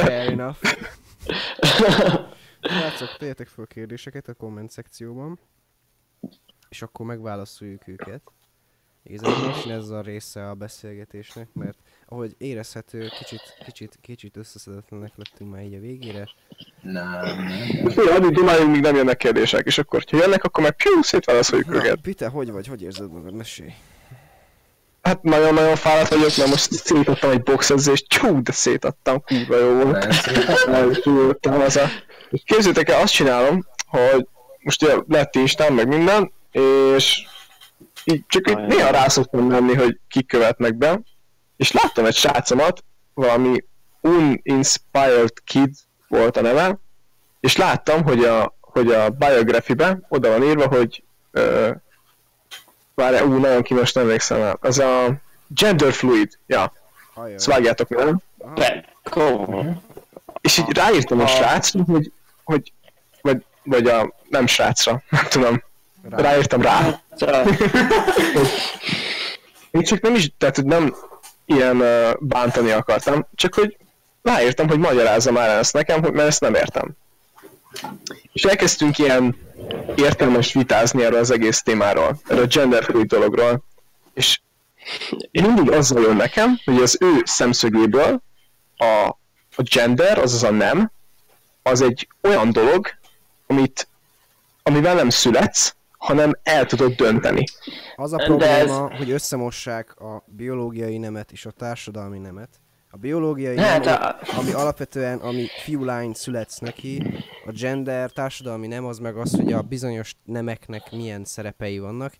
fair 0.05 0.29
enough. 0.29 0.57
Látszok, 2.61 3.15
tegyetek 3.17 3.47
föl 3.47 3.67
kérdéseket 3.67 4.27
a 4.27 4.33
komment 4.33 4.71
szekcióban, 4.71 5.39
és 6.69 6.81
akkor 6.81 7.05
megválaszoljuk 7.05 7.87
őket. 7.87 8.21
Igazából 9.03 9.47
most 9.47 9.69
ez 9.69 9.89
a 9.89 10.01
része 10.01 10.49
a 10.49 10.53
beszélgetésnek, 10.53 11.53
mert 11.53 11.77
ahogy 12.11 12.35
érezhető, 12.37 13.07
kicsit, 13.17 13.41
kicsit, 13.65 13.97
kicsit 14.01 14.37
összeszedetlenek 14.37 15.11
lettünk 15.15 15.51
már 15.51 15.63
így 15.63 15.73
a 15.73 15.79
végére. 15.79 16.29
Nem, 16.81 17.11
nem. 17.21 17.89
Fú, 17.89 18.01
addig 18.09 18.31
dumáljunk, 18.31 18.71
míg 18.71 18.81
nem 18.81 18.95
jönnek 18.95 19.17
kérdések, 19.17 19.65
és 19.65 19.77
akkor, 19.77 20.03
ha 20.11 20.17
jönnek, 20.17 20.43
akkor 20.43 20.63
meg 20.63 20.75
piu, 20.75 21.01
szétválaszoljuk 21.01 21.67
Na, 21.67 21.75
őket. 21.75 21.99
Pite, 22.01 22.27
hogy 22.27 22.51
vagy? 22.51 22.67
Hogy 22.67 22.81
érzed 22.81 23.11
magad? 23.11 23.33
Mesélj. 23.33 23.69
Hát 25.01 25.23
nagyon-nagyon 25.23 25.75
fáradt 25.75 26.09
vagyok, 26.09 26.37
mert 26.37 26.49
most 26.49 26.71
szétadtam 26.71 27.31
egy 27.31 27.43
boxedzést, 27.43 28.07
csú, 28.07 28.41
de 28.41 28.51
szétadtam, 28.51 29.21
kurva 29.21 29.57
jó 29.57 29.73
volt. 29.73 30.65
Nem 30.65 30.91
képzétek 32.43 32.89
el, 32.89 33.01
azt 33.01 33.13
csinálom, 33.13 33.65
hogy 33.85 34.27
most 34.59 34.83
ugye 34.83 34.95
lett 35.07 35.35
Instán, 35.35 35.73
meg 35.73 35.87
minden, 35.87 36.31
és 36.51 37.25
így 38.03 38.23
csak 38.27 38.49
így 38.49 38.57
néha 38.57 38.91
rá 38.91 39.07
szoktam 39.07 39.47
menni, 39.47 39.73
hogy 39.73 39.99
kik 40.07 40.27
követnek 40.27 40.75
be, 40.75 41.01
és 41.61 41.71
láttam 41.71 42.05
egy 42.05 42.15
srácomat, 42.15 42.83
valami 43.13 43.63
Uninspired 44.01 45.33
Kid 45.43 45.69
volt 46.07 46.37
a 46.37 46.41
neve, 46.41 46.77
és 47.39 47.55
láttam, 47.55 48.03
hogy 48.03 48.23
a, 48.23 48.55
hogy 48.61 48.91
a 48.91 49.09
biography-be 49.09 49.99
oda 50.09 50.29
van 50.29 50.43
írva, 50.43 50.67
hogy 50.67 51.03
ö, 51.31 51.71
várj, 52.95 53.19
ú, 53.19 53.37
nagyon 53.37 53.61
kínos, 53.61 53.91
nem 53.91 54.03
emlékszem 54.03 54.41
el, 54.41 54.57
az 54.61 54.79
a 54.79 55.13
gender 55.47 55.93
fluid, 55.93 56.37
ja, 56.47 56.73
ezt 57.35 57.45
vágjátok 57.45 57.89
nem? 57.89 58.21
Komoly. 59.03 59.73
És 60.41 60.57
így 60.57 60.77
ráírtam 60.77 61.19
a 61.19 61.27
srácra, 61.27 61.83
hogy, 61.83 62.11
hogy 62.43 62.73
vagy, 63.21 63.45
vagy 63.63 63.87
a 63.87 64.13
nem 64.29 64.47
srácra, 64.47 65.03
nem 65.09 65.25
tudom, 65.29 65.63
Rá. 66.09 66.17
ráírtam 66.17 66.61
rá. 66.61 67.01
Szóval, 67.15 67.45
Én 69.71 69.81
csak 69.81 70.01
nem 70.01 70.15
is, 70.15 70.31
tehát 70.37 70.55
hogy 70.55 70.65
nem 70.65 70.95
ilyen 71.51 71.83
bántani 72.19 72.71
akartam, 72.71 73.27
csak 73.35 73.53
hogy 73.53 73.77
ráírtam, 74.21 74.67
hogy 74.67 74.79
magyarázza 74.79 75.31
már 75.31 75.49
ezt 75.49 75.73
nekem, 75.73 75.99
mert 75.99 76.27
ezt 76.27 76.41
nem 76.41 76.55
értem. 76.55 76.89
És 78.33 78.43
elkezdtünk 78.43 78.97
ilyen 78.97 79.35
értelmes 79.95 80.53
vitázni 80.53 81.03
erről 81.03 81.19
az 81.19 81.31
egész 81.31 81.61
témáról, 81.61 82.19
erről 82.27 82.43
a 82.43 82.47
genderfluid 82.47 83.07
dologról, 83.07 83.63
és 84.13 84.39
mindig 85.31 85.71
azzal 85.71 86.01
jön 86.01 86.15
nekem, 86.15 86.59
hogy 86.65 86.81
az 86.81 86.97
ő 86.99 87.21
szemszögéből 87.25 88.21
a, 88.77 89.07
a 89.55 89.61
gender, 89.61 90.17
azaz 90.17 90.43
a 90.43 90.51
nem, 90.51 90.91
az 91.63 91.81
egy 91.81 92.07
olyan 92.21 92.51
dolog, 92.51 92.87
amit, 93.47 93.87
amivel 94.63 94.95
nem 94.95 95.09
születsz, 95.09 95.75
hanem 96.01 96.31
el 96.43 96.65
tudod 96.65 96.91
dönteni. 96.93 97.43
Az 97.95 98.13
a 98.13 98.17
De 98.17 98.23
probléma, 98.23 98.95
hogy 98.97 99.11
összemossák 99.11 99.95
a 99.99 100.23
biológiai 100.25 100.97
nemet 100.97 101.31
és 101.31 101.45
a 101.45 101.51
társadalmi 101.51 102.17
nemet. 102.19 102.49
A 102.89 102.97
biológiai 102.97 103.57
Hát 103.57 103.85
nem, 103.85 103.93
a- 104.01 104.15
ami 104.37 104.51
alapvetően, 104.51 105.17
ami 105.17 105.47
fiú-lány 105.63 106.13
születsz 106.13 106.57
neki, 106.59 107.03
a 107.45 107.51
gender, 107.51 108.11
társadalmi 108.11 108.67
nem, 108.67 108.85
az 108.85 108.99
meg 108.99 109.17
az, 109.17 109.35
hogy 109.35 109.53
a 109.53 109.61
bizonyos 109.61 110.15
nemeknek 110.25 110.91
milyen 110.91 111.23
szerepei 111.25 111.79
vannak, 111.79 112.13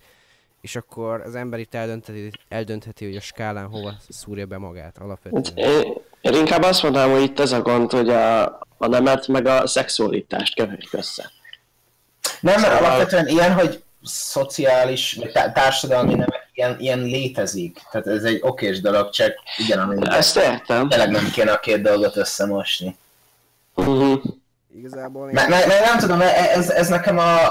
és 0.62 0.76
akkor 0.76 1.22
az 1.22 1.36
ember 1.36 1.60
itt 1.60 1.74
eldöntheti, 1.76 2.32
eldöntheti 2.50 3.06
hogy 3.06 3.16
a 3.16 3.22
skálán 3.22 3.68
hova 3.68 3.94
szúrja 4.10 4.46
be 4.46 4.58
magát 4.58 4.98
alapvetően. 4.98 5.44
én, 5.56 5.94
én 6.22 6.34
inkább 6.34 6.62
azt 6.64 6.84
mondanám, 6.84 7.12
hogy 7.12 7.22
itt 7.22 7.40
ez 7.40 7.52
a 7.52 7.62
gond, 7.62 7.92
hogy 7.92 8.10
a, 8.10 8.44
a 8.78 8.88
nemet 8.88 9.28
meg 9.28 9.46
a 9.46 9.68
szexualitást 9.68 10.56
keverjük 10.56 10.94
össze. 10.94 11.32
Nem, 12.42 12.62
mert 12.62 12.74
Szóval- 12.74 12.86
alapvetően 12.86 13.28
ilyen, 13.28 13.54
hogy 13.54 13.84
szociális, 14.04 15.14
vagy 15.14 15.32
társadalmi 15.54 16.14
nemek 16.14 16.50
ilyen, 16.54 16.80
ilyen 16.80 17.00
létezik. 17.00 17.82
Tehát 17.92 18.08
ez 18.08 18.24
egy 18.24 18.40
okés 18.42 18.82
dolog, 18.82 19.10
csak 19.10 19.34
igen, 19.58 19.80
ami 19.80 19.98
Ezt 20.10 20.38
értem. 20.38 20.90
tényleg 20.90 21.10
nem 21.10 21.30
kéne 21.32 21.52
a 21.52 21.60
két 21.60 21.82
dolgot 21.82 22.16
összemosni. 22.18 22.98
Uh-huh. 23.76 24.22
Igazából 24.76 25.30
én... 25.30 25.48
Nem 25.86 25.98
tudom, 26.00 26.22
ez, 26.22 26.70
ez 26.70 26.88
nekem 26.88 27.18
a, 27.18 27.46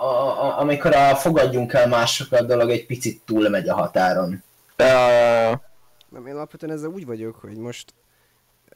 a, 0.00 0.04
a, 0.04 0.58
amikor 0.58 0.94
a 0.94 1.16
fogadjunk 1.16 1.72
el 1.72 1.88
másokat 1.88 2.46
dolog 2.46 2.70
egy 2.70 2.86
picit 2.86 3.22
túlmegy 3.26 3.68
a 3.68 3.74
határon. 3.74 4.42
De, 4.76 4.92
Nem, 6.08 6.26
én 6.26 6.34
alapvetően 6.34 6.72
ezzel 6.72 6.88
úgy 6.90 7.06
vagyok, 7.06 7.36
hogy 7.40 7.56
most 7.56 7.94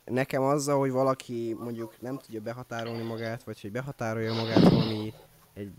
nekem 0.05 0.43
azzal, 0.43 0.79
hogy 0.79 0.91
valaki 0.91 1.57
mondjuk 1.59 2.01
nem 2.01 2.19
tudja 2.19 2.41
behatárolni 2.41 3.03
magát, 3.03 3.45
vagy 3.45 3.61
hogy 3.61 3.73
behatárolja 3.73 4.35
magát 4.35 4.69
valami 4.69 5.13
egy 5.55 5.73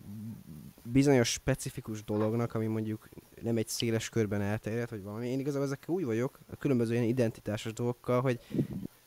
bizonyos 0.84 1.32
specifikus 1.32 2.04
dolognak, 2.04 2.54
ami 2.54 2.66
mondjuk 2.66 3.10
nem 3.42 3.58
egy 3.58 3.68
széles 3.68 4.10
körben 4.10 4.42
elterjedt, 4.42 4.90
vagy 4.90 5.04
valami. 5.04 5.28
Én 5.28 5.40
igazából 5.40 5.66
ezekkel 5.66 5.96
úgy 5.96 6.06
vagyok, 6.06 6.40
a 6.52 6.56
különböző 6.56 6.94
ilyen 6.94 7.06
identitásos 7.06 7.74
dolgokkal, 7.74 8.22
hogy 8.22 8.40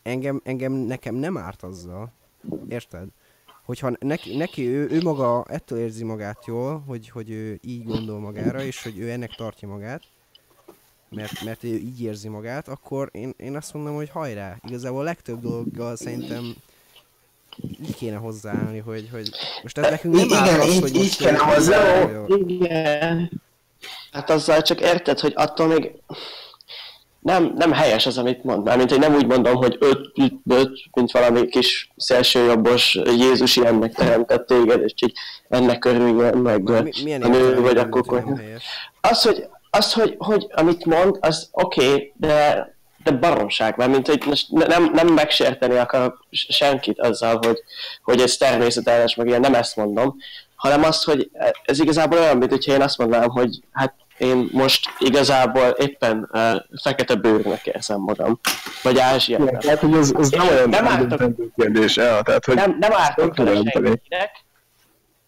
engem, 0.02 0.40
engem 0.44 0.72
nekem 0.72 1.14
nem 1.14 1.36
árt 1.36 1.62
azzal. 1.62 2.12
Érted? 2.68 3.08
Hogyha 3.64 3.92
neki, 3.98 4.36
neki 4.36 4.66
ő, 4.66 4.88
ő 4.90 5.02
maga 5.02 5.44
ettől 5.44 5.78
érzi 5.78 6.04
magát 6.04 6.46
jól, 6.46 6.78
hogy, 6.78 7.08
hogy 7.08 7.30
ő 7.30 7.58
így 7.62 7.84
gondol 7.84 8.20
magára, 8.20 8.62
és 8.62 8.82
hogy 8.82 8.98
ő 8.98 9.10
ennek 9.10 9.34
tartja 9.34 9.68
magát, 9.68 10.02
mert, 11.08 11.44
mert 11.44 11.64
ő 11.64 11.68
így 11.68 12.02
érzi 12.02 12.28
magát, 12.28 12.68
akkor 12.68 13.08
én, 13.12 13.34
én 13.36 13.56
azt 13.56 13.74
mondom, 13.74 13.94
hogy 13.94 14.10
hajrá. 14.10 14.56
Igazából 14.68 15.00
a 15.00 15.04
legtöbb 15.04 15.40
dologgal 15.40 15.96
szerintem 15.96 16.54
így 17.86 17.96
kéne 17.96 18.16
hozzáállni, 18.16 18.78
hogy, 18.78 19.08
hogy 19.12 19.30
most 19.62 19.78
ez 19.78 19.90
nekünk 19.90 20.14
nem 20.14 20.24
Igen, 20.24 20.38
áll 20.38 20.60
az, 20.60 20.72
így- 20.74 20.80
hogy 20.80 20.96
így 20.96 21.16
kéne. 21.16 21.38
Jó, 22.28 22.36
Igen. 22.36 23.42
Hát 24.12 24.30
azzal 24.30 24.62
csak 24.62 24.80
érted, 24.80 25.20
hogy 25.20 25.32
attól 25.36 25.66
még 25.66 25.92
nem, 27.20 27.52
nem 27.56 27.72
helyes 27.72 28.06
az, 28.06 28.18
amit 28.18 28.44
mond. 28.44 28.64
Mármint, 28.64 28.90
hogy 28.90 28.98
nem 28.98 29.14
úgy 29.14 29.26
mondom, 29.26 29.54
hogy 29.54 29.76
öt, 29.80 30.10
öt, 30.14 30.32
öt 30.46 30.70
mint 30.92 31.10
valami 31.10 31.46
kis 31.48 31.90
szélsőjobbos 31.96 32.94
Jézus 33.04 33.56
ilyennek 33.56 33.94
teremtett 33.94 34.46
téged, 34.46 34.82
és 34.82 34.92
így 35.06 35.16
ennek 35.48 35.84
örüljön 35.84 36.38
meg, 36.38 36.62
Mi, 36.62 36.90
milyen 37.02 37.22
a 37.22 37.28
nő 37.28 37.60
vagy 37.60 37.76
akkor? 37.76 38.24
Az, 39.00 39.22
hogy, 39.22 39.48
az, 39.70 39.92
hogy, 39.92 40.14
hogy 40.18 40.46
amit 40.50 40.84
mond, 40.84 41.16
az 41.20 41.48
oké, 41.52 41.86
okay, 41.86 42.12
de, 42.16 42.68
de 43.04 43.10
baromság, 43.10 43.76
mert 43.76 43.90
mint 43.90 44.06
hogy 44.06 44.22
most 44.26 44.50
nem, 44.50 44.90
nem 44.92 45.06
megsérteni 45.06 45.76
akarok 45.76 46.26
senkit 46.30 47.00
azzal, 47.00 47.40
hogy, 47.46 47.58
hogy 48.02 48.20
ez 48.20 48.36
természetes, 48.36 49.14
meg 49.14 49.26
ilyen, 49.26 49.40
nem 49.40 49.54
ezt 49.54 49.76
mondom, 49.76 50.16
hanem 50.56 50.84
azt, 50.84 51.04
hogy 51.04 51.30
ez 51.64 51.80
igazából 51.80 52.18
olyan, 52.18 52.36
mint 52.36 52.50
hogyha 52.50 52.72
én 52.72 52.82
azt 52.82 52.98
mondanám, 52.98 53.28
hogy 53.28 53.60
hát 53.72 53.94
én 54.18 54.48
most 54.52 54.88
igazából 54.98 55.68
éppen 55.68 56.28
uh, 56.32 56.80
fekete 56.82 57.14
bőrnek 57.14 57.66
érzem 57.66 58.00
magam, 58.00 58.40
vagy 58.82 58.96
ja, 58.96 59.02
ázsiának. 59.02 59.58
tehát, 59.58 59.78
hogy 59.78 59.94
ez, 59.94 60.12
ez 60.18 60.28
nem 60.30 60.48
olyan 60.48 60.68
Nem 60.68 60.86
ártok. 60.86 61.32
kérdés, 61.56 61.96
ja, 61.96 62.22
tehát, 62.22 62.44
hogy 62.44 62.54
Nem, 62.54 62.76
nem 62.80 62.92
ártok 62.92 63.36
vele 63.36 63.52
senkinek, 63.54 64.44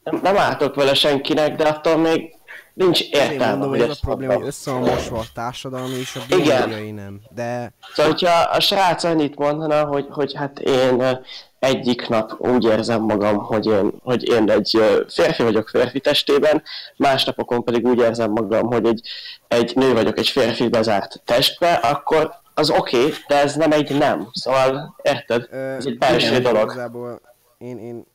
nem, 0.03 0.21
nem 0.23 0.37
ártok 0.37 0.75
vele 0.75 0.95
senkinek, 0.95 1.57
de 1.57 1.65
attól 1.65 1.97
még 1.97 2.35
nincs 2.79 3.01
Én 3.01 3.09
értelme, 3.11 3.51
mondom, 3.51 3.69
hogy 3.69 3.81
ez 3.81 3.91
a 3.91 3.99
probléma, 4.01 4.33
hogy 4.33 4.47
össze 4.47 4.71
van 4.71 4.81
mosva 4.81 5.19
a 5.19 5.25
társadalmi 5.35 5.95
és 5.95 6.17
a 6.17 6.21
biológiai 6.29 6.91
nem. 6.91 7.21
De 7.35 7.73
Szóval, 7.95 8.13
hogyha 8.13 8.41
a 8.41 8.61
srác 8.61 9.05
annyit 9.05 9.39
mondana, 9.39 9.85
hogy, 9.85 10.07
hogy 10.11 10.35
hát 10.35 10.59
én 10.59 11.19
egyik 11.59 12.09
nap 12.09 12.35
úgy 12.39 12.65
érzem 12.65 13.03
magam, 13.03 13.37
hogy 13.37 13.67
én, 13.67 13.93
hogy 14.03 14.29
én 14.29 14.51
egy 14.51 14.79
férfi 15.09 15.43
vagyok 15.43 15.69
férfi 15.69 16.01
testében, 16.01 16.63
másnapokon 16.97 17.65
pedig 17.65 17.87
úgy 17.87 17.99
érzem 17.99 18.31
magam, 18.31 18.67
hogy 18.67 18.87
egy, 18.87 19.01
egy 19.49 19.77
nő 19.77 19.93
vagyok 19.93 20.19
egy 20.19 20.29
férfi 20.29 20.69
bezárt 20.69 21.23
testbe, 21.25 21.73
akkor 21.73 22.31
az 22.55 22.71
oké, 22.71 22.99
okay, 22.99 23.13
de 23.27 23.43
ez 23.43 23.55
nem 23.55 23.73
egy 23.73 23.99
nem. 23.99 24.29
Szóval, 24.33 24.97
érted? 25.03 25.47
Ö, 25.51 25.57
Ez 25.57 25.87
egy 25.87 25.99
belső 25.99 26.39
dolog. 26.39 26.63
Igazából 26.63 27.21
én, 27.59 27.79
én, 27.79 28.07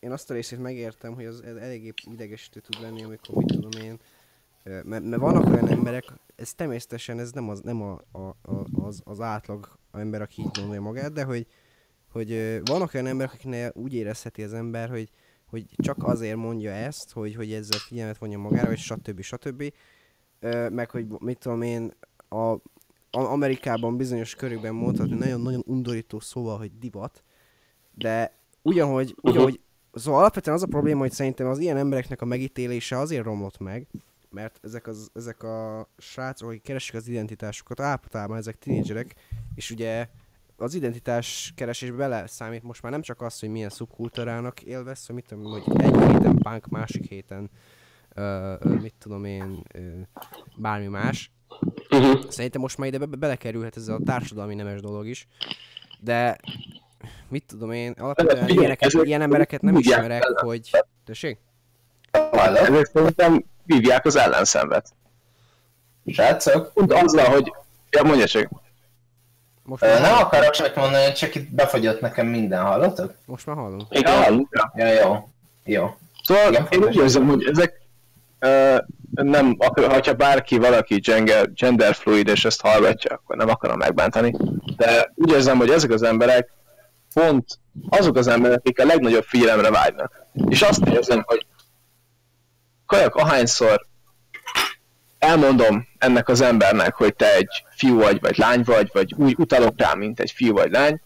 én 0.00 0.12
azt 0.12 0.30
a 0.30 0.34
részét 0.34 0.58
megértem, 0.58 1.14
hogy 1.14 1.24
az 1.24 1.40
eléggé 1.40 1.92
idegesítő 2.10 2.60
tud 2.60 2.82
lenni, 2.82 3.02
amikor 3.02 3.34
mit 3.34 3.46
tudom 3.46 3.82
én, 3.82 3.98
Mert, 4.62 5.04
mert 5.04 5.16
vannak 5.16 5.46
olyan 5.46 5.68
emberek, 5.68 6.04
ez 6.36 6.54
természetesen 6.54 7.18
ez 7.18 7.32
nem 7.32 7.48
az, 7.48 7.60
nem 7.60 7.82
a, 7.82 8.00
a, 8.12 8.18
a, 8.42 8.66
az, 8.72 9.00
az 9.04 9.20
átlag 9.20 9.78
ember, 9.92 10.22
aki 10.22 10.40
így 10.40 10.50
gondolja 10.52 10.80
magát, 10.80 11.12
de 11.12 11.24
hogy, 11.24 11.46
hogy 12.12 12.60
vannak 12.64 12.94
olyan 12.94 13.06
emberek, 13.06 13.32
akiknél 13.32 13.72
úgy 13.74 13.94
érezheti 13.94 14.42
az 14.42 14.52
ember, 14.52 14.88
hogy, 14.88 15.10
hogy 15.46 15.64
csak 15.76 16.04
azért 16.04 16.36
mondja 16.36 16.70
ezt, 16.70 17.12
hogy, 17.12 17.34
hogy 17.34 17.52
ezzel 17.52 17.78
figyelmet 17.78 18.18
vonja 18.18 18.38
magára, 18.38 18.68
vagy 18.68 18.78
stb. 18.78 19.20
stb. 19.20 19.72
Meg 20.70 20.90
hogy 20.90 21.06
mit 21.18 21.38
tudom 21.38 21.62
én, 21.62 21.92
a 22.28 22.56
Amerikában 23.10 23.96
bizonyos 23.96 24.34
körökben 24.34 24.74
mondhatni 24.74 25.16
nagyon-nagyon 25.16 25.62
undorító 25.66 26.20
szóval, 26.20 26.58
hogy 26.58 26.78
divat, 26.78 27.24
de 27.94 28.34
ugyanhogy, 28.62 29.14
ugyanhogy 29.20 29.60
Szóval 29.92 30.20
alapvetően 30.20 30.56
az 30.56 30.62
a 30.62 30.66
probléma, 30.66 31.00
hogy 31.00 31.12
szerintem 31.12 31.46
az 31.46 31.58
ilyen 31.58 31.76
embereknek 31.76 32.22
a 32.22 32.24
megítélése 32.24 32.98
azért 32.98 33.24
romlott 33.24 33.58
meg, 33.58 33.86
mert 34.30 34.58
ezek, 34.62 34.86
az, 34.86 35.10
ezek 35.14 35.42
a 35.42 35.88
srácok, 35.98 36.48
akik 36.48 36.62
keresik 36.62 36.94
az 36.94 37.08
identitásukat, 37.08 37.80
általában 37.80 38.36
ezek 38.36 38.58
tínédzserek, 38.58 39.14
és 39.54 39.70
ugye 39.70 40.08
az 40.56 40.74
identitás 40.74 41.52
keresésbe 41.56 41.96
bele 41.96 42.26
számít 42.26 42.62
most 42.62 42.82
már 42.82 42.92
nem 42.92 43.02
csak 43.02 43.20
az, 43.20 43.40
hogy 43.40 43.48
milyen 43.48 43.68
szubkultúrának 43.68 44.62
élvesz, 44.62 45.06
hogy 45.06 45.14
mit 45.14 45.26
tudom, 45.26 45.44
hogy 45.44 45.62
egy 45.76 45.96
héten 45.96 46.38
punk, 46.38 46.68
másik 46.68 47.08
héten 47.08 47.50
ö, 48.14 48.54
ö, 48.60 48.74
mit 48.74 48.94
tudom 48.98 49.24
én, 49.24 49.62
ö, 49.74 49.80
bármi 50.56 50.86
más. 50.86 51.32
Uh-huh. 51.90 52.28
Szerintem 52.28 52.60
most 52.60 52.78
már 52.78 52.88
ide 52.88 52.98
be- 52.98 53.16
belekerülhet 53.16 53.76
ez 53.76 53.88
a 53.88 54.00
társadalmi 54.04 54.54
nemes 54.54 54.80
dolog 54.80 55.06
is, 55.06 55.26
de 56.00 56.36
mit 57.28 57.44
tudom 57.46 57.72
én, 57.72 57.94
alapvetően 57.98 58.48
ilyeneket, 58.48 58.92
ilyen 58.92 59.22
embereket 59.22 59.62
nem 59.62 59.76
ismerek, 59.76 60.24
hogy... 60.24 60.70
Tessék? 61.04 61.38
Ezek 62.32 62.90
szerintem 62.92 63.44
vívják 63.64 64.04
az 64.04 64.16
ellenszenvet. 64.16 64.86
Srácok? 66.06 66.72
Pont 66.72 66.92
azzal, 66.92 67.24
hogy... 67.24 67.52
Ja, 67.90 68.02
mondja 68.02 68.26
csak. 68.26 68.48
Most 69.62 69.82
már, 69.82 70.00
Nem 70.00 70.10
hallom. 70.10 70.24
akarok 70.26 70.50
csak 70.50 70.76
mondani, 70.76 71.12
csak 71.12 71.34
itt 71.34 71.50
befagyott 71.50 72.00
nekem 72.00 72.26
minden, 72.26 72.62
hallotok? 72.62 73.14
Most 73.26 73.46
már 73.46 73.56
hallom. 73.56 73.86
Igen. 73.90 74.48
Ja. 74.50 74.72
Ja, 74.74 74.86
jó. 74.86 75.28
Jó. 75.64 75.96
Szóval 76.24 76.50
Igen, 76.52 76.66
én 76.70 76.82
úgy 76.82 76.96
érzem, 76.96 77.26
hogy 77.26 77.48
ezek 77.48 77.80
ö, 78.38 78.76
nem, 79.10 79.54
akar, 79.58 80.04
ha 80.06 80.12
bárki, 80.12 80.58
valaki 80.58 80.98
gender, 80.98 81.52
genderfluid 81.52 82.28
és 82.28 82.44
ezt 82.44 82.60
hallgatja, 82.60 83.14
akkor 83.14 83.36
nem 83.36 83.48
akarom 83.48 83.78
megbántani, 83.78 84.34
de 84.76 85.12
úgy 85.14 85.30
érzem, 85.30 85.56
hogy 85.56 85.70
ezek 85.70 85.90
az 85.90 86.02
emberek 86.02 86.52
pont 87.14 87.58
azok 87.88 88.16
az 88.16 88.26
emberek, 88.26 88.58
akik 88.58 88.80
a 88.80 88.84
legnagyobb 88.84 89.24
figyelemre 89.24 89.70
vágynak. 89.70 90.26
És 90.48 90.62
azt 90.62 90.86
érzem, 90.86 91.22
hogy 91.26 91.46
kajak 92.86 93.14
ahányszor 93.14 93.86
elmondom 95.18 95.86
ennek 95.98 96.28
az 96.28 96.40
embernek, 96.40 96.94
hogy 96.94 97.14
te 97.14 97.34
egy 97.34 97.64
fiú 97.70 97.98
vagy, 97.98 98.20
vagy 98.20 98.36
lány 98.36 98.62
vagy, 98.64 98.90
vagy 98.92 99.14
úgy 99.16 99.34
utalok 99.38 99.74
rá, 99.76 99.94
mint 99.94 100.20
egy 100.20 100.30
fiú 100.30 100.52
vagy 100.52 100.70
lány, 100.70 101.00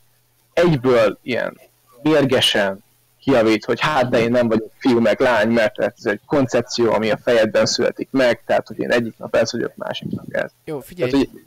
egyből 0.53 1.19
ilyen 1.23 1.61
mérgesen 2.03 2.83
kiavít, 3.21 3.65
hogy 3.65 3.81
hát 3.81 4.11
de 4.11 4.21
én 4.21 4.31
nem 4.31 4.49
vagyok 4.49 4.73
fiú 4.79 5.01
meg 5.01 5.21
lány, 5.21 5.49
mert 5.49 5.79
ez 5.79 5.93
egy 6.03 6.21
koncepció, 6.27 6.93
ami 6.93 7.11
a 7.11 7.17
fejedben 7.17 7.67
születik 7.67 8.09
meg, 8.11 8.43
tehát 8.47 8.67
hogy 8.67 8.79
én 8.79 8.91
egyik 8.91 9.15
nap 9.19 9.37
ez 9.37 9.53
vagyok, 9.53 9.73
másik 9.77 10.09
nap 10.11 10.27
ez. 10.31 10.51
Jó, 10.65 10.81
figyelj, 10.81 11.11
Tehát, 11.11 11.27
hogy 11.33 11.41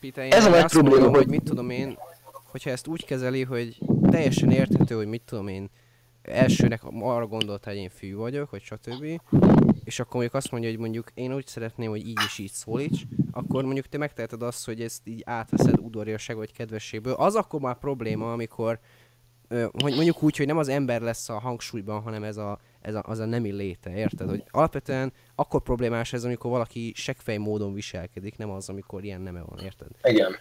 Peter, 0.00 0.38
ez 0.38 0.44
a 0.44 0.48
nagy 0.50 0.64
probléma, 0.70 0.94
mondom, 0.94 1.14
hogy- 1.14 1.26
mit 1.26 1.42
tudom 1.42 1.70
én, 1.70 1.98
hogyha 2.54 2.70
ezt 2.70 2.86
úgy 2.86 3.04
kezeli, 3.04 3.42
hogy 3.42 3.78
teljesen 4.10 4.50
érthető, 4.50 4.94
hogy 4.94 5.06
mit 5.06 5.22
tudom 5.22 5.48
én, 5.48 5.70
elsőnek 6.22 6.82
arra 6.84 7.26
gondolta, 7.26 7.70
hogy 7.70 7.78
én 7.78 7.88
fiú 7.88 8.18
vagyok, 8.18 8.50
vagy 8.50 8.62
stb. 8.62 9.20
És 9.84 10.00
akkor 10.00 10.12
mondjuk 10.12 10.34
azt 10.34 10.50
mondja, 10.50 10.70
hogy 10.70 10.78
mondjuk 10.78 11.10
én 11.14 11.34
úgy 11.34 11.46
szeretném, 11.46 11.90
hogy 11.90 12.06
így 12.06 12.18
és 12.26 12.38
így 12.38 12.50
szólíts, 12.50 13.02
akkor 13.32 13.64
mondjuk 13.64 13.86
te 13.86 13.98
megteheted 13.98 14.42
azt, 14.42 14.64
hogy 14.64 14.80
ezt 14.80 15.00
így 15.04 15.22
átveszed 15.24 15.78
udvariasság 15.78 16.36
vagy 16.36 16.52
kedvességből. 16.52 17.12
Az 17.12 17.34
akkor 17.34 17.60
már 17.60 17.78
probléma, 17.78 18.32
amikor 18.32 18.78
hogy 19.82 19.94
mondjuk 19.94 20.22
úgy, 20.22 20.36
hogy 20.36 20.46
nem 20.46 20.58
az 20.58 20.68
ember 20.68 21.00
lesz 21.00 21.28
a 21.28 21.38
hangsúlyban, 21.38 22.02
hanem 22.02 22.24
ez 22.24 22.36
a, 22.36 22.58
ez 22.80 22.94
a, 22.94 23.02
az 23.06 23.18
a 23.18 23.24
nemi 23.24 23.52
léte, 23.52 23.94
érted? 23.94 24.28
Hogy 24.28 24.44
alapvetően 24.50 25.12
akkor 25.34 25.62
problémás 25.62 26.12
ez, 26.12 26.24
amikor 26.24 26.50
valaki 26.50 26.92
seggfej 26.96 27.36
módon 27.36 27.74
viselkedik, 27.74 28.36
nem 28.36 28.50
az, 28.50 28.68
amikor 28.68 29.04
ilyen 29.04 29.20
neme 29.20 29.40
van, 29.40 29.58
érted? 29.58 29.88
Igen. 30.02 30.36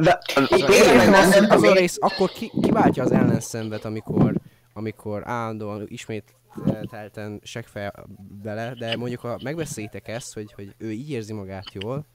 De, 0.00 0.18
Az, 0.28 1.46
az, 1.48 1.62
a 1.62 1.72
rész, 1.72 1.96
akkor 2.00 2.30
ki, 2.30 2.52
kiváltja 2.62 3.02
az 3.02 3.12
ellenszenvet, 3.12 3.84
amikor, 3.84 4.34
amikor 4.72 5.22
állandóan 5.28 5.84
ismételten 5.86 7.40
seggfej 7.42 7.92
bele, 8.42 8.74
de 8.74 8.96
mondjuk 8.96 9.20
ha 9.20 9.38
megbeszélitek 9.42 10.08
ezt, 10.08 10.34
hogy, 10.34 10.52
hogy 10.52 10.74
ő 10.78 10.90
így 10.90 11.10
érzi 11.10 11.32
magát 11.32 11.72
jól, 11.72 12.06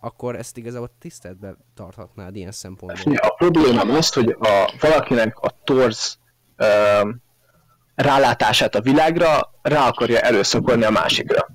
akkor 0.00 0.36
ezt 0.36 0.56
igazából 0.56 0.90
tiszteletbe 0.98 1.56
tarthatnád 1.74 2.36
ilyen 2.36 2.52
szempontból. 2.52 3.16
a 3.16 3.34
problémám 3.34 3.90
az, 3.90 4.12
hogy 4.12 4.36
a, 4.38 4.72
valakinek 4.80 5.38
a 5.38 5.54
torz 5.64 6.18
ö, 6.56 7.10
rálátását 7.94 8.74
a 8.74 8.80
világra 8.80 9.52
rá 9.62 9.88
akarja 9.88 10.20
előszokolni 10.20 10.84
a 10.84 10.90
másikra. 10.90 11.46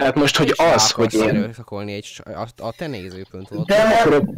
Tehát 0.00 0.14
most, 0.14 0.36
hogy 0.36 0.54
az, 0.56 0.90
hogy 0.90 1.14
én... 1.14 1.28
erőszakolni 1.28 1.92
egy, 1.92 2.22
a, 2.24 2.46
a 2.66 2.72
te 2.72 2.86
nézőpontodat. 2.86 3.66
De 3.66 3.82
nem, 3.82 4.28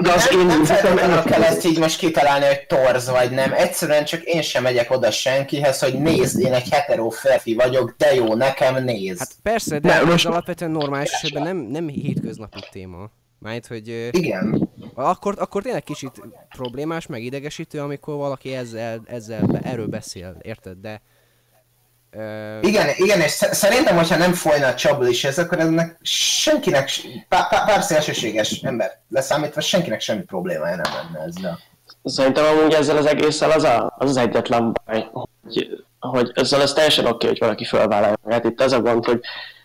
de 0.00 0.12
az 0.12 0.28
nem, 0.30 0.40
én 0.40 0.46
nem 0.46 0.64
feltétlenül 0.64 1.22
kell 1.22 1.42
ezt 1.42 1.64
így 1.64 1.78
most 1.78 1.98
kitalálni, 1.98 2.44
hogy 2.46 2.66
torz 2.66 3.10
vagy 3.10 3.30
nem. 3.30 3.52
Egyszerűen 3.52 4.04
csak 4.04 4.22
én 4.22 4.42
sem 4.42 4.62
megyek 4.62 4.90
oda 4.90 5.10
senkihez, 5.10 5.80
hogy 5.80 5.98
nézd, 5.98 6.40
én 6.40 6.52
egy 6.52 6.68
hetero 6.68 7.08
férfi 7.08 7.54
vagyok, 7.54 7.94
de 7.96 8.14
jó, 8.14 8.34
nekem 8.34 8.84
néz. 8.84 9.18
Hát 9.18 9.32
persze, 9.42 9.78
de 9.78 9.88
Ne, 9.88 9.94
ez 10.00 10.04
most- 10.06 10.26
alapvetően 10.26 10.70
normális 10.70 11.10
esetben 11.10 11.42
nem, 11.42 11.56
nem 11.56 11.88
hétköznapi 11.88 12.58
téma. 12.70 13.10
Mármint, 13.38 13.66
hogy 13.66 14.08
Igen. 14.10 14.68
akkor, 14.94 15.34
akkor 15.38 15.62
tényleg 15.62 15.82
kicsit 15.82 16.20
problémás, 16.56 17.06
meg 17.06 17.22
idegesítő, 17.22 17.80
amikor 17.80 18.16
valaki 18.16 18.54
ezzel, 18.54 19.02
ezzel 19.06 19.60
erről 19.62 19.86
beszél, 19.86 20.36
érted? 20.42 20.76
De... 20.76 21.02
Igen, 22.60 22.88
igen, 22.96 23.20
és 23.20 23.30
sze- 23.30 23.54
szerintem, 23.54 23.96
hogyha 23.96 24.16
nem 24.16 24.32
folyna 24.32 24.66
a 24.66 24.74
csapból 24.74 25.06
is 25.06 25.24
ez, 25.24 25.38
akkor 25.38 25.58
ennek 25.58 25.98
senkinek, 26.02 26.90
pár, 27.28 27.48
pár, 27.48 27.82
szélsőséges 27.82 28.60
ember 28.62 29.00
leszámítva 29.08 29.60
senkinek 29.60 30.00
semmi 30.00 30.22
problémája 30.22 30.76
nem 30.76 30.92
lenne 30.92 31.24
ezzel. 31.26 31.58
Szerintem 32.04 32.44
amúgy 32.44 32.72
ezzel 32.72 32.96
az 32.96 33.06
egésszel 33.06 33.50
az 33.50 33.62
a, 33.64 33.94
az, 33.98 34.08
az 34.08 34.16
egyetlen 34.16 34.72
baj, 34.84 35.08
hogy, 35.12 35.84
hogy 35.98 36.30
ezzel 36.34 36.60
az 36.60 36.72
teljesen 36.72 37.06
oké, 37.06 37.26
hogy 37.26 37.38
valaki 37.38 37.64
fölvállalja 37.64 38.16
magát. 38.22 38.44
Itt 38.44 38.60
az 38.60 38.72
a 38.72 38.80
gond, 38.80 39.04
hogy 39.04 39.20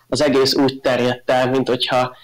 az 0.07 0.21
egész 0.21 0.55
úgy 0.55 0.79
terjedt 0.79 1.31
el, 1.31 1.49
mint 1.49 1.67
hogyha, 1.67 2.15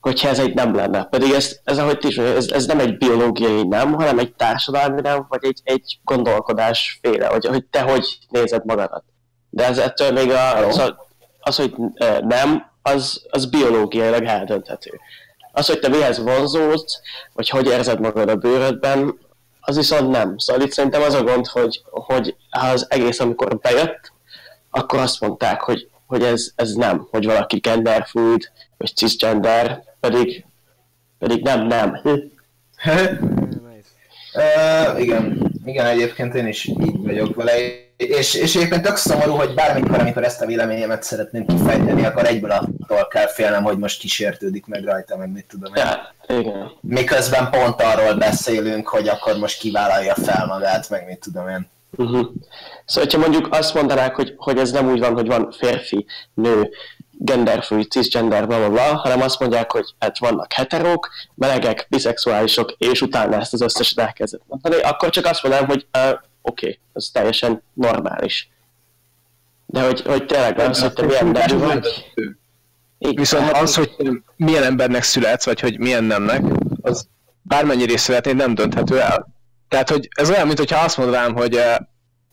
hogyha 0.00 0.28
ez 0.28 0.38
egy 0.38 0.54
nem 0.54 0.74
lenne. 0.74 1.04
Pedig 1.04 1.32
ez, 1.32 1.58
ez 1.64 1.78
ahogy 1.78 1.98
ti 1.98 2.06
is 2.06 2.16
mondja, 2.16 2.36
ez, 2.36 2.46
ez 2.46 2.66
nem 2.66 2.78
egy 2.78 2.98
biológiai 2.98 3.62
nem, 3.62 3.92
hanem 3.92 4.18
egy 4.18 4.34
társadalmi 4.34 5.00
nem, 5.00 5.26
vagy 5.28 5.44
egy, 5.44 5.60
egy 5.64 5.98
gondolkodás 6.04 6.98
féle, 7.02 7.26
hogy, 7.26 7.46
hogy 7.46 7.64
te 7.64 7.80
hogy 7.80 8.18
nézed 8.28 8.64
magadat. 8.64 9.04
De 9.50 9.66
ez 9.66 9.78
ettől 9.78 10.12
még 10.12 10.30
a, 10.30 10.66
az, 10.66 10.78
a, 10.78 11.06
az, 11.40 11.56
hogy 11.56 11.74
nem, 12.20 12.70
az, 12.82 13.26
az 13.30 13.46
biológiailag 13.46 14.24
eldönthető. 14.24 15.00
Az, 15.52 15.66
hogy 15.66 15.78
te 15.78 15.88
mihez 15.88 16.22
vonzódsz, 16.22 17.00
vagy 17.32 17.48
hogy 17.48 17.66
érzed 17.66 18.00
magad 18.00 18.28
a 18.28 18.36
bőrödben, 18.36 19.18
az 19.60 19.76
viszont 19.76 20.10
nem. 20.10 20.38
Szóval 20.38 20.62
itt 20.62 20.72
szerintem 20.72 21.02
az 21.02 21.14
a 21.14 21.22
gond, 21.22 21.46
hogy, 21.46 21.82
hogy 21.90 22.36
az 22.50 22.86
egész, 22.88 23.20
amikor 23.20 23.58
bejött, 23.58 24.12
akkor 24.70 24.98
azt 24.98 25.20
mondták, 25.20 25.60
hogy, 25.60 25.88
hogy 26.06 26.22
ez, 26.22 26.52
ez 26.56 26.72
nem, 26.72 27.08
hogy 27.10 27.24
valaki 27.24 27.56
genderfluid, 27.56 28.50
vagy 28.76 28.96
cisgender, 28.96 29.82
pedig, 30.00 30.44
pedig 31.18 31.42
nem, 31.42 31.66
nem. 31.66 32.00
Uh, 34.34 35.00
igen, 35.00 35.52
igen, 35.64 35.86
egyébként 35.86 36.34
én 36.34 36.46
is 36.46 36.64
így 36.64 37.02
vagyok 37.02 37.34
vele, 37.34 37.52
és, 38.06 38.34
és 38.34 38.56
egyébként 38.56 38.82
tök 38.82 38.96
szomorú, 38.96 39.32
hogy 39.32 39.54
bármikor, 39.54 39.98
amikor 39.98 40.24
ezt 40.24 40.40
a 40.40 40.46
véleményemet 40.46 41.02
szeretném 41.02 41.46
kifejteni, 41.46 42.04
akkor 42.04 42.26
egyből 42.26 42.50
attól 42.50 43.06
kell 43.08 43.26
félnem, 43.26 43.62
hogy 43.62 43.78
most 43.78 44.00
kísértődik 44.00 44.66
meg 44.66 44.84
rajta, 44.84 45.16
meg 45.16 45.32
mit 45.32 45.46
tudom 45.48 45.74
én. 45.74 45.84
Ja, 45.84 46.14
igen. 46.38 46.70
Miközben 46.80 47.50
pont 47.50 47.82
arról 47.82 48.14
beszélünk, 48.14 48.88
hogy 48.88 49.08
akkor 49.08 49.38
most 49.38 49.58
kivállalja 49.58 50.14
fel 50.14 50.46
magát, 50.46 50.90
meg 50.90 51.06
mit 51.06 51.18
tudom 51.18 51.48
én. 51.48 51.68
Uh-huh. 51.96 52.26
Szóval, 52.84 53.04
hogyha 53.10 53.18
mondjuk 53.18 53.54
azt 53.54 53.74
mondanák, 53.74 54.14
hogy, 54.14 54.34
hogy 54.36 54.58
ez 54.58 54.70
nem 54.70 54.90
úgy 54.90 54.98
van, 54.98 55.12
hogy 55.12 55.26
van 55.26 55.54
férfi, 55.58 56.06
nő, 56.34 56.70
genderfluid, 57.10 57.90
cisgender, 57.90 58.46
bla, 58.46 58.58
bla, 58.58 58.70
bla, 58.70 58.96
hanem 58.96 59.22
azt 59.22 59.40
mondják, 59.40 59.72
hogy 59.72 59.94
hát 59.98 60.18
vannak 60.18 60.52
heterók, 60.52 61.10
melegek, 61.34 61.86
biszexuálisok, 61.88 62.74
és 62.78 63.00
utána 63.00 63.36
ezt 63.36 63.52
az 63.52 63.60
összeset 63.60 63.98
elkezdett 63.98 64.42
mondani, 64.46 64.82
akkor 64.82 65.10
csak 65.10 65.26
azt 65.26 65.42
mondanám, 65.42 65.68
hogy 65.68 65.86
uh, 65.98 66.18
oké, 66.42 66.66
okay, 66.66 66.78
ez 66.92 67.08
teljesen 67.12 67.62
normális. 67.74 68.50
De 69.66 69.84
hogy, 69.86 70.00
hogy 70.00 70.26
tényleg 70.26 70.58
az, 70.58 70.80
hogy 70.80 70.92
te 70.92 71.04
milyen 71.06 71.26
nemű 71.26 71.58
vagy. 71.58 72.12
Igen, 72.98 73.14
Viszont 73.14 73.44
hát 73.44 73.62
az, 73.62 73.74
hogy 73.74 73.96
milyen 74.36 74.62
embernek 74.62 75.02
születsz, 75.02 75.44
vagy 75.44 75.60
hogy 75.60 75.78
milyen 75.78 76.04
nemnek, 76.04 76.42
az 76.80 77.08
bármennyire 77.42 77.92
is 77.92 78.00
szeretnéd, 78.00 78.36
nem 78.36 78.54
dönthető 78.54 79.00
el. 79.00 79.28
Tehát, 79.68 79.90
hogy 79.90 80.08
ez 80.16 80.30
olyan, 80.30 80.46
mintha 80.46 80.84
azt 80.84 80.96
mondanám, 80.96 81.34
hogy 81.34 81.54
eh, 81.56 81.76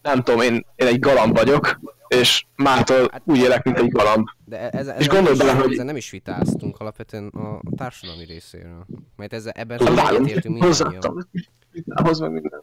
nem 0.01 0.23
tudom, 0.23 0.41
én, 0.41 0.65
én 0.75 0.87
egy 0.87 0.99
galamb 0.99 1.35
vagyok, 1.37 1.79
és 2.07 2.45
mától 2.55 3.09
úgy 3.23 3.37
élek, 3.37 3.63
mint 3.63 3.77
egy 3.77 3.89
galamb. 3.91 4.27
De 4.45 4.59
e- 4.59 4.77
ezzel, 4.77 4.97
És 4.99 5.07
gondolj 5.07 5.37
nem, 5.37 5.45
bele, 5.47 5.57
is, 5.57 5.63
hogy- 5.63 5.71
ezzel 5.73 5.85
nem 5.85 5.95
is 5.95 6.09
vitáztunk 6.09 6.79
alapvetően 6.79 7.27
a, 7.27 7.59
társadalmi 7.75 8.25
részéről. 8.25 8.85
Mert 9.15 9.33
ezzel, 9.33 9.51
ebben 9.55 9.77
vállom, 9.77 9.97
egyetértünk 9.99 10.43
mindannyian. 10.43 10.67
hozzáadtam. 10.67 11.17
Vitához 11.71 12.19
meg 12.19 12.31
minden. 12.31 12.61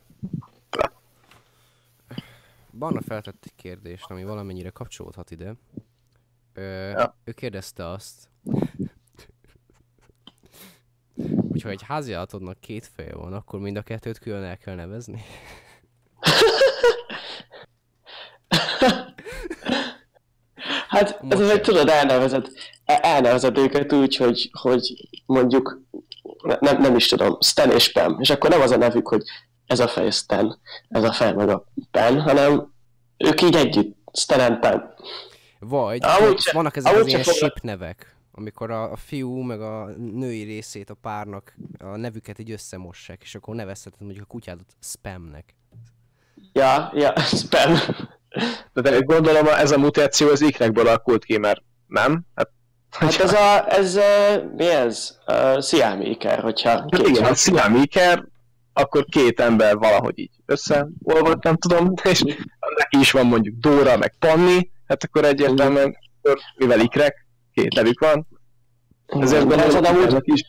Barna 2.78 3.00
feltett 3.02 3.42
egy 3.44 3.54
kérdést, 3.56 4.10
ami 4.10 4.24
valamennyire 4.24 4.70
kapcsolódhat 4.70 5.30
ide. 5.30 5.54
Ö, 6.54 6.90
Ja. 6.90 7.16
Ő 7.24 7.32
kérdezte 7.32 7.88
azt, 7.88 8.28
hogyha 11.50 11.68
egy 11.68 11.82
háziállatodnak 11.82 12.60
két 12.60 12.86
feje 12.86 13.14
van, 13.14 13.32
akkor 13.32 13.60
mind 13.60 13.76
a 13.76 13.82
kettőt 13.82 14.18
külön 14.18 14.42
el 14.42 14.58
kell 14.58 14.74
nevezni? 14.74 15.22
Hát, 20.88 21.22
Most 21.22 21.40
ez 21.40 21.50
hogy 21.50 21.60
tudod, 21.60 21.88
elnevezed, 21.88 22.48
e- 22.84 22.98
elnevezed 23.02 23.58
őket 23.58 23.92
úgy, 23.92 24.16
hogy, 24.16 24.50
hogy 24.52 25.08
mondjuk, 25.26 25.80
ne- 26.42 26.58
nem, 26.60 26.80
nem 26.80 26.96
is 26.96 27.08
tudom, 27.08 27.36
Stan 27.40 27.70
és 27.70 27.92
Pam, 27.92 28.20
és 28.20 28.30
akkor 28.30 28.50
nem 28.50 28.60
az 28.60 28.70
a 28.70 28.76
nevük, 28.76 29.08
hogy 29.08 29.22
ez 29.66 29.80
a 29.80 29.88
fej 29.88 30.10
Stan, 30.10 30.60
ez 30.88 31.02
a 31.04 31.12
fej 31.12 31.32
meg 31.32 31.48
a 31.48 31.64
Pen, 31.90 32.20
hanem 32.20 32.72
ők 33.16 33.42
így 33.42 33.56
együtt, 33.56 33.96
Stan 34.12 34.60
Pam. 34.60 34.82
Vagy 35.58 36.02
Amúgy 36.04 36.38
se- 36.40 36.52
vannak 36.52 36.76
ezek 36.76 36.94
az 36.94 37.06
ilyen 37.06 37.22
ship 37.22 37.60
nevek, 37.60 38.16
amikor 38.32 38.70
a, 38.70 38.92
a 38.92 38.96
fiú 38.96 39.40
meg 39.40 39.60
a 39.60 39.84
női 39.96 40.42
részét 40.42 40.90
a 40.90 40.94
párnak 40.94 41.54
a 41.78 41.96
nevüket 41.96 42.38
így 42.38 42.50
összemossák, 42.50 43.22
és 43.22 43.34
akkor 43.34 43.54
nevezheted 43.54 44.00
mondjuk 44.00 44.24
a 44.24 44.26
kutyádat 44.32 44.76
spamnek. 44.80 45.54
Ja, 46.52 46.92
ja, 46.94 47.12
Spam. 47.40 47.74
De, 48.72 48.80
de 48.80 48.98
gondolom 49.00 49.46
ez 49.46 49.70
a 49.70 49.78
mutáció 49.78 50.28
az 50.28 50.40
ikrekből 50.40 50.86
alakult 50.86 51.24
ki, 51.24 51.38
mert 51.38 51.62
nem? 51.86 52.22
Hát, 52.34 52.50
Hát 52.90 53.20
ez 53.20 53.32
a, 53.32 53.70
ez, 53.72 53.96
uh, 53.96 54.52
mi 54.56 54.66
ez? 54.66 55.18
Uh, 55.26 55.62
Siamíker, 55.62 56.40
hogyha 56.40 56.70
Hát 56.70 57.08
igen, 57.08 57.24
a 57.24 57.34
szilámiker, 57.34 58.24
akkor 58.74 59.04
két 59.04 59.40
ember 59.40 59.76
valahogy 59.76 60.18
így 60.18 60.30
összeolvad, 60.46 61.38
nem 61.42 61.56
tudom, 61.56 61.92
és 62.02 62.22
neki 62.76 62.98
is 62.98 63.10
van 63.10 63.26
mondjuk 63.26 63.54
Dóra, 63.58 63.96
meg 63.96 64.14
Panni, 64.18 64.70
hát 64.86 65.04
akkor 65.04 65.24
egyértelműen, 65.24 65.96
mivel 66.56 66.80
ikrek, 66.80 67.26
két 67.52 67.74
nevük 67.74 68.00
van, 68.00 68.26
ezért 69.06 69.52
ezen 69.52 69.82
gondolom, 69.82 70.06
ezek 70.06 70.22
is 70.24 70.44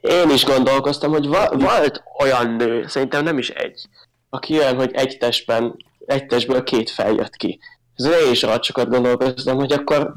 én 0.00 0.30
is 0.30 0.44
gondolkoztam, 0.44 1.10
hogy 1.10 1.26
va- 1.26 1.62
volt 1.62 2.02
olyan 2.18 2.50
nő, 2.50 2.86
szerintem 2.86 3.24
nem 3.24 3.38
is 3.38 3.50
egy, 3.50 3.88
aki 4.28 4.58
olyan, 4.58 4.76
hogy 4.76 4.90
egy 4.92 5.16
testben, 5.18 5.76
egy 6.06 6.26
testből 6.26 6.62
két 6.62 6.90
fej 6.90 7.14
jött 7.14 7.36
ki. 7.36 7.58
Ezzel 7.94 8.20
én 8.20 8.30
is 8.30 8.42
arra 8.42 8.62
sokat 8.62 8.88
gondolkoztam, 8.88 9.56
hogy 9.56 9.72
akkor 9.72 10.14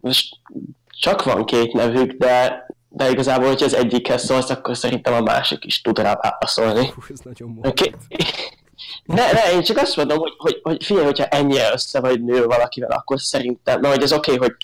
most 0.00 0.36
csak 1.00 1.24
van 1.24 1.44
két 1.44 1.72
nevük, 1.72 2.12
de, 2.12 2.66
de 2.96 3.10
igazából, 3.10 3.48
hogyha 3.48 3.64
az 3.64 3.74
egyikhez 3.74 4.24
szólsz, 4.24 4.50
akkor 4.50 4.76
szerintem 4.76 5.14
a 5.14 5.20
másik 5.20 5.64
is 5.64 5.80
tud 5.80 5.98
rá 5.98 6.18
válaszolni. 6.20 6.86
Hú, 6.86 7.02
ez 7.12 7.18
nagyon 7.18 7.48
morbid. 7.48 7.96
Ne, 9.04 9.32
ne, 9.32 9.52
én 9.52 9.62
csak 9.62 9.76
azt 9.76 9.96
mondom, 9.96 10.18
hogy, 10.18 10.34
hogy, 10.38 10.60
hogy 10.62 10.84
figyelj, 10.84 11.04
hogyha 11.04 11.24
ennyire 11.24 11.72
össze 11.72 12.00
vagy 12.00 12.24
nő 12.24 12.44
valakivel, 12.44 12.90
akkor 12.90 13.20
szerintem, 13.20 13.80
na, 13.80 13.88
hogy 13.88 14.02
ez 14.02 14.12
oké, 14.12 14.32
okay, 14.34 14.48
hogy 14.48 14.56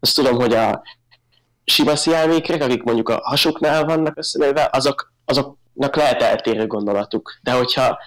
azt 0.00 0.14
tudom, 0.14 0.34
hogy 0.34 0.54
a 0.54 0.82
sima 1.64 1.96
sziámékrek, 1.96 2.62
akik 2.62 2.82
mondjuk 2.82 3.08
a 3.08 3.20
hasuknál 3.22 3.84
vannak 3.84 4.18
összenőve, 4.18 4.68
azok, 4.72 5.12
azoknak 5.24 5.96
lehet 5.96 6.22
eltérő 6.22 6.66
gondolatuk. 6.66 7.38
De 7.42 7.52
hogyha 7.52 7.98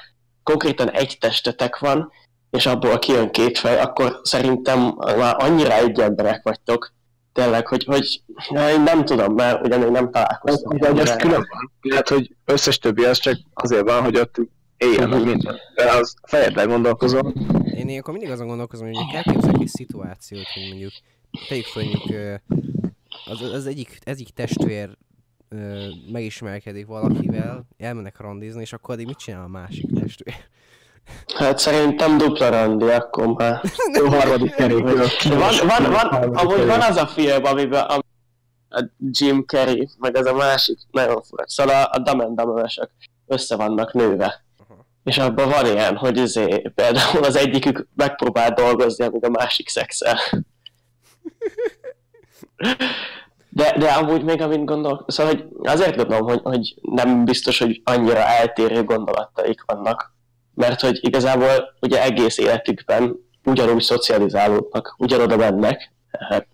konkrétan 0.44 0.92
egy 0.92 1.18
testetek 1.20 1.78
van, 1.78 2.12
és 2.50 2.66
abból 2.66 3.00
kijön 3.00 3.32
két 3.32 3.58
fej, 3.58 3.80
akkor 3.80 4.20
szerintem 4.24 4.96
már 5.18 5.36
annyira 5.44 5.74
egy 5.74 6.00
emberek 6.00 6.44
vagytok, 6.44 6.94
tényleg, 7.34 7.68
hogy, 7.68 7.84
hogy 7.86 8.22
na, 8.50 8.70
én 8.70 8.82
nem 8.82 9.06
tudom, 9.06 9.34
mert 9.34 9.66
ugyan 9.66 9.82
én 9.82 9.92
nem 9.92 10.12
találkoztam. 10.12 10.78
De 10.78 10.88
ez 10.88 11.16
külön 11.16 11.48
van. 11.50 11.72
Lehet, 11.82 12.10
hogy 12.10 12.36
összes 12.46 12.78
többi 12.78 13.04
az 13.04 13.18
csak 13.18 13.38
azért 13.54 13.84
van, 13.84 14.04
hogy 14.04 14.18
ott 14.18 14.36
éljen 14.78 15.10
meg 15.10 15.24
minden. 15.24 15.60
De 15.76 15.92
az 15.92 16.16
fejedben 16.24 16.68
gondolkozom. 16.68 17.34
Én 17.64 17.90
ilyenkor 17.90 18.14
mindig 18.14 18.32
azon 18.32 18.48
gondolkozom, 18.48 18.86
hogy 18.86 18.96
mondjuk 18.96 19.16
elképzelek 19.16 19.62
egy 19.62 19.68
szituációt, 19.68 20.48
hogy 20.54 20.68
mondjuk 20.68 20.92
tegyük 21.48 21.66
fel, 21.66 21.84
mondjuk 21.84 22.42
az, 23.26 23.42
az 23.42 23.66
egyik, 23.66 24.00
egyik 24.04 24.30
testvér 24.30 24.98
megismerkedik 26.12 26.86
valakivel, 26.86 27.68
elmennek 27.78 28.20
randizni, 28.20 28.62
és 28.62 28.74
akkor 28.74 28.94
addig 28.94 29.06
mit 29.06 29.18
csinál 29.18 29.44
a 29.44 29.48
másik 29.48 30.00
testvér? 30.00 30.36
Hát 31.36 31.60
szerintem 31.60 32.18
dupla 32.18 32.50
randi, 32.50 32.90
akkor 32.90 33.28
már. 33.28 33.62
A 34.06 34.10
harmadik 34.10 34.56
kerékből. 34.56 35.08
Van, 35.24 35.54
van, 35.68 35.92
van, 35.92 36.36
amúgy 36.36 36.66
van 36.66 36.82
az 36.82 36.98
a 36.98 37.08
film, 37.08 37.46
amiben 37.46 37.84
a, 37.84 37.96
a 38.70 38.86
Jim 38.98 39.44
Carrey, 39.46 39.90
meg 40.00 40.16
ez 40.16 40.26
a 40.26 40.34
másik, 40.34 40.78
nagyon 40.92 41.22
fura. 41.22 41.44
Szóval 41.48 41.76
a, 41.76 41.90
a 41.92 42.00
Dumber-esek 42.00 42.90
össze 43.28 43.56
vannak 43.56 43.94
nőve. 43.94 44.44
És 45.04 45.18
abban 45.18 45.50
van 45.50 45.66
ilyen, 45.66 45.96
hogy 45.96 46.18
izé, 46.18 46.72
például 46.76 47.24
az 47.24 47.36
egyikük 47.36 47.88
megpróbál 47.96 48.54
dolgozni, 48.54 49.06
amíg 49.06 49.26
a 49.26 49.30
másik 49.30 49.70
szexel. 49.70 50.18
De, 53.50 53.78
de 53.78 53.92
amúgy 53.92 54.24
még 54.24 54.42
amint 54.42 54.66
gondol, 54.66 55.06
szóval 55.08 55.34
hogy 55.34 55.46
azért 55.64 55.96
gondolom, 55.96 56.28
hogy, 56.28 56.40
hogy 56.44 56.76
nem 56.82 57.26
biztos, 57.26 57.60
hogy 57.60 57.82
annyira 57.84 58.20
eltérő 58.20 58.84
gondolataik 58.84 59.64
vannak, 59.66 60.14
mert 60.54 60.82
hogy 60.82 61.00
igazából 61.02 61.76
ugye 61.80 62.04
egész 62.04 62.38
életükben 62.38 63.16
ugyanúgy 63.44 63.82
szocializálódnak, 63.82 64.96
ugyanoda 64.98 65.38
mennek. 65.38 65.92
Hát, 66.30 66.48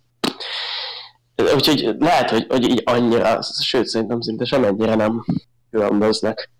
Úgyhogy 1.56 1.96
lehet, 2.00 2.30
hogy, 2.30 2.46
hogy 2.50 2.70
így 2.70 2.82
annyira, 2.86 3.40
sőt 3.62 3.88
szerintem 3.88 4.22
szinte 4.22 4.46
semennyire 4.46 4.96
nem 4.96 5.26
különböznek. 5.72 6.52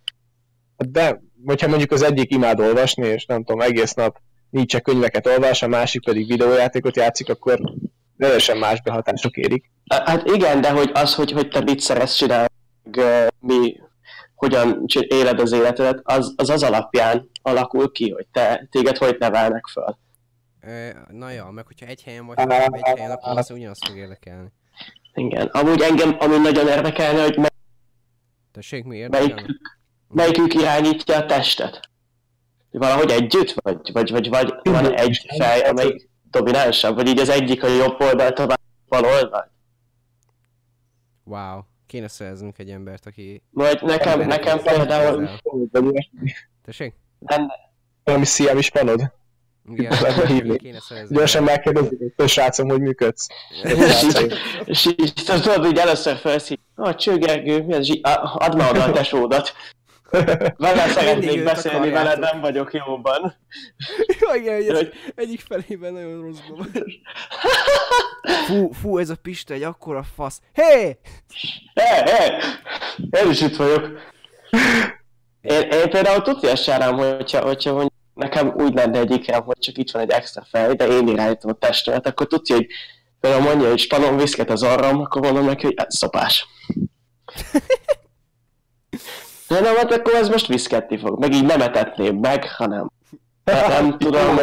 De, 0.78 1.22
hogyha 1.46 1.68
mondjuk 1.68 1.92
az 1.92 2.02
egyik 2.02 2.32
imád 2.32 2.60
olvasni, 2.60 3.08
és 3.08 3.26
nem 3.26 3.44
tudom, 3.44 3.62
egész 3.62 3.94
nap 3.94 4.18
Nietzsche 4.50 4.80
könyveket 4.80 5.28
olvas, 5.28 5.62
a 5.62 5.68
másik 5.68 6.04
pedig 6.04 6.28
videójátékot 6.28 6.96
játszik, 6.96 7.30
akkor 7.30 7.60
teljesen 8.18 8.58
más 8.58 8.82
behatások 8.82 9.38
érik. 9.38 9.72
Hát 10.06 10.30
igen, 10.30 10.62
de 10.62 10.70
hogy 10.70 10.92
az, 10.94 11.16
hogy, 11.16 11.32
hogy 11.32 11.48
te 11.48 11.62
mit 11.62 11.80
szeretsz 11.80 12.16
csinálni, 12.16 12.48
mi, 13.40 13.80
hogyan 14.38 14.86
éled 15.08 15.40
az 15.40 15.52
életedet, 15.52 16.00
az, 16.04 16.34
az 16.36 16.50
az 16.50 16.64
alapján 16.64 17.30
alakul 17.42 17.92
ki, 17.92 18.12
hogy 18.12 18.28
te, 18.32 18.68
téged 18.72 18.98
hogy 18.98 19.16
nevelnek 19.20 19.68
föl. 19.68 19.98
Na 21.08 21.30
ja, 21.30 21.50
meg 21.50 21.66
hogyha 21.66 21.86
egy 21.86 22.04
helyen 22.04 22.26
vagy, 22.26 22.38
hanem 22.38 22.74
egy 22.74 22.82
helyen, 22.86 23.12
akkor 23.12 23.38
az 23.38 23.52
ugyanazt 23.52 23.88
fog 23.88 23.98
érdekelni. 23.98 24.52
Igen. 25.14 25.48
Amúgy 25.48 25.82
engem, 25.82 26.16
ami 26.20 26.38
nagyon 26.38 26.68
érdekelne, 26.68 27.22
hogy 27.22 27.38
mely- 27.38 27.50
Tessék, 28.52 28.84
mi 28.84 28.98
érdekelne? 28.98 29.34
melyikük, 29.34 29.78
melyikük 30.08 30.54
irányítja 30.54 31.16
a 31.18 31.26
testet. 31.26 31.90
Valahogy 32.72 33.12
együtt, 33.12 33.52
vagy, 33.52 33.92
vagy, 33.94 34.12
vagy, 34.12 34.30
vagy 34.30 34.54
van 34.64 34.94
egy 34.98 35.26
fej, 35.38 35.62
amelyik 35.62 36.10
dominánsabb, 36.32 36.96
vagy 36.96 37.08
így 37.08 37.20
az 37.20 37.30
egyik 37.30 37.64
a 37.64 37.68
jobb 37.68 38.02
oldalt, 38.02 38.40
a 38.40 38.46
bal 38.88 39.04
oldalt. 39.06 39.50
Wow, 41.24 41.62
kéne 41.88 42.08
szereznünk 42.08 42.58
egy 42.58 42.70
embert, 42.70 43.06
aki... 43.06 43.42
Vagy 43.52 43.82
nekem, 43.82 44.28
nekem 44.28 44.62
például 44.62 45.30
Tessék? 46.66 46.94
lenne, 47.20 47.54
Valami 48.04 48.26
sziám 48.26 48.58
is 48.58 48.70
panod. 48.70 49.12
Igen, 49.76 50.58
kéne 50.58 50.80
szerezni. 50.80 51.16
Gyorsan 51.16 51.44
megkérdezik, 51.44 52.14
hogy 52.16 52.28
srácom, 52.28 52.70
hogy 52.70 52.82
működsz. 52.82 53.28
és 54.66 54.86
így 54.86 55.14
tudod, 55.26 55.66
hogy 55.66 55.78
először 55.78 56.16
felszív, 56.16 56.58
ah, 56.76 56.96
Cső 56.96 57.18
Gergő, 57.18 57.64
mi 57.64 57.74
az 57.74 58.00
add 58.34 58.58
már 58.58 58.72
oda 58.72 58.84
a 58.84 58.92
tesódat. 58.92 59.54
Vele 60.58 60.88
szeretnék 60.88 61.44
beszélni, 61.44 61.90
veled 61.90 62.20
nem 62.20 62.40
vagyok 62.42 62.74
jóban. 62.74 63.36
Jó, 64.20 64.34
igen, 64.42 64.62
ez 64.62 64.68
Hogy- 64.78 64.94
egyik 65.16 65.40
felében 65.48 65.94
nagyon 65.94 66.22
rosszban 66.22 66.58
van. 66.58 66.72
Fú, 68.46 68.72
fú, 68.72 68.98
ez 68.98 69.10
a 69.10 69.16
Pista 69.16 69.54
egy 69.54 69.64
akkora 69.64 70.04
fasz. 70.16 70.42
Hé! 70.54 70.98
Hé, 71.74 71.84
hé! 72.06 72.34
Én 73.24 73.30
is 73.30 73.42
itt 73.42 73.56
vagyok. 73.56 73.90
Én, 75.42 75.62
én 75.62 75.90
például 75.90 76.22
tudja 76.22 76.56
sárám, 76.56 76.96
hogyha, 76.98 77.42
hogyha 77.42 77.72
mondjuk 77.72 77.94
nekem 78.14 78.54
úgy 78.56 78.74
lenne 78.74 79.00
egy 79.00 79.12
ikrám, 79.12 79.44
hogy 79.44 79.58
csak 79.60 79.78
itt 79.78 79.92
van 79.92 80.02
egy 80.02 80.10
extra 80.10 80.48
fej, 80.50 80.74
de 80.74 80.88
én 80.88 81.08
irányítom 81.08 81.52
a 81.52 81.54
testemet, 81.54 82.08
akkor 82.08 82.28
tudja, 82.28 82.56
hogy 82.56 82.68
például 83.20 83.44
mondja, 83.44 83.68
hogy 83.70 83.80
spanom 83.80 84.18
viszket 84.18 84.50
az 84.50 84.64
arram, 84.64 85.00
akkor 85.00 85.22
mondom 85.22 85.46
neki, 85.46 85.66
hogy 85.66 85.76
ez 85.78 85.96
szopás. 85.98 86.46
De 89.48 89.60
nem, 89.60 89.76
hát 89.76 89.92
akkor 89.92 90.14
ez 90.14 90.30
most 90.30 90.48
viszketni 90.48 90.98
fog. 90.98 91.20
Meg 91.20 91.34
így 91.34 91.46
nem 91.46 91.62
etetném 91.62 92.16
meg, 92.16 92.52
hanem 92.52 92.92
nem, 93.48 93.70
nem 93.70 93.98
tudom, 93.98 94.38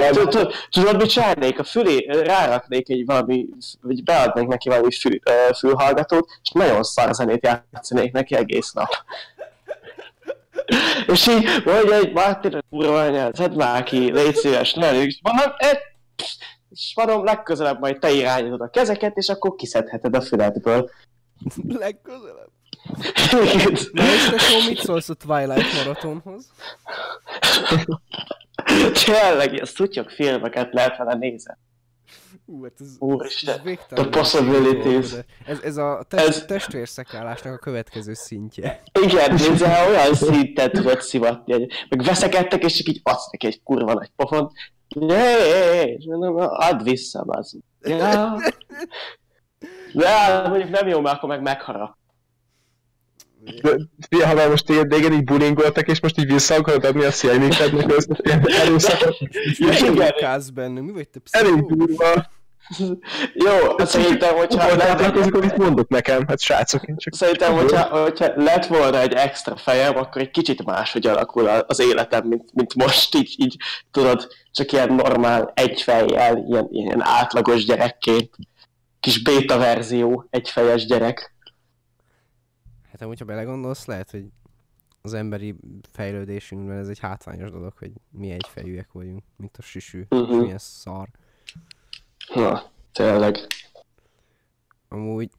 tudod, 0.70 0.97
mit 0.97 1.10
csinálnék? 1.10 1.59
A 1.59 1.64
fülé 1.64 2.06
ráraknék 2.06 2.89
egy 2.89 3.06
valami, 3.06 3.47
vagy 3.81 4.02
beadnék 4.02 4.47
neki 4.47 4.68
valami 4.68 4.93
fül, 4.93 5.18
fülhallgatót, 5.59 6.28
és 6.43 6.51
nagyon 6.51 6.82
szar 6.82 7.14
zenét 7.14 7.47
játszanék 7.72 8.12
neki 8.12 8.35
egész 8.35 8.72
nap. 8.72 8.89
és 11.12 11.26
így 11.26 11.48
mondja, 11.64 11.97
hogy 11.97 12.12
Martin, 12.12 12.59
kurva 12.70 13.01
anyád, 13.01 13.35
szedd 13.35 13.56
már 13.56 13.82
ki, 13.82 14.12
légy 14.12 14.35
szíves, 14.35 14.74
ne 14.74 14.86
elég. 14.86 15.18
Mondom, 15.22 15.52
e, 15.56 15.78
És 16.70 16.93
mondom, 16.97 17.24
legközelebb 17.24 17.81
majd 17.81 17.98
te 17.98 18.10
irányítod 18.10 18.60
a 18.60 18.70
kezeket, 18.70 19.16
és 19.16 19.28
akkor 19.28 19.55
kiszedheted 19.55 20.16
a 20.16 20.20
füledből. 20.20 20.90
Legközelebb. 21.68 22.43
Na 23.31 23.43
és 23.43 24.28
te 24.31 24.66
mit 24.69 24.78
szólsz 24.78 25.09
a 25.09 25.15
Twilight 25.15 25.74
maratonhoz? 25.85 26.51
Tényleg, 29.05 29.52
ilyen 29.52 29.65
szutyok 29.65 30.11
filmeket 30.11 30.73
lehet 30.73 30.97
vele 30.97 31.15
nézni. 31.15 31.55
Ú, 32.47 32.62
hát 32.62 32.73
ez, 32.81 32.86
Úristen, 32.98 33.61
ez 33.66 33.78
the 33.94 34.05
possibilities. 34.09 35.12
Ez, 35.47 35.61
ez 35.62 35.77
a 35.77 36.05
test, 36.09 36.27
Ez- 36.28 36.44
testvérszekálásnak 36.44 37.52
a 37.55 37.59
következő 37.59 38.15
szintje. 38.15 38.82
Igen, 39.02 39.31
nézzel, 39.35 39.89
olyan 39.89 40.15
szinten 40.15 40.70
tudod 40.70 41.01
szivatni, 41.02 41.66
meg 41.89 42.02
veszekedtek, 42.02 42.65
és 42.65 42.77
csak 42.77 42.86
így 42.86 43.01
adsz 43.02 43.31
neki 43.31 43.47
egy 43.47 43.62
kurva 43.62 43.93
nagy 43.93 44.11
pofont. 44.16 44.52
És 45.86 46.05
mondom, 46.06 46.36
add 46.39 46.82
vissza, 46.82 47.20
az. 47.27 47.56
Ja. 47.81 48.36
De 49.93 50.43
mondjuk 50.48 50.70
nem 50.70 50.89
jó, 50.89 51.01
mert 51.01 51.16
akkor 51.16 51.28
meg 51.28 51.43
megharap. 51.43 51.97
De, 53.62 53.76
Fia, 54.08 54.26
ha 54.26 54.34
már 54.34 54.48
most 54.48 54.66
téged 54.66 54.92
régen 54.92 55.12
így 55.12 55.24
bulingoltak, 55.24 55.88
és 55.88 56.00
most 56.00 56.18
így 56.18 56.32
vissza 56.32 56.54
akarod 56.54 56.84
adni 56.84 57.04
a 57.04 57.10
szélmikrednek, 57.10 57.92
ez 57.96 58.06
erőszakot. 58.62 59.16
Kász 60.18 60.48
benne, 60.48 60.80
mi 60.80 60.92
vagy 60.92 61.08
te 61.08 61.20
Elég 61.30 61.52
pszichó? 61.52 61.74
durva. 61.74 62.32
Jó, 63.34 63.76
hát 63.78 63.86
szerintem, 63.88 64.36
hogyha 64.36 64.76
lehet, 64.76 65.00
akkor 65.00 65.40
mit 65.40 65.56
mondok 65.56 65.88
nekem? 65.88 66.24
Hát 66.26 66.40
srácok, 66.40 66.82
én 66.88 66.96
csak... 66.96 67.14
szerintem, 67.14 67.52
hogyha, 67.52 68.02
hogyha 68.02 68.32
lett 68.36 68.66
volna 68.66 69.00
egy 69.00 69.12
extra 69.12 69.56
fejem, 69.56 69.96
akkor 69.96 70.22
egy 70.22 70.30
kicsit 70.30 70.64
máshogy 70.64 71.06
alakul 71.06 71.48
az 71.48 71.80
életem, 71.80 72.26
mint, 72.26 72.50
mint 72.52 72.74
most, 72.74 73.14
így, 73.14 73.34
így 73.36 73.56
tudod, 73.90 74.28
csak 74.52 74.72
ilyen 74.72 74.94
normál, 74.94 75.52
egy 75.54 75.82
fejjel, 75.82 76.44
ilyen, 76.48 76.68
ilyen 76.70 77.02
átlagos 77.02 77.64
gyerekként. 77.64 78.30
Kis 79.00 79.22
béta 79.22 79.58
verzió, 79.58 80.26
egyfejes 80.30 80.86
gyerek. 80.86 81.34
Hát 83.05 83.12
amúgy, 83.12 83.22
ha 83.28 83.35
belegondolsz, 83.35 83.85
lehet, 83.86 84.10
hogy 84.10 84.24
az 85.02 85.14
emberi 85.14 85.55
fejlődésünkben 85.93 86.78
ez 86.78 86.89
egy 86.89 86.98
hátrányos 86.98 87.51
dolog, 87.51 87.72
hogy 87.78 87.93
mi 88.10 88.31
egyfejűek 88.31 88.93
vagyunk, 88.93 89.22
mint 89.36 89.56
a 89.56 89.62
süsű, 89.62 90.05
Mhm. 90.09 90.22
és 90.31 90.36
milyen 90.36 90.59
szar. 90.59 91.09
Na, 92.35 92.70
tényleg. 92.93 93.36
Amúgy 94.89 95.31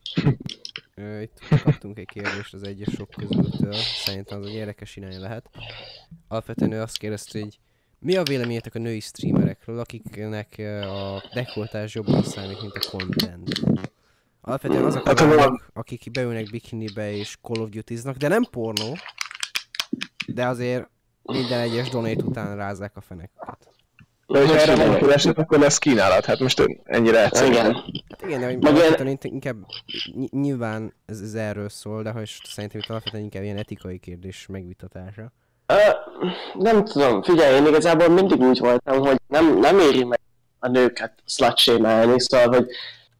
ö, 0.95 1.21
itt 1.21 1.39
kaptunk 1.63 1.97
egy 1.99 2.07
kérdést 2.07 2.53
az 2.53 2.63
egyesok 2.63 3.09
közültől, 3.09 3.73
szerintem 3.73 4.39
az 4.41 4.45
egy 4.47 4.53
érdekes 4.53 4.95
irány 4.95 5.19
lehet. 5.19 5.49
Alapvetően 6.27 6.71
ő 6.71 6.81
azt 6.81 6.97
kérdezte, 6.97 7.39
hogy 7.39 7.59
mi 7.99 8.15
a 8.15 8.23
véleményetek 8.23 8.75
a 8.75 8.79
női 8.79 8.99
streamerekről, 8.99 9.79
akiknek 9.79 10.55
a 10.83 11.23
dekoltás 11.33 11.95
jobban 11.95 12.23
számít, 12.23 12.61
mint 12.61 12.73
a 12.73 12.89
content? 12.89 13.61
Alapvetően 14.47 14.83
azok 14.83 15.05
a 15.05 15.07
Hát, 15.07 15.19
ha 15.19 15.27
van- 15.27 15.35
lányok, 15.35 15.67
akik 15.73 16.11
beülnek 16.11 16.49
bikinibe 16.49 17.11
és 17.11 17.37
Call 17.41 17.61
of 17.63 17.69
Duty-znak, 17.69 18.15
de 18.15 18.27
nem 18.27 18.43
pornó, 18.51 18.97
de 20.27 20.45
azért 20.45 20.89
minden 21.23 21.59
egyes 21.59 21.89
donate 21.89 22.23
után 22.23 22.55
rázzák 22.55 22.91
a 22.95 23.01
fenekeket. 23.01 23.57
De 24.27 24.39
hogyha 24.39 24.55
erre 24.59 24.75
van 24.87 24.97
kereslet, 24.97 25.37
akkor 25.37 25.59
lesz 25.59 25.77
kínálat. 25.77 26.25
Hát 26.25 26.39
most 26.39 26.63
ennyire 26.83 27.23
egyszerű. 27.23 27.51
Igen. 27.51 27.73
Hát 28.09 28.21
igen, 28.21 28.39
de 28.39 28.45
hogy 28.45 28.65
alapvetően 28.65 29.09
int- 29.09 29.23
inkább 29.23 29.57
ny- 30.15 30.31
nyilván 30.31 30.93
ez, 31.05 31.19
ez 31.21 31.33
erről 31.33 31.69
szól, 31.69 32.03
de 32.03 32.11
hogy 32.11 32.31
szerintem 32.43 32.79
itt 32.79 32.89
alapvetően 32.89 33.23
inkább 33.23 33.43
ilyen 33.43 33.57
etikai 33.57 33.99
kérdés 33.99 34.45
megvitatása. 34.49 35.31
Ö, 35.65 35.75
nem 36.53 36.83
tudom, 36.85 37.23
figyelj, 37.23 37.55
én 37.55 37.65
igazából 37.65 38.07
mindig 38.09 38.39
úgy 38.39 38.59
voltam, 38.59 38.99
hogy 38.99 39.21
nem, 39.27 39.59
nem 39.59 39.79
éri 39.79 40.03
meg 40.03 40.19
a 40.59 40.67
nőket 40.67 41.13
slut 41.25 41.57
szóval, 41.57 42.47
hogy 42.47 42.65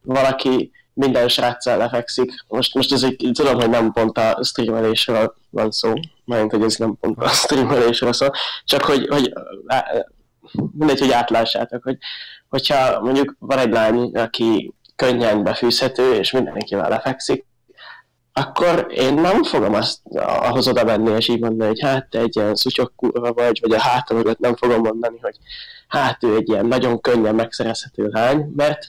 valaki 0.02 0.70
minden 0.96 1.28
sráccal 1.28 1.76
lefekszik. 1.76 2.44
Most, 2.48 2.74
most 2.74 2.92
ez 2.92 3.02
egy, 3.02 3.30
tudom, 3.32 3.54
hogy 3.54 3.70
nem 3.70 3.92
pont 3.92 4.18
a 4.18 4.38
streamelésről 4.42 5.34
van 5.50 5.70
szó, 5.70 5.92
mert 6.24 6.50
hogy 6.50 6.62
ez 6.62 6.76
nem 6.76 6.96
pont 7.00 7.18
a 7.18 7.28
streamelésről 7.28 8.12
szól, 8.12 8.30
csak 8.64 8.82
hogy, 8.82 9.06
hogy 9.08 9.32
mindegy, 10.78 10.98
hogy 10.98 11.10
átlássátok, 11.10 11.82
hogy 11.82 11.96
hogyha 12.48 13.00
mondjuk 13.00 13.36
van 13.38 13.58
egy 13.58 13.72
lány, 13.72 14.16
aki 14.16 14.74
könnyen 14.96 15.42
befűzhető, 15.42 16.14
és 16.14 16.30
mindenkivel 16.30 16.88
lefekszik, 16.88 17.46
akkor 18.32 18.86
én 18.90 19.14
nem 19.14 19.42
fogom 19.42 19.74
azt 19.74 20.00
ahhoz 20.16 20.68
oda 20.68 20.84
menni, 20.84 21.10
és 21.10 21.28
így 21.28 21.40
mondani, 21.40 21.68
hogy 21.68 21.80
hát 21.80 22.10
te 22.10 22.18
egy 22.18 22.36
ilyen 22.36 22.54
szutyok 22.54 22.92
kurva 22.96 23.32
vagy, 23.32 23.58
vagy 23.60 23.72
a 23.72 23.80
hátam 23.80 24.16
mögött 24.16 24.38
nem 24.38 24.56
fogom 24.56 24.80
mondani, 24.80 25.18
hogy 25.20 25.36
hát 25.88 26.24
ő 26.24 26.36
egy 26.36 26.48
ilyen 26.48 26.66
nagyon 26.66 27.00
könnyen 27.00 27.34
megszerezhető 27.34 28.08
lány, 28.08 28.52
mert 28.56 28.86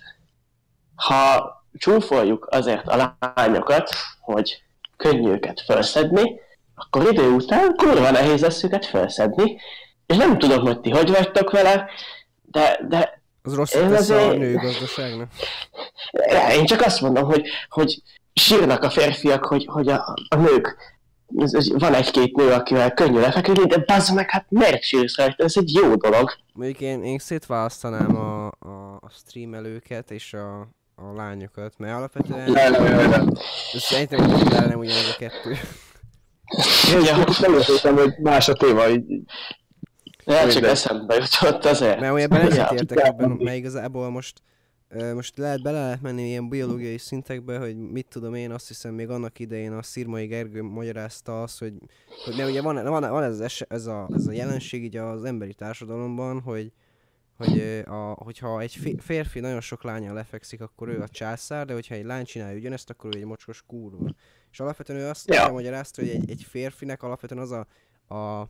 ha 0.96 1.56
csúfoljuk 1.78 2.48
azért 2.52 2.88
a 2.88 3.18
lányokat, 3.36 3.90
hogy 4.20 4.62
könnyű 4.98 5.30
őket 5.30 5.62
felszedni, 5.66 6.40
akkor 6.76 7.12
idő 7.12 7.30
után 7.30 7.76
kurva 7.76 8.12
nehéz 8.12 8.42
lesz 8.42 8.64
őket 8.64 8.86
felszedni, 8.86 9.60
és 10.06 10.16
nem 10.18 10.38
tudom, 10.38 10.62
hogy 10.62 10.80
ti 10.80 10.90
hogy 10.90 11.10
vagytok 11.12 11.52
vele, 11.52 11.90
de, 12.42 12.80
de 12.88 13.22
Az 13.44 13.56
rossz 13.56 13.74
Én 13.74 13.90
tesz 13.90 14.10
a 14.10 14.16
azért- 14.16 14.38
nőgazdaságnak? 14.38 15.30
én 16.58 16.66
csak 16.66 16.82
azt 16.82 17.02
mondom, 17.02 17.24
hogy, 17.24 17.48
hogy 17.70 18.02
sírnak 18.34 18.84
a 18.84 18.90
férfiak, 18.90 19.46
hogy, 19.46 19.66
hogy 19.66 19.88
a, 19.90 20.16
a 20.30 20.36
nők, 20.36 20.78
ez, 21.38 21.54
ez, 21.54 21.72
van 21.80 21.94
egy-két 21.94 22.36
nő, 22.36 22.52
akivel 22.52 22.94
könnyű 22.94 23.20
lefeküdni, 23.20 23.66
de 23.66 23.78
bazd 23.78 24.14
meg, 24.16 24.30
hát 24.30 24.46
miért 24.50 24.82
sírsz 24.84 25.18
rajta, 25.18 25.44
ez 25.44 25.54
egy 25.58 25.74
jó 25.74 25.96
dolog. 25.96 26.34
Mondjuk 26.54 26.80
én, 26.80 27.04
én 27.04 27.18
szétválasztanám 27.18 28.16
a, 28.16 28.46
a, 28.46 28.96
a 29.00 29.10
streamelőket 29.10 30.12
és 30.12 30.34
a, 30.34 30.68
a 31.00 31.14
lányokat, 31.16 31.74
mert 31.78 31.96
alapvetően 31.96 32.52
nem, 32.52 32.72
nem, 32.72 33.10
nem. 33.10 33.28
ez 33.74 33.82
szerintem 33.82 34.26
nem 34.50 34.80
ugyanaz 34.80 35.10
a 35.14 35.18
kettő. 35.18 35.56
Most 37.26 37.42
nem 37.42 37.54
értettem, 37.54 37.96
hogy 37.96 38.14
más 38.18 38.48
a 38.48 38.54
téma, 38.54 38.88
így, 38.88 39.24
Ja, 40.26 40.52
csak 40.52 40.64
eszembe 40.64 41.16
jutott 41.16 41.66
azért. 41.66 42.00
Mert 42.00 42.14
olyan 42.14 42.32
Ja. 42.32 42.40
egyetértek 42.42 43.06
ebben, 43.06 43.30
mert 43.30 43.58
igazából 43.58 44.10
most 44.10 44.42
most 45.14 45.38
lehet 45.38 45.62
bele 45.62 45.80
lehet 45.80 46.02
menni 46.02 46.28
ilyen 46.28 46.50
biológiai 46.50 46.98
szintekbe, 46.98 47.58
hogy 47.58 47.78
mit 47.78 48.08
tudom 48.10 48.34
én, 48.34 48.52
azt 48.52 48.68
hiszem 48.68 48.94
még 48.94 49.10
annak 49.10 49.40
idején 49.40 49.72
a 49.72 49.82
Szirmai 49.84 50.26
Gergő 50.26 50.62
magyarázta 50.62 51.42
azt, 51.42 51.60
hogy, 51.60 51.74
hogy 52.26 52.36
mert 52.38 52.50
ugye 52.50 52.62
van, 52.62 52.84
van, 52.84 53.10
van 53.10 53.24
ez, 53.24 53.66
ez, 53.68 53.86
a, 53.86 54.10
ez 54.16 54.28
a 54.28 54.32
jelenség 54.32 54.84
így 54.84 54.98
az 54.98 55.24
emberi 55.24 55.54
társadalomban, 55.54 56.42
hogy 56.42 56.72
hogy 57.38 57.84
a, 57.86 57.94
hogyha 58.14 58.62
egy 58.62 58.76
fé- 58.76 59.02
férfi 59.04 59.40
nagyon 59.40 59.62
sok 59.62 59.84
lányal 59.84 60.14
lefekszik, 60.14 60.62
akkor 60.62 60.88
ő 60.88 61.02
a 61.02 61.08
császár, 61.08 61.66
de 61.66 61.74
hogyha 61.74 61.96
egy 61.96 62.06
lány 62.06 62.26
csinálja 62.26 62.58
ugyanezt, 62.58 62.90
akkor 62.90 63.16
ő 63.16 63.18
egy 63.18 63.26
mocskos 63.26 63.64
kurva. 63.68 64.10
És 64.52 64.60
alapvetően 64.60 65.00
ő 65.00 65.08
azt 65.08 65.34
Ja. 65.34 65.52
magyarázta, 65.52 66.02
hogy 66.02 66.10
egy, 66.10 66.30
egy 66.30 66.46
férfinek 66.50 67.04
alapvetően 67.04 67.42
az 67.42 67.52
a, 67.52 67.68
a 68.16 68.50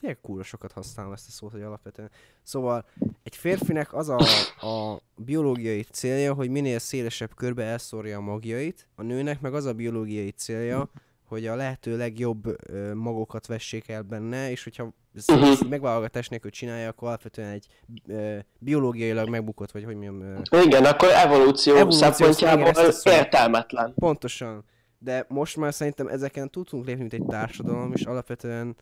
tényleg 0.00 0.20
kurva 0.20 0.42
sokat 0.42 0.72
használom 0.72 1.12
ezt 1.12 1.28
a 1.28 1.30
szót, 1.30 1.52
hogy 1.52 1.62
alapvetően. 1.62 2.10
Szóval 2.42 2.86
egy 3.22 3.36
férfinek 3.36 3.94
az 3.94 4.08
a, 4.08 4.18
a 4.66 5.00
biológiai 5.16 5.82
célja, 5.82 6.34
hogy 6.34 6.50
minél 6.50 6.78
szélesebb 6.78 7.34
körbe 7.34 7.64
elszórja 7.64 8.16
a 8.16 8.20
magjait, 8.20 8.88
a 8.94 9.02
nőnek 9.02 9.40
meg 9.40 9.54
az 9.54 9.64
a 9.64 9.72
biológiai 9.72 10.30
célja, 10.30 10.90
hogy 11.28 11.46
a 11.46 11.54
lehető 11.54 11.96
legjobb 11.96 12.56
magokat 12.94 13.46
vessék 13.46 13.88
el 13.88 14.02
benne, 14.02 14.50
és 14.50 14.64
hogyha 14.64 14.92
ezt 15.14 15.68
megválogatás 15.68 16.28
nélkül 16.28 16.50
csinálja, 16.50 16.88
akkor 16.88 17.08
alapvetően 17.08 17.48
egy 17.50 17.66
ö, 18.06 18.36
biológiailag 18.58 19.28
megbukott, 19.28 19.70
vagy 19.70 19.84
hogy 19.84 19.96
mondjam, 19.96 20.20
ö, 20.52 20.62
Igen, 20.62 20.84
akkor 20.84 21.08
evolúció, 21.08 21.74
Evolúció, 21.74 21.98
szempontjából 22.00 22.72
értelmetlen. 23.04 23.94
pontosan. 23.94 24.64
De 24.98 25.26
most 25.28 25.56
már 25.56 25.74
szerintem 25.74 26.06
ezeken 26.06 26.50
tudtunk 26.50 26.86
lépni, 26.86 27.00
mint 27.00 27.12
egy 27.12 27.26
társadalom, 27.26 27.92
és 27.92 28.02
alapvetően... 28.02 28.76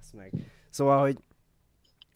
Azt 0.00 0.12
meg. 0.14 0.32
Szóval, 0.70 1.00
hogy 1.00 1.16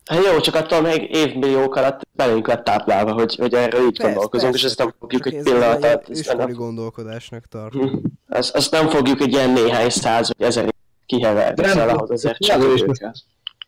Hát 0.05 0.25
jó, 0.25 0.41
csak 0.41 0.55
attól 0.55 0.81
még 0.81 1.15
évmilliók 1.15 1.75
alatt 1.75 2.01
belénk 2.13 2.47
lett 2.47 2.65
táplálva, 2.65 3.13
hogy, 3.13 3.37
hogy 3.37 3.55
erről 3.55 3.87
így 3.87 3.97
gondolkozunk, 3.97 4.55
és 4.55 4.65
ezt 4.65 4.79
nem 4.79 4.95
fogjuk 4.99 5.23
csak 5.23 5.33
egy 5.33 5.33
én 5.33 5.39
ezt 5.39 5.49
pillanat 5.51 5.77
egy 5.77 5.85
alatt. 5.85 6.09
ezt 6.09 6.21
iskoli 6.21 6.39
nem- 6.39 6.53
gondolkodásnak 6.53 7.45
tartom. 7.47 7.89
Hm. 7.89 7.97
Azt, 8.29 8.55
azt 8.57 8.71
nem 8.71 8.89
fogjuk 8.89 9.21
egy 9.21 9.33
ilyen 9.33 9.51
néhány 9.51 9.91
száz 9.91 10.31
vagy 10.37 10.47
ezer 10.47 10.75
kiheverni, 11.07 11.67
szóval 11.67 11.89
ahhoz 11.89 12.11
azért 12.11 12.37
ez 12.39 12.47
csak 12.47 12.61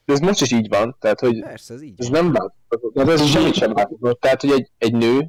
ez 0.04 0.18
most 0.18 0.40
is 0.40 0.52
így 0.52 0.68
van, 0.68 0.96
tehát 1.00 1.20
hogy 1.20 1.40
Persze, 1.40 1.74
ez 1.74 1.82
így. 1.82 1.94
ez 1.96 2.06
nem 2.08 2.32
változott. 2.32 3.08
Ez 3.10 3.30
semmit 3.30 3.54
sem 3.54 3.72
változott. 3.72 4.20
Tehát, 4.20 4.40
hogy 4.40 4.50
egy, 4.50 4.70
egy 4.78 4.92
nő 4.92 5.26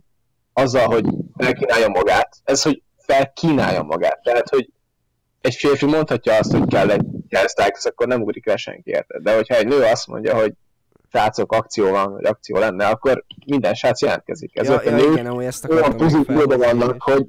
azzal, 0.53 0.88
hogy 0.88 1.06
felkínálja 1.38 1.88
magát, 1.88 2.38
ez, 2.44 2.61
hogy 2.61 2.82
felkínálja 2.98 3.84
magát. 3.84 4.23
Tehát, 4.23 4.49
hogy 4.49 4.69
egy 5.41 5.56
férfi 5.56 5.86
mondhatja 5.86 6.38
azt, 6.38 6.52
hogy 6.52 6.68
kell 6.68 6.90
egy 6.90 7.06
keresztájkhoz, 7.30 7.86
akkor 7.86 8.07
nem 8.07 8.22
ugrik 8.22 8.45
rá 8.45 8.56
senki 8.56 8.90
érted. 8.90 9.22
De 9.23 9.36
hogyha 9.36 9.56
egy 9.56 9.68
nő 9.68 9.82
azt 9.82 10.07
mondja, 10.07 10.36
hogy 10.36 10.53
srácok, 11.16 11.52
akció 11.52 11.90
van, 11.90 12.12
vagy 12.12 12.26
akció 12.26 12.58
lenne, 12.58 12.88
akkor 12.88 13.26
minden 13.46 13.74
srác 13.74 14.02
jelentkezik. 14.02 14.52
Ja, 14.54 14.78
a 14.78 14.82
ja, 14.84 14.92
nők 14.92 15.12
igen, 15.12 15.42
ezt 15.42 15.70
olyan 15.70 15.98
pozícióban 15.98 16.48
felhozni, 16.48 16.78
vannak, 16.78 17.02
hogy, 17.02 17.26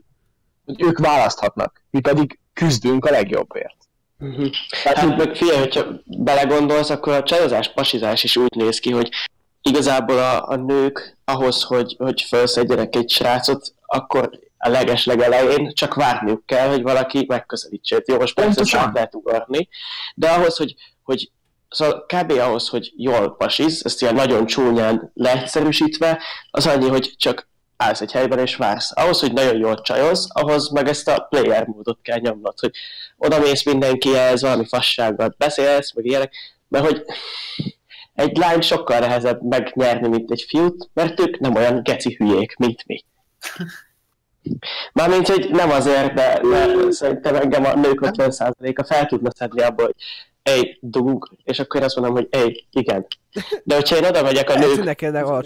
hogy 0.64 0.82
ők 0.82 0.98
választhatnak. 0.98 1.82
Mi 1.90 2.00
pedig 2.00 2.38
küzdünk 2.52 3.04
a 3.04 3.10
legjobbért. 3.10 3.76
Mhm. 4.18 4.46
Hát 4.84 5.16
meg 5.16 5.34
figyelj, 5.34 5.58
hogyha 5.58 5.84
belegondolsz, 6.04 6.90
akkor 6.90 7.12
a 7.12 7.22
csajozás, 7.22 7.72
pasizás 7.72 8.24
is 8.24 8.36
úgy 8.36 8.54
néz 8.56 8.78
ki, 8.78 8.92
hogy 8.92 9.10
igazából 9.62 10.18
a, 10.18 10.48
a 10.48 10.56
nők 10.56 11.16
ahhoz, 11.24 11.62
hogy, 11.62 11.94
hogy 11.98 12.22
felszedjenek 12.22 12.96
egy 12.96 13.10
srácot, 13.10 13.74
akkor 13.86 14.30
a 14.58 14.68
leges 14.68 15.04
legelején 15.04 15.72
csak 15.74 15.94
várniuk 15.94 16.46
kell, 16.46 16.68
hogy 16.68 16.82
valaki 16.82 17.24
megközelítse. 17.28 18.02
Jó, 18.06 18.18
most 18.18 18.34
persze 18.34 18.78
át 18.78 18.94
lehet 18.94 19.14
ugarni, 19.14 19.68
de 20.14 20.28
ahhoz, 20.28 20.56
hogy, 20.56 20.74
hogy 21.02 21.30
Szóval 21.68 22.06
kb. 22.06 22.30
ahhoz, 22.30 22.68
hogy 22.68 22.92
jól 22.96 23.36
pasiz, 23.36 23.84
ezt 23.84 24.02
ilyen 24.02 24.14
nagyon 24.14 24.46
csúnyán 24.46 25.10
leegyszerűsítve, 25.14 26.22
az 26.50 26.66
annyi, 26.66 26.88
hogy 26.88 27.14
csak 27.16 27.48
állsz 27.76 28.00
egy 28.00 28.12
helyben 28.12 28.38
és 28.38 28.56
vársz. 28.56 28.90
Ahhoz, 28.94 29.20
hogy 29.20 29.32
nagyon 29.32 29.56
jól 29.56 29.80
csajoz, 29.80 30.28
ahhoz 30.32 30.70
meg 30.70 30.88
ezt 30.88 31.08
a 31.08 31.26
player 31.30 31.66
módot 31.66 31.98
kell 32.02 32.18
nyomnod, 32.18 32.60
hogy 32.60 32.72
oda 33.16 33.38
mész 33.38 33.64
mindenkihez, 33.64 34.42
valami 34.42 34.66
fasságot 34.66 35.36
beszélsz, 35.36 35.94
meg 35.94 36.04
ilyenek, 36.04 36.34
mert 36.68 36.84
hogy 36.84 37.04
egy 38.14 38.36
lány 38.36 38.60
sokkal 38.60 38.98
nehezebb 38.98 39.42
megnyerni, 39.42 40.08
mint 40.08 40.30
egy 40.30 40.44
fiút, 40.48 40.90
mert 40.94 41.20
ők 41.20 41.38
nem 41.38 41.54
olyan 41.54 41.82
geci 41.82 42.14
hülyék, 42.14 42.56
mint 42.56 42.86
mi. 42.86 43.04
Mármint, 44.92 45.28
hogy 45.28 45.50
nem 45.50 45.70
azért, 45.70 46.14
de, 46.14 46.40
de 46.50 46.90
szerintem 46.90 47.34
engem 47.34 47.64
a 47.64 47.74
nők 47.74 48.00
50%-a 48.02 48.84
fel 48.84 49.06
tudna 49.06 49.30
szedni 49.34 49.62
abból, 49.62 49.84
hogy 49.84 49.94
egy 50.46 50.78
dugunk, 50.80 51.30
és 51.44 51.58
akkor 51.58 51.80
én 51.80 51.86
azt 51.86 51.96
mondom, 51.96 52.14
hogy 52.14 52.26
egy, 52.30 52.66
igen. 52.70 53.06
De 53.64 53.74
hogyha 53.74 53.96
én 53.96 54.04
oda 54.04 54.22
megyek 54.22 54.50
a 54.50 54.58
nők, 54.58 55.00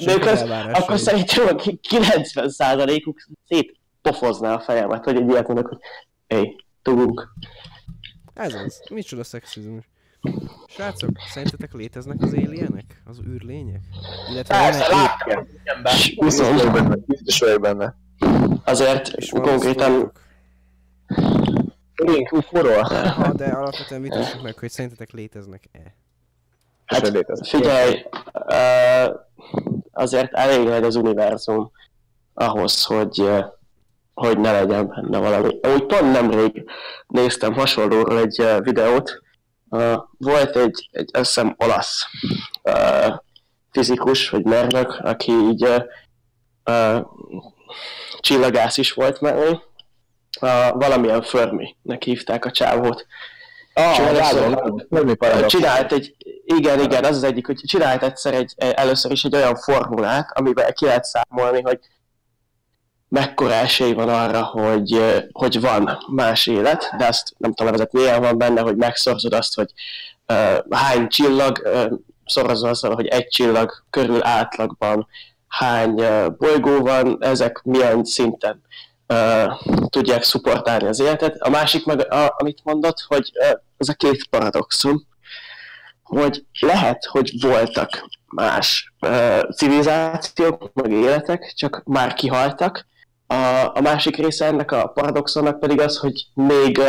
nőkhöz, 0.05 0.43
akkor 0.73 0.99
szerintem 0.99 1.47
a 1.47 1.63
90%-uk 1.91 3.19
szét 3.49 3.77
pofozná 4.03 4.55
a 4.55 4.61
fejemet, 4.61 5.05
hogy 5.05 5.17
egy 5.17 5.29
ilyet 5.29 5.47
mondok, 5.47 5.69
hogy 5.69 5.79
egy, 6.27 6.65
dugunk. 6.83 7.35
Ez 8.35 8.55
az. 8.55 8.83
Micsoda 8.91 9.25
szexizmus. 9.25 9.89
Srácok, 10.69 11.11
szerintetek 11.33 11.73
léteznek 11.73 12.23
az 12.23 12.33
alienek? 12.33 13.03
Az 13.05 13.21
űrlények? 13.29 13.81
Illetve 14.31 14.55
Persze, 14.55 14.89
láttam. 14.89 15.47
Biztos 16.19 16.49
vagyok 16.49 16.73
benne. 16.73 16.97
Biztos 17.07 17.39
vagyok 17.41 17.61
benne. 17.61 17.97
Azért 18.65 19.31
konkrétan... 19.31 20.13
Link 22.01 22.29
Ha, 22.29 23.33
de 23.33 23.45
alapvetően 23.45 24.03
vitassuk 24.03 24.43
meg, 24.43 24.59
hogy 24.59 24.71
szerintetek 24.71 25.11
léteznek-e? 25.11 25.95
Hát 26.85 27.13
figyelj, 27.43 28.05
azért 29.93 30.33
elég 30.33 30.69
nagy 30.69 30.85
az 30.85 30.97
univerzum 30.97 31.71
ahhoz, 32.35 32.85
hogy 32.85 33.31
hogy 34.15 34.39
ne 34.39 34.53
legyen 34.53 34.89
benne 34.89 35.19
valami. 35.19 35.59
Úgy 35.75 35.87
pont 35.87 36.13
nemrég 36.13 36.65
néztem 37.07 37.53
hasonlóról 37.53 38.19
egy 38.19 38.45
videót, 38.59 39.23
volt 40.19 40.57
egy, 40.57 40.89
egy 40.93 41.11
azt 41.13 41.27
hiszem 41.35 41.55
olasz 41.59 42.07
fizikus, 43.71 44.31
vagy 44.31 44.45
mérnök, 44.45 44.99
aki 45.03 45.33
így 45.33 45.69
csillagász 48.21 48.77
is 48.77 48.93
volt 48.93 49.21
mellé, 49.21 49.59
a, 50.41 50.73
valamilyen 50.73 51.23
Fermi-nek 51.23 52.03
hívták 52.03 52.45
a 52.45 52.51
csávót. 52.51 53.07
Ah, 53.75 53.95
Fermi 53.95 55.47
Csinált 55.47 55.93
egy, 55.93 56.17
igen, 56.45 56.81
igen, 56.81 57.05
az 57.05 57.17
az 57.17 57.23
egyik, 57.23 57.47
hogy 57.47 57.61
csinált 57.67 58.03
egyszer 58.03 58.35
egy, 58.35 58.55
először 58.57 59.11
is 59.11 59.25
egy 59.25 59.35
olyan 59.35 59.57
formulát, 59.57 60.39
amiben 60.39 60.73
ki 60.73 60.85
lehet 60.85 61.05
számolni, 61.05 61.63
hogy 61.63 61.79
mekkora 63.11 63.53
esély 63.53 63.93
van 63.93 64.09
arra, 64.09 64.43
hogy, 64.43 65.01
hogy 65.33 65.61
van 65.61 65.99
más 66.11 66.47
élet, 66.47 66.95
de 66.99 67.07
azt 67.07 67.35
nem 67.39 67.55
tudom 67.55 67.73
vezetni, 67.73 68.01
milyen 68.01 68.21
van 68.21 68.39
benne, 68.39 68.61
hogy 68.61 68.77
megszorzod 68.77 69.33
azt, 69.33 69.55
hogy 69.55 69.73
uh, 70.29 70.59
hány 70.71 71.09
csillag, 71.09 71.63
uh, 71.65 71.93
szorozol 72.25 72.69
azt, 72.69 72.87
hogy 72.87 73.07
egy 73.07 73.29
csillag 73.29 73.85
körül 73.91 74.25
átlagban 74.25 75.07
hány 75.49 76.01
uh, 76.01 76.37
bolygó 76.37 76.81
van, 76.81 77.17
ezek 77.21 77.61
milyen 77.63 78.05
szinten 78.05 78.63
uh, 79.11 79.89
tudják 79.89 80.23
szupportálni 80.23 80.87
az 80.87 81.01
életet. 81.01 81.37
A 81.41 81.51
másik 81.51 81.85
meg, 81.85 82.13
a, 82.13 82.35
amit 82.39 82.61
mondott, 82.65 83.05
hogy 83.07 83.31
uh, 83.35 83.61
ez 83.77 83.89
a 83.89 83.95
két 83.95 84.27
paradoxum, 84.29 85.07
hogy 86.03 86.45
lehet, 86.61 87.05
hogy 87.05 87.41
voltak 87.41 88.09
más 88.27 88.93
uh, 89.01 89.51
civilizációk, 89.51 90.71
meg 90.75 90.93
életek, 90.93 91.53
csak 91.57 91.83
már 91.85 92.15
kihaltak, 92.15 92.89
a, 93.31 93.71
a 93.75 93.81
másik 93.81 94.17
része 94.17 94.47
ennek 94.47 94.73
a 94.73 94.87
paradoxonnak 94.87 95.61
pedig 95.61 95.81
az, 95.81 95.97
hogy 95.97 96.27
még, 96.35 96.81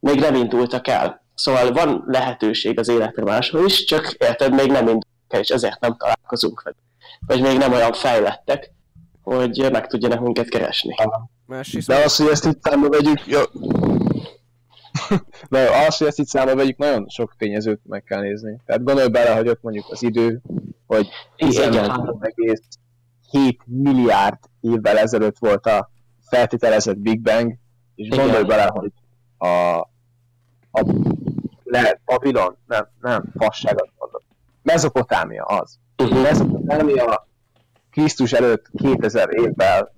még 0.00 0.20
nem 0.20 0.34
indultak 0.34 0.88
el. 0.88 1.24
Szóval 1.34 1.72
van 1.72 2.04
lehetőség 2.06 2.78
az 2.78 2.88
életre 2.88 3.22
máshol 3.22 3.66
is, 3.66 3.84
csak 3.84 4.10
érted, 4.18 4.54
még 4.54 4.70
nem 4.70 4.86
indultak 4.86 5.10
el, 5.28 5.40
és 5.40 5.48
ezért 5.48 5.80
nem 5.80 5.96
találkozunk 5.96 6.62
velük. 6.62 6.78
Vagy 7.26 7.40
még 7.40 7.58
nem 7.58 7.72
olyan 7.72 7.92
fejlettek, 7.92 8.70
hogy 9.24 9.68
meg 9.72 9.86
tudjanak 9.86 10.20
minket 10.20 10.48
keresni. 10.48 10.94
Másrészt 11.46 11.88
De 11.88 12.04
az, 12.04 12.16
hogy 12.16 12.28
ezt 12.28 12.44
itt 12.44 12.62
számba 12.62 12.88
vegyük, 12.88 13.26
jó. 13.26 13.40
De 15.50 15.68
az, 15.86 15.96
hogy 15.96 16.06
ezt 16.06 16.18
itt 16.18 16.26
számba 16.26 16.54
vegyük, 16.54 16.76
nagyon 16.76 17.08
sok 17.08 17.34
tényezőt 17.38 17.80
meg 17.84 18.04
kell 18.04 18.20
nézni. 18.20 18.60
Tehát 18.66 18.84
gondolj 18.84 19.08
bele, 19.08 19.34
hogy 19.34 19.48
ott 19.48 19.62
mondjuk 19.62 19.86
az 19.90 20.02
idő, 20.02 20.40
hogy 20.86 21.08
13,7 21.36 23.56
milliárd 23.64 24.38
évvel 24.60 24.98
ezelőtt 24.98 25.38
volt 25.38 25.66
a 25.66 25.90
feltételezett 26.20 26.98
Big 26.98 27.20
Bang, 27.20 27.54
és 27.94 28.06
Igen. 28.06 28.18
gondolj 28.18 28.44
bele, 28.44 28.70
hogy 28.72 28.92
a, 29.38 29.78
a 30.70 30.84
lehet 31.64 32.00
Babilon, 32.04 32.56
nem, 32.66 32.88
nem, 33.00 33.24
fasságot 33.36 33.90
mondok. 33.98 34.22
Mezopotámia 34.62 35.44
az. 35.44 35.78
Uh-huh. 36.02 36.22
Mezopotámia 36.22 37.26
Krisztus 37.94 38.32
előtt 38.32 38.70
2000 38.76 39.28
évvel 39.30 39.82
uh, 39.82 39.88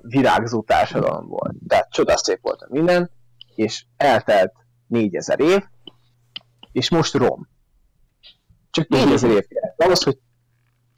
virágzó 0.00 0.62
társadalom 0.62 1.28
volt. 1.28 1.54
Tehát 1.68 1.90
csodaszép 1.90 2.38
volt 2.40 2.62
a 2.62 2.66
minden, 2.70 3.10
és 3.54 3.84
eltelt 3.96 4.52
4000 4.86 5.40
év, 5.40 5.64
és 6.72 6.90
most 6.90 7.14
rom. 7.14 7.48
Csak 8.70 8.88
4000 8.88 9.30
év 9.30 9.46
kellett. 9.46 9.82
Ahhoz, 9.82 10.02
hogy 10.02 10.18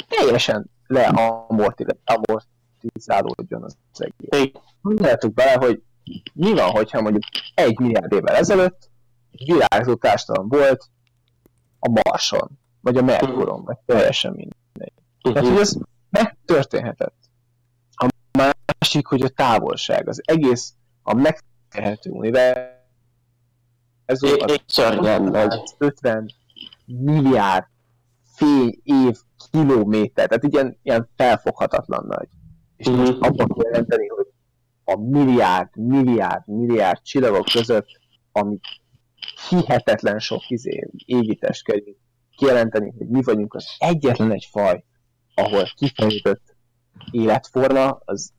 teljesen 0.08 0.70
leamortizálódjon 0.86 3.62
az 3.62 3.76
egész. 3.96 4.50
Gondoljátok 4.82 5.34
bele, 5.34 5.66
hogy 5.66 5.82
mi 6.32 6.52
van, 6.52 6.70
hogyha 6.70 7.00
mondjuk 7.00 7.24
egy 7.54 7.78
milliárd 7.78 8.12
évvel 8.12 8.34
ezelőtt 8.34 8.90
virágzó 9.44 9.94
társadalom 9.94 10.48
volt 10.48 10.84
a 11.78 11.88
Marson, 11.88 12.50
vagy 12.80 12.96
a 12.96 13.02
Merkuron, 13.02 13.64
vagy 13.64 13.76
teljesen 13.86 14.30
mindegy. 14.30 14.92
Uh-huh. 15.22 15.32
Tehát, 15.32 15.48
hogy 15.48 15.60
ez 15.60 15.76
megtörténhetett. 16.22 17.16
A 17.90 18.08
másik, 18.38 19.06
hogy 19.06 19.22
a 19.22 19.28
távolság, 19.28 20.08
az 20.08 20.22
egész 20.24 20.74
a 21.02 21.14
megtehető 21.14 22.10
univerzum, 22.10 22.72
ez 24.04 24.22
az 24.22 25.74
50 25.78 26.30
milliárd 26.86 27.66
fény 28.24 28.80
év 28.82 29.16
kilométer, 29.50 30.28
tehát 30.28 30.44
ilyen, 30.44 30.78
ilyen 30.82 31.08
felfoghatatlan 31.16 32.06
nagy. 32.06 32.28
És 32.76 32.88
mm-hmm. 32.88 32.98
most 32.98 33.12
abban 33.12 33.46
kell 33.46 33.70
jelenteni, 33.70 34.06
hogy 34.06 34.26
a 34.84 34.96
milliárd, 34.96 35.76
milliárd, 35.76 36.46
milliárd 36.46 37.02
csillagok 37.02 37.44
között, 37.44 37.86
ami 38.32 38.58
hihetetlen 39.48 40.18
sok 40.18 40.50
izé, 40.50 40.90
égítést 41.04 41.64
kell 41.64 41.78
kijelenteni, 42.36 42.92
hogy 42.98 43.08
mi 43.08 43.22
vagyunk 43.22 43.54
az 43.54 43.66
egyetlen 43.78 44.32
egy 44.32 44.48
faj, 44.50 44.84
ahol 45.34 45.64
kifejezett 45.76 46.56
életforma, 47.10 48.00
az 48.04 48.32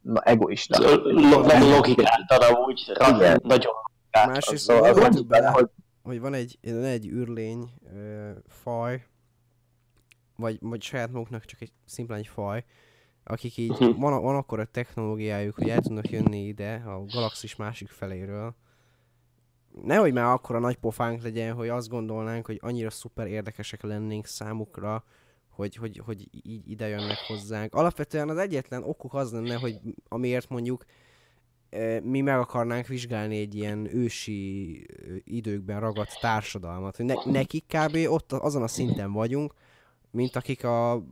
na, 0.00 0.20
egoista. 0.20 0.96
Nem 1.46 1.62
logikáltan 1.62 2.54
amúgy, 2.54 2.92
nagyon 3.42 3.72
Másrészt 4.24 4.64
szóval 4.64 5.04
az 5.04 5.22
bele, 5.22 5.48
hogy, 5.48 5.68
hogy 6.02 6.20
van 6.20 6.34
egy, 6.34 6.58
van 6.62 6.84
egy 6.84 7.06
űrlény 7.06 7.70
ö, 7.94 8.30
faj, 8.48 9.06
vagy, 10.36 10.58
vagy 10.60 10.82
saját 10.82 11.12
maguknak 11.12 11.44
csak 11.44 11.60
egy 11.60 11.72
szimplán 11.84 12.18
egy 12.18 12.26
faj, 12.26 12.64
akik 13.24 13.56
így, 13.56 13.70
uh-huh. 13.70 13.98
van, 13.98 14.22
van 14.22 14.36
akkor 14.36 14.60
a 14.60 14.64
technológiájuk, 14.64 15.54
hogy 15.54 15.68
el 15.68 15.80
tudnak 15.80 16.10
jönni 16.10 16.46
ide 16.46 16.82
a 16.86 17.04
galaxis 17.04 17.56
másik 17.56 17.88
feléről. 17.88 18.54
Nehogy 19.82 20.12
már 20.12 20.24
akkor 20.24 20.56
a 20.56 20.58
nagy 20.58 20.76
pofánk 20.76 21.22
legyen, 21.22 21.54
hogy 21.54 21.68
azt 21.68 21.88
gondolnánk, 21.88 22.46
hogy 22.46 22.58
annyira 22.62 22.90
szuper 22.90 23.26
érdekesek 23.26 23.82
lennénk 23.82 24.26
számukra, 24.26 25.04
hogy, 25.56 25.76
hogy, 25.76 26.00
hogy 26.04 26.28
így 26.42 26.70
ide 26.70 26.88
jönnek 26.88 27.18
hozzánk. 27.26 27.74
Alapvetően 27.74 28.28
az 28.28 28.38
egyetlen 28.38 28.82
okuk 28.82 29.14
az 29.14 29.32
lenne, 29.32 29.54
hogy 29.54 29.78
amiért 30.08 30.48
mondjuk 30.48 30.84
mi 32.02 32.20
meg 32.20 32.38
akarnánk 32.38 32.86
vizsgálni 32.86 33.38
egy 33.38 33.54
ilyen 33.54 33.88
ősi 33.94 34.86
időkben 35.24 35.80
ragadt 35.80 36.18
társadalmat, 36.20 36.96
hogy 36.96 37.04
ne, 37.04 37.14
nekik 37.24 37.64
kb. 37.66 37.96
ott 38.08 38.32
azon 38.32 38.62
a 38.62 38.68
szinten 38.68 39.12
vagyunk, 39.12 39.54
mint 40.10 40.36
akik 40.36 40.64
a 40.64 41.02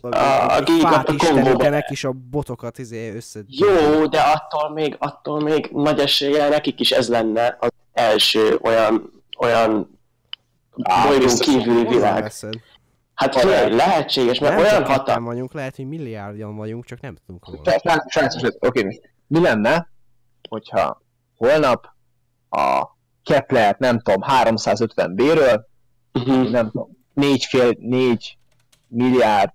a, 0.00 0.06
a, 0.08 0.56
a 0.56 0.64
fát 0.80 1.10
istenítenek, 1.10 1.90
és 1.90 2.04
a 2.04 2.12
botokat 2.30 2.78
izé 2.78 3.14
össze... 3.14 3.40
Jó, 3.46 4.06
de 4.06 4.20
attól 4.20 4.72
még, 4.72 4.96
attól 4.98 5.40
még 5.40 5.68
nagy 5.72 5.98
esélye 5.98 6.48
nekik 6.48 6.80
is 6.80 6.90
ez 6.90 7.08
lenne 7.08 7.56
az 7.60 7.70
első 7.92 8.58
olyan, 8.62 9.10
olyan 9.38 9.98
bolygón 11.06 11.36
kívüli 11.38 11.88
világ. 11.88 12.32
Hát 13.16 13.34
figyelj, 13.38 13.74
lehetséges, 13.74 14.38
mert 14.38 14.54
nem 14.54 14.64
olyan 14.64 14.84
hatalmas... 14.84 15.32
vagyunk, 15.32 15.52
lehet, 15.52 15.76
hogy 15.76 15.88
milliárdan 15.88 16.56
vagyunk, 16.56 16.84
csak 16.84 17.00
nem 17.00 17.16
tudunk 17.26 17.46
róla. 17.48 17.62
Srácok, 17.80 18.10
srácok, 18.10 18.64
oké, 18.66 19.00
mi 19.26 19.40
lenne, 19.40 19.90
hogyha 20.48 21.02
holnap 21.36 21.86
a 22.50 22.86
Kepler, 23.22 23.76
nem 23.78 24.00
tudom, 24.00 24.20
350 24.22 25.14
B-ről, 25.14 25.66
Mhm. 26.12 26.50
nem 26.50 26.70
tudom, 26.70 26.88
négy 27.14 27.44
fél, 27.44 27.72
négy 27.78 28.38
milliárd, 28.88 29.50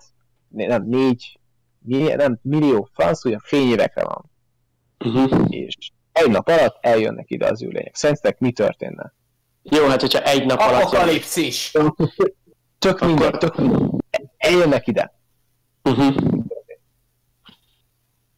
né- 0.48 0.68
nem, 0.68 0.84
négy, 0.84 1.40
milliárd, 1.80 2.20
nem, 2.20 2.40
millió 2.42 2.90
francia 2.94 3.40
fényévekre 3.44 4.04
van, 4.04 4.32
Mhm. 4.98 5.44
és 5.50 5.76
egy 6.12 6.30
nap 6.30 6.48
alatt 6.48 6.78
eljönnek 6.82 7.26
ide 7.30 7.48
az 7.48 7.64
űrlények. 7.64 7.96
Szerintetek 7.96 8.40
mi 8.40 8.52
történne? 8.52 9.14
Jó, 9.64 9.88
hát 9.88 10.02
hogyha 10.02 10.22
egy 10.24 10.46
nap 10.46 10.60
alatt 10.60 10.82
Apokalipszis! 10.82 11.72
Tök 12.82 13.00
minden, 13.00 13.32
tök 13.32 13.58
minden. 13.58 14.04
Eljönnek 14.38 14.88
ide. 14.88 15.14
uh-huh. 15.84 16.16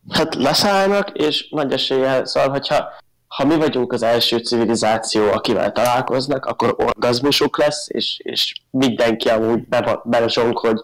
Hát 0.10 0.36
leszállnak, 0.36 1.10
és 1.10 1.49
nagy 1.49 1.72
eséllyel, 1.72 2.26
szóval, 2.26 2.49
hogyha 2.49 2.90
ha 3.28 3.45
mi 3.45 3.56
vagyunk 3.56 3.94
az 3.94 4.03
első 4.03 4.38
civilizáció, 4.38 5.32
akivel 5.32 5.72
találkoznak, 5.72 6.45
akkor 6.45 6.76
orgazmusuk 6.78 7.57
lesz, 7.57 7.90
és, 7.90 8.20
és 8.24 8.53
mindenki 8.70 9.30
amúgy 9.30 9.68
be- 9.68 10.02
belezsonk, 10.03 10.60
hogy 10.60 10.80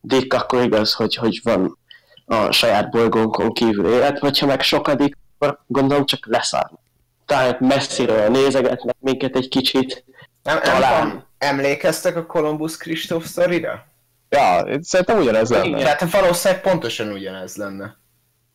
Dick 0.00 0.34
akkor 0.34 0.62
igaz, 0.62 0.92
hogy, 0.92 1.14
hogy 1.14 1.40
van 1.42 1.78
a 2.26 2.50
saját 2.50 2.90
bolygónkon 2.90 3.52
kívül 3.52 3.92
élet, 3.92 4.18
vagy 4.18 4.38
ha 4.38 4.46
meg 4.46 4.62
sokadik, 4.62 5.16
akkor 5.38 5.60
gondolom 5.66 6.06
csak 6.06 6.26
leszállnak. 6.26 6.80
Tehát 7.26 7.60
messziről 7.60 8.28
nézegetnek 8.28 8.96
minket 9.00 9.36
egy 9.36 9.48
kicsit, 9.48 10.04
Nem, 10.48 10.60
nem 10.62 10.72
Talán. 10.72 11.08
tudom, 11.08 11.24
emlékeztek 11.38 12.16
a 12.16 12.26
Columbus 12.26 12.76
Kristóf 12.76 13.24
sztorira? 13.24 13.86
Ja, 14.28 14.64
szerintem 14.80 15.18
ugyanez 15.18 15.50
lenne. 15.50 15.78
Tehát 15.78 16.10
valószínűleg 16.10 16.62
pontosan 16.62 17.12
ugyanez 17.12 17.56
lenne. 17.56 17.96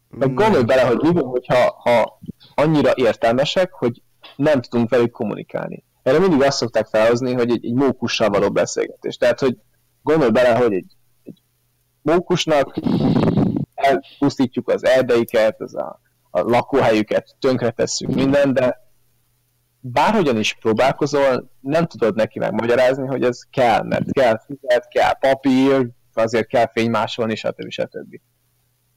Meg 0.10 0.34
gondolj 0.34 0.64
bele, 0.64 0.82
hogy 0.82 0.98
mi 1.02 1.12
van, 1.12 1.24
hogyha 1.24 1.82
ha 1.84 2.20
annyira 2.56 2.92
értelmesek, 2.96 3.72
hogy 3.72 4.02
nem 4.36 4.62
tudunk 4.62 4.90
velük 4.90 5.12
kommunikálni. 5.12 5.84
Erre 6.04 6.20
mindig 6.20 6.42
azt 6.42 6.58
szokták 6.58 6.88
felhozni, 6.88 7.34
hogy 7.34 7.52
egy, 7.52 7.66
egy 7.66 7.74
mókussal 7.74 8.30
való 8.30 8.52
beszélgetés. 8.52 9.18
Tehát, 9.18 9.40
hogy 9.40 9.58
gondolj 10.02 10.32
bele, 10.32 10.56
hogy 10.56 10.74
egy, 10.74 10.96
egy 11.24 11.42
mókusnak 12.02 12.76
elpusztítjuk 13.76 14.70
az 14.70 14.86
erdeiket, 14.86 15.62
az 15.62 15.76
a, 15.76 16.00
a 16.30 16.40
lakóhelyüket, 16.40 17.36
tönkretesszük 17.40 18.10
minden, 18.14 18.54
de 18.54 18.82
bárhogyan 19.86 20.38
is 20.38 20.54
próbálkozol, 20.54 21.52
nem 21.60 21.86
tudod 21.86 22.16
neki 22.16 22.40
megmagyarázni, 22.40 23.08
hogy 23.08 23.24
ez 23.24 23.42
kell, 23.50 23.84
mert 23.84 24.12
kell 24.12 24.40
füzet, 24.46 24.88
kell 24.88 25.14
papír, 25.20 25.90
azért 26.14 26.48
kell 26.48 26.70
fénymásolni, 26.72 27.36
stb. 27.36 27.70
stb. 27.70 28.20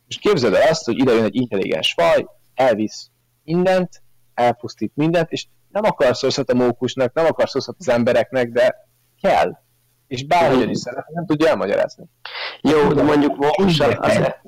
És 0.09 0.19
képzeld 0.19 0.55
el 0.55 0.69
azt, 0.69 0.85
hogy 0.85 0.99
ide 0.99 1.13
jön 1.13 1.25
egy 1.25 1.35
intelligens 1.35 1.93
faj, 1.93 2.27
elvisz 2.55 3.11
mindent, 3.45 4.03
elpusztít 4.35 4.93
mindent, 4.95 5.31
és 5.31 5.47
nem 5.69 5.85
akarsz 5.85 6.23
rosszat 6.23 6.51
a 6.51 6.55
mókusnak, 6.55 7.13
nem 7.13 7.25
akarsz 7.25 7.55
rosszat 7.55 7.77
az 7.79 7.89
embereknek, 7.89 8.49
de 8.51 8.89
kell. 9.21 9.59
És 10.07 10.27
bárhogyan 10.27 10.69
is 10.69 10.79
szeret, 10.79 11.09
nem 11.09 11.27
tudja 11.27 11.49
elmagyarázni. 11.49 12.05
Jó, 12.61 12.93
de 12.93 13.03
mondjuk 13.03 13.37
mókusnak 13.37 14.03
azért, 14.03 14.41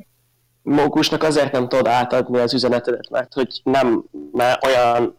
mókusnak 0.62 1.22
azért 1.22 1.52
nem 1.52 1.68
tudod 1.68 1.86
átadni 1.86 2.38
az 2.38 2.54
üzenetedet, 2.54 3.10
mert 3.10 3.32
hogy 3.32 3.60
nem, 3.64 4.04
mert 4.32 4.66
olyan 4.66 5.18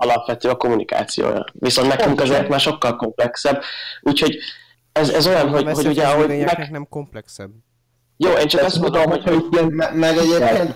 alapvető 0.00 0.48
a 0.48 0.56
kommunikációja. 0.56 1.44
Viszont 1.52 1.88
nekünk 1.88 2.20
azért 2.20 2.48
már 2.48 2.60
sokkal 2.60 2.96
komplexebb. 2.96 3.62
Úgyhogy 4.00 4.38
ez, 4.92 5.10
ez 5.10 5.26
olyan, 5.26 5.48
hogy, 5.48 5.70
hogy 5.70 5.86
ugye 5.86 6.06
ahogy 6.06 6.28
meg... 6.28 6.58
meg... 6.58 6.70
nem 6.70 6.86
komplexebb. 6.88 7.50
Jó, 8.16 8.30
én 8.30 8.46
csak 8.46 8.62
azt 8.62 8.80
mondom, 8.80 9.02
hogy, 9.02 9.22
hogy 9.22 9.44
ilyen 9.50 9.66
Me- 9.66 9.94
meg 9.94 10.16
egyébként 10.16 10.74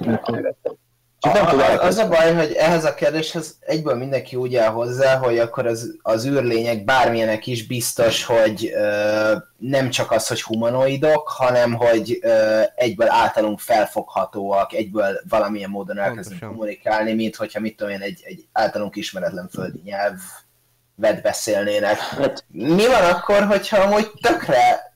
Csak 1.23 1.35
nem 1.35 1.47
a, 1.47 1.51
tud 1.51 1.61
a, 1.61 1.83
az 1.83 1.97
a 1.97 2.09
baj, 2.09 2.35
hogy 2.35 2.53
ehhez 2.53 2.85
a 2.85 2.95
kérdéshez 2.95 3.57
egyből 3.61 3.95
mindenki 3.95 4.37
úgy 4.37 4.57
áll 4.57 4.71
hozzá, 4.71 5.17
hogy 5.17 5.39
akkor 5.39 5.67
az, 5.67 5.97
az 6.03 6.27
űrlények 6.27 6.85
bármilyenek 6.85 7.47
is 7.47 7.67
biztos, 7.67 8.25
hogy 8.25 8.73
ö, 8.75 9.37
nem 9.57 9.91
csak 9.91 10.11
az, 10.11 10.27
hogy 10.29 10.43
humanoidok, 10.43 11.29
hanem 11.29 11.73
hogy 11.73 12.19
ö, 12.23 12.61
egyből 12.75 13.11
általunk 13.11 13.59
felfoghatóak, 13.59 14.73
egyből 14.73 15.21
valamilyen 15.29 15.71
módon 15.71 15.99
elkezdünk 15.99 16.41
Pontosan. 16.41 16.49
kommunikálni, 16.49 17.13
mint 17.15 17.37
hogyha 17.37 17.61
mit 17.61 17.77
tudom 17.77 17.93
én, 17.93 18.01
egy, 18.01 18.21
egy 18.25 18.47
általunk 18.53 18.97
ismeretlen 18.97 19.49
földi 19.49 19.81
nyelvet 19.85 21.23
beszélnének. 21.23 21.97
hát, 21.99 22.45
Mi 22.49 22.87
van 22.87 23.05
akkor, 23.05 23.43
hogyha 23.43 23.77
amúgy 23.81 24.11
tökre 24.21 24.95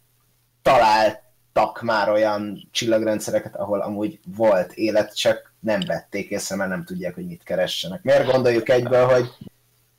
találtak 0.63 1.83
már 1.83 2.09
olyan 2.11 2.69
csillagrendszereket, 2.73 3.57
ahol 3.57 3.81
amúgy 3.81 4.21
volt 4.37 4.73
élet, 4.73 5.17
csak 5.17 5.46
nem 5.61 5.81
vették 5.87 6.31
észre, 6.31 6.57
mert 6.57 6.71
nem 6.71 6.85
tudják, 6.85 7.15
hogy 7.15 7.27
mit 7.27 7.43
keressenek. 7.43 8.03
Miért 8.03 8.31
gondoljuk 8.31 8.69
egyből, 8.69 9.05
hogy, 9.05 9.29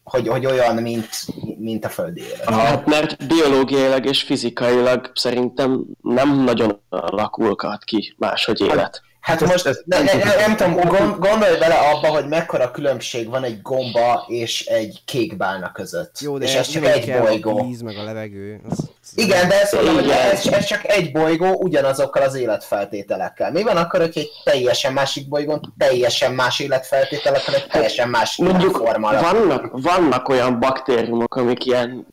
hogy, 0.04 0.28
hogy 0.28 0.46
olyan, 0.46 0.76
mint, 0.76 1.10
mint 1.58 1.86
a 1.86 1.90
földi 1.90 2.22
élet? 2.22 2.50
hát 2.50 2.86
mert 2.86 3.28
biológiailag 3.28 4.06
és 4.06 4.24
fizikailag 4.24 5.12
szerintem 5.16 5.86
nem 6.02 6.44
nagyon 6.44 6.82
alakulhat 6.90 7.84
ki 7.84 8.16
máshogy 8.18 8.62
élet. 8.62 9.02
Hát 9.28 9.42
Ezt- 9.42 9.52
most 9.52 9.66
ezt 9.66 9.84
ne, 9.86 9.96
nem 9.96 10.06
ne, 10.06 10.12
tudom. 10.12 10.28
ne, 10.28 10.36
nem 10.36 10.56
tudom, 10.56 10.74
gond, 10.74 11.20
gondolj 11.20 11.58
bele 11.58 11.76
abba, 11.76 12.08
hogy 12.08 12.28
mekkora 12.28 12.72
különbség 12.72 13.30
van 13.30 13.44
egy 13.44 13.62
gomba 13.62 14.26
és 14.28 14.66
egy 14.66 15.02
kék 15.06 15.38
bálna 15.38 15.72
között. 15.72 16.20
Jó, 16.20 16.38
de 16.38 16.46
és 16.46 16.54
ez 16.54 16.68
csak 16.68 16.86
egy 16.86 17.18
bolygó. 17.20 17.60
A 17.60 17.64
víz, 17.66 17.82
meg 17.82 17.98
a 17.98 18.04
levegő. 18.04 18.62
Az, 18.70 18.78
az 18.80 19.12
Igen, 19.16 19.48
de 19.48 19.62
ezt 19.62 19.74
mondom, 19.74 19.94
hogy 19.94 20.04
Igen. 20.04 20.18
ez, 20.18 20.46
ez 20.46 20.66
csak 20.66 20.88
egy 20.90 21.12
bolygó 21.12 21.54
ugyanazokkal 21.54 22.24
az 22.24 22.36
életfeltételekkel. 22.36 23.52
Mi 23.52 23.64
van 23.64 23.78
akkor, 23.78 24.00
hogy 24.00 24.12
egy 24.18 24.30
teljesen 24.44 24.94
másik 24.94 25.28
bolygón 25.28 25.74
teljesen 25.78 26.34
más 26.34 26.60
életfeltételekkel, 26.60 27.56
egy 27.56 27.68
teljesen 27.68 28.10
más 28.10 28.38
Mondjuk 28.38 28.78
vannak, 28.78 29.70
vannak 29.72 30.30
olyan 30.30 30.60
baktériumok, 30.60 31.36
amik 31.36 31.66
ilyen 31.66 32.08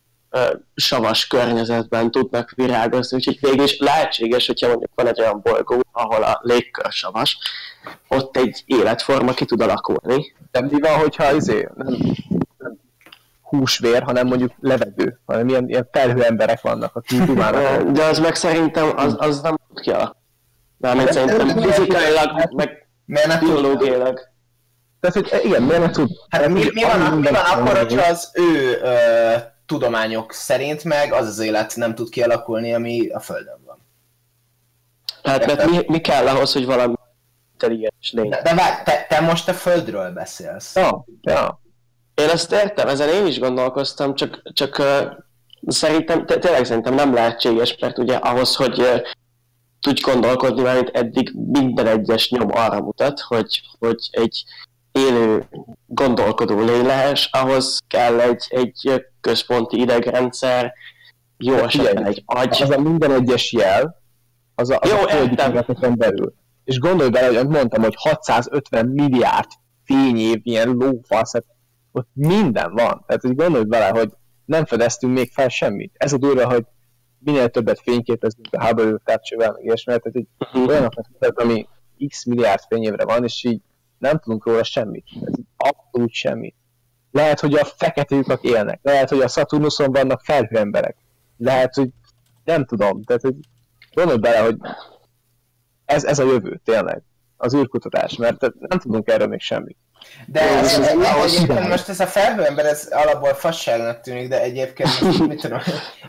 savas 0.74 1.26
környezetben 1.26 2.10
tudnak 2.10 2.52
virágozni, 2.56 3.16
úgyhogy 3.16 3.38
végül 3.40 3.64
is 3.64 3.78
lehetséges, 3.78 4.46
hogyha 4.46 4.68
mondjuk 4.68 4.90
van 4.94 5.06
egy 5.06 5.20
olyan 5.20 5.40
bolygó, 5.42 5.80
ahol 5.92 6.22
a 6.22 6.40
légkör 6.42 6.92
savas, 6.92 7.38
ott 8.08 8.36
egy 8.36 8.62
életforma 8.66 9.32
ki 9.32 9.44
tud 9.44 9.60
alakulni. 9.60 10.34
De 10.50 10.60
mi 10.60 10.80
van, 10.80 10.98
hogyha 10.98 11.34
izé, 11.34 11.68
nem, 11.76 11.96
nem 12.58 12.78
húsvér, 13.42 14.02
hanem 14.02 14.26
mondjuk 14.26 14.52
levegő, 14.60 15.20
hanem 15.26 15.48
ilyen, 15.48 15.68
ilyen 15.68 15.88
felhő 15.92 16.22
emberek 16.22 16.60
vannak, 16.60 16.96
akik 16.96 17.22
dumálnak. 17.30 17.82
De 17.82 18.04
az 18.04 18.18
meg 18.18 18.34
szerintem 18.34 18.92
az, 18.96 19.14
az 19.18 19.40
nem 19.40 19.56
tud 19.68 19.80
kialakulni. 19.80 20.22
Mármint 20.76 21.12
szerintem 21.12 21.48
fizikailag, 21.48 22.54
meg 22.54 22.88
biológiailag. 23.40 24.20
Tehát, 25.00 25.30
hogy 25.30 25.44
igen, 25.44 25.62
miért 25.62 25.80
ne 25.80 25.90
tud? 25.90 26.10
Hát 26.28 26.48
mi, 26.48 26.64
mi, 26.72 26.82
van, 26.82 27.18
mi 27.18 27.22
van 27.22 27.34
akkor, 27.34 27.76
hogyha 27.76 28.10
az 28.10 28.30
ő 28.34 28.78
tudományok 29.78 30.32
szerint 30.32 30.84
meg 30.84 31.12
az 31.12 31.26
az 31.26 31.38
élet 31.38 31.76
nem 31.76 31.94
tud 31.94 32.08
kialakulni, 32.08 32.74
ami 32.74 33.08
a 33.08 33.20
Földön 33.20 33.60
van? 33.66 33.78
Hát 35.22 35.46
mert 35.46 35.70
mi, 35.70 35.84
mi 35.86 36.00
kell 36.00 36.26
ahhoz, 36.26 36.52
hogy 36.52 36.64
valami 36.64 36.94
intelligens 37.52 38.12
lény. 38.12 38.28
De, 38.28 38.42
de 38.42 38.54
várj, 38.54 38.82
te, 38.84 39.06
te 39.08 39.20
most 39.20 39.48
a 39.48 39.54
Földről 39.54 40.10
beszélsz. 40.10 40.74
Ja, 40.76 41.04
ja. 41.22 41.60
Én 42.14 42.28
ezt 42.28 42.52
értem, 42.52 42.88
ezen 42.88 43.08
én 43.08 43.26
is 43.26 43.38
gondolkoztam, 43.38 44.14
csak, 44.14 44.42
csak 44.52 44.78
uh, 44.78 45.12
szerintem, 45.66 46.26
té- 46.26 46.40
tényleg 46.40 46.64
szerintem 46.64 46.94
nem 46.94 47.14
lehetséges, 47.14 47.76
mert 47.80 47.98
ugye 47.98 48.16
ahhoz, 48.16 48.56
hogy 48.56 48.78
uh, 48.78 49.00
tudj 49.80 50.00
gondolkodni, 50.00 50.62
mert 50.62 50.96
eddig 50.96 51.32
minden 51.34 51.86
egyes 51.86 52.30
nyom 52.30 52.48
arra 52.52 52.80
mutat, 52.80 53.20
hogy, 53.20 53.62
hogy 53.78 54.08
egy 54.10 54.44
élő 54.92 55.48
gondolkodó 55.86 56.60
lény 56.60 56.86
lehess, 56.86 57.28
ahhoz 57.32 57.78
kell 57.88 58.20
egy, 58.20 58.46
egy 58.48 59.04
központi 59.24 59.80
idegrendszer, 59.80 60.72
jó 61.36 61.54
De 61.54 61.62
esetben 61.62 61.94
figyelj, 61.94 62.08
egy 62.08 62.22
agy. 62.26 62.62
Az 62.62 62.70
a 62.70 62.80
minden 62.80 63.12
egyes 63.12 63.52
jel, 63.52 64.02
az 64.54 64.70
a, 64.70 64.78
az 64.80 64.90
Jó, 64.90 64.96
a 64.96 65.08
földi 65.08 65.34
belül. 65.94 66.34
És 66.64 66.78
gondolj 66.78 67.10
bele, 67.10 67.38
hogy 67.38 67.48
mondtam, 67.48 67.82
hogy 67.82 67.94
650 67.98 68.86
milliárd 68.86 69.48
fényév 69.84 70.40
ilyen 70.42 70.68
lófasz, 70.68 71.32
hát 71.32 71.44
ott 71.92 72.08
minden 72.12 72.72
van. 72.72 73.04
Tehát 73.06 73.22
hogy 73.22 73.34
gondolj 73.34 73.64
bele, 73.64 73.88
hogy 73.88 74.10
nem 74.44 74.64
fedeztünk 74.64 75.14
még 75.14 75.30
fel 75.32 75.48
semmit. 75.48 75.92
Ez 75.96 76.12
a 76.12 76.18
durva, 76.18 76.52
hogy 76.52 76.64
minél 77.18 77.48
többet 77.48 77.80
fényképezünk 77.80 78.48
a 78.50 78.66
Hubble 78.66 78.98
távcsővel, 79.04 79.52
meg 79.52 79.64
ilyesmi, 79.64 79.84
tehát 79.84 80.08
hogy 80.12 80.26
Mhm. 80.52 80.68
olyanoknak 80.68 81.06
mutat, 81.08 81.38
ami 81.40 81.66
x 82.08 82.24
milliárd 82.24 82.60
fényévre 82.68 83.04
van, 83.04 83.24
és 83.24 83.44
így 83.44 83.60
nem 83.98 84.18
tudunk 84.18 84.46
róla 84.46 84.64
semmit. 84.64 85.04
Ez 85.24 85.34
abszolút 85.56 86.12
semmit. 86.12 86.54
Lehet, 87.14 87.40
hogy 87.40 87.54
a 87.54 87.64
fekete 87.64 88.14
lyukak 88.14 88.42
élnek, 88.42 88.80
lehet, 88.82 89.08
hogy 89.08 89.20
a 89.20 89.28
Szaturnuszon 89.28 89.92
vannak 89.92 90.20
felhőemberek, 90.24 90.96
lehet, 91.36 91.74
hogy 91.74 91.88
nem 92.44 92.64
tudom, 92.64 93.02
tehát 93.02 93.22
hogy 93.22 93.34
gondolj 93.92 94.18
bele, 94.18 94.38
hogy 94.38 94.56
ez, 95.84 96.04
ez 96.04 96.18
a 96.18 96.24
jövő, 96.24 96.60
tényleg, 96.64 97.02
az 97.36 97.54
űrkutatás, 97.54 98.16
mert 98.16 98.40
nem 98.40 98.78
tudunk 98.78 99.08
erről 99.08 99.26
még 99.26 99.40
semmit. 99.40 99.76
De 100.26 100.40
ez, 100.40 100.78
ez 100.78 100.86
ez, 100.86 100.94
ahhoz 100.94 101.34
egyébként 101.34 101.68
most 101.68 101.88
ez 101.88 102.00
a 102.00 102.06
felhőember, 102.06 102.66
ez 102.66 102.88
alapból 102.90 103.34
fasságnak 103.34 104.00
tűnik, 104.00 104.28
de 104.28 104.40
egyébként 104.40 105.00
most 105.00 105.26
mit 105.26 105.40
tudom, 105.40 105.60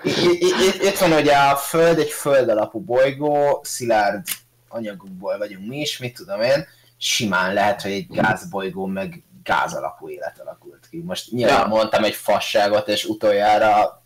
itt, 0.03 0.83
itt 0.83 0.97
van 0.97 1.11
ugye 1.11 1.35
a 1.35 1.55
Föld 1.55 1.99
egy 1.99 2.11
föld 2.11 2.49
alapú 2.49 2.79
bolygó, 2.79 3.59
szilárd 3.63 4.23
anyagokból 4.67 5.37
vagyunk 5.37 5.67
mi 5.67 5.79
is, 5.79 5.97
mit 5.97 6.15
tudom 6.15 6.41
én, 6.41 6.67
simán 6.97 7.53
lehet, 7.53 7.81
hogy 7.81 7.91
egy 7.91 8.07
gázbolygó 8.09 8.85
meg 8.85 9.23
gáz 9.45 9.73
alapú 9.73 10.09
élet 10.09 10.39
alakult 10.39 10.87
ki. 10.89 11.01
Most 11.01 11.31
nyilván 11.31 11.59
Ja. 11.59 11.67
mondtam 11.67 12.03
egy 12.03 12.15
fasságot, 12.15 12.87
és 12.87 13.05
utoljára 13.05 14.03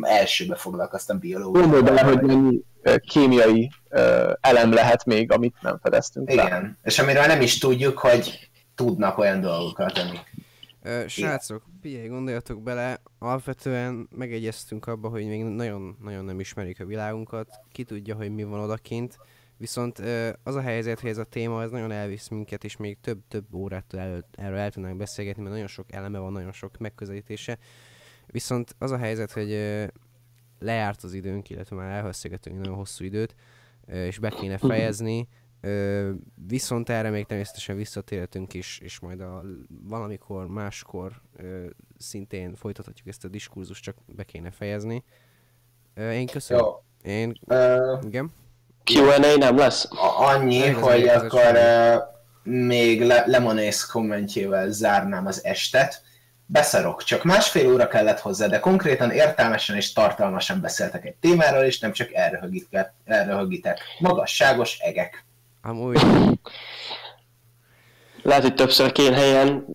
elsőbe 0.00 0.56
foglalkoztam 0.56 1.18
Gondolj 1.20 1.42
biológiával. 1.42 1.82
bele, 1.82 2.02
hogy 2.02 2.22
mennyi 2.22 2.62
kémiai 3.06 3.70
elem 4.40 4.72
lehet 4.72 5.04
még, 5.04 5.32
amit 5.32 5.54
nem 5.60 5.78
fedeztünk. 5.82 6.32
Igen, 6.32 6.78
és 6.82 6.98
amiről 6.98 7.26
nem 7.26 7.40
is 7.40 7.58
tudjuk, 7.58 7.98
hogy 7.98 8.50
tudnak 8.74 9.18
olyan 9.18 9.40
dolgokat, 9.40 9.98
amik 9.98 10.34
Ö, 10.82 11.04
srácok, 11.08 11.62
figyelj, 11.82 12.08
gondoljatok 12.08 12.62
bele, 12.62 13.00
alapvetően 13.18 14.08
megegyeztünk 14.10 14.86
abba, 14.86 15.08
hogy 15.08 15.26
még 15.26 15.44
nagyon-nagyon 15.44 16.24
nem 16.24 16.40
ismerik 16.40 16.80
a 16.80 16.84
világunkat, 16.84 17.48
ki 17.72 17.84
tudja, 17.84 18.14
hogy 18.14 18.34
mi 18.34 18.44
van 18.44 18.60
odakint, 18.60 19.18
viszont 19.56 19.98
az 20.42 20.54
a 20.54 20.60
helyzet, 20.60 21.00
hogy 21.00 21.10
ez 21.10 21.18
a 21.18 21.24
téma, 21.24 21.62
ez 21.62 21.70
nagyon 21.70 21.90
elvisz 21.90 22.28
minket, 22.28 22.64
és 22.64 22.76
még 22.76 23.00
több-több 23.00 23.54
órát 23.54 23.94
el, 23.94 24.26
erről 24.32 24.58
el 24.58 24.70
tudnánk 24.70 24.96
beszélgetni, 24.96 25.42
mert 25.42 25.54
nagyon 25.54 25.68
sok 25.68 25.92
eleme 25.92 26.18
van, 26.18 26.32
nagyon 26.32 26.52
sok 26.52 26.78
megközelítése, 26.78 27.58
viszont 28.26 28.74
az 28.78 28.90
a 28.90 28.96
helyzet, 28.96 29.32
hogy 29.32 29.50
lejárt 30.58 31.02
az 31.02 31.12
időnk, 31.12 31.50
illetve 31.50 31.76
már 31.76 31.90
elhasználgattunk 31.90 32.58
nagyon 32.58 32.74
hosszú 32.74 33.04
időt, 33.04 33.34
és 33.86 34.18
be 34.18 34.28
kéne 34.28 34.58
fejezni, 34.58 35.28
viszont 36.46 36.88
erre 36.88 37.10
még 37.10 37.26
természetesen 37.26 37.76
visszatérhetünk 37.76 38.54
is, 38.54 38.78
és 38.78 39.00
majd 39.00 39.20
a, 39.20 39.42
valamikor 39.68 40.46
máskor 40.46 41.22
szintén 41.98 42.54
folytathatjuk 42.54 43.08
ezt 43.08 43.24
a 43.24 43.28
diskurzust, 43.28 43.82
csak 43.82 43.96
be 44.06 44.24
kéne 44.24 44.50
fejezni. 44.50 45.04
Én 45.96 46.26
köszönöm. 46.26 46.64
Jó. 46.64 46.82
Én, 47.10 47.38
Ö, 47.46 47.96
igen. 48.06 48.32
Q&A 48.94 49.36
nem 49.36 49.56
lesz? 49.58 49.88
a- 49.90 50.24
annyi, 50.26 50.58
Nem, 50.58 50.68
ez 50.76 50.80
hogy 50.82 51.08
akkor 51.08 51.58
még 52.42 53.02
Le- 53.06 53.24
Lemonész 53.26 53.84
kommentjével 53.84 54.70
zárnám 54.70 55.26
az 55.26 55.44
estet. 55.44 56.02
Beszarok, 56.48 57.02
csak 57.04 57.24
másfél 57.24 57.72
óra 57.72 57.88
kellett 57.88 58.20
hozzá, 58.20 58.46
de 58.46 58.60
konkrétan 58.60 59.10
értelmesen 59.10 59.76
és 59.76 59.92
tartalmasan 59.92 60.60
beszéltek 60.60 61.04
egy 61.04 61.14
témáról, 61.14 61.62
és 61.62 61.78
nem 61.78 61.92
csak 61.92 62.12
elröhögitek. 62.12 62.92
elröhögitek. 63.04 63.80
Magasságos 63.98 64.78
egek. 64.78 65.24
Amúgy, 65.62 66.00
Lehet, 68.26 68.42
hogy 68.42 68.54
többször 68.54 68.92
kéne 68.92 69.16
helyen 69.16 69.66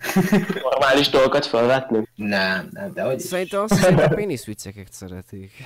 normális 0.64 1.10
dolgokat 1.10 1.45
felvetni. 1.45 2.07
Nem, 2.15 2.68
nem, 2.72 2.94
de 2.94 3.03
hogy 3.03 3.19
szerintem 3.19 3.61
azt 3.61 3.73
hiszem, 3.73 3.98
a 3.98 4.07
pénisz 4.07 4.45
vicceket 4.45 4.94
szeretik. 4.94 5.52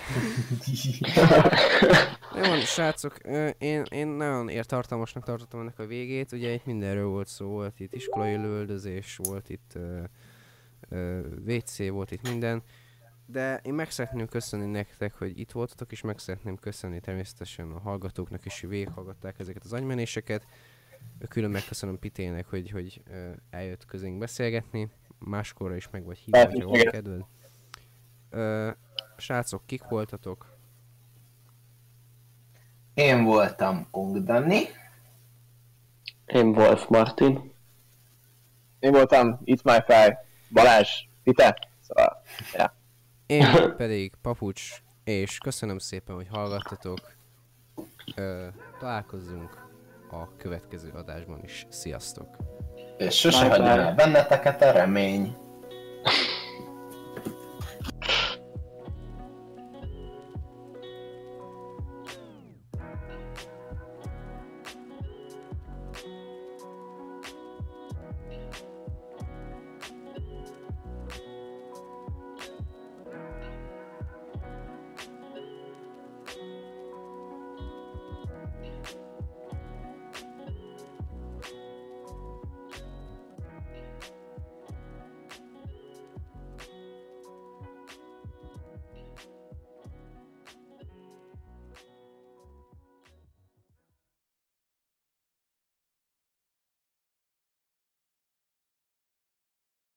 Nem 2.34 2.50
van, 2.50 2.60
srácok, 2.60 3.18
én, 3.58 3.84
én 3.90 4.08
nagyon 4.08 4.50
értartalmasnak 4.50 5.24
tartottam 5.24 5.60
ennek 5.60 5.80
a 5.80 5.86
végét, 5.86 6.32
ugye 6.32 6.54
itt 6.54 6.66
mindenről 6.66 7.08
volt 7.08 7.28
szó, 7.28 7.48
volt 7.48 7.80
itt 7.80 7.94
iskolai 7.94 8.36
lövöldözés, 8.36 9.20
volt 9.24 9.50
itt 9.50 9.78
ö, 10.90 11.20
WC, 11.46 11.90
volt 11.90 12.12
itt 12.12 12.30
minden, 12.30 12.64
de 13.26 13.60
én 13.64 13.74
meg 13.74 13.92
szeretném 13.92 14.28
köszönni 14.28 14.66
nektek, 14.66 15.14
hogy 15.14 15.40
itt 15.40 15.52
voltatok, 15.52 15.92
és 15.92 16.02
meg 16.02 16.20
szeretném 16.20 16.56
köszönni 16.56 17.00
természetesen 17.00 17.72
a 17.72 17.80
hallgatóknak 17.80 18.46
is, 18.46 18.60
hogy 18.62 18.70
végighallgatták 18.70 19.40
ezeket 19.40 19.64
az 19.64 19.74
agymenéseket. 19.74 20.46
Külön 21.30 21.50
megköszönöm 21.50 22.00
Pitének, 22.00 22.50
hogy, 22.50 22.70
hogy 22.70 23.02
eljött 23.50 23.86
közénk 23.86 24.18
beszélgetni, 24.18 24.90
máskorra 25.20 25.76
is 25.76 25.90
meg 25.90 26.04
vagy 26.04 26.18
hívva, 26.18 26.46
hogyha 26.46 26.68
van 26.68 26.80
kedved. 26.80 27.26
Ö, 28.30 28.70
srácok, 29.18 29.66
kik 29.66 29.84
voltatok? 29.84 30.58
Én 32.94 33.24
voltam 33.24 33.88
Ongdani. 33.92 34.62
Én 36.26 36.48
Wolf 36.48 36.88
Martin. 36.88 37.54
Én 38.80 38.92
voltam 38.92 39.40
It's 39.46 39.64
My 39.64 39.78
Fire, 39.86 40.26
Balázs, 40.50 40.90
Pite, 41.24 41.70
szóval, 41.82 42.22
ja. 42.54 42.76
Én 43.26 43.46
pedig 43.78 44.14
Papucs, 44.22 44.82
és 45.04 45.38
köszönöm 45.38 45.78
szépen, 45.78 46.16
hogy 46.16 46.28
hallgattatok. 46.28 47.14
Ö, 48.16 48.48
találkozzunk 48.80 49.65
a 50.22 50.30
következő 50.38 50.92
adásban 50.96 51.40
is. 51.44 51.68
Sziasztok! 51.70 52.28
És 52.98 53.20
sose 53.20 53.48
bye. 53.48 53.66
el 53.66 53.94
benneteket 53.96 54.62
a 54.62 54.72
remény. 54.72 55.36